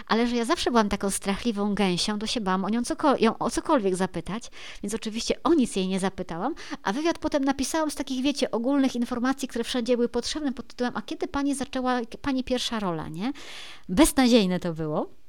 ale 0.06 0.26
że 0.26 0.36
ja 0.36 0.44
zawsze 0.44 0.70
byłam 0.70 0.88
taką 0.88 1.10
strachliwą 1.10 1.74
gęsią, 1.74 2.18
to 2.18 2.26
się 2.26 2.40
bałam 2.40 2.64
o 2.64 2.68
nią 2.68 2.82
cokol- 2.82 3.20
ją 3.20 3.38
o 3.38 3.50
cokolwiek 3.50 3.96
zapytać, 3.96 4.50
więc 4.82 4.94
oczywiście 4.94 5.42
o 5.42 5.54
nic 5.54 5.76
jej 5.76 5.88
nie 5.88 6.00
zapytałam, 6.00 6.54
a 6.82 6.92
wywiad 6.92 7.18
potem 7.18 7.44
napisałam 7.44 7.90
z 7.90 7.94
takich, 7.94 8.22
wiecie, 8.22 8.50
ogólnych 8.50 8.96
informacji, 8.96 9.48
które 9.48 9.64
wszędzie 9.64 9.96
były 9.96 10.08
potrzebne 10.08 10.52
pod 10.52 10.66
tytułem, 10.66 10.92
a 10.96 11.02
kiedy 11.02 11.28
pani 11.28 11.54
zaczęła, 11.54 12.00
pani 12.22 12.44
pierwsza 12.44 12.80
rola, 12.80 13.08
nie? 13.08 13.32
Beznadziejne 13.88 14.60
to 14.60 14.74
było. 14.74 15.23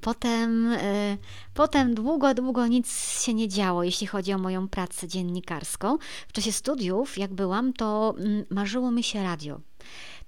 Potem, 0.00 0.72
y, 0.72 1.18
potem 1.54 1.94
długo, 1.94 2.34
długo 2.34 2.66
nic 2.66 3.20
się 3.22 3.34
nie 3.34 3.48
działo, 3.48 3.82
jeśli 3.82 4.06
chodzi 4.06 4.32
o 4.32 4.38
moją 4.38 4.68
pracę 4.68 5.08
dziennikarską. 5.08 5.98
W 6.28 6.32
czasie 6.32 6.52
studiów, 6.52 7.18
jak 7.18 7.34
byłam, 7.34 7.72
to 7.72 8.14
mm, 8.18 8.44
marzyło 8.50 8.90
mi 8.90 9.02
się 9.02 9.22
radio. 9.22 9.60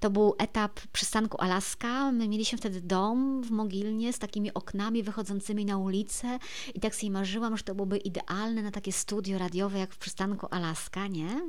To 0.01 0.11
był 0.11 0.35
etap 0.39 0.81
przystanku 0.93 1.41
Alaska. 1.41 2.12
My 2.12 2.29
mieliśmy 2.29 2.59
wtedy 2.59 2.81
dom 2.81 3.43
w 3.43 3.51
Mogilnie 3.51 4.12
z 4.12 4.19
takimi 4.19 4.55
oknami 4.55 5.03
wychodzącymi 5.03 5.65
na 5.65 5.79
ulicę 5.79 6.39
i 6.75 6.81
tak 6.81 6.95
sobie 6.95 7.12
marzyłam, 7.12 7.57
że 7.57 7.65
to 7.65 7.75
byłoby 7.75 7.99
idealne 7.99 8.62
na 8.62 8.71
takie 8.71 8.93
studio 8.93 9.39
radiowe 9.39 9.79
jak 9.79 9.95
w 9.95 9.99
przystanku 9.99 10.47
Alaska, 10.51 11.07
nie? 11.07 11.41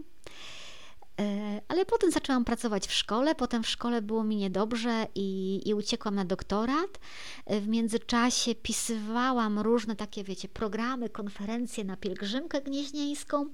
E, 1.20 1.62
ale 1.68 1.86
potem 1.86 2.12
zaczęłam 2.12 2.46
pracować 2.46 2.88
w 2.88 2.94
szkole, 2.94 3.36
potem 3.36 3.64
w 3.64 3.68
szkole 3.68 4.02
było 4.02 4.24
mi 4.24 4.36
niedobrze 4.36 5.08
i, 5.16 5.62
i 5.66 5.74
uciekłam 5.74 6.16
na 6.16 6.26
doktorat. 6.26 7.00
E, 7.46 7.62
w 7.62 7.68
międzyczasie 7.68 8.56
pisywałam 8.56 9.60
różne 9.60 9.96
takie, 9.96 10.24
wiecie, 10.24 10.48
programy, 10.48 11.10
konferencje 11.10 11.84
na 11.84 11.98
pielgrzymkę 11.98 12.62
gnieźnieńską 12.62 13.46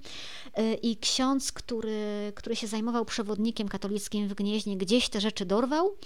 e, 0.54 0.74
i 0.74 0.98
ksiądz, 0.98 1.52
który, 1.52 2.34
który 2.36 2.56
się 2.56 2.68
zajmował 2.68 3.06
przewodnikiem 3.06 3.68
katolickim 3.68 4.28
w 4.28 4.34
Gnieźnie, 4.34 4.78
gdzieś 4.78 5.10
te 5.10 5.22
rzeczy 5.22 5.46
dorwał 5.46 5.98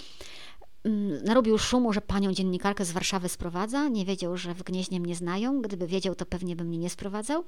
narobił 1.23 1.57
szumu, 1.57 1.93
że 1.93 2.01
panią 2.01 2.33
dziennikarkę 2.33 2.85
z 2.85 2.91
Warszawy 2.91 3.29
sprowadza. 3.29 3.87
Nie 3.87 4.05
wiedział, 4.05 4.37
że 4.37 4.53
w 4.53 4.63
Gnieźnie 4.63 4.99
mnie 4.99 5.15
znają. 5.15 5.61
Gdyby 5.61 5.87
wiedział, 5.87 6.15
to 6.15 6.25
pewnie 6.25 6.55
by 6.55 6.63
mnie 6.63 6.77
nie 6.77 6.89
sprowadzał. 6.89 7.43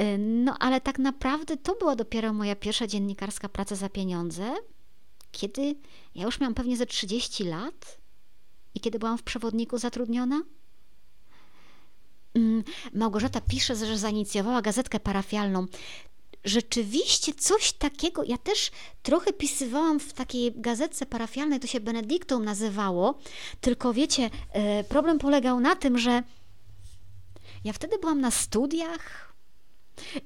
Y, 0.00 0.18
no 0.18 0.56
ale 0.58 0.80
tak 0.80 0.98
naprawdę 0.98 1.56
to 1.56 1.74
była 1.74 1.96
dopiero 1.96 2.32
moja 2.32 2.56
pierwsza 2.56 2.86
dziennikarska 2.86 3.48
praca 3.48 3.74
za 3.74 3.88
pieniądze, 3.88 4.54
kiedy 5.32 5.74
ja 6.14 6.24
już 6.24 6.40
miałam 6.40 6.54
pewnie 6.54 6.76
ze 6.76 6.86
30 6.86 7.44
lat 7.44 7.98
i 8.74 8.80
kiedy 8.80 8.98
byłam 8.98 9.18
w 9.18 9.22
przewodniku 9.22 9.78
zatrudniona. 9.78 10.42
Mm, 12.34 12.64
Małgorzata 12.94 13.40
pisze, 13.40 13.76
że 13.76 13.98
zainicjowała 13.98 14.62
gazetkę 14.62 15.00
parafialną 15.00 15.66
rzeczywiście 16.44 17.34
coś 17.34 17.72
takiego, 17.72 18.24
ja 18.24 18.38
też 18.38 18.70
trochę 19.02 19.32
pisywałam 19.32 20.00
w 20.00 20.12
takiej 20.12 20.52
gazetce 20.56 21.06
parafialnej, 21.06 21.60
to 21.60 21.66
się 21.66 21.80
Benediktum 21.80 22.44
nazywało, 22.44 23.18
tylko 23.60 23.92
wiecie, 23.92 24.30
e, 24.52 24.84
problem 24.84 25.18
polegał 25.18 25.60
na 25.60 25.76
tym, 25.76 25.98
że 25.98 26.22
ja 27.64 27.72
wtedy 27.72 27.98
byłam 27.98 28.20
na 28.20 28.30
studiach 28.30 29.34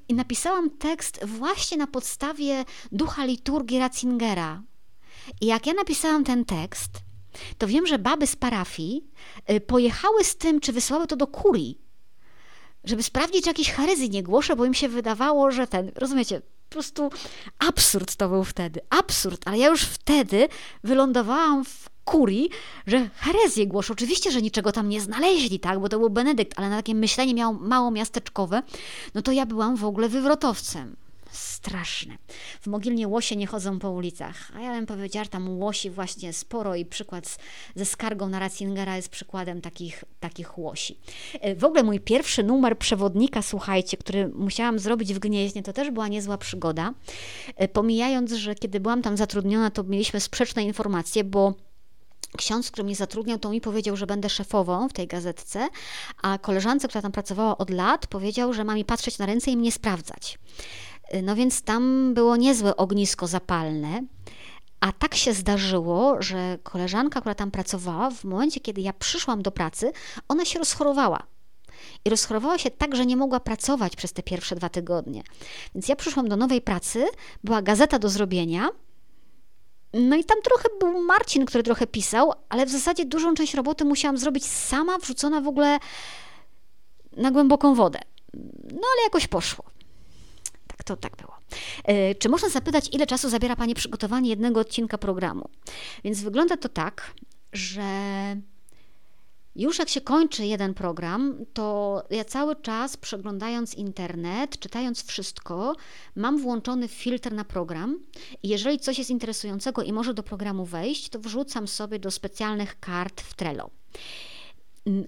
i 0.08 0.14
napisałam 0.14 0.70
tekst 0.70 1.24
właśnie 1.24 1.76
na 1.76 1.86
podstawie 1.86 2.64
ducha 2.92 3.24
liturgii 3.24 3.78
Ratzingera. 3.78 4.62
I 5.40 5.46
jak 5.46 5.66
ja 5.66 5.72
napisałam 5.72 6.24
ten 6.24 6.44
tekst, 6.44 6.90
to 7.58 7.66
wiem, 7.66 7.86
że 7.86 7.98
baby 7.98 8.26
z 8.26 8.36
parafii 8.36 9.04
e, 9.46 9.60
pojechały 9.60 10.24
z 10.24 10.36
tym, 10.36 10.60
czy 10.60 10.72
wysłały 10.72 11.06
to 11.06 11.16
do 11.16 11.26
kurii 11.26 11.78
żeby 12.84 13.02
sprawdzić, 13.02 13.42
czy 13.42 13.50
jakiś 13.50 13.70
heryzji 13.70 14.10
nie 14.10 14.22
głoszę, 14.22 14.56
bo 14.56 14.64
im 14.64 14.74
się 14.74 14.88
wydawało, 14.88 15.50
że 15.50 15.66
ten, 15.66 15.92
rozumiecie, 15.94 16.40
po 16.40 16.72
prostu 16.72 17.10
absurd 17.58 18.16
to 18.16 18.28
był 18.28 18.44
wtedy, 18.44 18.80
absurd, 18.90 19.42
ale 19.44 19.58
ja 19.58 19.68
już 19.68 19.82
wtedy 19.82 20.48
wylądowałam 20.84 21.64
w 21.64 21.90
kurii, 22.04 22.50
że 22.86 23.08
herezję 23.14 23.66
głoszę. 23.66 23.92
Oczywiście, 23.92 24.30
że 24.30 24.42
niczego 24.42 24.72
tam 24.72 24.88
nie 24.88 25.00
znaleźli, 25.00 25.60
tak, 25.60 25.80
bo 25.80 25.88
to 25.88 25.98
był 25.98 26.10
Benedykt, 26.10 26.58
ale 26.58 26.68
na 26.68 26.76
takie 26.76 26.94
myślenie 26.94 27.34
miał 27.34 27.54
mało 27.54 27.90
miasteczkowe, 27.90 28.62
no 29.14 29.22
to 29.22 29.32
ja 29.32 29.46
byłam 29.46 29.76
w 29.76 29.84
ogóle 29.84 30.08
wywrotowcem 30.08 30.96
straszne. 31.32 32.16
W 32.60 32.66
Mogilnie 32.66 33.08
łosie 33.08 33.36
nie 33.36 33.46
chodzą 33.46 33.78
po 33.78 33.90
ulicach, 33.90 34.52
a 34.56 34.60
ja 34.60 34.72
bym 34.72 34.86
powiedziała, 34.86 35.26
tam 35.26 35.58
łosi 35.58 35.90
właśnie 35.90 36.32
sporo 36.32 36.74
i 36.74 36.84
przykład 36.84 37.38
ze 37.74 37.84
skargą 37.84 38.28
na 38.28 38.38
Ratzingera 38.38 38.96
jest 38.96 39.08
przykładem 39.08 39.60
takich, 39.60 40.04
takich 40.20 40.58
łosi. 40.58 40.98
E, 41.40 41.54
w 41.54 41.64
ogóle 41.64 41.82
mój 41.82 42.00
pierwszy 42.00 42.42
numer 42.42 42.78
przewodnika, 42.78 43.42
słuchajcie, 43.42 43.96
który 43.96 44.28
musiałam 44.28 44.78
zrobić 44.78 45.14
w 45.14 45.18
Gnieźnie, 45.18 45.62
to 45.62 45.72
też 45.72 45.90
była 45.90 46.08
niezła 46.08 46.38
przygoda. 46.38 46.94
E, 47.56 47.68
pomijając, 47.68 48.32
że 48.32 48.54
kiedy 48.54 48.80
byłam 48.80 49.02
tam 49.02 49.16
zatrudniona, 49.16 49.70
to 49.70 49.84
mieliśmy 49.84 50.20
sprzeczne 50.20 50.64
informacje, 50.64 51.24
bo 51.24 51.54
ksiądz, 52.36 52.70
który 52.70 52.84
mnie 52.84 52.96
zatrudniał, 52.96 53.38
to 53.38 53.50
mi 53.50 53.60
powiedział, 53.60 53.96
że 53.96 54.06
będę 54.06 54.28
szefową 54.28 54.88
w 54.88 54.92
tej 54.92 55.06
gazetce, 55.06 55.68
a 56.22 56.38
koleżance, 56.38 56.88
która 56.88 57.02
tam 57.02 57.12
pracowała 57.12 57.58
od 57.58 57.70
lat, 57.70 58.06
powiedział, 58.06 58.52
że 58.52 58.64
ma 58.64 58.74
mi 58.74 58.84
patrzeć 58.84 59.18
na 59.18 59.26
ręce 59.26 59.50
i 59.50 59.56
mnie 59.56 59.72
sprawdzać. 59.72 60.38
No 61.22 61.36
więc 61.36 61.62
tam 61.62 62.14
było 62.14 62.36
niezłe 62.36 62.76
ognisko 62.76 63.26
zapalne. 63.26 64.02
A 64.80 64.92
tak 64.92 65.14
się 65.14 65.34
zdarzyło, 65.34 66.22
że 66.22 66.58
koleżanka, 66.62 67.20
która 67.20 67.34
tam 67.34 67.50
pracowała, 67.50 68.10
w 68.10 68.24
momencie, 68.24 68.60
kiedy 68.60 68.80
ja 68.80 68.92
przyszłam 68.92 69.42
do 69.42 69.50
pracy, 69.50 69.92
ona 70.28 70.44
się 70.44 70.58
rozchorowała. 70.58 71.22
I 72.04 72.10
rozchorowała 72.10 72.58
się 72.58 72.70
tak, 72.70 72.96
że 72.96 73.06
nie 73.06 73.16
mogła 73.16 73.40
pracować 73.40 73.96
przez 73.96 74.12
te 74.12 74.22
pierwsze 74.22 74.56
dwa 74.56 74.68
tygodnie. 74.68 75.22
Więc 75.74 75.88
ja 75.88 75.96
przyszłam 75.96 76.28
do 76.28 76.36
nowej 76.36 76.60
pracy, 76.60 77.06
była 77.44 77.62
gazeta 77.62 77.98
do 77.98 78.08
zrobienia. 78.08 78.68
No 79.92 80.16
i 80.16 80.24
tam 80.24 80.42
trochę 80.42 80.68
był 80.80 81.02
Marcin, 81.02 81.46
który 81.46 81.64
trochę 81.64 81.86
pisał, 81.86 82.32
ale 82.48 82.66
w 82.66 82.70
zasadzie 82.70 83.04
dużą 83.04 83.34
część 83.34 83.54
roboty 83.54 83.84
musiałam 83.84 84.18
zrobić 84.18 84.46
sama, 84.46 84.98
wrzucona 84.98 85.40
w 85.40 85.48
ogóle 85.48 85.78
na 87.16 87.30
głęboką 87.30 87.74
wodę. 87.74 87.98
No 88.72 88.88
ale 88.94 89.04
jakoś 89.04 89.26
poszło. 89.26 89.64
To 90.84 90.96
tak 90.96 91.16
było. 91.16 91.34
E, 91.84 92.14
czy 92.14 92.28
można 92.28 92.48
zapytać, 92.48 92.88
ile 92.92 93.06
czasu 93.06 93.28
zabiera 93.28 93.56
Pani 93.56 93.74
przygotowanie 93.74 94.30
jednego 94.30 94.60
odcinka 94.60 94.98
programu? 94.98 95.48
Więc 96.04 96.22
wygląda 96.22 96.56
to 96.56 96.68
tak, 96.68 97.14
że 97.52 97.82
już 99.56 99.78
jak 99.78 99.88
się 99.88 100.00
kończy 100.00 100.46
jeden 100.46 100.74
program, 100.74 101.38
to 101.52 102.02
ja 102.10 102.24
cały 102.24 102.56
czas 102.56 102.96
przeglądając 102.96 103.74
internet, 103.74 104.58
czytając 104.58 105.04
wszystko, 105.04 105.76
mam 106.16 106.38
włączony 106.38 106.88
filtr 106.88 107.32
na 107.32 107.44
program 107.44 107.98
i 108.42 108.48
jeżeli 108.48 108.78
coś 108.78 108.98
jest 108.98 109.10
interesującego 109.10 109.82
i 109.82 109.92
może 109.92 110.14
do 110.14 110.22
programu 110.22 110.64
wejść, 110.64 111.08
to 111.08 111.18
wrzucam 111.18 111.68
sobie 111.68 111.98
do 111.98 112.10
specjalnych 112.10 112.80
kart 112.80 113.20
w 113.20 113.34
Trello. 113.34 113.70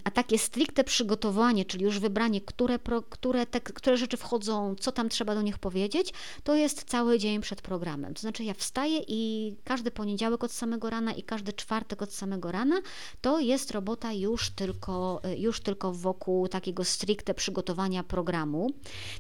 A 0.04 0.10
takie 0.10 0.38
stricte 0.38 0.84
przygotowanie, 0.84 1.64
czyli 1.64 1.84
już 1.84 1.98
wybranie, 1.98 2.40
które, 2.40 2.78
które, 3.10 3.46
te, 3.46 3.60
które 3.60 3.96
rzeczy 3.96 4.16
wchodzą, 4.16 4.74
co 4.80 4.92
tam 4.92 5.08
trzeba 5.08 5.34
do 5.34 5.42
nich 5.42 5.58
powiedzieć, 5.58 6.12
to 6.44 6.54
jest 6.54 6.84
cały 6.84 7.18
dzień 7.18 7.40
przed 7.40 7.62
programem. 7.62 8.14
To 8.14 8.20
znaczy, 8.20 8.44
ja 8.44 8.54
wstaję 8.54 9.00
i 9.08 9.54
każdy 9.64 9.90
poniedziałek 9.90 10.44
od 10.44 10.52
samego 10.52 10.90
rana 10.90 11.12
i 11.12 11.22
każdy 11.22 11.52
czwartek 11.52 12.02
od 12.02 12.14
samego 12.14 12.52
rana 12.52 12.80
to 13.20 13.40
jest 13.40 13.70
robota 13.70 14.12
już 14.12 14.50
tylko, 14.50 15.22
już 15.36 15.60
tylko 15.60 15.92
wokół 15.92 16.48
takiego 16.48 16.84
stricte 16.84 17.34
przygotowania 17.34 18.02
programu. 18.02 18.70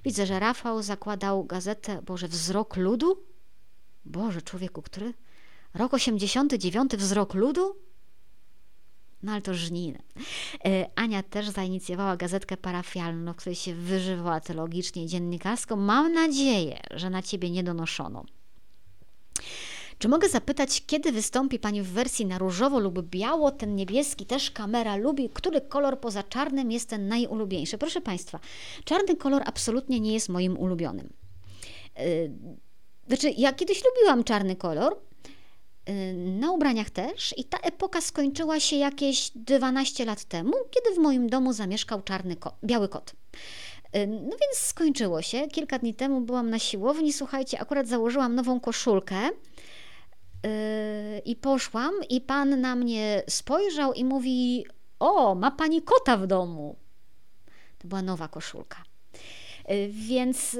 Widzę, 0.04 0.26
że 0.26 0.40
Rafał 0.40 0.82
zakładał 0.82 1.44
gazetę, 1.44 2.02
Boże, 2.02 2.28
Wzrok 2.28 2.76
Ludu? 2.76 3.22
Boże, 4.04 4.42
człowieku, 4.42 4.82
który? 4.82 5.14
Rok 5.74 5.94
89, 5.94 6.92
Wzrok 6.96 7.34
Ludu? 7.34 7.76
No 9.24 9.32
ale 9.32 9.42
to 9.42 9.54
żnijne. 9.54 9.98
E, 10.64 10.90
Ania 10.96 11.22
też 11.22 11.48
zainicjowała 11.48 12.16
gazetkę 12.16 12.56
parafialną, 12.56 13.32
w 13.32 13.36
której 13.36 13.54
się 13.54 13.74
wyżywała 13.74 14.40
teologicznie 14.40 15.04
i 15.04 15.06
dziennikarsko. 15.06 15.76
Mam 15.76 16.12
nadzieję, 16.12 16.80
że 16.90 17.10
na 17.10 17.22
ciebie 17.22 17.50
nie 17.50 17.62
donoszono. 17.62 18.24
Czy 19.98 20.08
mogę 20.08 20.28
zapytać, 20.28 20.82
kiedy 20.86 21.12
wystąpi 21.12 21.58
Pani 21.58 21.82
w 21.82 21.88
wersji 21.88 22.26
na 22.26 22.38
różowo 22.38 22.80
lub 22.80 23.02
biało? 23.02 23.50
Ten 23.50 23.76
niebieski 23.76 24.26
też 24.26 24.50
kamera 24.50 24.96
lubi. 24.96 25.30
Który 25.34 25.60
kolor 25.60 26.00
poza 26.00 26.22
czarnym 26.22 26.72
jest 26.72 26.88
ten 26.88 27.08
najulubieńszy? 27.08 27.78
Proszę 27.78 28.00
Państwa, 28.00 28.40
czarny 28.84 29.16
kolor 29.16 29.42
absolutnie 29.46 30.00
nie 30.00 30.12
jest 30.12 30.28
moim 30.28 30.58
ulubionym. 30.58 31.12
E, 31.96 32.04
znaczy, 33.06 33.30
ja 33.36 33.52
kiedyś 33.52 33.82
lubiłam 33.84 34.24
czarny 34.24 34.56
kolor, 34.56 34.96
na 36.14 36.52
ubraniach 36.52 36.90
też 36.90 37.34
i 37.38 37.44
ta 37.44 37.58
epoka 37.58 38.00
skończyła 38.00 38.60
się 38.60 38.76
jakieś 38.76 39.30
12 39.30 40.04
lat 40.04 40.24
temu, 40.24 40.52
kiedy 40.70 40.94
w 40.94 40.98
moim 40.98 41.28
domu 41.28 41.52
zamieszkał 41.52 42.02
czarny 42.02 42.36
ko 42.36 42.56
biały 42.64 42.88
kot. 42.88 43.12
Y, 43.96 44.06
no 44.06 44.36
więc 44.40 44.58
skończyło 44.58 45.22
się. 45.22 45.48
Kilka 45.48 45.78
dni 45.78 45.94
temu 45.94 46.20
byłam 46.20 46.50
na 46.50 46.58
siłowni, 46.58 47.12
słuchajcie, 47.12 47.60
akurat 47.60 47.88
założyłam 47.88 48.34
nową 48.34 48.60
koszulkę 48.60 49.16
yy, 49.22 51.18
i 51.24 51.36
poszłam 51.36 51.94
i 52.08 52.20
pan 52.20 52.60
na 52.60 52.76
mnie 52.76 53.22
spojrzał 53.28 53.92
i 53.92 54.04
mówi: 54.04 54.66
"O, 54.98 55.34
ma 55.34 55.50
pani 55.50 55.82
kota 55.82 56.16
w 56.16 56.26
domu". 56.26 56.76
To 57.78 57.88
była 57.88 58.02
nowa 58.02 58.28
koszulka. 58.28 58.82
Yy, 59.68 59.88
więc 59.88 60.56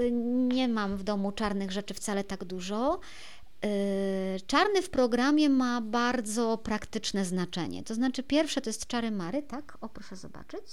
nie 0.48 0.68
mam 0.68 0.96
w 0.96 1.02
domu 1.02 1.32
czarnych 1.32 1.72
rzeczy 1.72 1.94
wcale 1.94 2.24
tak 2.24 2.44
dużo. 2.44 3.01
Yy, 3.64 4.40
czarny 4.46 4.82
w 4.82 4.90
programie 4.90 5.50
ma 5.50 5.80
bardzo 5.80 6.58
praktyczne 6.58 7.24
znaczenie. 7.24 7.82
To 7.82 7.94
znaczy, 7.94 8.22
pierwsze 8.22 8.60
to 8.60 8.70
jest 8.70 8.86
czary 8.86 9.10
Mary, 9.10 9.42
tak? 9.42 9.78
O, 9.80 9.88
proszę 9.88 10.16
zobaczyć. 10.16 10.64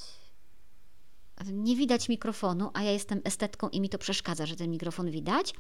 Nie 1.52 1.76
widać 1.76 2.10
mikrofonu, 2.10 2.70
a 2.74 2.84
ja 2.84 2.92
jestem 2.92 3.22
estetką 3.24 3.70
i 3.70 3.82
mi 3.82 3.90
to 3.90 3.98
przeszkadza, 3.98 4.46
że 4.46 4.56
ten 4.56 4.70
mikrofon 4.70 5.12
widać. 5.12 5.54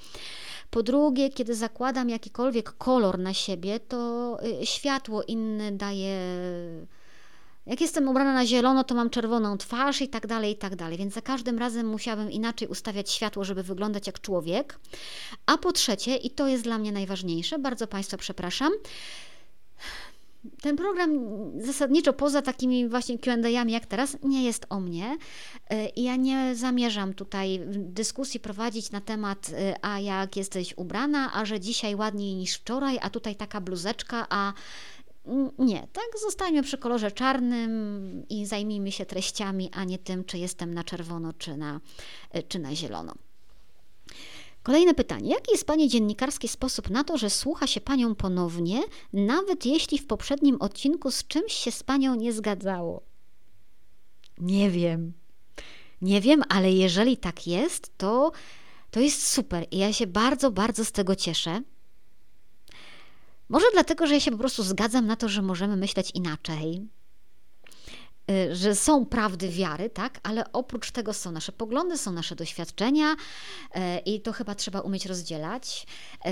Po 0.69 0.83
drugie, 0.83 1.29
kiedy 1.29 1.55
zakładam 1.55 2.09
jakikolwiek 2.09 2.71
kolor 2.77 3.19
na 3.19 3.33
siebie, 3.33 3.79
to 3.79 4.37
y, 4.61 4.65
światło 4.65 5.23
inne 5.23 5.71
daje 5.71 6.17
jak 7.65 7.81
jestem 7.81 8.07
ubrana 8.07 8.33
na 8.33 8.45
zielono, 8.45 8.83
to 8.83 8.95
mam 8.95 9.09
czerwoną 9.09 9.57
twarz 9.57 10.01
i 10.01 10.07
tak 10.07 10.27
dalej, 10.27 10.51
i 10.51 10.55
tak 10.55 10.75
dalej. 10.75 10.97
Więc 10.97 11.13
za 11.13 11.21
każdym 11.21 11.59
razem 11.59 11.87
musiałabym 11.87 12.31
inaczej 12.31 12.67
ustawiać 12.67 13.11
światło, 13.11 13.43
żeby 13.43 13.63
wyglądać 13.63 14.07
jak 14.07 14.21
człowiek. 14.21 14.79
A 15.45 15.57
po 15.57 15.71
trzecie, 15.71 16.15
i 16.15 16.29
to 16.29 16.47
jest 16.47 16.63
dla 16.63 16.77
mnie 16.77 16.91
najważniejsze, 16.91 17.59
bardzo 17.59 17.87
Państwa 17.87 18.17
przepraszam, 18.17 18.71
ten 20.61 20.75
program 20.75 21.09
zasadniczo 21.61 22.13
poza 22.13 22.41
takimi 22.41 22.89
właśnie 22.89 23.19
Q&A'ami 23.19 23.69
jak 23.69 23.85
teraz 23.85 24.17
nie 24.23 24.43
jest 24.45 24.65
o 24.69 24.79
mnie 24.79 25.17
y, 25.73 25.75
ja 25.95 26.15
nie 26.15 26.55
zamierzam 26.55 27.13
tutaj 27.13 27.61
dyskusji 27.69 28.39
prowadzić 28.39 28.91
na 28.91 29.01
temat 29.01 29.49
y, 29.49 29.53
a 29.81 29.99
jak 29.99 30.35
jesteś 30.35 30.73
ubrana, 30.77 31.33
a 31.33 31.45
że 31.45 31.59
dzisiaj 31.59 31.95
ładniej 31.95 32.35
niż 32.35 32.53
wczoraj, 32.53 32.99
a 33.01 33.09
tutaj 33.09 33.35
taka 33.35 33.61
bluzeczka, 33.61 34.27
a 34.29 34.53
nie, 35.59 35.87
tak, 35.93 36.19
zostańmy 36.21 36.63
przy 36.63 36.77
kolorze 36.77 37.11
czarnym 37.11 38.25
i 38.29 38.45
zajmijmy 38.45 38.91
się 38.91 39.05
treściami, 39.05 39.69
a 39.73 39.83
nie 39.83 39.97
tym, 39.97 40.23
czy 40.23 40.37
jestem 40.37 40.73
na 40.73 40.83
czerwono, 40.83 41.33
czy 41.33 41.57
na, 41.57 41.81
czy 42.47 42.59
na 42.59 42.75
zielono. 42.75 43.13
Kolejne 44.63 44.93
pytanie. 44.93 45.29
Jaki 45.29 45.51
jest 45.51 45.65
Pani 45.65 45.89
dziennikarski 45.89 46.47
sposób 46.47 46.89
na 46.89 47.03
to, 47.03 47.17
że 47.17 47.29
słucha 47.29 47.67
się 47.67 47.81
Panią 47.81 48.15
ponownie, 48.15 48.81
nawet 49.13 49.65
jeśli 49.65 49.99
w 49.99 50.07
poprzednim 50.07 50.57
odcinku 50.59 51.11
z 51.11 51.27
czymś 51.27 51.53
się 51.53 51.71
z 51.71 51.83
Panią 51.83 52.15
nie 52.15 52.33
zgadzało? 52.33 53.01
Nie 54.37 54.69
wiem. 54.69 55.13
Nie 56.01 56.21
wiem, 56.21 56.43
ale 56.49 56.71
jeżeli 56.71 57.17
tak 57.17 57.47
jest, 57.47 57.97
to, 57.97 58.31
to 58.91 58.99
jest 58.99 59.27
super 59.27 59.65
i 59.71 59.77
ja 59.77 59.93
się 59.93 60.07
bardzo, 60.07 60.51
bardzo 60.51 60.85
z 60.85 60.91
tego 60.91 61.15
cieszę. 61.15 61.61
Może 63.51 63.65
dlatego, 63.73 64.07
że 64.07 64.13
ja 64.13 64.19
się 64.19 64.31
po 64.31 64.37
prostu 64.37 64.63
zgadzam 64.63 65.07
na 65.07 65.15
to, 65.15 65.29
że 65.29 65.41
możemy 65.41 65.75
myśleć 65.75 66.11
inaczej, 66.11 66.87
y, 68.31 68.55
że 68.55 68.75
są 68.75 69.05
prawdy 69.05 69.49
wiary, 69.49 69.89
tak, 69.89 70.19
ale 70.23 70.53
oprócz 70.53 70.91
tego 70.91 71.13
są 71.13 71.31
nasze 71.31 71.51
poglądy, 71.51 71.97
są 71.97 72.11
nasze 72.11 72.35
doświadczenia 72.35 73.13
y, 73.13 73.79
i 74.05 74.21
to 74.21 74.33
chyba 74.33 74.55
trzeba 74.55 74.81
umieć 74.81 75.05
rozdzielać. 75.05 75.87
Y, 76.25 76.29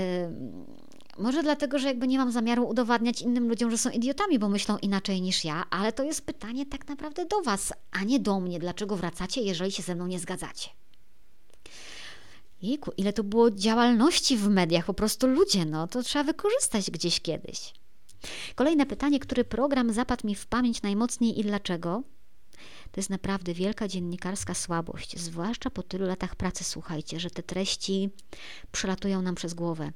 może 1.18 1.42
dlatego, 1.42 1.78
że 1.78 1.88
jakby 1.88 2.08
nie 2.08 2.18
mam 2.18 2.32
zamiaru 2.32 2.68
udowadniać 2.68 3.22
innym 3.22 3.48
ludziom, 3.48 3.70
że 3.70 3.78
są 3.78 3.90
idiotami, 3.90 4.38
bo 4.38 4.48
myślą 4.48 4.78
inaczej 4.78 5.22
niż 5.22 5.44
ja, 5.44 5.64
ale 5.70 5.92
to 5.92 6.02
jest 6.02 6.26
pytanie 6.26 6.66
tak 6.66 6.88
naprawdę 6.88 7.26
do 7.26 7.42
Was, 7.42 7.72
a 7.90 8.04
nie 8.04 8.20
do 8.20 8.40
mnie. 8.40 8.58
Dlaczego 8.58 8.96
wracacie, 8.96 9.40
jeżeli 9.40 9.72
się 9.72 9.82
ze 9.82 9.94
mną 9.94 10.06
nie 10.06 10.18
zgadzacie? 10.18 10.70
Jejku, 12.62 12.92
ile 12.96 13.12
to 13.12 13.24
było 13.24 13.50
działalności 13.50 14.36
w 14.36 14.48
mediach, 14.48 14.84
po 14.84 14.94
prostu 14.94 15.26
ludzie, 15.26 15.64
no 15.64 15.88
to 15.88 16.02
trzeba 16.02 16.24
wykorzystać 16.24 16.90
gdzieś 16.90 17.20
kiedyś. 17.20 17.74
Kolejne 18.54 18.86
pytanie, 18.86 19.20
który 19.20 19.44
program 19.44 19.92
zapadł 19.92 20.26
mi 20.26 20.34
w 20.34 20.46
pamięć 20.46 20.82
najmocniej 20.82 21.40
i 21.40 21.42
dlaczego? 21.42 22.02
To 22.92 23.00
jest 23.00 23.10
naprawdę 23.10 23.54
wielka 23.54 23.88
dziennikarska 23.88 24.54
słabość, 24.54 25.18
zwłaszcza 25.18 25.70
po 25.70 25.82
tylu 25.82 26.06
latach 26.06 26.36
pracy, 26.36 26.64
słuchajcie, 26.64 27.20
że 27.20 27.30
te 27.30 27.42
treści 27.42 28.10
przelatują 28.72 29.22
nam 29.22 29.34
przez 29.34 29.54
głowę. 29.54 29.92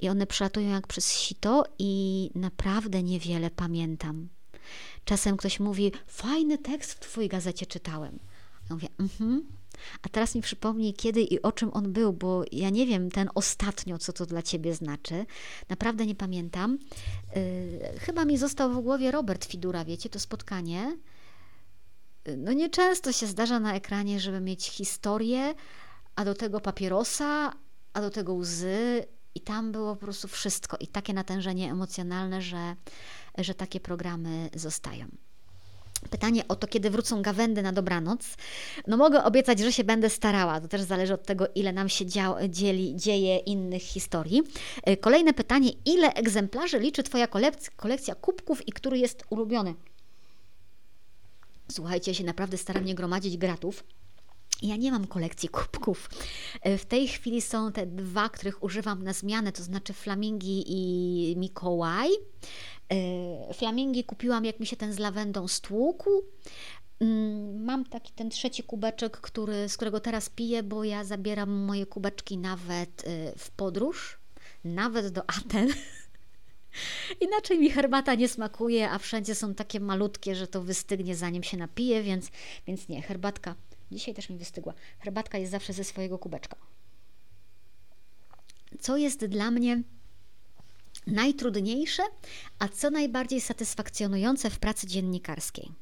I 0.00 0.08
one 0.08 0.26
przelatują 0.26 0.70
jak 0.70 0.86
przez 0.86 1.12
sito 1.12 1.64
i 1.78 2.30
naprawdę 2.34 3.02
niewiele 3.02 3.50
pamiętam. 3.50 4.28
Czasem 5.04 5.36
ktoś 5.36 5.60
mówi, 5.60 5.92
fajny 6.06 6.58
tekst 6.58 6.92
w 6.92 7.00
twojej 7.00 7.28
gazecie 7.28 7.66
czytałem. 7.66 8.18
Ja 8.70 8.74
mówię, 8.74 8.88
mhm, 8.98 9.46
a 10.02 10.08
teraz 10.08 10.34
mi 10.34 10.42
przypomnij, 10.42 10.94
kiedy 10.94 11.22
i 11.22 11.42
o 11.42 11.52
czym 11.52 11.70
on 11.72 11.92
był, 11.92 12.12
bo 12.12 12.44
ja 12.52 12.70
nie 12.70 12.86
wiem 12.86 13.10
ten 13.10 13.28
ostatnio, 13.34 13.98
co 13.98 14.12
to 14.12 14.26
dla 14.26 14.42
ciebie 14.42 14.74
znaczy. 14.74 15.26
Naprawdę 15.68 16.06
nie 16.06 16.14
pamiętam. 16.14 16.78
Yy, 17.36 17.98
chyba 17.98 18.24
mi 18.24 18.38
został 18.38 18.72
w 18.72 18.80
głowie 18.82 19.10
Robert 19.10 19.44
Fidura, 19.44 19.84
wiecie, 19.84 20.08
to 20.08 20.20
spotkanie. 20.20 20.96
Yy, 22.26 22.36
no 22.36 22.52
nieczęsto 22.52 23.12
się 23.12 23.26
zdarza 23.26 23.60
na 23.60 23.74
ekranie, 23.74 24.20
żeby 24.20 24.40
mieć 24.40 24.70
historię, 24.70 25.54
a 26.16 26.24
do 26.24 26.34
tego 26.34 26.60
papierosa, 26.60 27.52
a 27.92 28.00
do 28.00 28.10
tego 28.10 28.34
łzy 28.34 29.06
i 29.34 29.40
tam 29.40 29.72
było 29.72 29.96
po 29.96 30.00
prostu 30.00 30.28
wszystko 30.28 30.76
i 30.80 30.86
takie 30.86 31.14
natężenie 31.14 31.70
emocjonalne, 31.70 32.42
że 32.42 32.76
że 33.38 33.54
takie 33.54 33.80
programy 33.80 34.50
zostają. 34.54 35.06
Pytanie 36.10 36.48
o 36.48 36.56
to, 36.56 36.66
kiedy 36.66 36.90
wrócą 36.90 37.22
gawędy 37.22 37.62
na 37.62 37.72
dobranoc. 37.72 38.36
No 38.86 38.96
mogę 38.96 39.24
obiecać, 39.24 39.58
że 39.58 39.72
się 39.72 39.84
będę 39.84 40.10
starała. 40.10 40.60
To 40.60 40.68
też 40.68 40.82
zależy 40.82 41.14
od 41.14 41.26
tego, 41.26 41.46
ile 41.54 41.72
nam 41.72 41.88
się 41.88 42.04
dzieli, 42.48 42.96
dzieje 42.96 43.36
innych 43.36 43.82
historii. 43.82 44.42
E, 44.82 44.96
kolejne 44.96 45.32
pytanie. 45.32 45.70
Ile 45.84 46.14
egzemplarzy 46.14 46.78
liczy 46.78 47.02
Twoja 47.02 47.26
kolekcja, 47.76 48.14
kubków 48.14 48.68
i 48.68 48.72
który 48.72 48.98
jest 48.98 49.24
ulubiony? 49.30 49.74
Słuchajcie, 51.72 52.10
ja 52.10 52.14
się 52.14 52.24
naprawdę 52.24 52.56
staram 52.56 52.84
nie 52.84 52.94
gromadzić 52.94 53.36
gratów. 53.36 53.84
Ja 54.62 54.76
nie 54.76 54.92
mam 54.92 55.06
kolekcji 55.06 55.48
kubków. 55.48 56.10
E, 56.62 56.78
w 56.78 56.86
tej 56.86 57.08
chwili 57.08 57.42
są 57.42 57.72
te 57.72 57.86
dwa, 57.86 58.28
których 58.28 58.62
używam 58.62 59.04
na 59.04 59.12
zmianę, 59.12 59.52
to 59.52 59.62
znaczy 59.62 59.92
Flamingi 59.92 60.64
i 60.66 61.36
Mikołaj. 61.36 62.08
E, 62.92 63.54
flamingi 63.54 64.04
kupiłam, 64.04 64.44
jak 64.44 64.60
mi 64.60 64.66
się 64.66 64.76
ten 64.76 64.92
z 64.92 64.98
lawendą 64.98 65.48
stłukł. 65.48 66.10
Mm, 67.00 67.64
mam 67.64 67.84
taki 67.84 68.12
ten 68.12 68.30
trzeci 68.30 68.62
kubeczek, 68.62 69.20
który, 69.20 69.68
z 69.68 69.76
którego 69.76 70.00
teraz 70.00 70.28
piję, 70.28 70.62
bo 70.62 70.84
ja 70.84 71.04
zabieram 71.04 71.50
moje 71.50 71.86
kubeczki 71.86 72.38
nawet 72.38 73.04
e, 73.06 73.32
w 73.38 73.50
podróż, 73.50 74.18
nawet 74.64 75.08
do 75.08 75.22
Aten. 75.30 75.68
Inaczej 77.26 77.58
mi 77.58 77.70
herbata 77.70 78.14
nie 78.14 78.28
smakuje, 78.28 78.90
a 78.90 78.98
wszędzie 78.98 79.34
są 79.34 79.54
takie 79.54 79.80
malutkie, 79.80 80.34
że 80.34 80.46
to 80.46 80.62
wystygnie 80.62 81.16
zanim 81.16 81.42
się 81.42 81.56
napije, 81.56 82.02
więc, 82.02 82.30
więc 82.66 82.88
nie, 82.88 83.02
herbatka. 83.02 83.54
Dzisiaj 83.92 84.14
też 84.14 84.30
mi 84.30 84.38
wystygła. 84.38 84.74
Herbatka 84.98 85.38
jest 85.38 85.52
zawsze 85.52 85.72
ze 85.72 85.84
swojego 85.84 86.18
kubeczka. 86.18 86.56
Co 88.80 88.96
jest 88.96 89.26
dla 89.26 89.50
mnie 89.50 89.82
najtrudniejsze, 91.06 92.02
a 92.58 92.68
co 92.68 92.90
najbardziej 92.90 93.40
satysfakcjonujące 93.40 94.50
w 94.50 94.58
pracy 94.58 94.86
dziennikarskiej? 94.86 95.72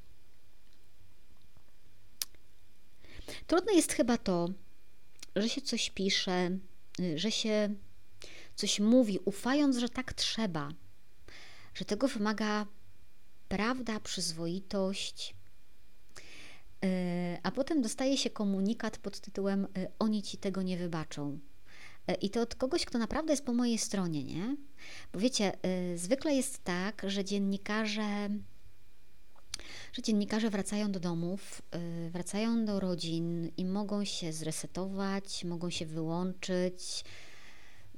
Trudne 3.46 3.74
jest 3.74 3.92
chyba 3.92 4.18
to, 4.18 4.48
że 5.36 5.48
się 5.48 5.60
coś 5.60 5.90
pisze, 5.90 6.50
że 7.14 7.30
się 7.30 7.74
coś 8.54 8.80
mówi, 8.80 9.18
ufając, 9.24 9.76
że 9.76 9.88
tak 9.88 10.12
trzeba, 10.12 10.68
że 11.74 11.84
tego 11.84 12.08
wymaga 12.08 12.66
prawda, 13.48 14.00
przyzwoitość, 14.00 15.34
e, 16.84 17.38
a 17.42 17.50
potem 17.50 17.82
dostaje 17.82 18.16
się 18.16 18.30
komunikat 18.30 18.98
pod 18.98 19.20
tytułem 19.20 19.64
e, 19.64 19.86
Oni 19.98 20.22
ci 20.22 20.38
tego 20.38 20.62
nie 20.62 20.76
wybaczą. 20.76 21.38
E, 22.06 22.14
I 22.14 22.30
to 22.30 22.40
od 22.40 22.54
kogoś, 22.54 22.84
kto 22.84 22.98
naprawdę 22.98 23.32
jest 23.32 23.44
po 23.44 23.52
mojej 23.52 23.78
stronie, 23.78 24.24
nie? 24.24 24.56
Bo 25.12 25.18
wiecie, 25.18 25.52
zwykle 25.96 26.34
jest 26.34 26.64
tak, 26.64 27.02
że 27.06 27.24
dziennikarze 27.24 28.30
że 29.92 30.02
dziennikarze 30.02 30.50
wracają 30.50 30.92
do 30.92 31.00
domów, 31.00 31.62
wracają 32.10 32.64
do 32.64 32.80
rodzin 32.80 33.50
i 33.56 33.64
mogą 33.64 34.04
się 34.04 34.32
zresetować, 34.32 35.44
mogą 35.44 35.70
się 35.70 35.86
wyłączyć, 35.86 37.04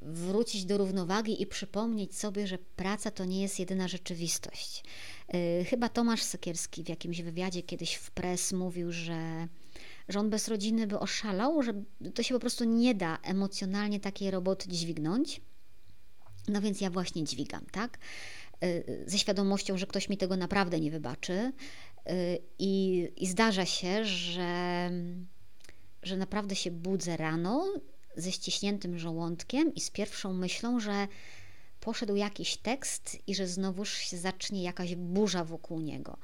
wrócić 0.02 0.64
do 0.64 0.78
równowagi 0.78 1.42
i 1.42 1.46
przypomnieć 1.46 2.18
sobie, 2.18 2.46
że 2.46 2.58
praca 2.58 3.10
to 3.10 3.24
nie 3.24 3.42
jest 3.42 3.58
jedyna 3.58 3.88
rzeczywistość. 3.88 4.84
Chyba 5.66 5.88
Tomasz 5.88 6.22
Sekierski 6.22 6.84
w 6.84 6.88
jakimś 6.88 7.22
wywiadzie 7.22 7.62
kiedyś 7.62 7.94
w 7.94 8.10
pres 8.10 8.52
mówił, 8.52 8.92
że, 8.92 9.48
że 10.08 10.20
on 10.20 10.30
bez 10.30 10.48
rodziny 10.48 10.86
by 10.86 10.98
oszalał, 10.98 11.62
że 11.62 11.72
to 12.14 12.22
się 12.22 12.34
po 12.34 12.40
prostu 12.40 12.64
nie 12.64 12.94
da 12.94 13.18
emocjonalnie 13.22 14.00
takiej 14.00 14.30
roboty 14.30 14.68
dźwignąć. 14.68 15.40
No 16.48 16.60
więc 16.60 16.80
ja 16.80 16.90
właśnie 16.90 17.24
dźwigam, 17.24 17.66
tak? 17.72 17.98
Y, 18.64 19.04
ze 19.06 19.18
świadomością, 19.18 19.78
że 19.78 19.86
ktoś 19.86 20.08
mi 20.08 20.16
tego 20.16 20.36
naprawdę 20.36 20.80
nie 20.80 20.90
wybaczy. 20.90 21.32
Y, 21.32 22.38
I, 22.58 23.08
i 23.16 23.26
zdarza 23.26 23.66
się, 23.66 24.04
że, 24.04 24.90
że 26.02 26.16
naprawdę 26.16 26.56
się 26.56 26.70
budzę 26.70 27.16
rano 27.16 27.66
ze 28.16 28.32
ściśniętym 28.32 28.98
żołądkiem 28.98 29.74
i 29.74 29.80
z 29.80 29.90
pierwszą 29.90 30.32
myślą, 30.32 30.80
że 30.80 31.08
poszedł 31.80 32.16
jakiś 32.16 32.56
tekst 32.56 33.18
i 33.26 33.34
że 33.34 33.46
znowuż 33.46 33.94
się 33.94 34.16
zacznie 34.16 34.62
jakaś 34.62 34.94
burza 34.94 35.44
wokół 35.44 35.80
niego. 35.80 36.18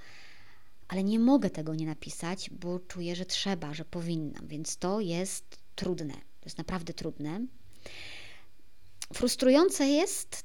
Ale 0.92 1.04
nie 1.04 1.18
mogę 1.18 1.50
tego 1.50 1.74
nie 1.74 1.86
napisać, 1.86 2.50
bo 2.50 2.80
czuję, 2.80 3.16
że 3.16 3.26
trzeba, 3.26 3.74
że 3.74 3.84
powinnam, 3.84 4.46
więc 4.46 4.76
to 4.76 5.00
jest 5.00 5.44
trudne. 5.74 6.14
To 6.14 6.44
jest 6.44 6.58
naprawdę 6.58 6.94
trudne. 6.94 7.46
Frustrujące 9.14 9.86
jest 9.86 10.44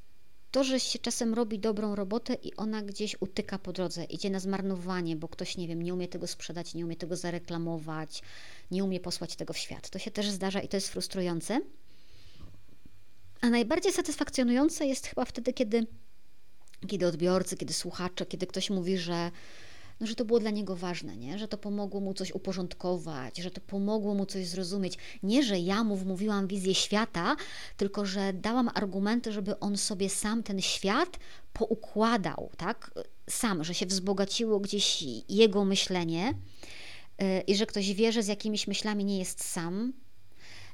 to, 0.51 0.63
że 0.63 0.79
się 0.79 0.99
czasem 0.99 1.33
robi 1.33 1.59
dobrą 1.59 1.95
robotę 1.95 2.33
i 2.33 2.55
ona 2.55 2.81
gdzieś 2.81 3.15
utyka 3.19 3.59
po 3.59 3.73
drodze, 3.73 4.03
idzie 4.03 4.29
na 4.29 4.39
zmarnowanie, 4.39 5.15
bo 5.15 5.27
ktoś, 5.27 5.57
nie 5.57 5.67
wiem, 5.67 5.81
nie 5.81 5.93
umie 5.93 6.07
tego 6.07 6.27
sprzedać, 6.27 6.73
nie 6.73 6.85
umie 6.85 6.95
tego 6.95 7.15
zareklamować, 7.15 8.21
nie 8.71 8.83
umie 8.83 8.99
posłać 8.99 9.35
tego 9.35 9.53
w 9.53 9.57
świat. 9.57 9.89
To 9.89 9.99
się 9.99 10.11
też 10.11 10.29
zdarza 10.29 10.61
i 10.61 10.67
to 10.67 10.77
jest 10.77 10.89
frustrujące. 10.89 11.61
A 13.41 13.49
najbardziej 13.49 13.93
satysfakcjonujące 13.93 14.85
jest 14.85 15.07
chyba 15.07 15.25
wtedy, 15.25 15.53
kiedy, 15.53 15.87
kiedy 16.87 17.07
odbiorcy, 17.07 17.57
kiedy 17.57 17.73
słuchacze, 17.73 18.25
kiedy 18.25 18.47
ktoś 18.47 18.69
mówi, 18.69 18.97
że 18.97 19.31
no, 19.99 20.07
że 20.07 20.15
to 20.15 20.25
było 20.25 20.39
dla 20.39 20.49
niego 20.49 20.75
ważne, 20.75 21.17
nie? 21.17 21.39
że 21.39 21.47
to 21.47 21.57
pomogło 21.57 22.01
mu 22.01 22.13
coś 22.13 22.31
uporządkować, 22.31 23.37
że 23.37 23.51
to 23.51 23.61
pomogło 23.61 24.13
mu 24.13 24.25
coś 24.25 24.47
zrozumieć. 24.47 24.97
Nie, 25.23 25.43
że 25.43 25.59
ja 25.59 25.83
mu 25.83 25.95
wmówiłam 25.95 26.47
wizję 26.47 26.75
świata, 26.75 27.35
tylko 27.77 28.05
że 28.05 28.33
dałam 28.33 28.69
argumenty, 28.73 29.31
żeby 29.31 29.59
on 29.59 29.77
sobie 29.77 30.09
sam 30.09 30.43
ten 30.43 30.61
świat 30.61 31.19
poukładał, 31.53 32.49
tak? 32.57 32.91
Sam, 33.29 33.63
że 33.63 33.73
się 33.73 33.85
wzbogaciło 33.85 34.59
gdzieś 34.59 35.03
jego 35.29 35.65
myślenie 35.65 36.33
yy, 37.19 37.41
i 37.41 37.55
że 37.55 37.65
ktoś 37.65 37.93
wie, 37.93 38.11
że 38.11 38.23
z 38.23 38.27
jakimiś 38.27 38.67
myślami 38.67 39.05
nie 39.05 39.19
jest 39.19 39.43
sam. 39.43 39.93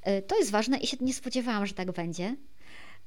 Yy, 0.06 0.22
to 0.22 0.38
jest 0.38 0.52
ważne 0.52 0.78
i 0.78 0.88
się 0.88 0.98
nie 1.02 1.14
spodziewałam, 1.14 1.66
że 1.66 1.74
tak 1.74 1.92
będzie. 1.92 2.36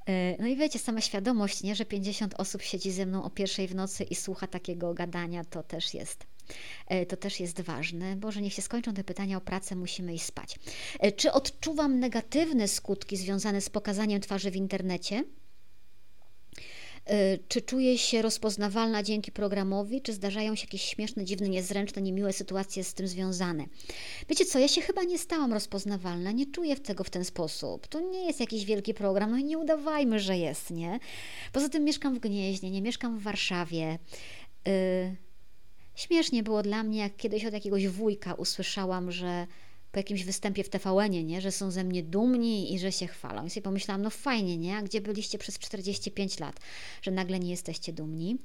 E, 0.07 0.37
no 0.39 0.47
i 0.47 0.57
wiecie, 0.57 0.79
sama 0.79 1.01
świadomość, 1.01 1.63
nie, 1.63 1.75
że 1.75 1.85
50 1.85 2.35
osób 2.35 2.63
siedzi 2.63 2.93
ze 2.93 3.07
mną 3.07 3.25
o 3.25 3.31
pierwszej 3.31 3.69
w 3.69 3.75
nocy 3.75 4.05
i 4.05 4.15
słucha 4.15 4.47
takiego 4.47 4.95
gadania, 4.95 5.45
to 5.45 5.63
też 5.63 5.95
jest. 5.95 6.27
E, 6.87 7.07
to 7.07 7.17
też 7.17 7.41
jest 7.41 7.61
ważne. 7.61 8.17
Boże, 8.17 8.43
niech 8.43 8.53
się 8.53 8.63
skończą 8.63 8.95
te 8.95 9.05
pytania 9.05 9.37
o 9.37 9.41
pracę, 9.41 9.77
musimy 9.77 10.15
iść 10.15 10.25
spać. 10.25 10.59
E, 11.01 11.13
czy 11.13 11.33
odczuwam 11.33 11.99
negatywne 11.99 12.69
skutki 12.69 13.17
związane 13.17 13.61
z 13.61 13.71
pokazaniem 13.71 14.21
twarzy 14.21 14.51
w 14.51 14.57
internecie? 14.57 15.25
Y, 17.11 17.39
czy 17.49 17.63
czuję 17.63 17.99
się 17.99 18.23
rozpoznawalna 18.23 19.03
dzięki 19.03 19.33
programowi, 19.33 20.03
czy 20.03 20.13
zdarzają 20.13 20.55
się 20.55 20.65
jakieś 20.65 20.83
śmieszne, 20.83 21.25
dziwne, 21.25 21.49
niezręczne, 21.49 22.03
niemiłe 22.03 22.33
sytuacje 22.33 22.85
z 22.85 22.95
tym 22.95 23.09
związane? 23.09 23.65
Wiecie 24.29 24.45
co, 24.45 24.59
ja 24.59 24.69
się 24.69 24.81
chyba 24.81 25.03
nie 25.03 25.19
stałam 25.19 25.53
rozpoznawalna, 25.53 26.33
nie 26.33 26.47
czuję 26.47 26.77
tego 26.77 27.05
w 27.05 27.11
ten 27.11 27.25
sposób. 27.25 27.87
To 27.87 28.01
nie 28.01 28.27
jest 28.27 28.41
jakiś 28.41 28.65
wielki 28.65 28.95
program, 28.95 29.31
no 29.31 29.37
i 29.37 29.45
nie 29.45 29.59
udawajmy, 29.59 30.21
że 30.21 30.39
jest, 30.39 30.71
nie? 30.71 30.99
Poza 31.53 31.69
tym 31.69 31.85
mieszkam 31.85 32.15
w 32.15 32.19
Gnieźnie, 32.19 32.71
nie 32.71 32.83
mieszkam 32.83 33.19
w 33.19 33.23
Warszawie. 33.23 33.99
Yy, 34.67 35.17
śmiesznie 35.95 36.43
było 36.43 36.63
dla 36.63 36.83
mnie, 36.83 36.99
jak 36.99 37.17
kiedyś 37.17 37.45
od 37.45 37.53
jakiegoś 37.53 37.89
wujka 37.89 38.35
usłyszałam, 38.35 39.13
że 39.13 39.47
po 39.97 40.01
jakimś 40.01 40.25
występie 40.25 40.65
w 40.65 40.69
tvn 40.69 41.27
nie? 41.27 41.41
że 41.41 41.53
są 41.53 41.71
ze 41.71 41.85
mnie 41.85 42.03
dumni 42.03 42.75
i 42.75 42.79
że 42.79 42.93
się 42.93 43.07
chwalą. 43.07 43.47
I 43.47 43.51
sobie 43.51 43.63
pomyślałam, 43.63 44.03
no 44.03 44.11
fajnie, 44.11 44.57
nie? 44.57 44.77
A 44.77 44.83
gdzie 44.83 45.01
byliście 45.01 45.39
przez 45.39 45.59
45 45.59 46.39
lat, 46.39 46.61
że 47.03 47.11
nagle 47.11 47.39
nie 47.39 47.51
jesteście 47.51 47.93
dumni? 47.93 48.39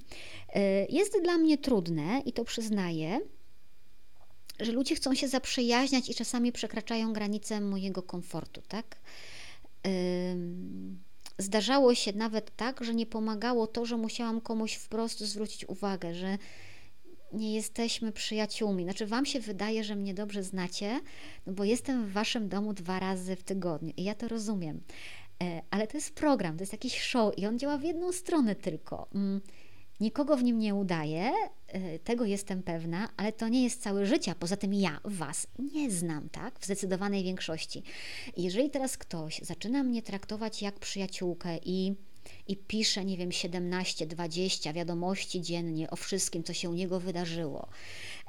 Y, 0.56 0.60
jest 0.90 1.22
dla 1.24 1.38
mnie 1.38 1.58
trudne 1.58 2.22
i 2.26 2.34
to 2.34 2.46
przyznaję, 2.46 3.20
że 4.60 4.72
ludzie 4.72 4.96
chcą 4.96 5.16
się 5.16 5.28
zaprzyjaźniać 5.28 6.10
i 6.10 6.16
czasami 6.16 6.52
przekraczają 6.52 7.14
granice 7.14 7.62
mojego 7.62 8.04
komfortu, 8.04 8.62
tak? 8.68 9.02
Zdarzało 11.38 11.96
się 11.96 12.14
nawet 12.14 12.56
tak, 12.56 12.84
że 12.84 12.96
nie 12.96 13.06
pomagało 13.06 13.68
to, 13.68 13.86
że 13.86 13.98
musiałam 13.98 14.42
komuś 14.42 14.74
wprost 14.74 15.20
zwrócić 15.20 15.70
uwagę, 15.70 16.14
że 16.14 16.38
nie 17.34 17.56
jesteśmy 17.56 18.12
przyjaciółmi. 18.12 18.84
Znaczy, 18.84 19.06
Wam 19.06 19.26
się 19.26 19.40
wydaje, 19.40 19.84
że 19.84 19.96
mnie 19.96 20.14
dobrze 20.14 20.44
znacie, 20.44 21.00
no 21.46 21.54
bo 21.54 21.64
jestem 21.64 22.06
w 22.06 22.12
Waszym 22.12 22.50
domu 22.50 22.74
dwa 22.74 23.00
razy 23.00 23.36
w 23.36 23.44
tygodniu 23.44 23.94
i 23.98 24.04
ja 24.04 24.16
to 24.16 24.28
rozumiem. 24.28 24.82
E, 25.44 25.62
ale 25.72 25.88
to 25.88 25.98
jest 25.98 26.16
program, 26.16 26.58
to 26.58 26.62
jest 26.62 26.74
jakiś 26.74 27.02
show 27.02 27.38
i 27.38 27.46
on 27.46 27.60
działa 27.60 27.78
w 27.78 27.84
jedną 27.84 28.12
stronę 28.12 28.56
tylko. 28.56 29.08
Mm, 29.16 29.42
nikogo 30.00 30.38
w 30.38 30.44
nim 30.44 30.60
nie 30.60 30.76
udaje, 30.76 31.32
tego 32.04 32.26
jestem 32.26 32.64
pewna, 32.64 33.10
ale 33.18 33.32
to 33.32 33.48
nie 33.48 33.64
jest 33.64 33.82
całe 33.82 34.06
życie. 34.06 34.36
Poza 34.40 34.58
tym 34.58 34.74
ja 34.74 35.00
Was 35.06 35.48
nie 35.60 35.92
znam, 35.92 36.30
tak? 36.30 36.60
W 36.60 36.66
zdecydowanej 36.66 37.24
większości. 37.24 37.84
Jeżeli 38.38 38.70
teraz 38.70 38.98
ktoś 38.98 39.40
zaczyna 39.40 39.84
mnie 39.84 40.02
traktować 40.02 40.62
jak 40.62 40.80
przyjaciółkę 40.80 41.58
i 41.66 41.96
i 42.48 42.58
pisze, 42.58 43.06
nie 43.06 43.18
wiem, 43.18 43.32
17, 43.32 44.08
20 44.08 44.74
wiadomości 44.74 45.42
dziennie 45.42 45.90
o 45.90 45.96
wszystkim, 45.96 46.44
co 46.44 46.54
się 46.54 46.70
u 46.70 46.74
niego 46.74 47.00
wydarzyło, 47.00 47.68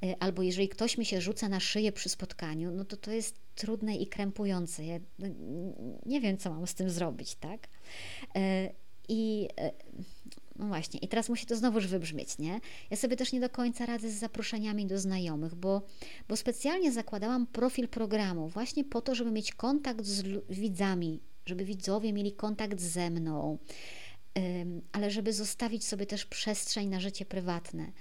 e, 0.02 0.16
albo 0.20 0.42
jeżeli 0.42 0.68
ktoś 0.68 0.98
mi 0.98 1.06
się 1.06 1.20
rzuca 1.20 1.48
na 1.48 1.60
szyję 1.60 1.92
przy 1.92 2.08
spotkaniu, 2.08 2.70
no 2.70 2.84
to 2.84 2.96
to 2.96 3.10
jest 3.10 3.40
trudne 3.54 3.96
i 3.96 4.06
krępujące. 4.06 4.84
Ja 4.84 4.98
no, 5.18 5.26
nie 6.06 6.20
wiem, 6.20 6.38
co 6.38 6.50
mam 6.50 6.66
z 6.66 6.74
tym 6.74 6.90
zrobić, 6.90 7.34
tak? 7.34 7.68
E, 8.34 8.70
I 9.08 9.48
No 10.56 10.66
właśnie, 10.66 11.00
i 11.00 11.08
teraz 11.08 11.28
musi 11.28 11.46
to 11.46 11.56
znowuż 11.56 11.86
wybrzmieć, 11.86 12.38
nie? 12.38 12.60
Ja 12.90 12.96
sobie 12.96 13.16
też 13.16 13.32
nie 13.32 13.40
do 13.40 13.50
końca 13.50 13.86
radzę 13.86 14.10
z 14.10 14.14
zaproszeniami 14.14 14.86
do 14.86 14.98
znajomych, 14.98 15.54
bo, 15.54 15.82
bo 16.28 16.36
specjalnie 16.36 16.92
zakładałam 16.92 17.46
profil 17.46 17.88
programu 17.88 18.48
właśnie 18.48 18.84
po 18.84 19.00
to, 19.00 19.14
żeby 19.14 19.30
mieć 19.30 19.52
kontakt 19.52 20.04
z 20.04 20.22
widzami, 20.50 21.20
żeby 21.46 21.64
widzowie 21.64 22.12
mieli 22.12 22.32
kontakt 22.32 22.80
ze 22.80 23.10
mną, 23.10 23.58
ale 24.92 25.10
żeby 25.10 25.32
zostawić 25.32 25.84
sobie 25.84 26.06
też 26.06 26.26
przestrzeń 26.26 26.88
na 26.88 27.00
życie 27.00 27.24
prywatne. 27.24 27.92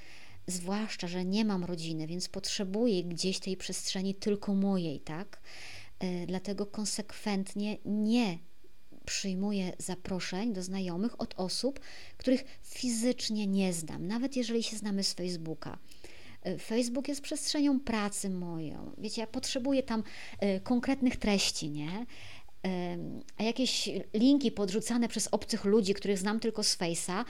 Zwłaszcza, 0.47 1.07
że 1.07 1.25
nie 1.25 1.45
mam 1.45 1.63
rodziny, 1.63 2.07
więc 2.07 2.29
potrzebuję 2.29 3.03
gdzieś 3.03 3.39
tej 3.39 3.57
przestrzeni 3.57 4.15
tylko 4.15 4.55
mojej, 4.55 4.99
tak? 4.99 5.41
E, 5.99 6.27
dlatego 6.27 6.65
konsekwentnie 6.65 7.77
nie 7.85 8.37
przyjmuję 9.05 9.73
zaproszeń 9.77 10.53
do 10.53 10.63
znajomych 10.63 11.21
od 11.21 11.33
osób, 11.37 11.79
których 12.17 12.43
fizycznie 12.63 13.47
nie 13.47 13.73
znam, 13.73 14.07
nawet 14.07 14.35
jeżeli 14.35 14.63
się 14.63 14.77
znamy 14.77 15.03
z 15.03 15.13
Facebooka. 15.13 15.77
E, 16.43 16.57
Facebook 16.57 17.07
jest 17.07 17.21
przestrzenią 17.21 17.79
pracy 17.79 18.29
moją. 18.29 18.91
Wiecie, 18.97 19.21
ja 19.21 19.27
potrzebuję 19.27 19.83
tam 19.83 20.03
e, 20.39 20.59
konkretnych 20.59 21.17
treści, 21.17 21.69
nie? 21.69 22.05
A 23.37 23.43
jakieś 23.43 23.89
linki 24.13 24.51
podrzucane 24.51 25.07
przez 25.07 25.27
obcych 25.31 25.65
ludzi, 25.65 25.93
których 25.93 26.17
znam 26.17 26.39
tylko 26.39 26.63
z 26.63 26.77
Face'a, 26.77 27.25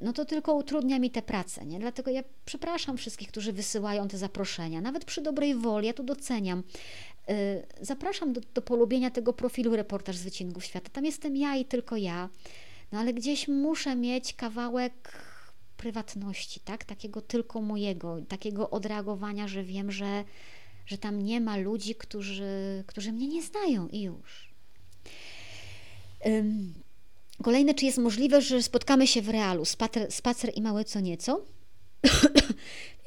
no 0.00 0.12
to 0.12 0.24
tylko 0.24 0.54
utrudnia 0.54 0.98
mi 0.98 1.10
tę 1.10 1.22
pracę, 1.22 1.66
nie? 1.66 1.78
Dlatego 1.78 2.10
ja 2.10 2.22
przepraszam 2.44 2.96
wszystkich, 2.96 3.28
którzy 3.28 3.52
wysyłają 3.52 4.08
te 4.08 4.18
zaproszenia, 4.18 4.80
nawet 4.80 5.04
przy 5.04 5.22
dobrej 5.22 5.54
woli, 5.54 5.86
ja 5.86 5.92
to 5.92 6.02
doceniam. 6.02 6.62
Y, 7.30 7.34
zapraszam 7.80 8.32
do, 8.32 8.40
do 8.54 8.62
polubienia 8.62 9.10
tego 9.10 9.32
profilu 9.32 9.76
Reportaż 9.76 10.16
z 10.16 10.22
Wycinków 10.22 10.64
Świata. 10.64 10.90
Tam 10.92 11.04
jestem 11.04 11.36
ja 11.36 11.56
i 11.56 11.64
tylko 11.64 11.96
ja. 11.96 12.28
No 12.92 12.98
ale 12.98 13.14
gdzieś 13.14 13.48
muszę 13.48 13.96
mieć 13.96 14.34
kawałek 14.34 15.22
prywatności, 15.76 16.60
tak? 16.60 16.84
Takiego 16.84 17.20
tylko 17.20 17.60
mojego, 17.60 18.16
takiego 18.28 18.70
odreagowania, 18.70 19.48
że 19.48 19.62
wiem, 19.62 19.92
że, 19.92 20.24
że 20.88 20.98
tam 20.98 21.22
nie 21.22 21.40
ma 21.40 21.56
ludzi, 21.56 21.94
którzy, 21.94 22.84
którzy 22.86 23.12
mnie 23.12 23.28
nie 23.28 23.42
znają 23.42 23.88
i 23.88 24.02
już. 24.02 24.54
Kolejne, 27.42 27.74
czy 27.74 27.84
jest 27.84 27.98
możliwe, 27.98 28.42
że 28.42 28.62
spotkamy 28.62 29.06
się 29.06 29.22
w 29.22 29.28
realu, 29.28 29.64
spacer, 29.64 30.12
spacer 30.12 30.52
i 30.54 30.62
małe 30.62 30.84
co 30.84 31.00
nieco? 31.00 31.44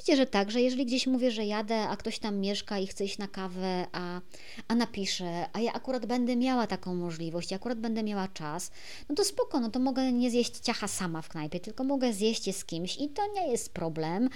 Wiecie, 0.02 0.16
że 0.16 0.26
tak, 0.26 0.50
że 0.50 0.60
jeżeli 0.60 0.86
gdzieś 0.86 1.06
mówię, 1.06 1.30
że 1.30 1.44
jadę, 1.44 1.88
a 1.88 1.96
ktoś 1.96 2.18
tam 2.18 2.38
mieszka 2.38 2.78
i 2.78 2.86
chce 2.86 3.04
iść 3.04 3.18
na 3.18 3.28
kawę, 3.28 3.86
a, 3.92 4.20
a 4.68 4.74
napiszę, 4.74 5.46
a 5.52 5.60
ja 5.60 5.72
akurat 5.72 6.06
będę 6.06 6.36
miała 6.36 6.66
taką 6.66 6.94
możliwość, 6.94 7.52
akurat 7.52 7.78
będę 7.78 8.02
miała 8.02 8.28
czas, 8.28 8.70
no 9.08 9.14
to 9.14 9.24
spoko, 9.24 9.60
no 9.60 9.70
to 9.70 9.78
mogę 9.78 10.12
nie 10.12 10.30
zjeść 10.30 10.58
ciacha 10.58 10.88
sama 10.88 11.22
w 11.22 11.28
knajpie, 11.28 11.60
tylko 11.60 11.84
mogę 11.84 12.12
zjeść 12.12 12.46
je 12.46 12.52
z 12.52 12.64
kimś 12.64 12.96
i 12.96 13.08
to 13.08 13.22
nie 13.34 13.50
jest 13.50 13.72
problem. 13.72 14.28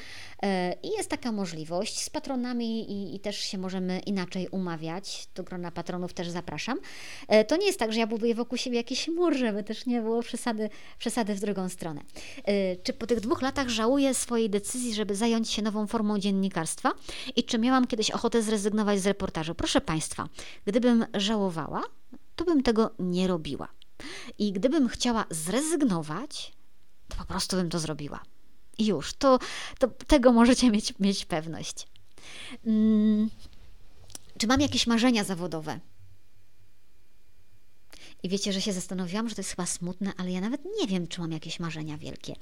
E, 0.42 0.74
I 0.82 0.88
jest 0.88 1.10
taka 1.10 1.32
możliwość. 1.32 2.02
Z 2.02 2.10
patronami 2.10 2.92
i, 2.92 3.14
i 3.14 3.20
też 3.20 3.38
się 3.38 3.58
możemy 3.58 3.98
inaczej 3.98 4.48
umawiać. 4.48 5.28
Do 5.34 5.44
grona 5.44 5.70
patronów 5.70 6.12
też 6.12 6.30
zapraszam. 6.30 6.78
E, 7.28 7.44
to 7.44 7.56
nie 7.56 7.66
jest 7.66 7.78
tak, 7.78 7.92
że 7.92 8.00
ja 8.00 8.06
buduję 8.06 8.34
wokół 8.34 8.58
siebie 8.58 8.76
jakiś 8.76 9.08
mur, 9.08 9.36
żeby 9.36 9.62
też 9.62 9.86
nie 9.86 10.00
było 10.00 10.22
przesady, 10.22 10.70
przesady 10.98 11.34
w 11.34 11.40
drugą 11.40 11.68
stronę. 11.68 12.00
E, 12.44 12.76
czy 12.76 12.92
po 12.92 13.06
tych 13.06 13.20
dwóch 13.20 13.42
latach 13.42 13.68
żałuję 13.68 14.14
swojej 14.14 14.50
decyzji, 14.50 14.94
żeby 14.94 15.14
zająć 15.14 15.55
się 15.56 15.62
nową 15.62 15.86
formą 15.86 16.18
dziennikarstwa 16.18 16.92
i 17.36 17.44
czy 17.44 17.58
miałam 17.58 17.86
kiedyś 17.86 18.10
ochotę 18.10 18.42
zrezygnować 18.42 19.00
z 19.00 19.06
reportażu. 19.06 19.54
Proszę 19.54 19.80
Państwa, 19.80 20.28
gdybym 20.66 21.06
żałowała, 21.14 21.82
to 22.36 22.44
bym 22.44 22.62
tego 22.62 22.90
nie 22.98 23.26
robiła. 23.26 23.68
I 24.38 24.52
gdybym 24.52 24.88
chciała 24.88 25.24
zrezygnować, 25.30 26.52
to 27.08 27.16
po 27.16 27.24
prostu 27.24 27.56
bym 27.56 27.70
to 27.70 27.78
zrobiła. 27.78 28.20
I 28.78 28.86
już, 28.86 29.14
to, 29.14 29.38
to 29.78 29.88
tego 29.88 30.32
możecie 30.32 30.70
mieć, 30.70 30.98
mieć 30.98 31.24
pewność. 31.24 31.86
Hmm. 32.64 33.30
Czy 34.38 34.46
mam 34.46 34.60
jakieś 34.60 34.86
marzenia 34.86 35.24
zawodowe? 35.24 35.80
I 38.22 38.28
wiecie, 38.28 38.52
że 38.52 38.60
się 38.60 38.72
zastanowiłam, 38.72 39.28
że 39.28 39.34
to 39.34 39.40
jest 39.40 39.50
chyba 39.50 39.66
smutne, 39.66 40.12
ale 40.16 40.32
ja 40.32 40.40
nawet 40.40 40.60
nie 40.80 40.86
wiem, 40.86 41.06
czy 41.08 41.20
mam 41.20 41.32
jakieś 41.32 41.60
marzenia 41.60 41.98
wielkie. 41.98 42.34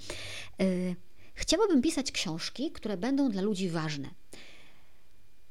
Yy, 0.58 0.96
Chciałabym 1.34 1.82
pisać 1.82 2.12
książki, 2.12 2.70
które 2.70 2.96
będą 2.96 3.30
dla 3.30 3.42
ludzi 3.42 3.68
ważne. 3.68 4.10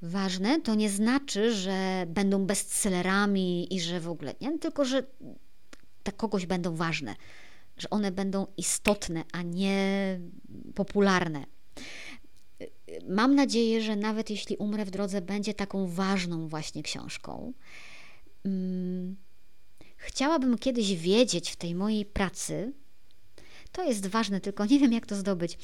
Ważne 0.01 0.61
to 0.61 0.75
nie 0.75 0.89
znaczy, 0.89 1.53
że 1.53 2.05
będą 2.07 2.45
bestsellerami 2.45 3.75
i 3.75 3.81
że 3.81 3.99
w 3.99 4.09
ogóle, 4.09 4.35
nie? 4.41 4.59
tylko 4.59 4.85
że 4.85 5.03
dla 6.03 6.13
kogoś 6.13 6.45
będą 6.45 6.75
ważne, 6.75 7.15
że 7.77 7.89
one 7.89 8.11
będą 8.11 8.47
istotne, 8.57 9.23
a 9.31 9.41
nie 9.41 10.19
popularne. 10.75 11.45
Mam 13.09 13.35
nadzieję, 13.35 13.81
że 13.81 13.95
nawet 13.95 14.29
jeśli 14.29 14.57
umrę 14.57 14.85
w 14.85 14.91
drodze, 14.91 15.21
będzie 15.21 15.53
taką 15.53 15.87
ważną 15.87 16.47
właśnie 16.47 16.83
książką. 16.83 17.53
Hmm. 18.43 19.15
Chciałabym 19.97 20.57
kiedyś 20.57 20.95
wiedzieć 20.95 21.51
w 21.51 21.55
tej 21.55 21.75
mojej 21.75 22.05
pracy, 22.05 22.73
to 23.73 23.83
jest 23.83 24.07
ważne, 24.07 24.41
tylko 24.41 24.65
nie 24.65 24.79
wiem, 24.79 24.93
jak 24.93 25.05
to 25.05 25.15
zdobyć. 25.15 25.57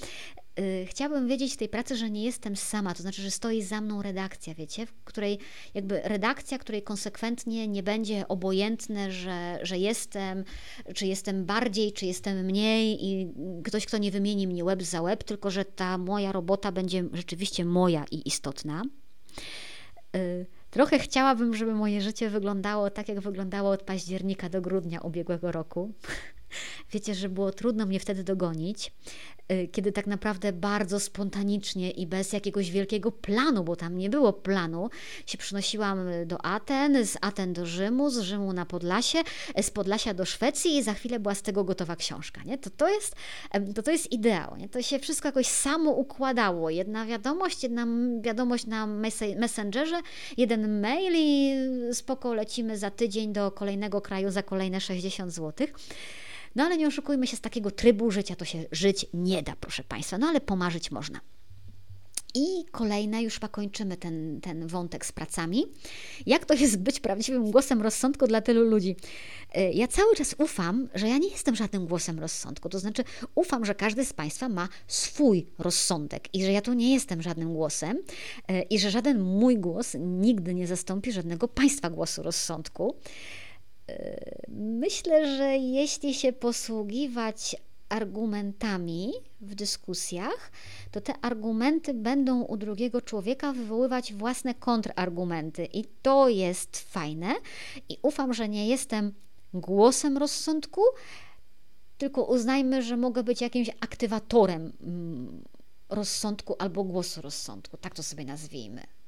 Y, 0.59 0.85
chciałabym 0.89 1.27
wiedzieć 1.27 1.53
w 1.53 1.57
tej 1.57 1.69
pracy, 1.69 1.97
że 1.97 2.09
nie 2.09 2.23
jestem 2.23 2.55
sama, 2.55 2.93
to 2.93 3.01
znaczy, 3.01 3.21
że 3.21 3.31
stoi 3.31 3.61
za 3.61 3.81
mną 3.81 4.01
redakcja, 4.01 4.55
wiecie, 4.55 4.85
w 4.85 5.03
której 5.03 5.39
jakby 5.73 6.01
redakcja, 6.03 6.57
której 6.57 6.83
konsekwentnie 6.83 7.67
nie 7.67 7.83
będzie 7.83 8.27
obojętne, 8.27 9.11
że, 9.11 9.59
że 9.61 9.77
jestem, 9.77 10.43
czy 10.95 11.07
jestem 11.07 11.45
bardziej, 11.45 11.93
czy 11.93 12.05
jestem 12.05 12.45
mniej 12.45 13.05
i 13.05 13.33
ktoś, 13.63 13.85
kto 13.85 13.97
nie 13.97 14.11
wymieni 14.11 14.47
mnie 14.47 14.63
łeb 14.63 14.83
za 14.83 15.01
łeb, 15.01 15.23
tylko 15.23 15.51
że 15.51 15.65
ta 15.65 15.97
moja 15.97 16.31
robota 16.31 16.71
będzie 16.71 17.03
rzeczywiście 17.13 17.65
moja 17.65 18.05
i 18.11 18.27
istotna. 18.27 18.83
Y, 20.15 20.45
trochę 20.71 20.99
chciałabym, 20.99 21.55
żeby 21.55 21.73
moje 21.73 22.01
życie 22.01 22.29
wyglądało 22.29 22.89
tak, 22.89 23.09
jak 23.09 23.19
wyglądało 23.19 23.71
od 23.71 23.83
października 23.83 24.49
do 24.49 24.61
grudnia 24.61 25.01
ubiegłego 25.01 25.51
roku. 25.51 25.93
Wiecie, 26.91 27.15
że 27.15 27.29
było 27.29 27.51
trudno 27.51 27.85
mnie 27.85 27.99
wtedy 27.99 28.23
dogonić, 28.23 28.91
kiedy 29.71 29.91
tak 29.91 30.07
naprawdę 30.07 30.53
bardzo 30.53 30.99
spontanicznie 30.99 31.91
i 31.91 32.07
bez 32.07 32.33
jakiegoś 32.33 32.71
wielkiego 32.71 33.11
planu, 33.11 33.63
bo 33.63 33.75
tam 33.75 33.97
nie 33.97 34.09
było 34.09 34.33
planu, 34.33 34.89
się 35.25 35.37
przynosiłam 35.37 35.99
do 36.25 36.45
Aten, 36.45 37.05
z 37.05 37.17
Aten 37.21 37.53
do 37.53 37.65
Rzymu, 37.65 38.09
z 38.09 38.19
Rzymu 38.19 38.53
na 38.53 38.65
Podlasie, 38.65 39.19
z 39.61 39.69
Podlasia 39.69 40.13
do 40.13 40.25
Szwecji 40.25 40.77
i 40.77 40.83
za 40.83 40.93
chwilę 40.93 41.19
była 41.19 41.35
z 41.35 41.41
tego 41.41 41.63
gotowa 41.63 41.95
książka. 41.95 42.41
Nie? 42.43 42.57
To, 42.57 42.69
to, 42.69 42.89
jest, 42.89 43.15
to, 43.75 43.83
to 43.83 43.91
jest 43.91 44.11
ideał. 44.11 44.57
Nie? 44.57 44.69
To 44.69 44.81
się 44.81 44.99
wszystko 44.99 45.27
jakoś 45.27 45.47
samo 45.47 45.91
układało. 45.91 46.69
Jedna 46.69 47.05
wiadomość, 47.05 47.63
jedna 47.63 47.87
wiadomość 48.21 48.65
na 48.65 48.87
Messengerze, 49.37 50.01
jeden 50.37 50.81
mail 50.81 51.13
i 51.15 51.55
spoko 51.93 52.33
lecimy 52.33 52.77
za 52.77 52.91
tydzień 52.91 53.33
do 53.33 53.51
kolejnego 53.51 54.01
kraju 54.01 54.31
za 54.31 54.43
kolejne 54.43 54.81
60 54.81 55.33
złotych. 55.33 55.73
No 56.55 56.63
ale 56.63 56.77
nie 56.77 56.87
oszukujmy 56.87 57.27
się, 57.27 57.37
z 57.37 57.41
takiego 57.41 57.71
trybu 57.71 58.11
życia 58.11 58.35
to 58.35 58.45
się 58.45 58.65
żyć 58.71 59.05
nie 59.13 59.43
da, 59.43 59.55
proszę 59.59 59.83
Państwa, 59.83 60.17
no 60.17 60.27
ale 60.27 60.41
pomarzyć 60.41 60.91
można. 60.91 61.19
I 62.35 62.65
kolejne, 62.71 63.23
już 63.23 63.39
chyba 63.39 63.49
ten, 63.99 64.41
ten 64.41 64.67
wątek 64.67 65.05
z 65.05 65.11
pracami. 65.11 65.65
Jak 66.25 66.45
to 66.45 66.53
jest 66.53 66.77
być 66.77 66.99
prawdziwym 66.99 67.51
głosem 67.51 67.81
rozsądku 67.81 68.27
dla 68.27 68.41
tylu 68.41 68.63
ludzi? 68.63 68.95
E, 69.53 69.71
ja 69.71 69.87
cały 69.87 70.15
czas 70.15 70.35
ufam, 70.37 70.87
że 70.95 71.07
ja 71.07 71.17
nie 71.17 71.29
jestem 71.29 71.55
żadnym 71.55 71.87
głosem 71.87 72.19
rozsądku. 72.19 72.69
To 72.69 72.79
znaczy, 72.79 73.03
ufam, 73.35 73.65
że 73.65 73.75
każdy 73.75 74.05
z 74.05 74.13
Państwa 74.13 74.49
ma 74.49 74.69
swój 74.87 75.47
rozsądek 75.59 76.35
i 76.35 76.45
że 76.45 76.51
ja 76.51 76.61
tu 76.61 76.73
nie 76.73 76.93
jestem 76.93 77.21
żadnym 77.21 77.53
głosem 77.53 77.97
e, 78.47 78.61
i 78.61 78.79
że 78.79 78.91
żaden 78.91 79.21
mój 79.21 79.57
głos 79.57 79.95
nigdy 79.99 80.53
nie 80.53 80.67
zastąpi 80.67 81.11
żadnego 81.11 81.47
Państwa 81.47 81.89
głosu 81.89 82.23
rozsądku. 82.23 82.95
Myślę, 84.47 85.37
że 85.37 85.57
jeśli 85.57 86.13
się 86.13 86.33
posługiwać 86.33 87.55
argumentami 87.89 89.11
w 89.41 89.55
dyskusjach, 89.55 90.51
to 90.91 91.01
te 91.01 91.13
argumenty 91.21 91.93
będą 91.93 92.41
u 92.41 92.57
drugiego 92.57 93.01
człowieka 93.01 93.53
wywoływać 93.53 94.13
własne 94.13 94.53
kontrargumenty, 94.53 95.65
i 95.65 95.85
to 96.01 96.29
jest 96.29 96.77
fajne. 96.77 97.35
I 97.89 97.97
ufam, 98.01 98.33
że 98.33 98.49
nie 98.49 98.67
jestem 98.67 99.13
głosem 99.53 100.17
rozsądku, 100.17 100.81
tylko 101.97 102.23
uznajmy, 102.23 102.81
że 102.81 102.97
mogę 102.97 103.23
być 103.23 103.41
jakimś 103.41 103.69
aktywatorem 103.69 104.73
mm, 104.81 105.43
rozsądku 105.89 106.55
albo 106.59 106.83
głosu 106.83 107.21
rozsądku. 107.21 107.77
Tak 107.77 107.95
to 107.95 108.03
sobie 108.03 108.25
nazwijmy 108.25 108.98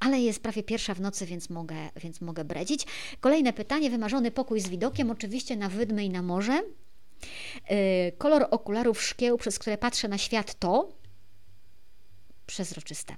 ale 0.00 0.20
jest 0.20 0.42
prawie 0.42 0.62
pierwsza 0.62 0.94
w 0.94 1.00
nocy, 1.00 1.26
więc 1.26 1.50
mogę, 1.50 1.76
więc 1.96 2.20
mogę 2.20 2.44
bredzić. 2.44 2.86
Kolejne 3.20 3.52
pytanie, 3.52 3.90
wymarzony 3.90 4.30
pokój 4.30 4.60
z 4.60 4.68
widokiem, 4.68 5.10
oczywiście 5.10 5.56
na 5.56 5.68
wydmy 5.68 6.04
i 6.04 6.10
na 6.10 6.22
morze. 6.22 6.62
Yy, 7.70 7.76
kolor 8.18 8.46
okularów 8.50 9.02
szkieł, 9.02 9.38
przez 9.38 9.58
które 9.58 9.78
patrzę 9.78 10.08
na 10.08 10.18
świat 10.18 10.54
to 10.54 10.88
przezroczyste. 12.46 13.16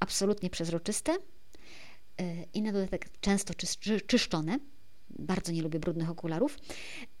Absolutnie 0.00 0.50
przezroczyste 0.50 1.12
yy, 1.12 2.26
i 2.54 2.62
na 2.62 2.72
dodatek 2.72 3.08
często 3.20 3.54
czy, 3.54 3.66
czy, 3.80 4.00
czyszczone, 4.00 4.58
bardzo 5.18 5.52
nie 5.52 5.62
lubię 5.62 5.78
brudnych 5.78 6.10
okularów. 6.10 6.58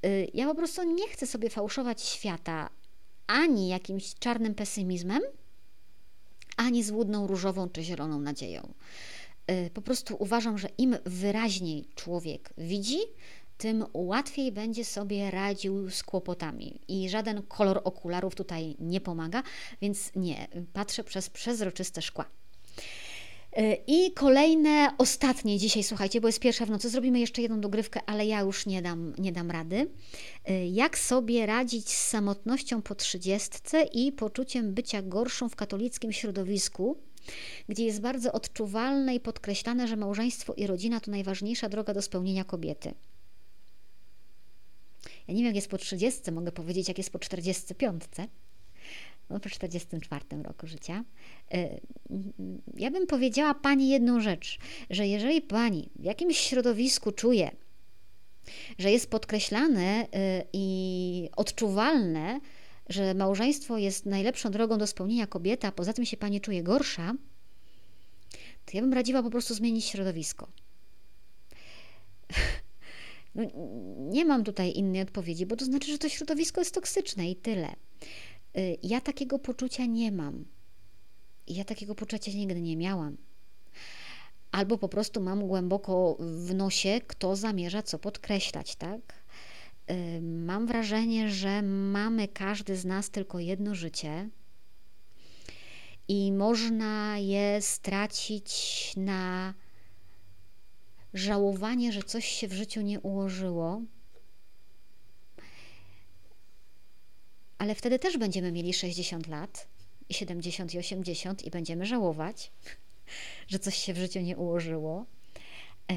Y, 0.06 0.28
ja 0.34 0.46
po 0.46 0.54
prostu 0.54 0.82
nie 0.82 1.08
chcę 1.08 1.26
sobie 1.26 1.50
fałszować 1.50 2.02
świata 2.02 2.70
ani 3.26 3.68
jakimś 3.68 4.14
czarnym 4.14 4.54
pesymizmem, 4.54 5.22
ani 6.56 6.84
złudną 6.84 7.26
różową 7.26 7.68
czy 7.68 7.82
zieloną 7.82 8.20
nadzieją. 8.20 8.74
Y, 9.50 9.70
po 9.74 9.82
prostu 9.82 10.16
uważam, 10.18 10.58
że 10.58 10.68
im 10.78 10.96
wyraźniej 11.04 11.88
człowiek 11.94 12.54
widzi, 12.58 12.98
tym 13.58 13.84
łatwiej 13.94 14.52
będzie 14.52 14.84
sobie 14.84 15.30
radził 15.30 15.90
z 15.90 16.02
kłopotami. 16.02 16.80
I 16.88 17.08
żaden 17.08 17.42
kolor 17.42 17.80
okularów 17.84 18.34
tutaj 18.34 18.76
nie 18.78 19.00
pomaga, 19.00 19.42
więc 19.80 20.12
nie, 20.16 20.48
patrzę 20.72 21.04
przez 21.04 21.30
przezroczyste 21.30 22.02
szkła. 22.02 22.41
Y, 23.58 23.76
I 23.86 24.12
kolejne, 24.12 24.90
ostatnie 24.98 25.58
dzisiaj, 25.58 25.82
słuchajcie, 25.82 26.20
bo 26.20 26.28
jest 26.28 26.40
pierwsza 26.40 26.66
w 26.66 26.70
nocy, 26.70 26.88
zrobimy 26.88 27.20
jeszcze 27.20 27.42
jedną 27.42 27.60
dogrywkę, 27.60 28.00
ale 28.06 28.26
ja 28.26 28.40
już 28.40 28.66
nie 28.66 28.82
dam, 28.82 29.14
nie 29.18 29.32
dam 29.32 29.50
rady. 29.50 29.90
Y, 30.50 30.66
jak 30.66 30.98
sobie 30.98 31.46
radzić 31.46 31.88
z 31.88 32.08
samotnością 32.08 32.82
po 32.82 32.94
trzydziestce 32.94 33.82
i 33.82 34.12
poczuciem 34.12 34.74
bycia 34.74 35.02
gorszą 35.02 35.48
w 35.48 35.56
katolickim 35.56 36.12
środowisku, 36.12 36.98
gdzie 37.68 37.84
jest 37.84 38.00
bardzo 38.00 38.32
odczuwalne 38.32 39.14
i 39.14 39.20
podkreślane, 39.20 39.88
że 39.88 39.96
małżeństwo 39.96 40.54
i 40.54 40.66
rodzina 40.66 41.00
to 41.00 41.10
najważniejsza 41.10 41.68
droga 41.68 41.94
do 41.94 42.02
spełnienia 42.02 42.44
kobiety. 42.44 42.94
Ja 45.28 45.34
nie 45.34 45.40
wiem, 45.40 45.46
jak 45.46 45.54
jest 45.54 45.70
po 45.70 45.78
30, 45.78 46.32
mogę 46.32 46.52
powiedzieć, 46.52 46.88
jak 46.88 46.98
jest 46.98 47.10
po 47.10 47.18
45, 47.18 48.02
no 48.18 48.24
po 49.40 49.48
44 49.48 50.24
roku 50.42 50.66
życia. 50.66 51.04
Y, 51.54 51.80
ja 52.76 52.90
bym 52.90 53.06
powiedziała 53.06 53.54
Pani 53.54 53.88
jedną 53.88 54.20
rzecz, 54.20 54.58
że 54.90 55.06
jeżeli 55.06 55.42
Pani 55.42 55.90
w 55.96 56.04
jakimś 56.04 56.38
środowisku 56.38 57.12
czuje, 57.12 57.50
że 58.78 58.90
jest 58.90 59.10
podkreślane 59.10 60.04
y, 60.04 60.06
i 60.52 61.28
odczuwalne, 61.36 62.40
że 62.88 63.14
małżeństwo 63.14 63.78
jest 63.78 64.06
najlepszą 64.06 64.50
drogą 64.50 64.78
do 64.78 64.86
spełnienia 64.86 65.26
kobiety, 65.26 65.66
a 65.66 65.72
poza 65.72 65.92
tym 65.92 66.06
się 66.06 66.16
Pani 66.16 66.40
czuje 66.40 66.62
gorsza, 66.62 67.14
to 68.64 68.72
ja 68.74 68.80
bym 68.80 68.92
radziła 68.92 69.22
po 69.22 69.30
prostu 69.30 69.54
zmienić 69.54 69.84
środowisko. 69.84 70.48
No, 73.34 73.42
nie 73.98 74.24
mam 74.24 74.44
tutaj 74.44 74.72
innej 74.72 75.02
odpowiedzi, 75.02 75.46
bo 75.46 75.56
to 75.56 75.64
znaczy, 75.64 75.90
że 75.92 75.98
to 75.98 76.08
środowisko 76.08 76.60
jest 76.60 76.74
toksyczne 76.74 77.30
i 77.30 77.36
tyle. 77.36 77.68
Y, 78.58 78.78
ja 78.82 79.00
takiego 79.00 79.38
poczucia 79.38 79.86
nie 79.86 80.12
mam. 80.12 80.44
Ja 81.46 81.64
takiego 81.64 81.94
poczucia 81.94 82.32
nigdy 82.32 82.60
nie 82.60 82.76
miałam. 82.76 83.16
Albo 84.50 84.78
po 84.78 84.88
prostu 84.88 85.20
mam 85.20 85.46
głęboko 85.48 86.16
w 86.20 86.54
nosie, 86.54 87.00
kto 87.06 87.36
zamierza 87.36 87.82
co 87.82 87.98
podkreślać, 87.98 88.76
tak? 88.76 89.00
Y, 89.90 90.20
mam 90.22 90.66
wrażenie, 90.66 91.30
że 91.30 91.62
mamy 91.62 92.28
każdy 92.28 92.76
z 92.76 92.84
nas 92.84 93.10
tylko 93.10 93.38
jedno 93.38 93.74
życie 93.74 94.30
i 96.08 96.32
można 96.32 97.18
je 97.18 97.62
stracić 97.62 98.92
na 98.96 99.54
żałowanie, 101.14 101.92
że 101.92 102.02
coś 102.02 102.24
się 102.24 102.48
w 102.48 102.52
życiu 102.52 102.80
nie 102.80 103.00
ułożyło, 103.00 103.82
ale 107.62 107.74
wtedy 107.74 107.98
też 107.98 108.18
będziemy 108.18 108.52
mieli 108.52 108.74
60 108.74 109.26
lat, 109.26 109.68
i 110.08 110.14
70 110.14 110.74
i 110.74 110.78
80 110.78 111.44
i 111.44 111.50
będziemy 111.50 111.86
żałować, 111.86 112.52
że 113.50 113.58
coś 113.58 113.76
się 113.76 113.94
w 113.94 113.96
życiu 113.96 114.20
nie 114.20 114.36
ułożyło. 114.36 115.06
E, 115.92 115.94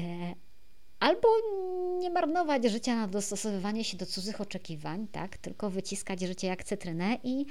albo 1.00 1.28
nie 1.98 2.10
marnować 2.10 2.64
życia 2.64 2.96
na 2.96 3.08
dostosowywanie 3.08 3.84
się 3.84 3.96
do 3.96 4.06
cudzych 4.06 4.40
oczekiwań, 4.40 5.06
tak? 5.12 5.38
tylko 5.38 5.70
wyciskać 5.70 6.20
życie 6.20 6.46
jak 6.46 6.64
cytrynę 6.64 7.18
i 7.22 7.46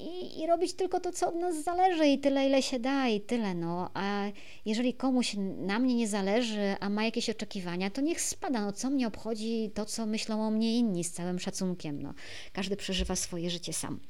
i, 0.00 0.40
i, 0.40 0.46
robić 0.46 0.72
tylko 0.72 1.00
to, 1.00 1.12
co 1.12 1.28
od 1.28 1.34
nas 1.34 1.62
zależy 1.62 2.06
i 2.06 2.18
tyle, 2.18 2.46
ile 2.46 2.62
się 2.62 2.78
da 2.78 3.08
i 3.08 3.20
tyle, 3.20 3.54
no. 3.54 3.90
A 3.94 4.24
jeżeli 4.64 4.94
komuś 4.94 5.36
na 5.56 5.78
mnie 5.78 5.94
nie 5.94 6.08
zależy, 6.08 6.76
a 6.80 6.88
ma 6.88 7.04
jakieś 7.04 7.30
oczekiwania, 7.30 7.90
to 7.90 8.00
niech 8.00 8.20
spada, 8.20 8.60
no 8.60 8.72
co 8.72 8.90
mnie 8.90 9.06
obchodzi 9.06 9.70
to, 9.74 9.84
co 9.84 10.06
myślą 10.06 10.46
o 10.46 10.50
mnie 10.50 10.78
inni, 10.78 11.04
z 11.04 11.12
całym 11.12 11.38
szacunkiem, 11.38 12.02
no. 12.02 12.14
Każdy 12.52 12.76
przeżywa 12.76 13.16
swoje 13.16 13.50
życie 13.50 13.72
sam. 13.72 14.00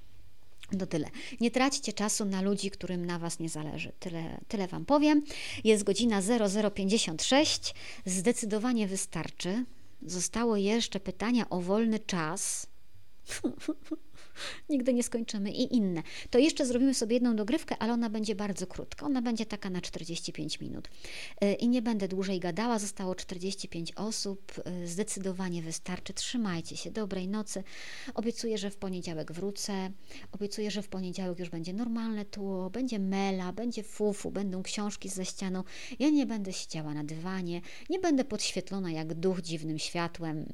To 0.78 0.86
tyle. 0.86 1.08
Nie 1.40 1.50
traćcie 1.50 1.92
czasu 1.92 2.24
na 2.24 2.42
ludzi, 2.42 2.70
którym 2.70 3.06
na 3.06 3.18
Was 3.18 3.38
nie 3.38 3.48
zależy. 3.48 3.92
Tyle, 4.00 4.40
tyle 4.48 4.68
Wam 4.68 4.84
powiem. 4.84 5.24
Jest 5.64 5.84
godzina 5.84 6.20
0056. 6.74 7.74
Zdecydowanie 8.04 8.86
wystarczy. 8.86 9.64
Zostało 10.02 10.56
jeszcze 10.56 11.00
pytania 11.00 11.50
o 11.50 11.60
wolny 11.60 11.98
czas. 11.98 12.66
Nigdy 14.68 14.94
nie 14.94 15.02
skończymy 15.02 15.50
i 15.50 15.76
inne. 15.76 16.02
To 16.30 16.38
jeszcze 16.38 16.66
zrobimy 16.66 16.94
sobie 16.94 17.14
jedną 17.14 17.36
dogrywkę, 17.36 17.76
ale 17.78 17.92
ona 17.92 18.10
będzie 18.10 18.34
bardzo 18.34 18.66
krótka. 18.66 19.06
Ona 19.06 19.22
będzie 19.22 19.46
taka 19.46 19.70
na 19.70 19.80
45 19.80 20.60
minut. 20.60 20.88
Y, 21.44 21.52
I 21.52 21.68
nie 21.68 21.82
będę 21.82 22.08
dłużej 22.08 22.40
gadała. 22.40 22.78
Zostało 22.78 23.14
45 23.14 23.92
osób. 23.96 24.52
Y, 24.82 24.86
zdecydowanie 24.86 25.62
wystarczy. 25.62 26.14
Trzymajcie 26.14 26.76
się. 26.76 26.90
Dobrej 26.90 27.28
nocy. 27.28 27.62
Obiecuję, 28.14 28.58
że 28.58 28.70
w 28.70 28.76
poniedziałek 28.76 29.32
wrócę. 29.32 29.90
Obiecuję, 30.32 30.70
że 30.70 30.82
w 30.82 30.88
poniedziałek 30.88 31.38
już 31.38 31.48
będzie 31.48 31.72
normalne 31.72 32.24
tło, 32.24 32.70
będzie 32.70 32.98
mela, 32.98 33.52
będzie 33.52 33.82
fufu, 33.82 34.30
będą 34.30 34.62
książki 34.62 35.08
za 35.08 35.24
ścianą. 35.24 35.64
Ja 35.98 36.10
nie 36.10 36.26
będę 36.26 36.52
siedziała 36.52 36.94
na 36.94 37.04
dywanie, 37.04 37.60
nie 37.90 37.98
będę 37.98 38.24
podświetlona 38.24 38.92
jak 38.92 39.14
duch 39.14 39.40
dziwnym 39.40 39.78
światłem. 39.78 40.46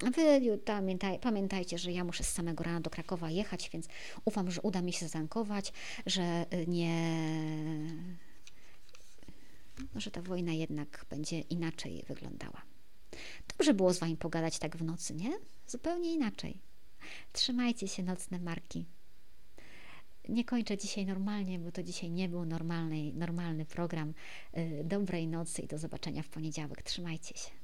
Wy 0.00 0.58
pamiętaj, 0.64 1.18
pamiętajcie, 1.18 1.78
że 1.78 1.92
ja 1.92 2.04
muszę 2.04 2.24
z 2.24 2.28
samego 2.28 2.64
rana 2.64 2.80
do 2.80 2.90
Krakowa 2.90 3.30
jechać, 3.30 3.70
więc 3.70 3.88
ufam, 4.24 4.50
że 4.50 4.62
uda 4.62 4.82
mi 4.82 4.92
się 4.92 5.08
zankować, 5.08 5.72
że 6.06 6.46
y, 6.54 6.66
nie. 6.66 7.22
No, 9.94 10.00
że 10.00 10.10
ta 10.10 10.22
wojna 10.22 10.52
jednak 10.52 11.06
będzie 11.10 11.40
inaczej 11.40 12.04
wyglądała. 12.08 12.62
Dobrze 13.48 13.74
było 13.74 13.92
z 13.92 13.98
Wami 13.98 14.16
pogadać 14.16 14.58
tak 14.58 14.76
w 14.76 14.82
nocy, 14.82 15.14
nie? 15.14 15.38
Zupełnie 15.66 16.14
inaczej. 16.14 16.60
Trzymajcie 17.32 17.88
się, 17.88 18.02
nocne 18.02 18.38
marki. 18.38 18.84
Nie 20.28 20.44
kończę 20.44 20.78
dzisiaj 20.78 21.06
normalnie, 21.06 21.58
bo 21.58 21.72
to 21.72 21.82
dzisiaj 21.82 22.10
nie 22.10 22.28
był 22.28 22.44
normalny, 22.44 23.12
normalny 23.14 23.64
program. 23.64 24.14
Y, 24.58 24.82
dobrej 24.84 25.28
nocy 25.28 25.62
i 25.62 25.66
do 25.66 25.78
zobaczenia 25.78 26.22
w 26.22 26.28
poniedziałek. 26.28 26.82
Trzymajcie 26.82 27.38
się. 27.38 27.57